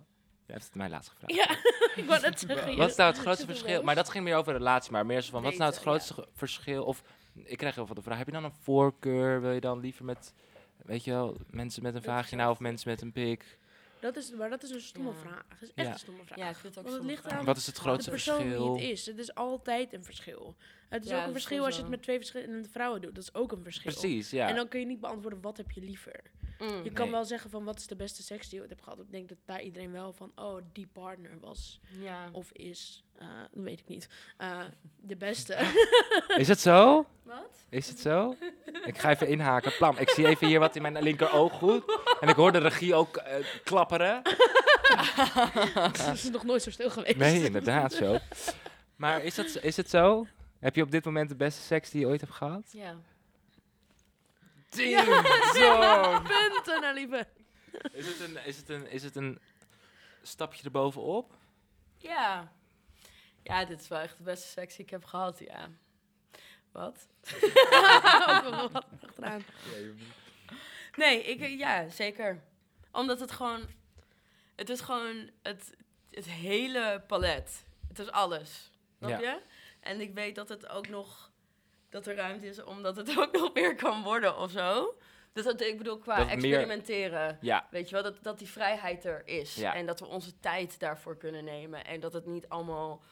Je 0.47 0.53
hebt 0.53 0.65
het 0.65 0.75
mij 0.75 0.89
laatst 0.89 1.11
gevraagd. 1.11 1.35
Ja, 1.35 1.51
ik 2.03 2.09
wou 2.09 2.21
net 2.21 2.41
zeggen. 2.41 2.77
Wat 2.77 2.91
is 2.91 2.97
nou 2.97 3.11
het 3.11 3.21
grootste 3.21 3.43
er 3.47 3.51
verschil? 3.55 3.83
Maar 3.83 3.95
dat 3.95 4.09
ging 4.11 4.25
meer 4.25 4.37
over 4.37 4.53
relatie. 4.53 4.93
Maar 4.93 5.07
meer 5.07 5.21
zo 5.21 5.31
van, 5.31 5.43
wat 5.43 5.53
is 5.53 5.59
nou 5.59 5.71
het 5.71 5.81
grootste 5.81 6.29
verschil? 6.35 6.85
Of, 6.85 7.03
ik 7.45 7.59
krijg 7.59 7.75
heel 7.75 7.87
veel 7.87 7.95
de 7.95 8.03
vraag, 8.03 8.19
heb 8.19 8.27
je 8.27 8.33
dan 8.33 8.45
een 8.45 8.55
voorkeur? 8.63 9.41
Wil 9.41 9.53
je 9.53 9.61
dan 9.61 9.81
liever 9.81 10.05
met, 10.05 10.35
weet 10.85 11.05
je 11.05 11.11
wel, 11.11 11.37
mensen 11.51 11.83
met 11.83 11.95
een 11.95 12.03
vagina 12.03 12.51
of 12.51 12.59
mensen 12.59 12.91
met 12.91 13.01
een 13.03 13.13
pik? 13.13 13.59
Dat 14.01 14.17
is, 14.17 14.31
maar 14.33 14.51
dat 14.51 14.63
is 14.63 14.71
een 14.71 14.81
stomme 14.81 15.11
Ja. 15.11 15.17
vraag. 15.17 15.45
Dat 15.49 15.59
is 15.63 15.73
echt 15.75 15.87
Ja. 15.87 15.93
een 15.93 15.99
stomme 15.99 16.25
vraag. 16.25 16.39
Ja, 16.39 16.49
ik 16.49 16.57
vind 16.57 16.75
het 16.75 16.85
ook 16.85 16.91
Want 16.91 17.03
het 17.03 17.11
ligt 17.11 17.27
aan 17.27 17.45
Wat 17.45 17.57
is 17.57 17.67
het 17.67 17.77
grootste 17.79 18.05
de 18.05 18.17
persoon 18.17 18.37
verschil? 18.41 18.73
wie 18.75 18.83
het 18.83 18.93
is. 18.99 19.07
Het 19.07 19.19
is 19.19 19.35
altijd 19.35 19.93
een 19.93 20.05
verschil. 20.05 20.55
Het 20.91 21.05
is 21.05 21.11
Ja, 21.11 21.21
ook 21.21 21.27
een 21.27 21.33
verschil 21.33 21.65
als 21.65 21.75
je 21.75 21.81
het 21.81 21.91
met 21.91 22.03
twee 22.03 22.17
verschillende 22.17 22.69
vrouwen 22.69 23.01
doet. 23.01 23.15
Dat 23.15 23.23
is 23.25 23.35
ook 23.35 23.53
een 23.53 23.63
verschil. 23.63 23.93
Precies, 23.93 24.31
ja. 24.31 24.49
En 24.49 24.55
dan 24.55 24.69
kun 24.69 24.81
je 24.81 24.87
niet 24.87 25.01
beantwoorden 25.01 25.41
wat 25.41 25.57
heb 25.57 25.71
je 25.71 25.81
liever. 25.81 26.21
Mm. 26.59 26.83
Je 26.85 26.91
kan 26.93 27.05
Nee. 27.05 27.15
wel 27.15 27.25
zeggen 27.25 27.51
van 27.51 27.65
wat 27.65 27.79
is 27.79 27.87
de 27.87 27.97
beste 27.97 28.23
seks 28.23 28.45
die 28.49 28.55
je 28.55 28.61
ooit 28.61 28.71
hebt 28.71 28.83
gehad. 28.83 28.99
Ik 28.99 29.11
denk 29.11 29.29
dat 29.29 29.39
daar 29.45 29.63
iedereen 29.63 29.93
wel 29.93 30.13
van, 30.13 30.33
oh, 30.35 30.57
die 30.73 30.87
partner 30.93 31.31
was 31.41 31.81
Ja. 32.01 32.29
of 32.33 32.53
is, 32.53 33.05
eh, 33.17 33.27
dat 33.53 33.65
weet 33.65 33.81
ik 33.81 33.89
niet, 33.89 34.09
eh, 34.37 34.61
de 35.01 35.17
beste. 35.17 35.55
Is 36.37 36.49
het 36.49 36.61
zo? 36.61 37.07
Wat? 37.23 37.67
Is 37.69 37.89
het 37.89 37.99
zo? 38.01 38.37
ik 38.85 38.99
ga 38.99 39.11
even 39.11 39.29
inhaken. 39.29 39.73
Plam, 39.79 39.97
ik 39.97 40.11
zie 40.11 40.27
even 40.27 40.47
hier 40.47 40.59
wat 40.59 40.77
in 40.77 40.83
mijn 40.83 41.03
linker 41.03 41.33
oog 41.33 41.53
goed. 41.53 41.83
En 42.21 42.29
ik 42.29 42.37
hoor 42.37 42.53
de 42.53 42.59
regie 42.59 42.95
ook 42.95 43.17
eh, 43.17 43.35
klapperen. 43.65 44.23
Het 45.83 46.11
is 46.15 46.31
nog 46.31 46.45
nooit 46.45 46.63
zo 46.63 46.71
stil 46.71 46.91
geweest. 46.91 47.17
Nee, 47.17 47.45
inderdaad 47.45 47.93
zo. 47.93 48.19
Maar 48.97 49.25
is, 49.25 49.35
dat, 49.35 49.59
is 49.63 49.77
het 49.77 49.91
zo? 49.91 50.27
Heb 50.61 50.75
je 50.75 50.83
op 50.83 50.91
dit 50.91 51.05
moment 51.05 51.29
de 51.29 51.37
beste 51.37 51.61
seks 51.63 51.91
die 51.91 52.01
je 52.01 52.07
ooit 52.07 52.21
hebt 52.21 52.33
gehad? 52.33 52.73
Ja. 52.73 52.97
Ding, 54.69 54.99
zo. 55.55 55.81
Punten, 56.33 56.81
nou 56.81 56.95
lieve. 56.95 57.27
Is 57.93 58.07
het 58.07 58.21
een, 58.21 58.45
is 58.45 58.57
het 58.57 58.69
een, 58.69 58.91
is 58.91 59.03
het 59.03 59.17
een 59.17 59.39
stapje 60.23 60.65
erbovenop? 60.65 61.35
Ja. 61.99 62.53
Ja, 63.43 63.65
dit 63.65 63.81
is 63.81 63.89
wel 63.89 63.99
echt 63.99 64.17
de 64.17 64.23
beste 64.23 64.49
seks 64.49 64.77
die 64.77 64.85
ik 64.85 64.91
heb 64.91 65.05
gehad, 65.05 65.39
ja. 65.39 65.69
Wat? 66.73 67.09
Wat 68.73 68.85
achteraan. 69.03 69.43
Nee, 70.97 71.23
ik, 71.23 71.41
eh, 71.41 71.59
ja, 71.59 71.89
zeker. 71.89 72.43
Omdat 72.93 73.21
het 73.21 73.31
gewoon... 73.31 73.67
Het 74.57 74.69
is 74.69 74.81
gewoon 74.81 75.31
het, 75.43 75.75
het 76.11 76.27
hele 76.31 77.05
palet. 77.07 77.65
Het 77.89 77.99
is 77.99 78.11
alles. 78.11 78.71
Snap 78.99 79.21
Ja. 79.21 79.41
En 79.81 80.01
ik 80.01 80.15
weet 80.15 80.35
dat 80.35 80.49
het 80.49 80.69
ook 80.69 80.89
nog... 80.89 81.31
Dat 81.89 82.07
er 82.07 82.15
ruimte 82.15 82.47
is 82.47 82.65
omdat 82.65 82.97
het 82.97 83.19
ook 83.21 83.33
nog 83.33 83.55
meer 83.55 83.75
kan 83.77 84.03
worden 84.03 84.37
of 84.39 84.51
zo. 84.51 84.95
Dus 85.33 85.45
dat, 85.45 85.61
ik 85.61 85.79
bedoel, 85.79 85.99
qua 85.99 86.19
meer- 86.19 86.29
experimenteren. 86.29 87.39
Ja, 87.41 87.67
Weet 87.71 87.89
je 87.89 87.95
wel, 87.95 88.05
dat, 88.05 88.23
dat 88.23 88.39
die 88.39 88.49
vrijheid 88.49 89.05
er 89.05 89.23
is. 89.25 89.55
Ja. 89.55 89.75
En 89.75 89.87
dat 89.87 90.01
we 90.01 90.07
onze 90.07 90.39
tijd 90.41 90.79
daarvoor 90.79 91.17
kunnen 91.17 91.45
nemen. 91.45 91.85
En 91.85 92.01
dat 92.01 92.13
het 92.13 92.27
niet 92.27 92.49
allemaal 92.49 93.03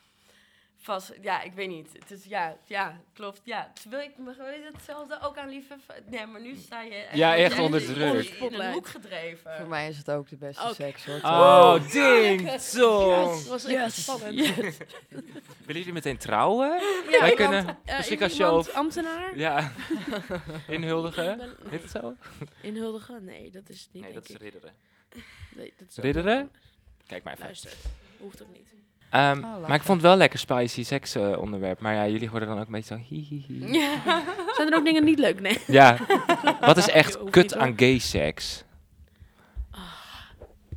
vast... 0.79 1.13
Ja, 1.21 1.43
ik 1.43 1.53
weet 1.53 1.69
niet. 1.69 1.93
Het 1.93 2.11
is, 2.11 2.25
ja, 2.25 2.57
ja, 2.65 3.01
klopt. 3.13 3.41
Ja, 3.45 3.73
wil 3.89 4.01
ik 4.01 4.11
wil 4.17 4.47
je 4.47 4.71
hetzelfde 4.73 5.21
ook 5.23 5.37
aan 5.37 5.49
lieve... 5.49 5.77
Nee, 6.07 6.27
maar 6.27 6.41
nu 6.41 6.57
sta 6.57 6.83
je... 6.83 7.07
Ja, 7.13 7.37
echt 7.37 7.59
onder 7.59 7.85
druk. 7.85 8.29
In 8.29 8.55
een 8.55 8.73
hoek 8.73 8.89
gedreven. 8.89 9.57
Voor 9.57 9.69
mij 9.69 9.89
is 9.89 9.99
het 9.99 10.11
ook 10.11 10.29
de 10.29 10.37
beste 10.37 10.75
seks 10.75 11.05
hoor. 11.05 11.21
Oh, 11.23 11.91
ding, 11.93 12.61
zo. 12.61 13.29
Het 13.31 13.47
was 13.47 13.65
echt 13.65 13.93
spannend. 13.93 14.35
Willen 15.67 15.83
jullie 15.83 15.93
meteen 15.93 16.19
trouwen? 16.19 16.81
Ja, 17.11 17.21
Wij 17.21 17.35
kunnen, 17.35 17.79
eh, 17.85 17.97
misschien 17.97 18.21
is 18.21 18.41
als 18.41 18.67
je 18.67 18.73
ambtenaar? 18.73 19.39
Ja, 19.39 19.73
inhuldigen. 20.69 21.57
Heet 21.69 21.83
het 21.83 21.91
zo? 21.91 22.15
Inhuldigen? 22.61 23.25
Nee, 23.25 23.51
dat 23.51 23.69
is 23.69 23.89
niet, 23.93 24.03
Nee, 24.03 24.13
dat 24.13 24.27
denk 24.27 24.41
is 24.41 24.47
ik. 24.47 24.53
ridderen. 24.53 24.75
Nee, 25.57 25.73
dat 25.77 25.89
is 25.89 25.97
Ridderen? 25.97 26.51
Kijk 27.07 27.23
maar 27.25 27.33
even. 27.33 27.45
Luister, 27.45 27.73
hoeft 28.19 28.43
ook 28.43 28.53
niet. 28.53 28.69
Ehm, 29.11 29.45
Oh, 29.45 29.61
maar 29.69 29.75
ik 29.77 29.83
vond 29.83 30.01
het 30.01 30.07
wel 30.11 30.17
lekker 30.17 30.39
spicy 30.39 30.85
seks 30.85 31.15
eh, 31.15 31.39
onderwerp. 31.39 31.81
Maar 31.81 31.95
ja, 31.95 32.07
jullie 32.09 32.31
worden 32.31 32.49
dan 32.49 32.59
ook 32.59 32.67
een 32.67 32.73
beetje 32.73 32.95
zo. 32.95 33.01
Ja. 33.49 33.91
Zijn 34.57 34.71
er 34.73 34.77
ook 34.79 34.85
dingen 34.85 35.05
niet 35.05 35.19
leuk? 35.19 35.41
Nee. 35.41 35.59
Ja, 35.67 35.97
wat 36.61 36.77
is 36.77 36.89
echt 36.89 37.19
kut 37.31 37.57
aan 37.57 37.73
gay 37.77 37.99
seks? 37.99 38.65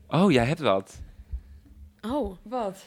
Oh, 0.07 0.31
jij 0.31 0.45
hebt 0.45 0.59
wat. 0.59 1.01
Oh, 2.01 2.37
Wat? 2.43 2.83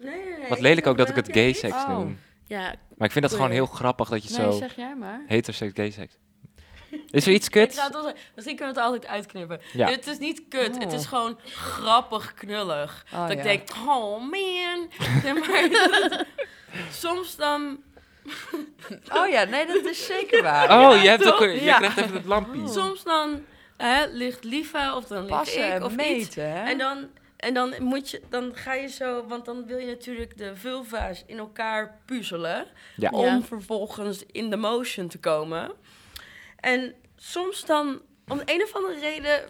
Nee, 0.00 0.24
nee, 0.24 0.38
nee. 0.38 0.48
Wat 0.48 0.60
lelijk 0.60 0.86
ook 0.86 0.96
dat 0.96 1.08
ik 1.08 1.14
het 1.16 1.28
gay 1.32 1.52
seks 1.52 1.74
Oh. 1.74 1.88
noem. 1.88 2.18
ja. 2.46 2.74
Maar 2.96 3.06
ik 3.06 3.12
vind 3.12 3.24
dat 3.24 3.34
gewoon 3.34 3.50
heel 3.50 3.66
grappig 3.66 4.08
dat 4.08 4.28
je 4.28 4.36
Nee, 4.38 4.52
zo... 4.52 4.58
zeg 4.58 4.76
jij 4.76 4.94
maar. 4.96 5.20
Heteroseks, 5.26 5.72
gay 5.74 5.90
seks. 5.90 6.18
Is 7.10 7.26
er 7.26 7.32
iets 7.32 7.48
wel- 7.92 8.12
misschien 8.34 8.56
kunnen 8.56 8.74
we 8.74 8.80
het 8.80 8.90
altijd 8.90 9.06
uitknippen. 9.06 9.60
Ja. 9.72 9.88
Het 9.90 10.06
is 10.06 10.18
niet 10.18 10.42
kut, 10.48 10.78
het 10.78 10.92
is 10.92 11.02
Oh. 11.02 11.08
gewoon 11.08 11.38
grappig 11.44 12.34
knullig. 12.34 13.04
Oh, 13.12 13.20
dat 13.20 13.30
ik 13.30 13.42
denk, 13.42 13.68
oh 13.86 14.20
man. 14.20 14.90
Soms 16.92 17.36
dan, 17.36 17.78
Oh 19.14 19.28
ja, 19.28 19.44
nee, 19.44 19.66
dat 19.66 19.84
is 19.84 20.06
zeker 20.06 20.42
waar. 20.42 20.80
Oh, 20.90 21.02
je, 21.02 21.08
hebt 21.08 21.24
ook, 21.26 21.38
toch? 21.38 21.40
je 21.52 21.64
Ja. 21.64 21.76
krijgt 21.76 21.96
even 21.98 22.14
het 22.14 22.24
lampje. 22.24 22.60
Oh. 22.60 22.68
soms 22.78 23.02
dan 23.04 23.44
hè, 23.76 24.04
ligt 24.06 24.44
Lieve 24.44 24.92
of 24.96 25.04
dan 25.04 25.24
ligt 25.26 25.56
ik 25.56 25.82
of 25.84 25.92
iets. 25.92 25.96
meten, 25.96 26.50
hè? 26.52 26.70
En 26.70 26.78
dan 26.78 27.08
en 27.36 27.54
dan, 27.54 27.74
moet 27.78 28.10
je, 28.10 28.22
dan 28.28 28.50
ga 28.54 28.74
je 28.74 28.88
zo, 28.88 29.24
want 29.26 29.44
dan 29.44 29.66
wil 29.66 29.78
je 29.78 29.86
natuurlijk 29.86 30.38
de 30.38 30.56
vulva's 30.56 31.22
in 31.26 31.38
elkaar 31.38 31.98
puzzelen. 32.06 32.66
Ja. 32.96 33.10
Om 33.10 33.24
Ja. 33.24 33.40
vervolgens 33.42 34.24
in 34.32 34.50
de 34.50 34.56
motion 34.56 35.08
te 35.08 35.18
komen. 35.18 35.70
En 36.72 36.94
soms 37.16 37.64
dan, 37.64 38.00
om 38.26 38.42
een 38.44 38.62
of 38.62 38.74
andere 38.74 38.98
reden... 39.00 39.40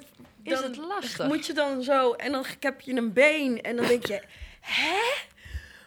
Is 0.42 0.60
dan 0.60 0.62
het 0.62 0.76
lastig? 0.76 1.26
Moet 1.26 1.46
je 1.46 1.52
dan 1.52 1.82
zo, 1.82 2.12
en 2.12 2.32
dan 2.32 2.44
heb 2.60 2.80
je 2.80 2.94
een 2.94 3.12
been. 3.12 3.62
En 3.62 3.76
dan 3.76 3.86
denk 3.86 4.06
je, 4.06 4.22
hè? 4.60 4.98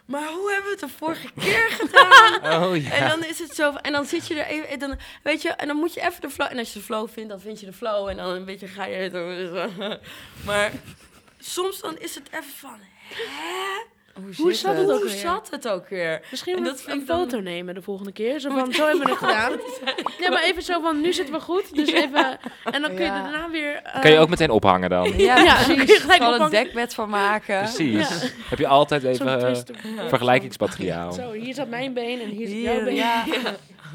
Maar 0.04 0.28
hoe 0.28 0.52
hebben 0.52 0.70
we 0.70 0.76
het 0.80 0.90
de 0.90 0.96
vorige 0.96 1.30
keer 1.40 1.70
gedaan? 1.70 2.40
Oh 2.62 2.76
ja. 2.76 2.90
En 2.90 3.08
dan 3.08 3.24
is 3.24 3.38
het 3.38 3.54
zo, 3.54 3.72
en 3.72 3.92
dan 3.92 4.04
zit 4.04 4.26
je 4.26 4.42
er 4.42 4.46
even, 4.46 4.68
en 4.68 4.78
dan, 4.78 4.98
weet 5.22 5.42
je, 5.42 5.48
en 5.48 5.66
dan 5.66 5.76
moet 5.76 5.94
je 5.94 6.00
even 6.00 6.20
de 6.20 6.30
flow. 6.30 6.50
En 6.50 6.58
als 6.58 6.72
je 6.72 6.78
de 6.78 6.84
flow 6.84 7.08
vindt, 7.08 7.28
dan 7.28 7.40
vind 7.40 7.60
je 7.60 7.66
de 7.66 7.72
flow. 7.72 8.08
En 8.08 8.16
dan 8.16 8.28
een 8.28 8.44
beetje 8.44 8.68
ga 8.68 8.84
je 8.84 8.96
het 8.96 9.12
zo. 9.12 9.98
Maar 10.46 10.72
soms 11.38 11.80
dan 11.80 11.98
is 11.98 12.14
het 12.14 12.28
even 12.30 12.52
van, 12.56 12.78
hè? 12.80 13.90
Hoe 14.36 14.52
zat 14.54 14.76
het 14.76 14.90
ook 14.90 15.00
Hoe 15.00 15.08
weer? 15.08 15.18
zat 15.18 15.48
het 15.50 15.68
ook 15.68 15.88
weer? 15.88 16.22
Misschien 16.30 16.52
En 16.56 16.58
een, 16.58 16.64
dat 16.64 16.84
een 16.86 17.04
dan- 17.06 17.18
foto 17.18 17.40
nemen 17.40 17.74
de 17.74 17.82
volgende 17.82 18.12
keer. 18.12 18.40
Zo 18.40 18.50
van, 18.50 18.72
zo 18.72 18.86
hebben 18.86 19.04
we 19.04 19.10
het 19.10 19.18
gedaan. 19.26 19.52
Ja, 20.18 20.30
maar 20.30 20.42
even 20.42 20.62
zo 20.62 20.80
van, 20.80 21.00
nu 21.00 21.12
zitten 21.12 21.34
we 21.34 21.40
goed. 21.40 21.74
Dus 21.74 21.92
even... 21.92 22.38
En 22.64 22.80
dan 22.82 22.90
kun 22.90 22.94
je 22.94 23.02
Ja. 23.04 23.22
daarna 23.22 23.50
weer... 23.50 23.74
eh, 23.82 24.00
Kan 24.00 24.10
je 24.10 24.18
ook 24.18 24.28
meteen 24.28 24.50
ophangen 24.50 24.90
dan? 24.90 25.18
Ja, 25.18 25.36
Ja, 25.36 25.56
dan 25.56 25.64
kun 25.64 25.76
je 25.76 25.84
precies. 25.84 26.38
een 26.38 26.50
dekbed 26.50 26.94
van 26.94 27.08
maken. 27.08 27.58
Precies. 27.58 28.32
Heb 28.48 28.58
je 28.58 28.66
altijd 28.66 29.02
even 29.04 29.40
eh, 29.46 30.08
vergelijkingsmateriaal. 30.08 31.12
Zo, 31.12 31.32
hier 31.32 31.54
zat 31.54 31.68
mijn 31.68 31.92
been 31.94 32.20
en 32.20 32.28
hier 32.28 32.46
zit 32.46 32.56
Hier, 32.56 32.74
jouw 32.74 32.84
been. 32.84 32.94
Ja. 32.94 33.24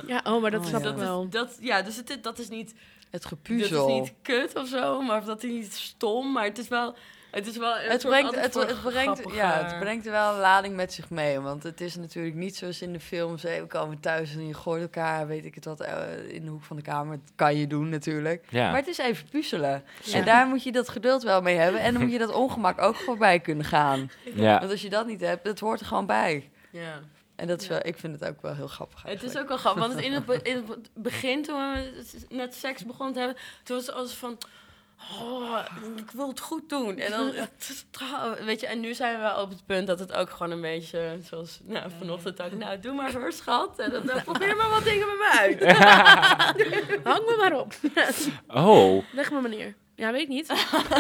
ja. 0.08 0.22
oh, 0.24 0.42
maar 0.42 0.52
dat 0.52 0.62
Oh, 0.62 0.68
snap 0.68 0.82
ja. 0.84 0.90
ik 0.90 0.96
Dat 0.96 1.04
wel. 1.06 1.24
is, 1.24 1.30
dat, 1.30 1.58
ja, 1.62 1.82
dus 1.82 1.96
het, 1.96 2.18
dat 2.22 2.40
is 2.40 2.50
niet, 2.50 2.70
Het 2.70 2.76
dat 3.12 3.22
is 3.22 3.28
gepuzzel. 3.28 3.88
niet 3.88 4.14
kut 4.22 4.56
of 4.56 4.68
zo, 4.68 5.02
maar 5.02 5.26
dat 5.26 5.44
is 5.44 5.50
niet 5.52 5.74
stom, 5.74 6.32
maar 6.32 6.44
het 6.44 6.58
is 6.58 6.68
wel, 6.68 6.96
het 7.32 7.48
is 7.48 7.58
wel 7.58 7.78
een 7.78 7.90
Het 7.92 8.02
soort 8.02 8.14
brengt, 8.14 8.36
het, 8.42 8.82
brengt, 8.84 9.34
ja, 9.34 9.64
het 9.66 9.80
brengt 9.80 10.06
er 10.06 10.12
wel 10.12 10.34
een 10.34 10.40
lading 10.40 10.76
met 10.76 10.94
zich 10.94 11.10
mee. 11.10 11.40
Want 11.40 11.64
het 11.64 11.82
is 11.82 11.96
natuurlijk 11.96 12.36
niet 12.36 12.56
zoals 12.56 12.82
in 12.82 12.94
de 12.94 13.00
films. 13.00 13.44
Hé, 13.44 13.62
we 13.62 13.68
komen 13.68 14.00
thuis 14.00 14.34
en 14.34 14.48
je 14.48 14.54
gooit 14.54 14.82
elkaar, 14.82 15.28
weet 15.28 15.46
ik 15.46 15.56
het 15.56 15.66
wat, 15.66 15.80
eh, 15.82 16.30
in 16.30 16.44
de 16.46 16.52
hoek 16.52 16.64
van 16.64 16.76
de 16.76 16.82
kamer. 16.82 17.18
Dat 17.24 17.32
kan 17.36 17.56
je 17.56 17.68
doen 17.68 17.90
natuurlijk. 17.90 18.46
Ja. 18.50 18.68
Maar 18.68 18.80
het 18.80 18.88
is 18.88 18.98
even 18.98 19.30
puzzelen. 19.30 19.84
Ja. 20.04 20.18
En 20.18 20.26
daar 20.26 20.48
moet 20.48 20.64
je 20.64 20.72
dat 20.72 20.90
geduld 20.90 21.24
wel 21.24 21.42
mee 21.42 21.56
hebben. 21.58 21.82
En 21.82 21.94
dan 21.94 22.02
moet 22.02 22.12
je 22.12 22.18
dat 22.18 22.34
ongemak 22.34 22.82
ook 22.82 22.96
voorbij 22.96 23.40
kunnen 23.40 23.66
gaan. 23.66 24.12
ja. 24.34 24.60
Want 24.60 24.72
als 24.72 24.82
je 24.82 24.90
dat 24.90 25.08
niet 25.08 25.22
hebt, 25.22 25.46
dat 25.46 25.60
hoort 25.60 25.80
er 25.80 25.86
gewoon 25.86 26.06
bij. 26.06 26.50
Ja. 26.72 27.00
En 27.36 27.48
dat 27.48 27.62
is 27.62 27.68
Ja. 27.68 27.74
wel, 27.74 27.86
ik 27.86 27.98
vind 27.98 28.20
het 28.20 28.30
ook 28.30 28.42
wel 28.42 28.56
heel 28.56 28.68
grappig 28.68 29.04
Het 29.04 29.14
is 29.14 29.20
eigenlijk. 29.22 29.42
ook 29.44 29.48
wel 29.48 29.58
grappig, 29.58 29.88
want 29.88 30.00
in 30.08 30.14
het, 30.14 30.44
in 30.44 30.56
het 30.56 30.90
begin, 30.94 31.44
toen 31.44 31.56
we 31.74 32.04
net 32.30 32.56
seks 32.56 32.86
begonnen 32.86 33.14
te 33.14 33.20
hebben, 33.20 33.38
toen 33.64 33.78
was 33.78 33.86
het 33.86 33.96
alles 33.96 34.14
van, 34.14 34.38
oh, 35.22 35.60
ik 35.96 36.12
wil 36.12 36.28
het 36.28 36.40
goed 36.40 36.70
doen. 36.70 36.98
En 36.98 37.12
dan, 37.12 37.32
weet 38.46 38.60
je, 38.60 38.68
en 38.68 38.80
nu 38.80 38.94
zijn 38.94 39.20
we 39.20 39.42
op 39.42 39.50
het 39.50 39.66
punt 39.66 39.88
dat 39.88 40.00
het 40.00 40.14
ook 40.14 40.30
gewoon 40.30 40.52
een 40.52 40.62
beetje, 40.62 41.20
zoals 41.24 41.60
nou, 41.64 41.92
vanochtend 41.98 42.42
ook, 42.42 42.52
nou, 42.52 42.80
doe 42.80 42.94
maar 42.94 43.14
hoor, 43.14 43.32
schat. 43.32 43.80
En 43.80 43.92
dan, 43.92 44.06
dan 44.06 44.24
probeer 44.32 44.56
maar 44.56 44.70
wat 44.70 44.84
dingen 44.84 45.08
met 45.08 45.18
me 45.18 45.38
uit. 45.38 45.64
Hang 47.14 47.26
me 47.26 47.36
maar 47.38 47.60
op. 47.60 47.74
Oh. 48.48 49.04
Leg 49.12 49.32
me 49.32 49.42
maar 49.42 49.50
neer. 49.50 49.76
Ja, 49.96 50.12
weet 50.12 50.22
ik 50.22 50.28
niet. 50.28 50.48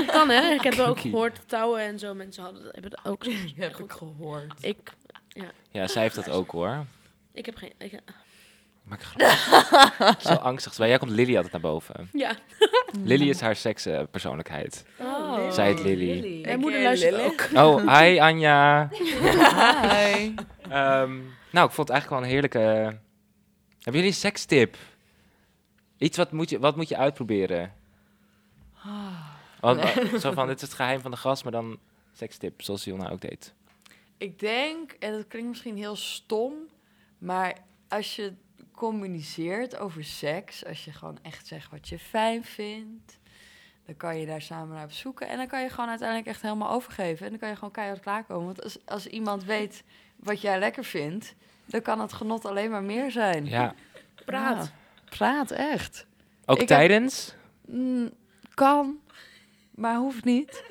kan 0.07 0.29
hè. 0.29 0.53
Ik 0.53 0.61
heb 0.61 0.73
wel 0.73 0.87
ook 0.87 0.99
gehoord, 0.99 1.39
touwen 1.47 1.81
en 1.81 1.99
zo. 1.99 2.13
Mensen 2.13 2.43
hadden, 2.43 2.63
hebben 2.71 2.91
dat 2.91 2.99
ook. 3.05 3.25
heb 3.55 3.77
ik 3.77 3.91
gehoord. 3.91 4.53
Ik, 4.61 4.93
Ja, 5.71 5.87
zij 5.87 6.01
heeft 6.01 6.15
dat 6.15 6.29
ook 6.29 6.51
hoor. 6.51 6.85
ik 7.33 7.45
heb 7.45 7.55
geen... 7.55 7.73
Ik, 7.77 7.99
Maak 8.87 9.01
een 9.01 9.05
grap. 9.05 10.19
Zo 10.27 10.33
angstig. 10.33 10.75
Bij 10.77 10.87
jij 10.87 10.97
komt 10.97 11.11
Lily 11.11 11.33
altijd 11.35 11.51
naar 11.51 11.61
boven. 11.61 12.09
ja. 12.13 12.35
Lily 13.03 13.29
is 13.29 13.39
haar 13.41 13.55
sekspersoonlijkheid. 13.55 14.85
Oh, 14.99 15.51
Zij 15.51 15.65
heet 15.65 15.79
Lily. 15.83 16.41
Mijn 16.41 16.59
moeder 16.59 16.81
luistert 16.81 17.15
Lille. 17.15 17.25
ook. 17.25 17.47
Oh, 17.53 17.99
hi 17.99 18.19
Anja. 18.19 18.89
Hi. 18.91 20.33
Ehm, 20.69 21.19
nou, 21.51 21.67
ik 21.67 21.73
vond 21.73 21.87
het 21.87 21.89
eigenlijk 21.89 22.09
wel 22.09 22.19
een 22.19 22.25
heerlijke... 22.29 22.59
Hebben 22.59 24.01
jullie 24.01 24.07
een 24.07 24.13
sekstip? 24.13 24.77
Iets 25.97 26.17
wat 26.17 26.31
moet 26.31 26.49
je, 26.49 26.59
wat 26.59 26.75
moet 26.75 26.89
je 26.89 26.97
uitproberen? 26.97 27.73
Want, 29.59 29.79
eh, 29.79 30.13
zo 30.13 30.31
van, 30.31 30.47
dit 30.47 30.55
is 30.55 30.61
het 30.61 30.73
geheim 30.73 31.01
van 31.01 31.11
de 31.11 31.17
gast, 31.17 31.43
maar 31.43 31.51
dan 31.51 31.79
sekstip, 32.13 32.61
zoals 32.61 32.83
Jonna 32.83 33.09
ook 33.09 33.21
deed. 33.21 33.53
Ik 34.17 34.39
denk, 34.39 34.91
en 34.91 35.11
dat 35.11 35.27
klinkt 35.27 35.49
misschien 35.49 35.77
heel 35.77 35.95
stom, 35.95 36.53
maar 37.17 37.57
als 37.87 38.15
je 38.15 38.33
communiceert 38.77 39.77
over 39.77 40.03
seks, 40.03 40.65
als 40.65 40.85
je 40.85 40.91
gewoon 40.91 41.19
echt 41.21 41.47
zegt 41.47 41.71
wat 41.71 41.89
je 41.89 41.99
fijn 41.99 42.43
vindt, 42.43 43.17
dan 43.85 43.97
kan 43.97 44.17
je 44.17 44.25
daar 44.25 44.41
samen 44.41 44.75
naar 44.75 44.83
op 44.83 44.91
zoeken 44.91 45.27
en 45.27 45.37
dan 45.37 45.47
kan 45.47 45.61
je 45.61 45.69
gewoon 45.69 45.89
uiteindelijk 45.89 46.27
echt 46.29 46.41
helemaal 46.41 46.69
overgeven 46.71 47.23
en 47.25 47.31
dan 47.31 47.39
kan 47.39 47.49
je 47.49 47.55
gewoon 47.55 47.71
keihard 47.71 47.99
klaarkomen. 48.01 48.45
Want 48.45 48.63
als, 48.63 48.77
als 48.85 49.07
iemand 49.07 49.43
weet 49.43 49.83
wat 50.15 50.41
jij 50.41 50.59
lekker 50.59 50.83
vindt, 50.83 51.35
dan 51.65 51.81
kan 51.81 51.99
het 51.99 52.13
genot 52.13 52.45
alleen 52.45 52.69
maar 52.71 52.83
meer 52.83 53.11
zijn. 53.11 53.45
Ja. 53.45 53.75
Praat. 54.25 54.65
Ja, 54.65 54.71
praat 55.09 55.51
echt. 55.51 56.05
Ook 56.45 56.55
Ik 56.55 56.59
heb- 56.59 56.77
tijdens? 56.77 57.33
Mm, 57.65 58.09
kan, 58.53 58.99
maar 59.75 59.95
hoeft 59.95 60.23
niet. 60.23 60.63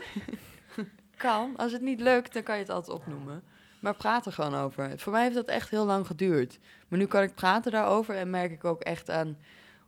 kan. 1.16 1.56
Als 1.56 1.72
het 1.72 1.82
niet 1.82 2.00
lukt, 2.00 2.32
dan 2.32 2.42
kan 2.42 2.54
je 2.54 2.60
het 2.62 2.70
altijd 2.70 2.98
opnoemen. 2.98 3.42
Maar 3.86 3.94
praat 3.94 4.26
er 4.26 4.32
gewoon 4.32 4.54
over. 4.54 4.98
Voor 4.98 5.12
mij 5.12 5.22
heeft 5.22 5.34
dat 5.34 5.46
echt 5.46 5.70
heel 5.70 5.84
lang 5.84 6.06
geduurd. 6.06 6.58
Maar 6.88 6.98
nu 6.98 7.06
kan 7.06 7.22
ik 7.22 7.34
praten 7.34 7.72
daarover 7.72 8.14
en 8.16 8.30
merk 8.30 8.52
ik 8.52 8.64
ook 8.64 8.80
echt 8.80 9.10
aan 9.10 9.38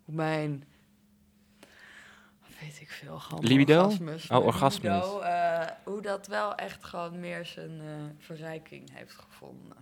hoe 0.05 0.15
mijn... 0.15 0.65
Weet 2.61 2.81
ik 2.81 2.91
veel, 2.91 3.19
gewoon 3.19 3.45
Libido? 3.45 3.83
orgasmus. 3.83 4.31
Oh, 4.31 4.45
orgasmus. 4.45 4.95
libido, 4.95 5.21
eh, 5.21 5.67
hoe 5.85 6.03
dat 6.03 6.27
wel 6.27 6.55
echt 6.55 6.85
gewoon 6.85 7.21
meer 7.21 7.47
zijn 7.47 7.81
eh, 7.81 7.87
verrijking 8.19 8.91
heeft 8.93 9.15
gevonden. 9.15 9.77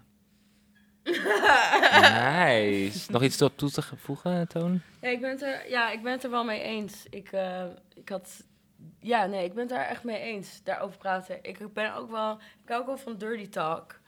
Nice. 2.45 3.13
Nog 3.13 3.23
iets 3.23 3.43
op 3.43 3.59
toe 3.59 3.71
te 3.71 3.83
voegen, 3.83 4.49
Toon? 4.49 4.81
Ja, 5.01 5.09
ik 5.09 5.21
ben 5.21 5.31
het 5.31 5.43
er, 5.43 5.71
ja, 5.71 5.91
ik 5.91 6.03
ben 6.03 6.13
het 6.13 6.25
er 6.25 6.31
wel 6.31 6.45
mee 6.45 6.61
eens. 6.61 7.07
Ik, 7.11 7.33
eh, 7.33 7.65
ik 7.95 8.09
had... 8.09 8.45
Ja, 9.01 9.27
nee, 9.27 9.45
ik 9.45 9.55
ben 9.55 9.63
het 9.63 9.73
daar 9.73 9.87
echt 9.87 10.05
mee 10.05 10.21
eens. 10.21 10.61
Daarover 10.63 10.99
praten. 10.99 11.39
Ik 11.43 11.73
ben 11.73 11.95
ook 11.95 12.11
wel... 12.11 12.33
Ik 12.63 12.69
hou 12.69 12.81
ook 12.81 12.87
wel 12.87 12.99
van 12.99 13.17
dirty 13.17 13.49
talk. 13.49 14.05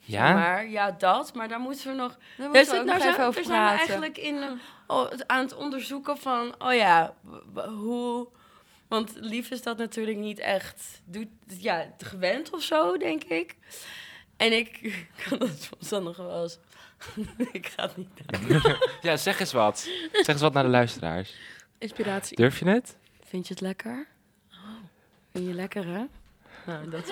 Ja? 0.00 0.32
Maar 0.32 0.68
ja, 0.68 0.90
dat. 0.90 1.34
Maar 1.34 1.48
daar 1.48 1.60
moeten 1.60 1.90
we 1.90 1.96
nog... 1.96 2.16
Daar 2.36 2.48
moeten 2.48 2.60
we 2.60 2.70
zit 2.70 2.78
ook 2.78 2.84
nou 2.86 2.98
nog 2.98 3.06
even 3.06 3.14
zijn, 3.14 3.26
over 3.26 3.42
daar 3.42 3.50
zijn 3.50 3.60
we 3.60 3.66
praten. 3.66 3.78
eigenlijk 3.78 4.18
in, 4.18 4.42
eh, 4.42 4.96
oh, 4.96 5.10
aan 5.26 5.42
het 5.42 5.54
onderzoeken 5.54 6.18
van... 6.18 6.54
Oh 6.58 6.74
ja, 6.74 7.14
hoe... 7.54 8.28
Want 8.88 9.12
lief 9.14 9.50
is 9.50 9.62
dat 9.62 9.78
natuurlijk 9.78 10.18
niet 10.18 10.38
echt... 10.38 11.00
Doet, 11.04 11.28
ja, 11.46 11.86
gewend 11.98 12.50
of 12.50 12.62
zo, 12.62 12.96
denk 12.96 13.22
ik. 13.24 13.56
En 14.36 14.52
ik 14.52 14.80
kan 15.28 15.38
het 15.38 15.62
soms 15.70 15.88
dan 15.88 16.02
nog 16.02 16.16
wel 16.16 16.42
eens... 16.42 16.58
ik 17.52 17.66
ga 17.66 17.82
het 17.82 17.96
niet 17.96 18.08
doen. 18.48 18.62
Ja, 19.02 19.16
zeg 19.16 19.40
eens 19.40 19.52
wat. 19.52 19.78
Zeg 20.12 20.26
eens 20.26 20.40
wat 20.40 20.52
naar 20.52 20.62
de 20.62 20.68
luisteraars. 20.68 21.34
Inspiratie. 21.78 22.36
Durf 22.36 22.58
je 22.58 22.68
het? 22.68 22.96
Vind 23.24 23.46
je 23.46 23.54
het 23.54 23.62
lekker? 23.62 24.06
Vind 25.32 25.46
je 25.46 25.54
lekker, 25.54 25.86
hè? 25.86 26.04
Nou, 26.66 26.90
dat, 26.90 27.10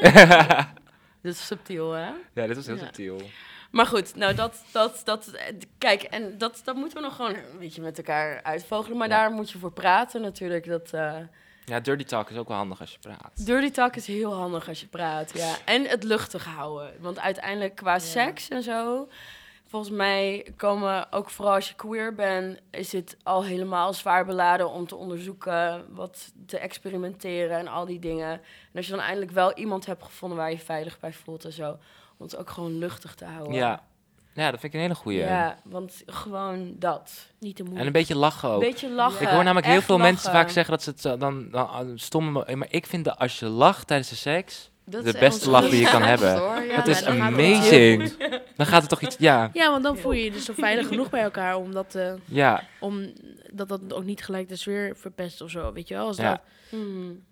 dat 1.23 1.33
is 1.33 1.47
subtiel, 1.47 1.93
hè? 1.93 2.11
Ja, 2.35 2.47
dit 2.47 2.57
was 2.57 2.67
heel 2.67 2.75
Ja. 2.77 2.81
subtiel. 2.83 3.21
Maar 3.71 3.87
goed, 3.87 4.15
nou 4.17 4.35
dat, 4.35 4.63
dat, 4.73 5.01
dat, 5.05 5.31
kijk, 5.79 6.03
en 6.03 6.39
dat, 6.39 6.61
dat 6.65 6.77
moeten 6.77 6.97
we 6.99 7.05
nog 7.05 7.17
gewoon 7.17 7.35
een 7.35 7.59
beetje 7.59 7.83
met 7.83 7.99
elkaar 7.99 8.43
uitvogelen. 8.43 8.97
Maar 8.99 9.09
Ja. 9.09 9.17
daar 9.19 9.31
moet 9.31 9.51
je 9.51 9.59
voor 9.59 9.73
praten 9.73 10.21
natuurlijk. 10.21 10.67
Dat, 10.67 10.91
eh, 10.93 11.17
Ja, 11.65 11.81
dirty 11.81 12.05
talk 12.05 12.31
is 12.31 12.37
ook 12.37 12.49
wel 12.49 12.57
handig 12.57 12.81
als 12.81 12.93
je 12.93 12.99
praat. 12.99 13.47
dirty 13.47 13.71
talk 13.71 13.97
is 13.97 14.07
heel 14.07 14.33
handig 14.35 14.69
als 14.69 14.81
je 14.81 14.87
praat, 14.87 15.31
ja. 15.35 15.55
En 15.65 15.85
het 15.85 16.03
luchtig 16.05 16.45
houden. 16.45 16.93
Want 17.01 17.19
uiteindelijk 17.19 17.75
qua 17.75 17.99
seks 17.99 18.49
en 18.49 18.63
zo, 18.63 19.09
volgens 19.71 19.93
mij 19.97 20.47
komen 20.57 21.13
ook 21.13 21.31
vooral 21.31 21.55
als 21.55 21.69
je 21.69 21.75
queer 21.75 22.15
bent, 22.15 22.59
is 22.71 22.93
het 22.93 23.17
al 23.23 23.45
helemaal 23.45 23.93
zwaar 23.93 24.25
beladen 24.25 24.71
om 24.71 24.87
te 24.87 24.97
onderzoeken, 24.97 25.85
wat 25.95 26.33
te 26.47 26.59
experimenteren 26.59 27.59
en 27.59 27.69
al 27.69 27.85
die 27.87 27.99
dingen. 27.99 28.33
En 28.33 28.41
als 28.75 28.87
je 28.87 28.93
dan 28.93 29.01
eindelijk 29.01 29.31
wel 29.31 29.53
iemand 29.55 29.87
hebt 29.87 30.05
gevonden 30.05 30.39
waar 30.39 30.51
je 30.51 30.59
veilig 30.59 31.01
bij 31.01 31.13
voelt 31.13 31.45
en 31.45 31.53
zo, 31.53 31.71
om 32.17 32.27
het 32.27 32.37
ook 32.37 32.51
gewoon 32.51 32.79
luchtig 32.79 33.15
te 33.15 33.25
houden. 33.25 33.53
Ja. 33.53 33.83
ja, 34.35 34.51
dat 34.51 34.61
vind 34.61 34.63
ik 34.63 34.73
een 34.73 34.87
hele 34.87 34.95
goeie. 34.95 35.19
Ja, 35.19 35.59
want 35.65 36.03
gewoon 36.07 36.75
dat. 36.79 37.13
Niet 37.39 37.57
te 37.57 37.63
En 37.63 37.69
een 37.69 37.75
moeilijk. 37.75 37.97
beetje 37.97 38.17
lachen 38.17 38.49
ook. 38.49 38.61
Beetje 38.61 38.91
lachen. 38.91 39.23
ik 39.23 39.29
hoor 39.29 39.45
namelijk 39.45 39.67
heel 39.67 39.83
veel 39.83 39.99
mensen 39.99 40.33
vaak 40.33 40.49
zeggen 40.49 40.75
dat 40.75 40.83
ze 40.83 40.91
het 40.91 41.01
zo- 41.01 41.17
dan, 41.17 41.51
dan 41.51 41.69
ah, 41.69 41.89
stom... 41.95 42.33
Maar 42.33 42.67
ik 42.71 42.87
vind 42.87 43.05
dat 43.05 43.19
als 43.19 43.39
je 43.39 43.47
lacht 43.47 43.87
tijdens 43.87 44.09
de 44.09 44.17
seks, 44.17 44.71
Dat 44.91 45.05
de 45.05 45.19
beste 45.19 45.51
lach 45.51 45.69
die 45.69 45.81
je 45.81 45.87
kan 45.91 46.03
hebben. 46.03 46.37
hoor. 46.39 46.63
Ja, 46.63 46.77
dat 46.77 46.87
is 46.87 47.03
dan 47.05 47.17
gaat 47.17 47.31
het 47.31 47.39
amazing. 47.39 48.13
Dan 48.57 48.67
gaat 48.67 48.81
het 48.81 48.91
toch 48.91 49.01
iets... 49.03 49.17
Ja, 49.19 49.51
Ja, 49.53 49.71
want 49.71 49.83
dan 49.83 49.97
voel 49.97 50.13
je 50.13 50.25
je 50.25 50.31
dus 50.31 50.45
zo 50.45 50.53
veilig 50.57 50.89
genoeg 50.89 51.11
bij 51.11 51.23
elkaar 51.23 51.57
om 51.57 51.73
dat, 51.73 51.95
eh, 51.95 52.13
ja. 52.25 52.63
om 52.81 53.13
dat 53.53 53.69
dat 53.69 53.93
ook 53.95 54.05
niet 54.05 54.25
gelijk 54.25 54.49
de 54.49 54.57
sfeer 54.57 54.97
verpest 54.97 55.41
of 55.41 55.51
zo, 55.51 55.73
weet 55.73 55.89
je 55.89 55.95
wel? 55.95 56.07
Als 56.07 56.17
Ja. 56.17 56.31
dat, 56.31 56.41
Hmm. 56.69 57.25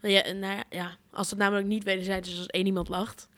ja, 0.00 0.22
nou 0.32 0.54
ja, 0.56 0.62
ja, 0.70 0.90
als 1.12 1.30
het 1.30 1.38
namelijk 1.38 1.66
niet 1.66 1.84
wederzijds 1.84 2.28
is 2.32 2.36
als 2.38 2.46
één 2.46 2.66
iemand 2.66 2.88
lacht. 2.88 3.28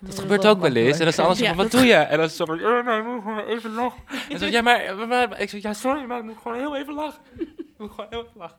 Dat 0.00 0.18
gebeurt 0.18 0.46
ook 0.46 0.60
wel 0.60 0.74
eens. 0.74 0.92
En 0.92 0.98
dan 0.98 1.08
is 1.08 1.18
alles 1.18 1.38
Ja, 1.38 1.46
van, 1.48 1.56
wat 1.56 1.70
doe 1.70 1.84
je? 1.84 1.94
En 1.94 2.16
dan 2.16 2.26
is 2.26 2.38
het 2.38 2.48
zo 2.48 2.54
van, 2.56 2.64
"Oh, 2.64 2.86
nee, 2.86 2.98
ik 2.98 3.04
moet 3.04 3.22
gewoon 3.22 3.44
even 3.46 3.72
lachen. 3.74 4.02
En 4.30 4.38
zo, 4.38 4.46
ja, 4.46 4.60
maar, 4.62 4.96
maar, 4.96 5.06
maar- 5.06 5.40
ik 5.40 5.48
zeg, 5.50 5.62
ja, 5.62 5.72
sorry, 5.72 6.02
maar 6.04 6.18
ik 6.18 6.24
moet 6.24 6.36
gewoon 6.42 6.58
heel 6.58 6.76
even 6.76 6.94
lachen. 6.94 7.20
Ik 7.78 7.84
moet 7.84 7.90
gewoon 7.90 8.06
heel 8.10 8.20
even 8.20 8.32
lachen. 8.38 8.56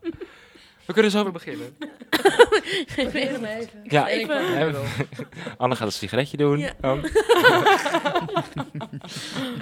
We 0.90 0.96
kunnen 0.96 1.12
zo 1.12 1.24
weer 1.24 1.32
beginnen. 1.32 1.78
Probeer 2.96 3.32
hem 3.32 3.44
even. 3.46 3.80
Ja, 3.84 4.08
Even. 4.08 4.68
Even- 4.68 4.84
Anne 5.58 5.76
gaat 5.76 5.88
een 5.88 5.94
sigaretje 5.94 6.38
doen. 6.38 6.58
Ja. 6.60 6.74
Oh. 6.82 7.04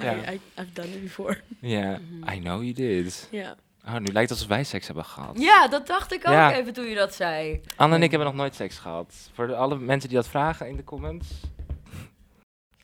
ja. 0.02 0.12
I, 0.14 0.32
I, 0.32 0.40
I've 0.58 0.72
done 0.72 0.88
it 0.88 1.02
before. 1.02 1.40
ja, 1.60 1.98
I 2.32 2.38
know 2.40 2.62
you 2.62 2.72
did. 2.72 3.28
Ja. 3.30 3.54
Oh, 3.86 3.92
nu 3.96 4.12
lijkt 4.12 4.28
het 4.28 4.30
alsof 4.30 4.48
wij 4.48 4.64
seks 4.64 4.86
hebben 4.86 5.04
gehad. 5.04 5.38
Ja, 5.38 5.68
dat 5.68 5.86
dacht 5.86 6.12
ik 6.12 6.26
ook 6.26 6.32
Ja. 6.32 6.52
even 6.54 6.72
toen 6.72 6.84
je 6.88 6.94
dat 6.94 7.14
zei. 7.14 7.60
Anne 7.76 7.94
en 7.94 8.02
ik 8.02 8.10
hebben 8.10 8.28
nog 8.28 8.36
nooit 8.36 8.54
seks 8.54 8.78
gehad. 8.78 9.30
Voor 9.34 9.46
de, 9.46 9.54
alle 9.56 9.78
mensen 9.78 10.08
die 10.08 10.18
dat 10.18 10.28
vragen 10.28 10.68
in 10.68 10.76
de 10.76 10.84
comments. 10.84 11.28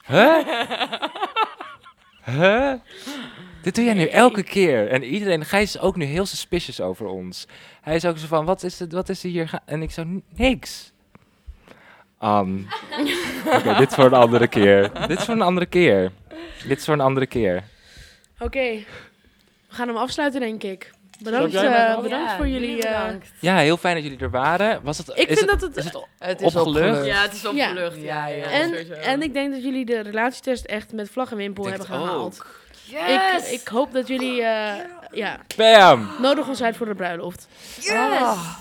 Huh? 0.07 0.38
Huh? 2.24 2.72
Dit 3.62 3.74
doe 3.74 3.84
jij 3.84 3.95
nu 3.95 4.07
elke 4.07 4.42
keer. 4.42 4.88
En 4.88 5.03
iedereen, 5.05 5.45
Gijs 5.45 5.74
is 5.74 5.80
ook 5.80 5.97
nu 5.97 6.05
heel 6.05 6.26
suspicious 6.26 6.80
over 6.80 7.07
ons. 7.07 7.47
Hij 7.85 7.95
is 7.95 8.05
ook 8.05 8.18
zo 8.18 8.26
van, 8.26 8.45
wat 8.45 8.62
is, 8.62 8.78
het, 8.78 8.93
wat 8.93 9.09
is 9.09 9.24
er 9.24 9.30
hier? 9.30 9.49
ga-" 9.49 9.62
En 9.64 9.82
ik 9.82 9.91
zo, 9.91 10.05
niks. 10.37 10.93
An. 12.18 12.66
Oké, 13.47 13.74
dit 13.76 13.89
is 13.89 13.95
voor 13.95 14.05
een 14.05 14.12
andere 14.14 14.47
keer. 14.47 15.07
Dit 15.07 15.18
is 15.18 15.24
voor 15.24 15.35
een 15.35 15.43
andere 15.43 15.66
keer. 15.66 16.12
Dit 16.66 16.78
is 16.78 16.85
voor 16.85 16.95
een 16.95 17.01
andere 17.01 17.26
keer. 17.26 17.62
Oké. 18.39 18.59
We 19.68 19.74
gaan 19.80 19.89
hem 19.89 19.97
afsluiten, 19.97 20.41
denk 20.41 20.62
ik. 20.62 20.91
Bedankt, 21.22 21.55
eh, 21.55 21.62
dan? 21.93 22.03
bedankt 22.03 22.30
Ja, 22.30 22.37
voor 22.37 22.49
jullie... 22.49 22.82
eh, 22.82 23.01
bedankt. 23.03 23.30
Ja, 23.41 23.57
heel 23.59 23.76
fijn 23.76 23.95
dat 23.95 24.03
jullie 24.05 24.18
er 24.18 24.30
waren. 24.30 24.80
Was 24.82 24.99
het, 24.99 25.09
ik 25.09 25.28
is 25.28 25.39
vind 25.39 25.51
het, 25.51 25.61
dat 25.61 25.68
het... 25.68 25.76
Is 25.76 25.85
het 25.85 26.07
Het 26.18 26.41
is 26.41 26.47
Opgelucht? 26.55 26.87
opgelucht. 26.89 27.07
Ja, 27.07 27.22
het 27.22 27.32
is 27.32 27.47
opgelucht. 27.47 27.97
Ja. 27.97 28.26
Ja, 28.26 28.37
ja, 28.37 28.45
en, 28.51 29.01
en 29.03 29.22
ik 29.22 29.32
denk 29.32 29.53
dat 29.53 29.62
jullie 29.62 29.85
de 29.85 30.01
relatietest 30.01 30.64
echt 30.64 30.93
met 30.93 31.11
vlag 31.11 31.30
en 31.30 31.37
wimpel 31.37 31.66
hebben 31.66 31.87
gehaald. 31.87 32.35
ook. 32.41 32.62
Ik, 32.87 33.45
ik 33.61 33.68
hoop 33.68 33.93
dat 33.93 34.09
jullie... 34.09 34.43
eh, 34.43 34.85
ja, 35.12 35.39
Bam! 35.57 36.09
nodig 36.20 36.49
ons 36.49 36.62
uit 36.62 36.76
voor 36.76 36.87
de 36.87 36.95
bruiloft. 36.95 37.49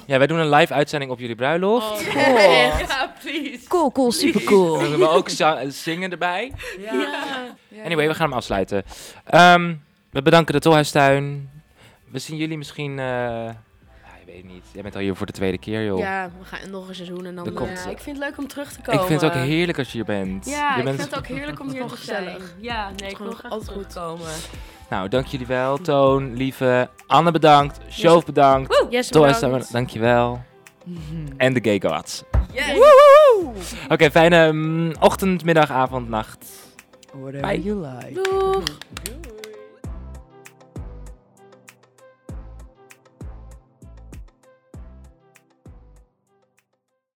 Ja, 0.05 0.17
wij 0.17 0.27
doen 0.27 0.39
een 0.39 0.49
live 0.49 0.73
uitzending 0.73 1.11
op 1.11 1.19
jullie 1.19 1.35
bruiloft. 1.35 1.91
Oh, 2.07 2.13
Ja, 2.87 3.13
please. 3.23 3.67
Cool, 3.67 3.91
cool, 3.91 4.11
super 4.11 4.43
cool. 4.43 4.79
Dan 4.79 4.89
doen 4.89 4.99
we 4.99 5.09
ook 5.09 5.29
za- 5.29 5.69
zingen 5.69 6.11
erbij. 6.11 6.51
Ja. 6.79 7.05
Anyway, 7.85 8.07
we 8.07 8.13
gaan 8.15 8.27
hem 8.29 8.37
afsluiten. 8.37 8.83
Ehm, 9.25 9.73
we 10.11 10.21
bedanken 10.21 10.53
de 10.53 10.59
Tolhuistuin. 10.59 11.49
We 12.11 12.19
zien 12.19 12.37
jullie 12.37 12.57
misschien... 12.57 12.99
eh 12.99 13.49
weet 14.33 14.43
niet. 14.53 14.63
Jij 14.71 14.81
bent 14.81 14.95
al 14.95 15.01
hier 15.01 15.15
voor 15.15 15.25
de 15.25 15.31
tweede 15.31 15.57
keer, 15.57 15.85
joh. 15.85 15.99
Ja, 15.99 16.29
we 16.39 16.45
gaan 16.45 16.69
nog 16.71 16.87
een 16.87 16.95
seizoen 16.95 17.25
en 17.25 17.35
dan... 17.35 17.45
Er 17.45 17.51
komt- 17.51 17.69
eh, 17.69 17.83
Ja, 17.83 17.89
ik 17.89 17.99
vind 17.99 18.17
het 18.17 18.25
leuk 18.25 18.37
om 18.37 18.47
terug 18.47 18.71
te 18.71 18.81
komen. 18.81 19.01
ik 19.01 19.07
vind 19.07 19.21
het 19.21 19.31
ook 19.31 19.37
heerlijk 19.37 19.77
als 19.77 19.87
je 19.87 19.93
hier 19.93 20.05
bent. 20.05 20.45
Ja, 20.45 20.71
je 20.73 20.77
ik 20.79 20.83
bent... 20.85 20.99
vind 20.99 21.09
het 21.09 21.19
ook 21.19 21.27
heerlijk 21.27 21.59
om 21.59 21.69
hier 21.73 21.85
te 21.85 21.95
zijn. 21.97 22.23
gezellig. 22.25 22.55
Ja, 22.59 22.89
nee, 22.95 23.09
ik 23.09 23.15
gewoon 23.15 23.31
wil 23.31 23.39
graag 23.39 23.51
altijd 23.51 23.71
goed. 23.71 23.89
terugkomen. 23.89 24.31
Nou, 24.89 25.07
dank 25.09 25.25
jullie 25.25 25.45
wel. 25.47 25.77
Toon, 25.77 26.33
Lieve, 26.35 26.89
Anne 27.07 27.31
bedankt. 27.31 27.79
Shove 27.89 28.25
bedankt. 28.25 28.85
Yes, 28.89 29.07
Tolhuistuin, 29.07 29.51
bedankt. 29.51 29.73
dankjewel. 29.73 30.41
En 31.37 31.53
de 31.53 31.59
Gay 31.63 31.81
Gods. 31.91 32.23
Yes. 32.53 32.77
Oké, 33.89 34.11
fijne 34.11 34.51
mm, 34.51 34.93
ochtend, 34.99 35.43
middag, 35.43 35.71
avond, 35.71 36.09
nacht. 36.09 36.45
Whatever 37.13 37.41
Bye. 37.47 37.61
you 37.63 37.87
like. 37.87 38.13
Doeg! 38.21 38.63